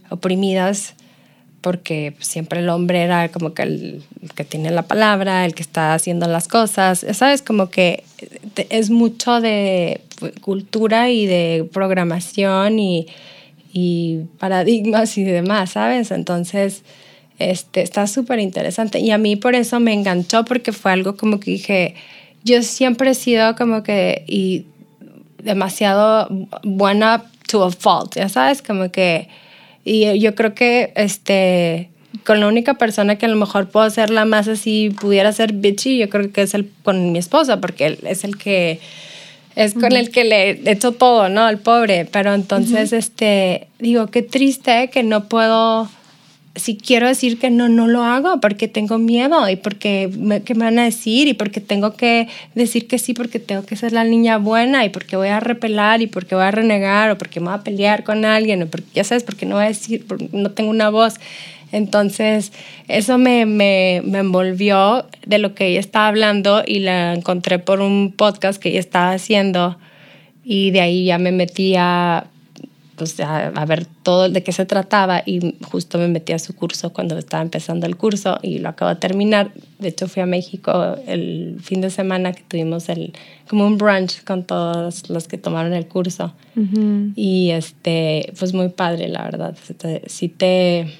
oprimidas 0.09 0.95
porque 1.61 2.15
siempre 2.21 2.61
el 2.61 2.69
hombre 2.69 3.03
era 3.03 3.29
como 3.31 3.53
que 3.53 3.63
el, 3.63 4.03
que 4.35 4.45
tiene 4.45 4.71
la 4.71 4.83
palabra, 4.83 5.45
el 5.45 5.55
que 5.55 5.63
está 5.63 5.95
haciendo 5.95 6.27
las 6.27 6.49
cosas, 6.49 7.05
¿sabes? 7.13 7.43
Como 7.43 7.71
que 7.71 8.05
es 8.71 8.91
mucho 8.91 9.41
de 9.41 10.01
cultura 10.41 11.11
y 11.11 11.27
de 11.27 11.69
programación 11.73 12.79
y, 12.79 13.07
y 13.73 14.21
paradigmas 14.39 15.19
y 15.19 15.25
demás, 15.25 15.71
¿sabes? 15.71 16.11
Entonces, 16.11 16.83
este, 17.39 17.83
está 17.83 18.07
súper 18.07 18.39
interesante. 18.39 18.99
Y 19.01 19.11
a 19.11 19.19
mí 19.19 19.37
por 19.37 19.55
eso 19.55 19.81
me 19.81 19.93
enganchó, 19.93 20.45
porque 20.45 20.73
fue 20.73 20.93
algo 20.93 21.17
como 21.17 21.41
que 21.41 21.51
dije, 21.53 21.95
yo 22.45 22.63
siempre 22.63 23.11
he 23.11 23.15
sido 23.15 23.55
como 23.57 23.83
que 23.83 24.25
y 24.27 24.67
demasiado 25.43 26.29
buena 26.63 27.25
to 27.49 27.65
a 27.65 27.71
fault, 27.71 28.17
ya 28.17 28.29
sabes, 28.29 28.63
como 28.63 28.91
que 28.91 29.29
y 29.85 30.19
yo 30.21 30.35
creo 30.35 30.55
que 30.55 30.93
este, 30.97 31.91
con 32.25 32.41
la 32.41 32.49
única 32.49 32.75
persona 32.75 33.17
que 33.17 33.27
a 33.27 33.29
lo 33.29 33.37
mejor 33.37 33.69
puedo 33.69 33.87
hacerla 33.87 34.25
más 34.25 34.49
así, 34.49 34.91
pudiera 34.91 35.33
ser 35.33 35.53
bitchy, 35.53 35.99
yo 35.99 36.09
creo 36.09 36.33
que 36.33 36.43
es 36.43 36.55
el, 36.55 36.71
con 36.83 37.13
mi 37.13 37.19
esposa, 37.19 37.61
porque 37.61 37.87
él 37.87 37.99
es 38.05 38.25
el 38.25 38.37
que 38.37 38.81
es 39.57 39.75
con 39.75 39.93
el 39.93 40.11
que 40.11 40.25
le 40.25 40.51
he 40.51 40.71
hecho 40.71 40.93
todo, 40.93 41.29
¿no? 41.29 41.43
Al 41.43 41.59
pobre. 41.59 42.07
Pero 42.11 42.35
entonces, 42.35 42.93
este, 42.93 43.67
digo, 43.79 44.07
qué 44.07 44.23
triste 44.23 44.89
que 44.91 45.03
no 45.03 45.25
puedo 45.25 45.91
si 46.57 46.77
quiero 46.77 47.07
decir 47.07 47.39
que 47.39 47.49
no, 47.49 47.69
no 47.69 47.87
lo 47.87 48.03
hago 48.03 48.41
porque 48.41 48.67
tengo 48.67 48.99
miedo 48.99 49.49
y 49.49 49.57
porque 49.57 50.11
me, 50.19 50.43
me 50.47 50.65
van 50.65 50.79
a 50.81 50.85
decir 50.85 51.29
y 51.29 51.35
porque 51.35 51.61
tengo 51.61 51.95
que 51.95 52.29
decir 52.55 52.89
que 52.89 52.99
sí 52.99 53.15
porque 53.15 53.39
tengo 53.39 53.65
que 53.65 53.77
ser 53.77 53.93
la 53.93 54.03
niña 54.03 54.37
buena 54.39 54.85
y 54.85 54.89
porque 54.89 55.17
voy 55.17 55.29
a 55.29 55.39
repelar 55.39 56.03
y 56.03 56.09
porque 56.09 56.35
voy 56.35 56.45
a 56.45 56.51
renegar 56.51 57.11
o 57.11 57.19
porque 57.19 57.39
me 57.39 57.47
voy 57.47 57.55
a 57.55 57.63
pelear 57.63 58.03
con 58.03 58.25
alguien 58.25 58.63
o 58.65 58.67
porque 58.67 58.89
ya 58.95 59.05
sabes, 59.05 59.23
porque 59.23 59.47
no 59.47 59.57
voy 59.57 59.65
a 59.65 59.69
decir, 59.69 60.05
no 60.33 60.51
tengo 60.51 60.71
una 60.71 60.91
voz. 60.91 61.21
Entonces, 61.73 62.53
eso 62.89 63.17
me, 63.17 63.47
me, 63.47 64.03
me, 64.05 64.19
envolvió 64.19 65.07
de 65.25 65.39
lo 65.39 65.55
que 65.55 65.69
ella 65.69 65.79
estaba 65.79 66.09
hablando 66.09 66.65
y 66.67 66.81
la 66.81 67.15
encontré 67.15 67.61
por 67.61 67.81
un 67.81 68.13
podcast 68.17 68.61
que 68.61 68.71
ella 68.71 68.81
estaba 68.81 69.13
haciendo 69.13 69.79
y 70.45 70.73
de 70.73 70.81
ahí 70.81 71.05
ya 71.05 71.19
me 71.19 71.31
metí 71.31 71.77
a 71.77 72.27
pues 73.01 73.19
a, 73.21 73.65
ver 73.65 73.87
todo 74.03 74.29
de 74.29 74.43
qué 74.43 74.53
se 74.53 74.67
trataba 74.67 75.23
y 75.25 75.57
justo 75.63 75.97
me 75.97 76.07
metí 76.07 76.35
a 76.35 76.39
su 76.39 76.55
curso 76.55 76.93
cuando 76.93 77.17
estaba 77.17 77.43
empezando 77.43 77.87
el 77.87 77.97
curso 77.97 78.39
y 78.43 78.59
lo 78.59 78.69
acabo 78.69 78.91
de 78.91 78.97
terminar. 78.97 79.53
De 79.79 79.89
hecho 79.89 80.07
fui 80.07 80.21
a 80.21 80.27
México 80.27 80.99
el 81.07 81.57
fin 81.63 81.81
de 81.81 81.89
semana 81.89 82.35
que 82.35 82.43
tuvimos 82.43 82.91
el 82.91 83.15
como 83.49 83.67
un 83.67 83.79
brunch 83.79 84.23
con 84.25 84.45
todos 84.45 85.09
los 85.09 85.29
que 85.29 85.39
tomaron 85.39 85.73
el 85.73 85.87
curso 85.89 86.35
y 87.17 87.53
este 87.53 88.35
pues 88.39 88.53
muy 88.53 88.69
padre 88.69 89.09
la 89.09 89.23
verdad. 89.23 89.57
Si 90.07 90.29
te 90.29 90.99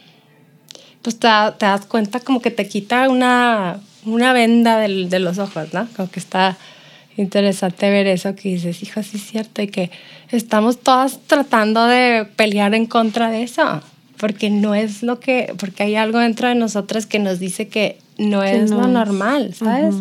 pues 1.03 1.19
te, 1.19 1.29
te, 1.59 1.67
das 1.67 1.85
cuenta 1.85 2.21
como 2.21 2.41
que 2.41 2.51
te 2.51 2.67
quita 2.67 3.11
una 3.11 3.79
una 4.07 4.33
venda 4.33 4.79
de 4.79 5.19
los 5.19 5.37
ojos, 5.37 5.75
¿no? 5.75 5.87
Como 5.95 6.11
que 6.11 6.19
está 6.19 6.57
interesante 7.21 7.91
ver 7.91 8.07
eso 8.07 8.35
que 8.35 8.51
dices, 8.51 8.83
hijo, 8.83 9.03
sí 9.03 9.17
es 9.17 9.25
cierto, 9.25 9.63
y 9.63 9.69
que 9.69 9.91
estamos 10.31 10.81
todas 10.81 11.21
tratando 11.27 11.87
de 11.87 12.27
pelear 12.37 12.75
en 12.75 12.87
contra 12.87 13.31
de 13.31 13.43
eso, 13.43 13.83
porque 14.17 14.51
no 14.51 14.75
es 14.75 15.03
lo 15.03 15.21
que, 15.21 15.55
porque 15.59 15.85
hay 15.85 15.97
algo 15.97 16.19
dentro 16.19 16.49
de 16.49 16.55
nosotras 16.55 17.07
que 17.07 17.19
nos 17.19 17.39
dice 17.39 17.69
que 17.69 17.99
no 18.19 18.43
es 18.43 18.71
lo 18.71 18.87
normal, 18.87 19.55
¿sabes? 19.55 19.97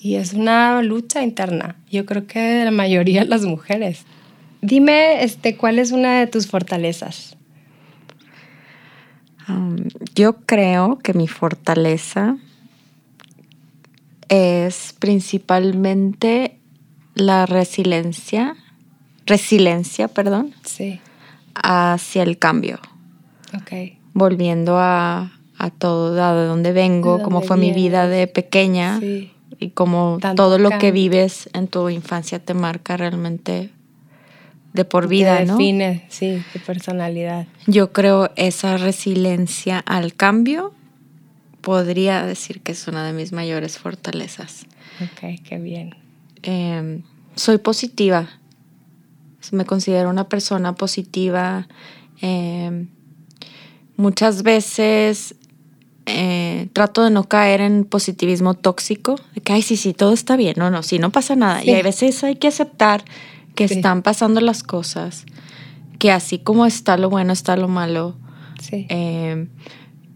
Y 0.00 0.16
es 0.16 0.32
una 0.32 0.82
lucha 0.82 1.22
interna, 1.22 1.76
yo 1.90 2.06
creo 2.06 2.26
que 2.26 2.40
de 2.40 2.64
la 2.64 2.72
mayoría 2.72 3.22
de 3.22 3.28
las 3.28 3.44
mujeres. 3.44 4.04
Dime, 4.60 5.22
este, 5.24 5.56
¿cuál 5.56 5.78
es 5.78 5.92
una 5.92 6.20
de 6.20 6.26
tus 6.26 6.46
fortalezas? 6.46 7.36
Um, 9.48 9.76
yo 10.14 10.36
creo 10.36 10.98
que 10.98 11.14
mi 11.14 11.26
fortaleza 11.26 12.36
es 14.32 14.94
principalmente 14.98 16.58
la 17.14 17.44
resiliencia, 17.44 18.56
resiliencia, 19.26 20.08
perdón, 20.08 20.54
sí. 20.64 21.00
hacia 21.54 22.22
el 22.22 22.38
cambio. 22.38 22.80
Okay. 23.60 23.98
Volviendo 24.14 24.78
a, 24.78 25.32
a 25.58 25.70
todo, 25.70 26.14
de 26.14 26.46
donde 26.46 26.72
vengo, 26.72 27.22
cómo 27.22 27.42
fue 27.42 27.58
mi 27.58 27.72
vida 27.72 28.08
de 28.08 28.26
pequeña 28.26 28.98
y 29.02 29.70
cómo 29.74 30.18
todo 30.34 30.58
lo 30.58 30.78
que 30.78 30.92
vives 30.92 31.50
en 31.52 31.68
tu 31.68 31.90
infancia 31.90 32.38
te 32.38 32.54
marca 32.54 32.96
realmente 32.96 33.70
de 34.72 34.84
por 34.86 35.08
vida, 35.08 35.40
te 35.40 35.44
define, 35.44 35.94
¿no? 35.94 36.00
sí, 36.08 36.42
tu 36.54 36.58
personalidad. 36.60 37.46
Yo 37.66 37.92
creo 37.92 38.30
esa 38.36 38.78
resiliencia 38.78 39.78
al 39.80 40.14
cambio 40.14 40.72
podría 41.62 42.26
decir 42.26 42.60
que 42.60 42.72
es 42.72 42.86
una 42.86 43.06
de 43.06 43.14
mis 43.14 43.32
mayores 43.32 43.78
fortalezas. 43.78 44.66
Ok, 45.00 45.40
qué 45.42 45.58
bien. 45.58 45.94
Em, 46.42 47.02
soy 47.34 47.58
positiva. 47.58 48.28
Me 49.50 49.64
considero 49.64 50.10
una 50.10 50.28
persona 50.28 50.74
positiva. 50.74 51.66
Em, 52.20 52.88
muchas 53.96 54.42
veces 54.42 55.34
eh, 56.06 56.68
trato 56.72 57.04
de 57.04 57.10
no 57.10 57.24
caer 57.24 57.60
en 57.60 57.84
positivismo 57.84 58.54
tóxico, 58.54 59.16
de 59.34 59.40
que, 59.40 59.52
ay, 59.52 59.62
sí, 59.62 59.76
sí, 59.76 59.94
todo 59.94 60.12
está 60.12 60.36
bien. 60.36 60.54
No, 60.56 60.70
no, 60.70 60.82
sí, 60.82 60.98
no 60.98 61.10
pasa 61.10 61.36
nada. 61.36 61.64
Y 61.64 61.70
hay 61.70 61.82
veces 61.82 62.22
hay 62.24 62.36
que 62.36 62.48
aceptar 62.48 63.04
que 63.54 63.64
están 63.64 64.02
pasando 64.02 64.40
las 64.40 64.62
cosas, 64.62 65.26
que 65.98 66.10
así 66.10 66.38
como 66.38 66.66
está 66.66 66.96
lo 66.96 67.08
bueno, 67.08 67.32
está 67.32 67.56
lo 67.56 67.68
malo. 67.68 68.16
Sí. 68.60 68.86
Em, 68.88 69.48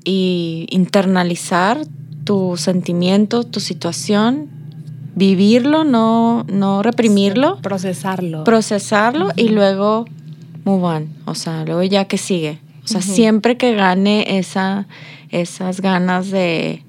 y 0.06 0.66
internalizar 0.70 1.80
tu 2.24 2.56
sentimiento, 2.56 3.42
tu 3.44 3.60
situación, 3.60 4.48
vivirlo, 5.16 5.84
no, 5.84 6.44
no 6.48 6.82
reprimirlo. 6.82 7.58
procesarlo. 7.60 8.44
Procesarlo 8.44 9.30
y 9.36 9.48
luego 9.48 10.06
move 10.64 10.84
on. 10.84 11.08
O 11.26 11.34
sea, 11.34 11.64
luego 11.64 11.82
ya 11.82 12.06
que 12.06 12.18
sigue. 12.18 12.60
O 12.84 12.88
sea, 12.88 13.02
siempre 13.02 13.56
que 13.56 13.74
gane 13.74 14.38
esa, 14.38 14.86
esas 15.30 15.80
ganas 15.80 16.30
de... 16.30 16.84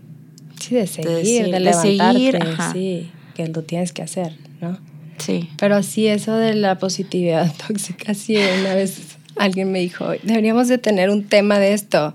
Sí, 0.60 0.76
de 0.76 0.85
seguir, 0.85 1.10
de, 1.11 1.18
decir- 1.23 1.45
de 1.45 1.52
de 1.52 1.60
levantarte, 1.60 2.22
seguir, 2.31 2.39
sí, 2.73 3.11
que 3.34 3.48
lo 3.48 3.64
tienes 3.64 3.94
que 3.94 4.03
hacer, 4.03 4.38
¿no? 4.61 4.77
Sí. 5.18 5.49
Pero 5.57 5.81
sí, 5.81 6.06
eso 6.06 6.35
de 6.35 6.53
la 6.53 6.77
positividad 6.77 7.52
tóxica, 7.68 8.14
sí, 8.14 8.35
una 8.61 8.76
vez 8.76 9.18
alguien 9.38 9.72
me 9.72 9.80
dijo, 9.80 10.06
deberíamos 10.23 10.68
de 10.68 10.77
tener 10.77 11.10
un 11.10 11.23
tema 11.23 11.57
de 11.57 11.73
esto. 11.73 12.14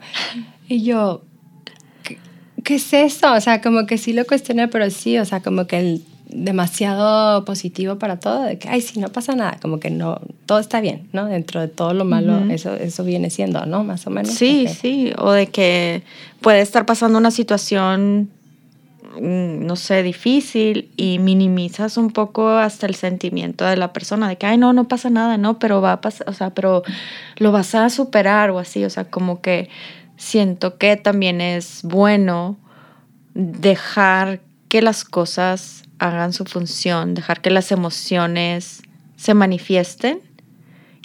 Y 0.72 0.82
yo, 0.82 1.22
¿qué, 2.02 2.18
qué 2.64 2.76
es 2.76 2.92
eso? 2.92 3.32
O 3.32 3.40
sea, 3.40 3.60
como 3.60 3.86
que 3.86 3.98
sí 3.98 4.12
lo 4.12 4.24
cuestioné, 4.26 4.68
pero 4.68 4.88
sí, 4.90 5.18
o 5.18 5.24
sea, 5.24 5.40
como 5.40 5.66
que 5.66 5.78
el 5.78 6.02
demasiado 6.34 7.44
positivo 7.44 7.96
para 7.96 8.18
todo, 8.18 8.42
de 8.42 8.58
que, 8.58 8.68
ay, 8.68 8.80
sí, 8.80 8.98
no 8.98 9.08
pasa 9.08 9.34
nada, 9.34 9.58
como 9.60 9.78
que 9.80 9.90
no, 9.90 10.20
todo 10.46 10.58
está 10.58 10.80
bien, 10.80 11.08
¿no? 11.12 11.26
Dentro 11.26 11.60
de 11.60 11.68
todo 11.68 11.94
lo 11.94 12.04
malo, 12.04 12.38
eso, 12.50 12.74
eso 12.74 13.04
viene 13.04 13.30
siendo, 13.30 13.66
¿no? 13.66 13.84
Más 13.84 14.06
o 14.06 14.10
menos. 14.10 14.32
Sí, 14.32 14.66
sí, 14.68 15.12
o 15.18 15.32
de 15.32 15.48
que 15.48 16.02
puede 16.40 16.60
estar 16.60 16.86
pasando 16.86 17.18
una 17.18 17.30
situación, 17.30 18.30
mm, 19.20 19.66
no 19.66 19.76
sé, 19.76 20.02
difícil 20.02 20.90
y 20.96 21.18
minimizas 21.18 21.96
un 21.96 22.10
poco 22.10 22.48
hasta 22.48 22.86
el 22.86 22.94
sentimiento 22.94 23.64
de 23.64 23.76
la 23.76 23.92
persona, 23.92 24.28
de 24.28 24.36
que, 24.36 24.46
ay, 24.46 24.56
no, 24.56 24.72
no 24.72 24.88
pasa 24.88 25.10
nada, 25.10 25.36
no, 25.36 25.58
pero 25.58 25.80
va 25.80 25.92
a 25.92 26.00
pasar, 26.00 26.28
o 26.28 26.32
sea, 26.32 26.50
pero 26.50 26.82
lo 27.36 27.52
vas 27.52 27.74
a 27.74 27.90
superar 27.90 28.50
o 28.50 28.58
así, 28.58 28.84
o 28.84 28.90
sea, 28.90 29.04
como 29.04 29.40
que 29.40 29.68
siento 30.22 30.78
que 30.78 30.96
también 30.96 31.40
es 31.40 31.80
bueno 31.82 32.56
dejar 33.34 34.40
que 34.68 34.80
las 34.80 35.04
cosas 35.04 35.82
hagan 35.98 36.32
su 36.32 36.44
función, 36.44 37.14
dejar 37.14 37.40
que 37.42 37.50
las 37.50 37.72
emociones 37.72 38.82
se 39.16 39.34
manifiesten 39.34 40.20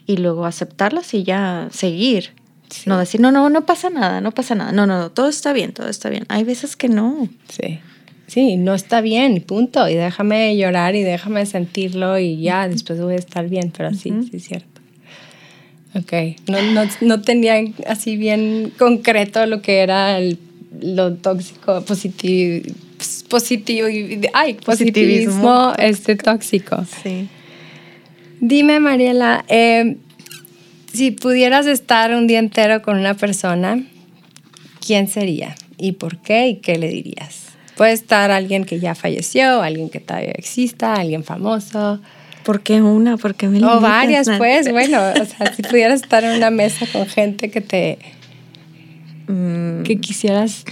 y 0.06 0.18
luego 0.18 0.46
aceptarlas 0.46 1.14
y 1.14 1.24
ya 1.24 1.68
seguir. 1.72 2.32
Sí. 2.70 2.90
No 2.90 2.98
decir, 2.98 3.20
no, 3.22 3.32
no, 3.32 3.50
no 3.50 3.66
pasa 3.66 3.90
nada, 3.90 4.22
no 4.22 4.32
pasa 4.32 4.54
nada. 4.54 4.72
No, 4.72 4.86
no, 4.86 5.00
no, 5.00 5.10
todo 5.12 5.30
está 5.30 5.52
bien, 5.54 5.74
todo 5.74 5.88
está 5.90 6.10
bien. 6.10 6.26
Hay 6.30 6.44
veces 6.44 6.76
que 6.76 6.90
no. 6.90 7.28
Sí. 7.50 7.80
Sí, 8.28 8.58
no 8.58 8.74
está 8.76 9.00
bien, 9.02 9.42
punto. 9.42 9.88
Y 9.88 9.96
déjame 9.96 10.56
llorar 10.58 10.96
y 10.96 11.02
déjame 11.04 11.46
sentirlo 11.46 12.20
y 12.20 12.42
ya, 12.42 12.68
después 12.68 13.00
voy 13.02 13.14
a 13.14 13.18
estar 13.18 13.48
bien. 13.48 13.72
Pero 13.76 13.94
sí, 13.94 14.12
Ujú. 14.12 14.24
sí 14.24 14.38
es 14.38 14.44
cierto. 14.44 14.77
Ok. 15.96 16.14
No, 16.48 16.62
no, 16.62 16.84
no 17.02 17.22
tenía 17.22 17.56
así 17.88 18.18
bien 18.18 18.72
concreto 18.78 19.46
lo 19.46 19.62
que 19.62 19.80
era 19.80 20.18
el, 20.18 20.38
lo 20.82 21.14
tóxico, 21.16 21.84
positivo, 21.84 22.68
positivo 23.30 23.90
y, 23.90 24.22
ay, 24.34 24.56
positivismo, 24.56 25.74
Positivismo 25.74 25.74
este 25.78 26.16
tóxico. 26.16 26.86
Sí. 27.04 27.28
Dime, 28.40 28.80
Mariela, 28.80 29.46
eh, 29.48 29.98
si 30.94 31.12
pudieras 31.12 31.66
estar 31.66 32.14
un 32.14 32.28
día 32.28 32.40
entero 32.40 32.82
con 32.82 32.98
una 32.98 33.16
persona, 33.16 33.84
¿quién 34.86 35.08
sería? 35.08 35.56
¿Y 35.78 35.94
por 35.94 36.18
qué? 36.18 36.48
¿Y 36.50 36.56
qué 36.56 36.78
le 36.78 36.90
dirías? 36.90 37.48
Puede 37.76 37.94
estar 37.94 38.32
alguien 38.32 38.66
que 38.66 38.80
ya 38.80 38.96
falleció, 38.96 39.62
alguien 39.62 39.90
que 39.90 40.00
todavía 40.00 40.32
exista, 40.32 40.96
alguien 40.96 41.24
famoso, 41.24 42.00
¿Por 42.48 42.62
qué 42.62 42.82
una? 42.82 43.18
¿Por 43.18 43.36
qué 43.36 43.50
me 43.50 43.62
o 43.62 43.82
varias, 43.82 44.30
pues, 44.38 44.72
bueno, 44.72 45.00
o 45.22 45.26
sea, 45.26 45.54
si 45.54 45.64
pudieras 45.64 46.02
estar 46.02 46.24
en 46.24 46.38
una 46.38 46.50
mesa 46.50 46.88
con 46.94 47.06
gente 47.06 47.52
que 47.52 47.60
te, 47.60 48.00
Mm, 49.28 49.84
que 49.84 50.00
quisieras, 50.00 50.64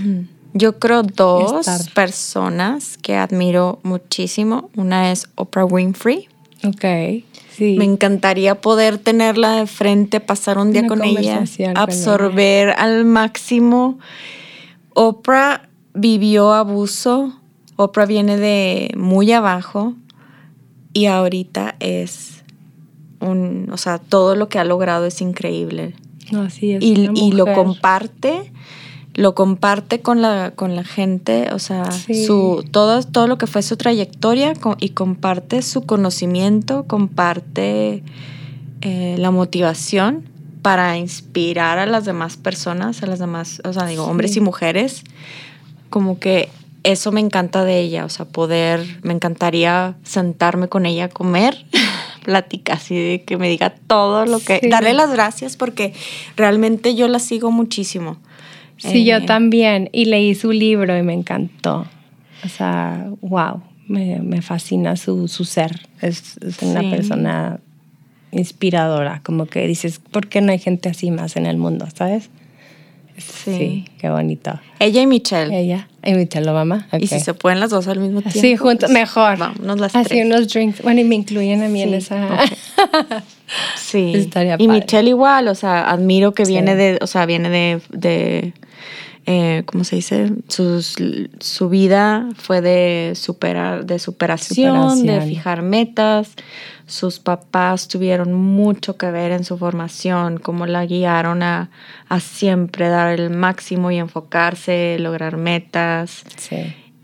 Yo 0.53 0.79
creo 0.79 1.03
dos 1.03 1.67
Estar. 1.67 1.93
personas 1.93 2.97
que 2.97 3.17
admiro 3.17 3.79
muchísimo. 3.83 4.69
Una 4.77 5.11
es 5.11 5.27
Oprah 5.35 5.65
Winfrey. 5.65 6.29
ok, 6.63 7.25
sí, 7.51 7.75
Me 7.77 7.83
encantaría 7.83 8.55
poder 8.61 8.97
tenerla 8.97 9.57
de 9.57 9.67
frente, 9.67 10.21
pasar 10.21 10.57
un 10.57 10.71
día 10.71 10.83
Una 10.83 10.87
con 10.87 11.03
ella, 11.03 11.43
con 11.57 11.77
absorber 11.77 12.69
al 12.77 13.03
máximo. 13.03 13.99
Oprah 14.93 15.67
vivió 15.93 16.53
abuso. 16.53 17.37
Oprah 17.75 18.05
viene 18.05 18.37
de 18.37 18.91
muy 18.95 19.33
abajo 19.33 19.93
y 20.95 21.07
ahorita 21.07 21.75
es 21.81 22.43
un, 23.19 23.67
o 23.71 23.77
sea, 23.77 23.99
todo 23.99 24.35
lo 24.35 24.47
que 24.47 24.59
ha 24.59 24.63
logrado 24.63 25.05
es 25.05 25.21
increíble. 25.21 25.93
Es 26.47 26.63
y, 26.63 27.09
y 27.13 27.31
lo 27.33 27.53
comparte 27.53 28.51
lo 29.13 29.33
comparte 29.33 30.01
con 30.01 30.21
la 30.21 30.51
con 30.55 30.75
la 30.75 30.83
gente 30.83 31.49
o 31.53 31.59
sea 31.59 31.89
Sí. 31.91 32.25
su 32.25 32.65
todo 32.69 33.01
todo 33.03 33.27
lo 33.27 33.37
que 33.37 33.47
fue 33.47 33.61
su 33.61 33.77
trayectoria 33.77 34.53
y 34.79 34.89
comparte 34.89 35.61
su 35.61 35.85
conocimiento 35.85 36.83
comparte 36.83 38.03
eh, 38.81 39.15
la 39.17 39.31
motivación 39.31 40.23
para 40.61 40.97
inspirar 40.97 41.77
a 41.77 41.85
las 41.85 42.03
demás 42.03 42.35
personas 42.35 43.03
a 43.03 43.05
las 43.05 43.19
demás 43.19 43.61
o 43.63 43.71
sea 43.71 43.85
digo 43.85 44.03
hombres 44.03 44.35
y 44.35 44.41
mujeres 44.41 45.03
como 45.89 46.19
que 46.19 46.49
eso 46.85 47.11
me 47.11 47.19
encanta 47.19 47.65
de 47.65 47.79
ella 47.81 48.05
o 48.05 48.09
sea 48.09 48.25
poder 48.25 48.79
me 49.03 49.13
encantaría 49.13 49.95
sentarme 50.03 50.67
con 50.69 50.85
ella 50.85 51.05
a 51.05 51.09
comer 51.09 51.65
platicar 52.23 52.77
así 52.77 52.95
de 52.95 53.23
que 53.23 53.37
me 53.37 53.49
diga 53.49 53.71
todo 53.87 54.25
lo 54.25 54.39
que 54.39 54.59
Sí. 54.63 54.69
darle 54.69 54.93
las 54.93 55.11
gracias 55.11 55.57
porque 55.57 55.93
realmente 56.37 56.95
yo 56.95 57.07
la 57.07 57.19
sigo 57.19 57.51
muchísimo. 57.51 58.17
Sí, 58.77 59.05
yo 59.05 59.17
Eh, 59.17 59.21
también. 59.21 59.89
Y 59.93 60.05
leí 60.05 60.33
su 60.35 60.51
libro 60.51 60.97
y 60.97 61.01
me 61.03 61.13
encantó. 61.13 61.85
O 62.43 62.49
sea, 62.49 63.07
wow, 63.21 63.61
me, 63.87 64.19
me 64.21 64.41
fascina 64.41 64.95
su, 64.97 65.27
su 65.27 65.45
ser. 65.45 65.87
Es, 66.01 66.37
es 66.37 66.61
una 66.63 66.81
Sí. 66.81 66.89
persona 66.89 67.59
inspiradora. 68.31 69.21
Como 69.23 69.45
que 69.45 69.65
dices, 69.67 69.99
¿por 69.99 70.27
qué 70.27 70.41
no 70.41 70.51
hay 70.51 70.59
gente 70.59 70.89
así 70.89 71.11
más 71.11 71.35
en 71.37 71.45
el 71.45 71.57
mundo? 71.57 71.87
¿Sabes? 71.95 72.29
Sí. 73.17 73.85
qué 73.97 74.09
bonito. 74.09 74.59
Ella 74.79 75.01
y 75.01 75.07
Michelle. 75.07 75.57
Ella 75.57 75.87
y 76.03 76.13
Michelle 76.13 76.49
Obama. 76.49 76.87
Y 76.99 77.07
si 77.07 77.19
se 77.19 77.33
pueden 77.33 77.59
las 77.59 77.69
dos 77.69 77.87
al 77.87 77.99
mismo 77.99 78.21
tiempo. 78.21 78.39
Sí, 78.39 78.57
juntos, 78.57 78.89
pues, 78.89 78.91
mejor. 78.91 79.37
Vámonos 79.37 79.79
las 79.79 79.95
Así 79.95 80.09
tres. 80.09 80.25
unos 80.25 80.47
drinks. 80.51 80.81
Bueno, 80.81 80.99
y 81.01 81.03
me 81.05 81.15
incluyen 81.15 81.63
a 81.63 81.67
mí 81.69 81.81
en 81.81 81.93
esa. 81.93 82.27
Sí. 83.77 84.11
Estaría 84.15 84.55
y 84.57 84.65
padre. 84.67 84.79
Michelle 84.81 85.09
igual, 85.09 85.47
o 85.49 85.55
sea, 85.55 85.89
admiro 85.91 86.33
que 86.33 86.45
Sí. 86.45 86.51
viene 86.53 86.75
de, 86.75 86.97
o 87.01 87.05
sea, 87.07 87.25
viene 87.27 87.49
de, 87.49 87.79
de 87.91 88.53
eh, 89.25 89.63
¿cómo 89.65 89.83
se 89.83 89.95
dice? 89.95 90.31
Sus, 90.47 90.95
su 91.39 91.69
vida 91.69 92.29
fue 92.35 92.61
de 92.61 93.13
superar, 93.15 93.85
de 93.85 93.97
superación, 93.99 95.05
de 95.05 95.21
fijar 95.21 95.61
metas. 95.61 96.33
Sus 96.87 97.17
papás 97.19 97.87
tuvieron 97.87 98.33
mucho 98.33 98.95
que 98.97 99.09
ver 99.09 99.31
en 99.31 99.43
su 99.43 99.57
formación, 99.57 100.37
cómo 100.37 100.67
la 100.67 100.85
guiaron 100.85 101.41
a, 101.41 101.71
a 102.09 102.19
siempre 102.19 102.89
dar 102.89 103.19
el 103.19 103.31
máximo 103.31 103.89
y 103.89 103.97
enfocarse, 103.97 104.97
lograr 104.99 105.37
metas. 105.37 106.23
sí. 106.37 106.57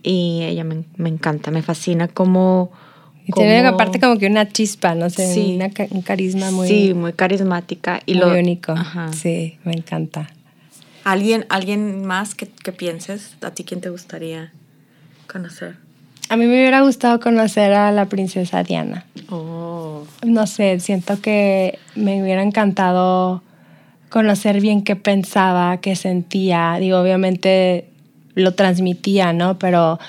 Y 0.04 0.42
ella 0.46 0.64
me, 0.64 0.84
me 0.98 1.10
encanta, 1.10 1.52
me 1.52 1.62
fascina 1.62 2.08
cómo... 2.08 2.72
Y 3.28 3.34
tiene 3.34 3.62
cómo- 3.62 3.76
aparte 3.76 4.00
como 4.00 4.18
que 4.18 4.26
una 4.26 4.48
chispa, 4.50 4.96
no 4.96 5.12
sé, 5.12 5.32
Sí. 5.32 5.54
una 5.56 5.70
un 5.92 6.02
carisma 6.02 6.50
muy, 6.50 6.68
sí, 6.68 6.94
muy 6.96 7.14
carismática. 7.14 8.00
Y 8.08 8.16
muy 8.16 8.22
lo, 8.22 8.34
único. 8.34 8.72
Ajá. 8.72 9.14
Sí, 9.14 9.60
me 9.64 9.74
encanta. 9.74 10.28
¿Alguien, 11.04 11.46
¿Alguien 11.50 12.06
más 12.06 12.36
que, 12.36 12.48
que 12.48 12.72
pienses? 12.72 13.36
¿A 13.42 13.52
ti 13.52 13.64
quién 13.64 13.82
te 13.82 13.90
gustaría 13.90 14.52
conocer? 15.28 15.76
A 16.30 16.38
mí 16.38 16.46
me 16.46 16.54
hubiera 16.54 16.82
gustado 16.82 17.20
conocer 17.20 17.74
a 17.74 17.92
la 17.92 18.06
princesa 18.06 18.64
Diana. 18.64 19.06
Oh. 19.30 20.06
No 20.24 20.48
sé, 20.48 20.80
siento 20.80 21.20
que 21.22 21.78
me 21.96 22.24
hubiera 22.24 22.42
encantado 22.42 23.44
conocer 24.10 24.62
bien 24.62 24.84
qué 24.84 24.96
pensaba, 24.96 25.78
qué 25.82 25.96
sentía. 25.96 26.78
Digo, 26.80 27.00
obviamente 27.00 27.90
lo 28.34 28.54
transmitía, 28.54 29.34
¿no? 29.34 29.60
Pero 29.60 30.00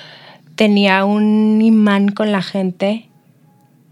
tenía 0.54 1.04
un 1.04 1.60
imán 1.60 2.10
con 2.10 2.30
la 2.30 2.42
gente 2.42 3.08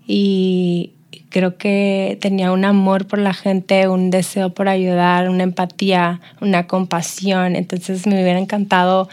y 0.07 0.93
creo 1.31 1.57
que 1.57 2.19
tenía 2.21 2.53
un 2.53 2.65
amor 2.65 3.07
por 3.07 3.19
la 3.21 3.33
gente, 3.33 3.89
un 3.89 4.11
deseo 4.11 4.53
por 4.53 4.69
ayudar, 4.69 5.29
una 5.31 5.45
empatía, 5.45 6.21
una 6.41 6.67
compasión. 6.67 7.57
Entonces 7.57 8.07
me 8.07 8.21
hubiera 8.23 8.39
encantado 8.39 9.09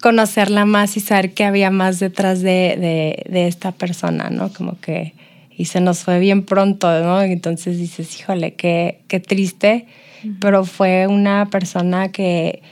conocerla 0.00 0.64
más 0.64 0.96
y 0.96 1.00
saber 1.00 1.34
qué 1.34 1.44
había 1.44 1.70
más 1.70 1.98
detrás 2.00 2.40
de, 2.40 2.76
de, 2.78 3.24
de 3.30 3.46
esta 3.48 3.72
persona, 3.72 4.30
¿no? 4.30 4.50
Como 4.52 4.80
que, 4.80 5.14
y 5.56 5.66
se 5.66 5.80
nos 5.80 5.98
fue 6.04 6.18
bien 6.20 6.44
pronto, 6.44 6.88
¿no? 7.02 7.20
Entonces 7.22 7.76
dices, 7.78 8.18
híjole, 8.18 8.54
qué, 8.54 9.00
qué 9.08 9.20
triste, 9.20 9.86
pero 10.40 10.64
fue 10.64 11.06
una 11.06 11.46
persona 11.50 12.10
que 12.12 12.62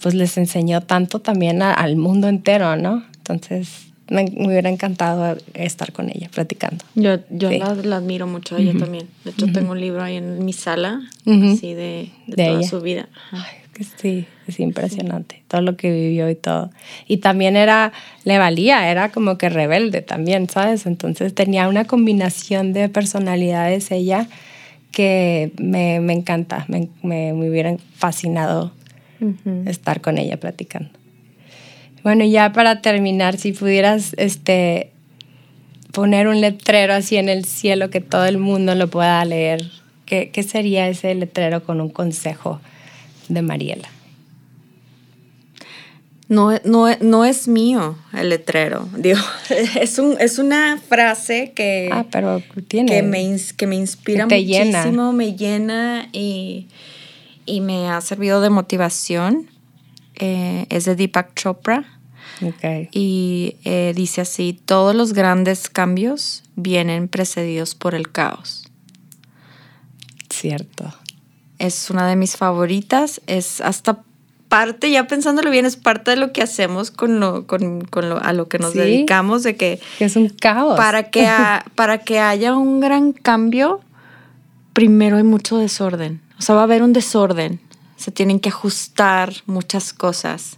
pues 0.00 0.14
les 0.14 0.36
enseñó 0.38 0.80
tanto 0.80 1.18
también 1.20 1.62
a- 1.62 1.72
al 1.74 1.96
mundo 1.96 2.28
entero, 2.28 2.76
¿no? 2.76 3.02
Entonces 3.16 3.87
me, 4.10 4.24
me 4.24 4.46
hubiera 4.48 4.68
encantado 4.70 5.36
estar 5.54 5.92
con 5.92 6.08
ella 6.10 6.28
platicando. 6.32 6.84
Yo, 6.94 7.16
yo 7.30 7.50
Sí. 7.50 7.58
la, 7.58 7.74
la 7.74 7.96
admiro 7.96 8.26
mucho 8.26 8.56
a 8.56 8.60
ella 8.60 8.72
también. 8.78 9.06
De 9.24 9.30
hecho, 9.30 9.46
tengo 9.52 9.72
un 9.72 9.80
libro 9.80 10.02
ahí 10.02 10.16
en 10.16 10.44
mi 10.44 10.52
sala, 10.52 11.00
así 11.26 11.74
de, 11.74 12.10
de, 12.26 12.36
De 12.36 12.44
toda 12.46 12.58
ella. 12.60 12.68
su 12.68 12.80
vida. 12.80 13.08
Ay, 13.32 13.42
que 13.74 13.84
sí, 13.84 14.26
es 14.46 14.58
impresionante. 14.60 15.42
Todo 15.48 15.60
lo 15.60 15.76
que 15.76 15.90
vivió 15.92 16.28
y 16.28 16.34
todo. 16.34 16.70
Y 17.06 17.18
también 17.18 17.56
era, 17.56 17.92
le 18.24 18.38
valía, 18.38 18.90
era 18.90 19.10
como 19.10 19.38
que 19.38 19.48
rebelde 19.48 20.02
también, 20.02 20.48
¿sabes? 20.48 20.86
Entonces 20.86 21.34
tenía 21.34 21.68
una 21.68 21.84
combinación 21.84 22.72
de 22.72 22.88
personalidades 22.88 23.90
ella 23.90 24.26
que 24.90 25.52
me, 25.58 25.96
encanta, 26.12 26.64
me, 26.68 26.88
me, 27.02 27.32
hubiera 27.32 27.76
fascinado 27.94 28.72
estar 29.66 30.00
con 30.00 30.16
ella 30.18 30.38
platicando. 30.38 30.90
Bueno, 32.08 32.24
ya 32.24 32.54
para 32.54 32.80
terminar, 32.80 33.36
si 33.36 33.52
pudieras 33.52 34.14
este, 34.16 34.92
poner 35.92 36.26
un 36.26 36.40
letrero 36.40 36.94
así 36.94 37.16
en 37.16 37.28
el 37.28 37.44
cielo 37.44 37.90
que 37.90 38.00
todo 38.00 38.24
el 38.24 38.38
mundo 38.38 38.74
lo 38.74 38.88
pueda 38.88 39.22
leer, 39.26 39.70
¿qué, 40.06 40.30
qué 40.30 40.42
sería 40.42 40.88
ese 40.88 41.14
letrero 41.14 41.62
con 41.64 41.82
un 41.82 41.90
consejo 41.90 42.62
de 43.28 43.42
Mariela? 43.42 43.90
No, 46.30 46.52
no, 46.64 46.88
no, 47.02 47.26
es 47.26 47.46
mío 47.46 47.98
el 48.14 48.30
letrero. 48.30 48.88
Digo, 48.96 49.20
es, 49.78 49.98
un, 49.98 50.16
es 50.18 50.38
una 50.38 50.78
frase 50.78 51.52
que, 51.54 51.90
ah, 51.92 52.06
pero 52.10 52.42
tiene, 52.68 52.90
que, 52.90 53.02
me, 53.02 53.36
que 53.54 53.66
me 53.66 53.76
inspira 53.76 54.24
muchísimo, 54.24 55.12
me 55.12 55.36
llena 55.36 56.08
y, 56.14 56.68
y, 57.44 57.60
me 57.60 57.90
ha 57.90 58.00
servido 58.00 58.40
de 58.40 58.48
motivación. 58.48 59.50
Eh, 60.20 60.64
es 60.70 60.86
de 60.86 60.96
Deepak 60.96 61.34
Chopra. 61.34 61.97
Okay. 62.40 62.88
Y 62.92 63.56
eh, 63.64 63.92
dice 63.94 64.20
así, 64.20 64.58
todos 64.64 64.94
los 64.94 65.12
grandes 65.12 65.68
cambios 65.68 66.44
vienen 66.56 67.08
precedidos 67.08 67.74
por 67.74 67.94
el 67.94 68.10
caos. 68.10 68.68
Cierto. 70.30 70.92
Es 71.58 71.90
una 71.90 72.06
de 72.06 72.16
mis 72.16 72.36
favoritas, 72.36 73.20
es 73.26 73.60
hasta 73.60 74.02
parte, 74.48 74.90
ya 74.90 75.06
pensándolo 75.06 75.50
bien, 75.50 75.66
es 75.66 75.76
parte 75.76 76.12
de 76.12 76.16
lo 76.16 76.32
que 76.32 76.42
hacemos 76.42 76.90
con 76.90 77.20
lo, 77.20 77.46
con, 77.46 77.82
con 77.82 78.08
lo, 78.08 78.22
a 78.22 78.32
lo 78.32 78.48
que 78.48 78.58
nos 78.58 78.74
dedicamos, 78.74 79.42
de 79.42 79.56
que, 79.56 79.80
es 79.98 80.16
un 80.16 80.28
caos. 80.28 80.76
Para 80.76 81.10
que, 81.10 81.28
para 81.74 81.98
que 81.98 82.18
haya 82.18 82.56
un 82.56 82.80
gran 82.80 83.12
cambio, 83.12 83.80
primero 84.72 85.16
hay 85.16 85.22
mucho 85.22 85.58
desorden. 85.58 86.20
O 86.38 86.42
sea, 86.42 86.54
va 86.54 86.62
a 86.62 86.64
haber 86.64 86.82
un 86.82 86.92
desorden. 86.92 87.60
Se 87.96 88.10
tienen 88.10 88.40
que 88.40 88.48
ajustar 88.48 89.32
muchas 89.46 89.92
cosas. 89.92 90.56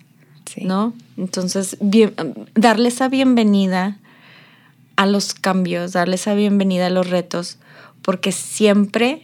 ¿No? 0.61 0.93
Entonces, 1.21 1.77
bien, 1.81 2.15
darle 2.55 2.89
esa 2.89 3.09
bienvenida 3.09 3.99
a 4.97 5.05
los 5.05 5.35
cambios, 5.35 5.93
darle 5.93 6.15
esa 6.15 6.33
bienvenida 6.33 6.87
a 6.87 6.91
los 6.91 7.11
retos, 7.11 7.59
porque 8.01 8.33
siempre 8.33 9.23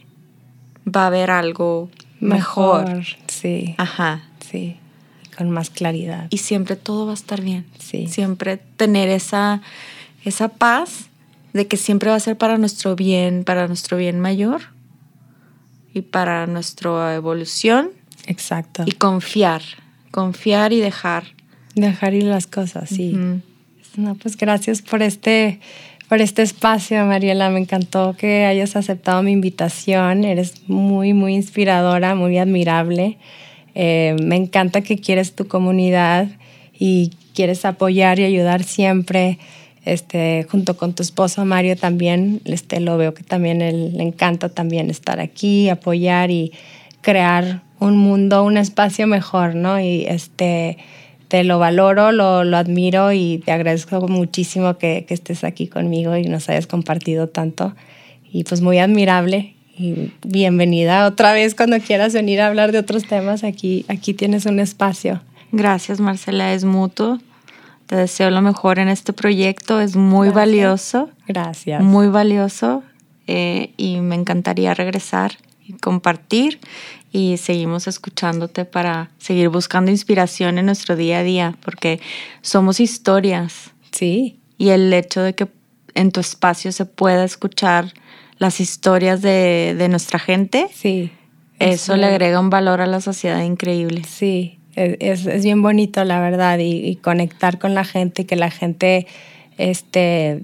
va 0.86 1.04
a 1.04 1.06
haber 1.06 1.30
algo 1.30 1.88
mejor. 2.20 2.86
mejor. 2.86 3.06
Sí. 3.28 3.74
Ajá. 3.78 4.24
Sí, 4.50 4.76
con 5.38 5.50
más 5.50 5.70
claridad. 5.70 6.26
Y 6.28 6.38
siempre 6.38 6.76
todo 6.76 7.06
va 7.06 7.12
a 7.12 7.14
estar 7.14 7.40
bien. 7.40 7.64
Sí. 7.78 8.08
Siempre 8.08 8.58
tener 8.58 9.08
esa, 9.08 9.62
esa 10.22 10.48
paz 10.48 11.06
de 11.54 11.66
que 11.66 11.78
siempre 11.78 12.10
va 12.10 12.16
a 12.16 12.20
ser 12.20 12.36
para 12.36 12.58
nuestro 12.58 12.94
bien, 12.94 13.44
para 13.44 13.68
nuestro 13.68 13.96
bien 13.96 14.20
mayor 14.20 14.60
y 15.94 16.02
para 16.02 16.46
nuestra 16.46 17.14
evolución. 17.14 17.88
Exacto. 18.26 18.82
Y 18.84 18.92
confiar, 18.92 19.62
confiar 20.10 20.74
y 20.74 20.80
dejar. 20.80 21.35
Dejar 21.76 22.14
ir 22.14 22.24
las 22.24 22.46
cosas, 22.46 22.88
sí. 22.88 23.14
No, 23.96 24.14
pues 24.14 24.36
gracias 24.38 24.80
por 24.80 25.02
este, 25.02 25.60
por 26.08 26.22
este 26.22 26.40
espacio, 26.40 27.04
Mariela. 27.04 27.50
Me 27.50 27.60
encantó 27.60 28.16
que 28.18 28.46
hayas 28.46 28.76
aceptado 28.76 29.22
mi 29.22 29.32
invitación. 29.32 30.24
Eres 30.24 30.68
muy, 30.68 31.12
muy 31.12 31.34
inspiradora, 31.34 32.14
muy 32.14 32.38
admirable. 32.38 33.18
Eh, 33.74 34.16
me 34.22 34.36
encanta 34.36 34.80
que 34.80 34.96
quieres 34.96 35.34
tu 35.34 35.48
comunidad 35.48 36.28
y 36.78 37.10
quieres 37.34 37.66
apoyar 37.66 38.18
y 38.20 38.24
ayudar 38.24 38.64
siempre. 38.64 39.38
Este, 39.84 40.46
junto 40.50 40.78
con 40.78 40.94
tu 40.94 41.02
esposo 41.02 41.44
Mario 41.44 41.76
también, 41.76 42.40
este, 42.46 42.80
lo 42.80 42.96
veo 42.96 43.12
que 43.12 43.22
también 43.22 43.60
él, 43.60 43.96
le 43.96 44.02
encanta 44.02 44.48
también 44.48 44.90
estar 44.90 45.20
aquí, 45.20 45.68
apoyar 45.68 46.30
y 46.30 46.52
crear 47.02 47.62
un 47.78 47.96
mundo, 47.98 48.42
un 48.42 48.56
espacio 48.56 49.06
mejor, 49.06 49.54
¿no? 49.54 49.78
Y 49.78 50.06
este, 50.06 50.78
te 51.28 51.44
lo 51.44 51.58
valoro, 51.58 52.12
lo, 52.12 52.44
lo 52.44 52.56
admiro 52.56 53.12
y 53.12 53.42
te 53.44 53.52
agradezco 53.52 54.06
muchísimo 54.08 54.78
que, 54.78 55.04
que, 55.06 55.14
estés 55.14 55.44
aquí 55.44 55.66
conmigo 55.66 56.16
y 56.16 56.24
nos 56.24 56.48
hayas 56.48 56.66
compartido 56.66 57.28
tanto. 57.28 57.74
Y 58.32 58.44
pues 58.44 58.60
muy 58.60 58.78
admirable 58.78 59.54
y 59.78 60.12
bienvenida 60.24 61.06
otra 61.06 61.32
vez 61.32 61.54
cuando 61.54 61.78
quieras 61.80 62.14
venir 62.14 62.40
a 62.40 62.46
hablar 62.46 62.72
de 62.72 62.78
otros 62.78 63.06
temas. 63.06 63.44
Aquí, 63.44 63.84
aquí 63.88 64.14
tienes 64.14 64.46
un 64.46 64.60
espacio. 64.60 65.20
Gracias, 65.52 66.00
Marcela, 66.00 66.52
es 66.52 66.64
mutuo. 66.64 67.18
Te 67.86 67.96
deseo 67.96 68.30
lo 68.30 68.42
mejor 68.42 68.78
en 68.78 68.88
este 68.88 69.12
proyecto, 69.12 69.80
es 69.80 69.94
muy 69.94 70.30
valioso. 70.30 71.08
Gracias. 71.28 71.82
Muy 71.82 72.08
valioso 72.08 72.82
eh, 73.26 73.70
y 73.76 74.00
me 74.00 74.16
encantaría 74.16 74.74
regresar 74.74 75.32
y 75.66 75.74
compartir 75.74 76.58
y 77.12 77.36
seguimos 77.38 77.86
escuchándote 77.86 78.64
para 78.64 79.10
seguir 79.18 79.48
buscando 79.48 79.90
inspiración 79.90 80.58
en 80.58 80.66
nuestro 80.66 80.96
día 80.96 81.18
a 81.18 81.22
día, 81.22 81.54
porque 81.64 82.00
somos 82.42 82.80
historias. 82.80 83.70
Sí. 83.92 84.38
Y 84.58 84.70
el 84.70 84.92
hecho 84.92 85.22
de 85.22 85.34
que 85.34 85.48
en 85.94 86.12
tu 86.12 86.20
espacio 86.20 86.72
se 86.72 86.84
pueda 86.84 87.24
escuchar 87.24 87.92
las 88.38 88.60
historias 88.60 89.22
de, 89.22 89.74
de 89.78 89.88
nuestra 89.88 90.18
gente, 90.18 90.68
sí, 90.74 91.10
eso 91.58 91.96
le 91.96 92.06
agrega 92.06 92.38
un 92.40 92.50
valor 92.50 92.80
a 92.80 92.86
la 92.86 93.00
sociedad 93.00 93.42
increíble. 93.42 94.02
Sí, 94.04 94.58
es, 94.74 95.26
es 95.26 95.44
bien 95.44 95.62
bonito, 95.62 96.04
la 96.04 96.20
verdad, 96.20 96.58
y, 96.60 96.96
conectar 96.96 97.58
con 97.58 97.74
la 97.74 97.84
gente, 97.84 98.26
que 98.26 98.36
la 98.36 98.50
gente, 98.50 99.06
este, 99.56 100.42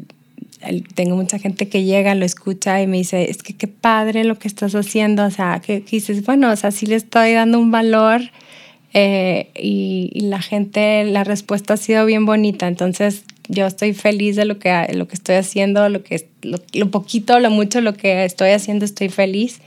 tengo 0.94 1.16
mucha 1.16 1.38
gente 1.38 1.68
que 1.68 1.84
llega, 1.84 2.14
lo 2.14 2.24
escucha 2.24 2.80
y 2.82 2.86
me 2.86 2.98
dice, 2.98 3.30
es 3.30 3.42
que 3.42 3.54
qué 3.54 3.68
padre 3.68 4.24
lo 4.24 4.38
que 4.38 4.48
estás 4.48 4.74
haciendo, 4.74 5.24
o 5.24 5.30
sea, 5.30 5.60
que, 5.64 5.80
dices, 5.80 6.24
bueno, 6.24 6.50
o 6.50 6.56
sea, 6.56 6.70
sí 6.70 6.86
le 6.86 6.96
estoy 6.96 7.32
dando 7.32 7.58
un 7.58 7.70
valor 7.70 8.20
eh, 8.94 9.50
y, 9.54 10.10
y, 10.12 10.20
la 10.22 10.40
gente, 10.40 11.04
la 11.04 11.24
respuesta 11.24 11.74
ha 11.74 11.76
sido 11.76 12.04
bien 12.06 12.26
bonita, 12.26 12.68
entonces 12.68 13.24
yo 13.48 13.66
estoy 13.66 13.92
feliz 13.92 14.36
de 14.36 14.44
lo 14.44 14.58
que, 14.58 14.86
lo 14.94 15.08
que 15.08 15.14
estoy 15.14 15.36
haciendo, 15.36 15.88
lo, 15.88 16.02
que, 16.02 16.28
lo, 16.42 16.90
poquito, 16.90 17.38
lo 17.40 17.50
mucho, 17.50 17.80
lo 17.80 17.94
que 17.94 18.24
estoy 18.24 18.50
haciendo, 18.50 18.84
estoy 18.84 19.08
feliz. 19.08 19.60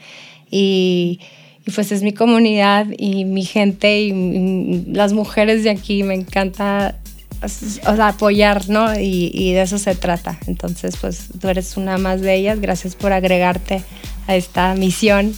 Y, 0.50 1.20
y 1.66 1.72
pues 1.72 1.92
es 1.92 2.04
mi 2.04 2.14
comunidad 2.14 2.88
y 2.98 3.26
mi 3.26 3.44
gente 3.44 4.02
y, 4.02 4.86
las 4.88 5.14
mujeres 5.14 5.64
de 5.64 5.70
aquí, 5.70 6.04
me 6.04 6.16
encanta 6.16 6.98
o 7.44 7.96
sea, 7.96 8.08
apoyar, 8.08 8.70
¿no? 8.70 9.00
Y, 9.00 9.32
y, 9.34 9.54
de 9.54 9.62
eso 9.62 9.78
se 9.78 9.96
trata. 9.96 10.38
Entonces, 10.48 10.98
pues 11.00 11.28
tú 11.40 11.48
eres 11.50 11.78
una 11.78 11.98
más 11.98 12.22
de 12.22 12.36
ellas. 12.36 12.60
Gracias 12.60 12.96
por 12.96 13.14
agregarte 13.14 13.84
a 14.28 14.36
esta 14.36 14.74
misión 14.76 15.34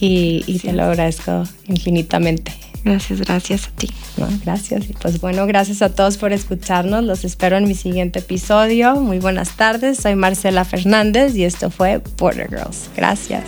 y, 0.00 0.44
y 0.46 0.58
te 0.58 0.72
lo 0.72 0.84
agradezco 0.84 1.44
infinitamente. 1.66 2.52
Gracias, 2.84 3.20
gracias 3.20 3.66
a 3.68 3.70
ti. 3.72 3.88
gracias. 4.44 4.88
Y 4.88 4.92
pues 4.94 5.20
bueno, 5.20 5.46
gracias 5.46 5.82
a 5.82 5.94
todos 5.94 6.16
por 6.16 6.32
escucharnos. 6.32 7.04
Los 7.04 7.24
espero 7.24 7.56
en 7.56 7.64
mi 7.64 7.74
siguiente 7.74 8.20
episodio. 8.20 8.96
Muy 8.96 9.18
buenas 9.18 9.56
tardes. 9.56 9.98
Soy 9.98 10.14
Marcela 10.14 10.64
Fernández 10.64 11.36
y 11.36 11.44
esto 11.44 11.70
fue 11.70 12.02
Border 12.16 12.48
Girls. 12.48 12.88
Gracias. 12.96 13.44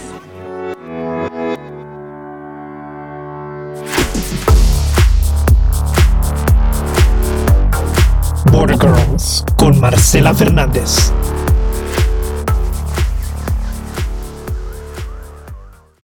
Border 8.52 8.78
Girls 8.78 9.44
con 9.56 9.80
Marcela 9.80 10.34
Fernández. 10.34 11.10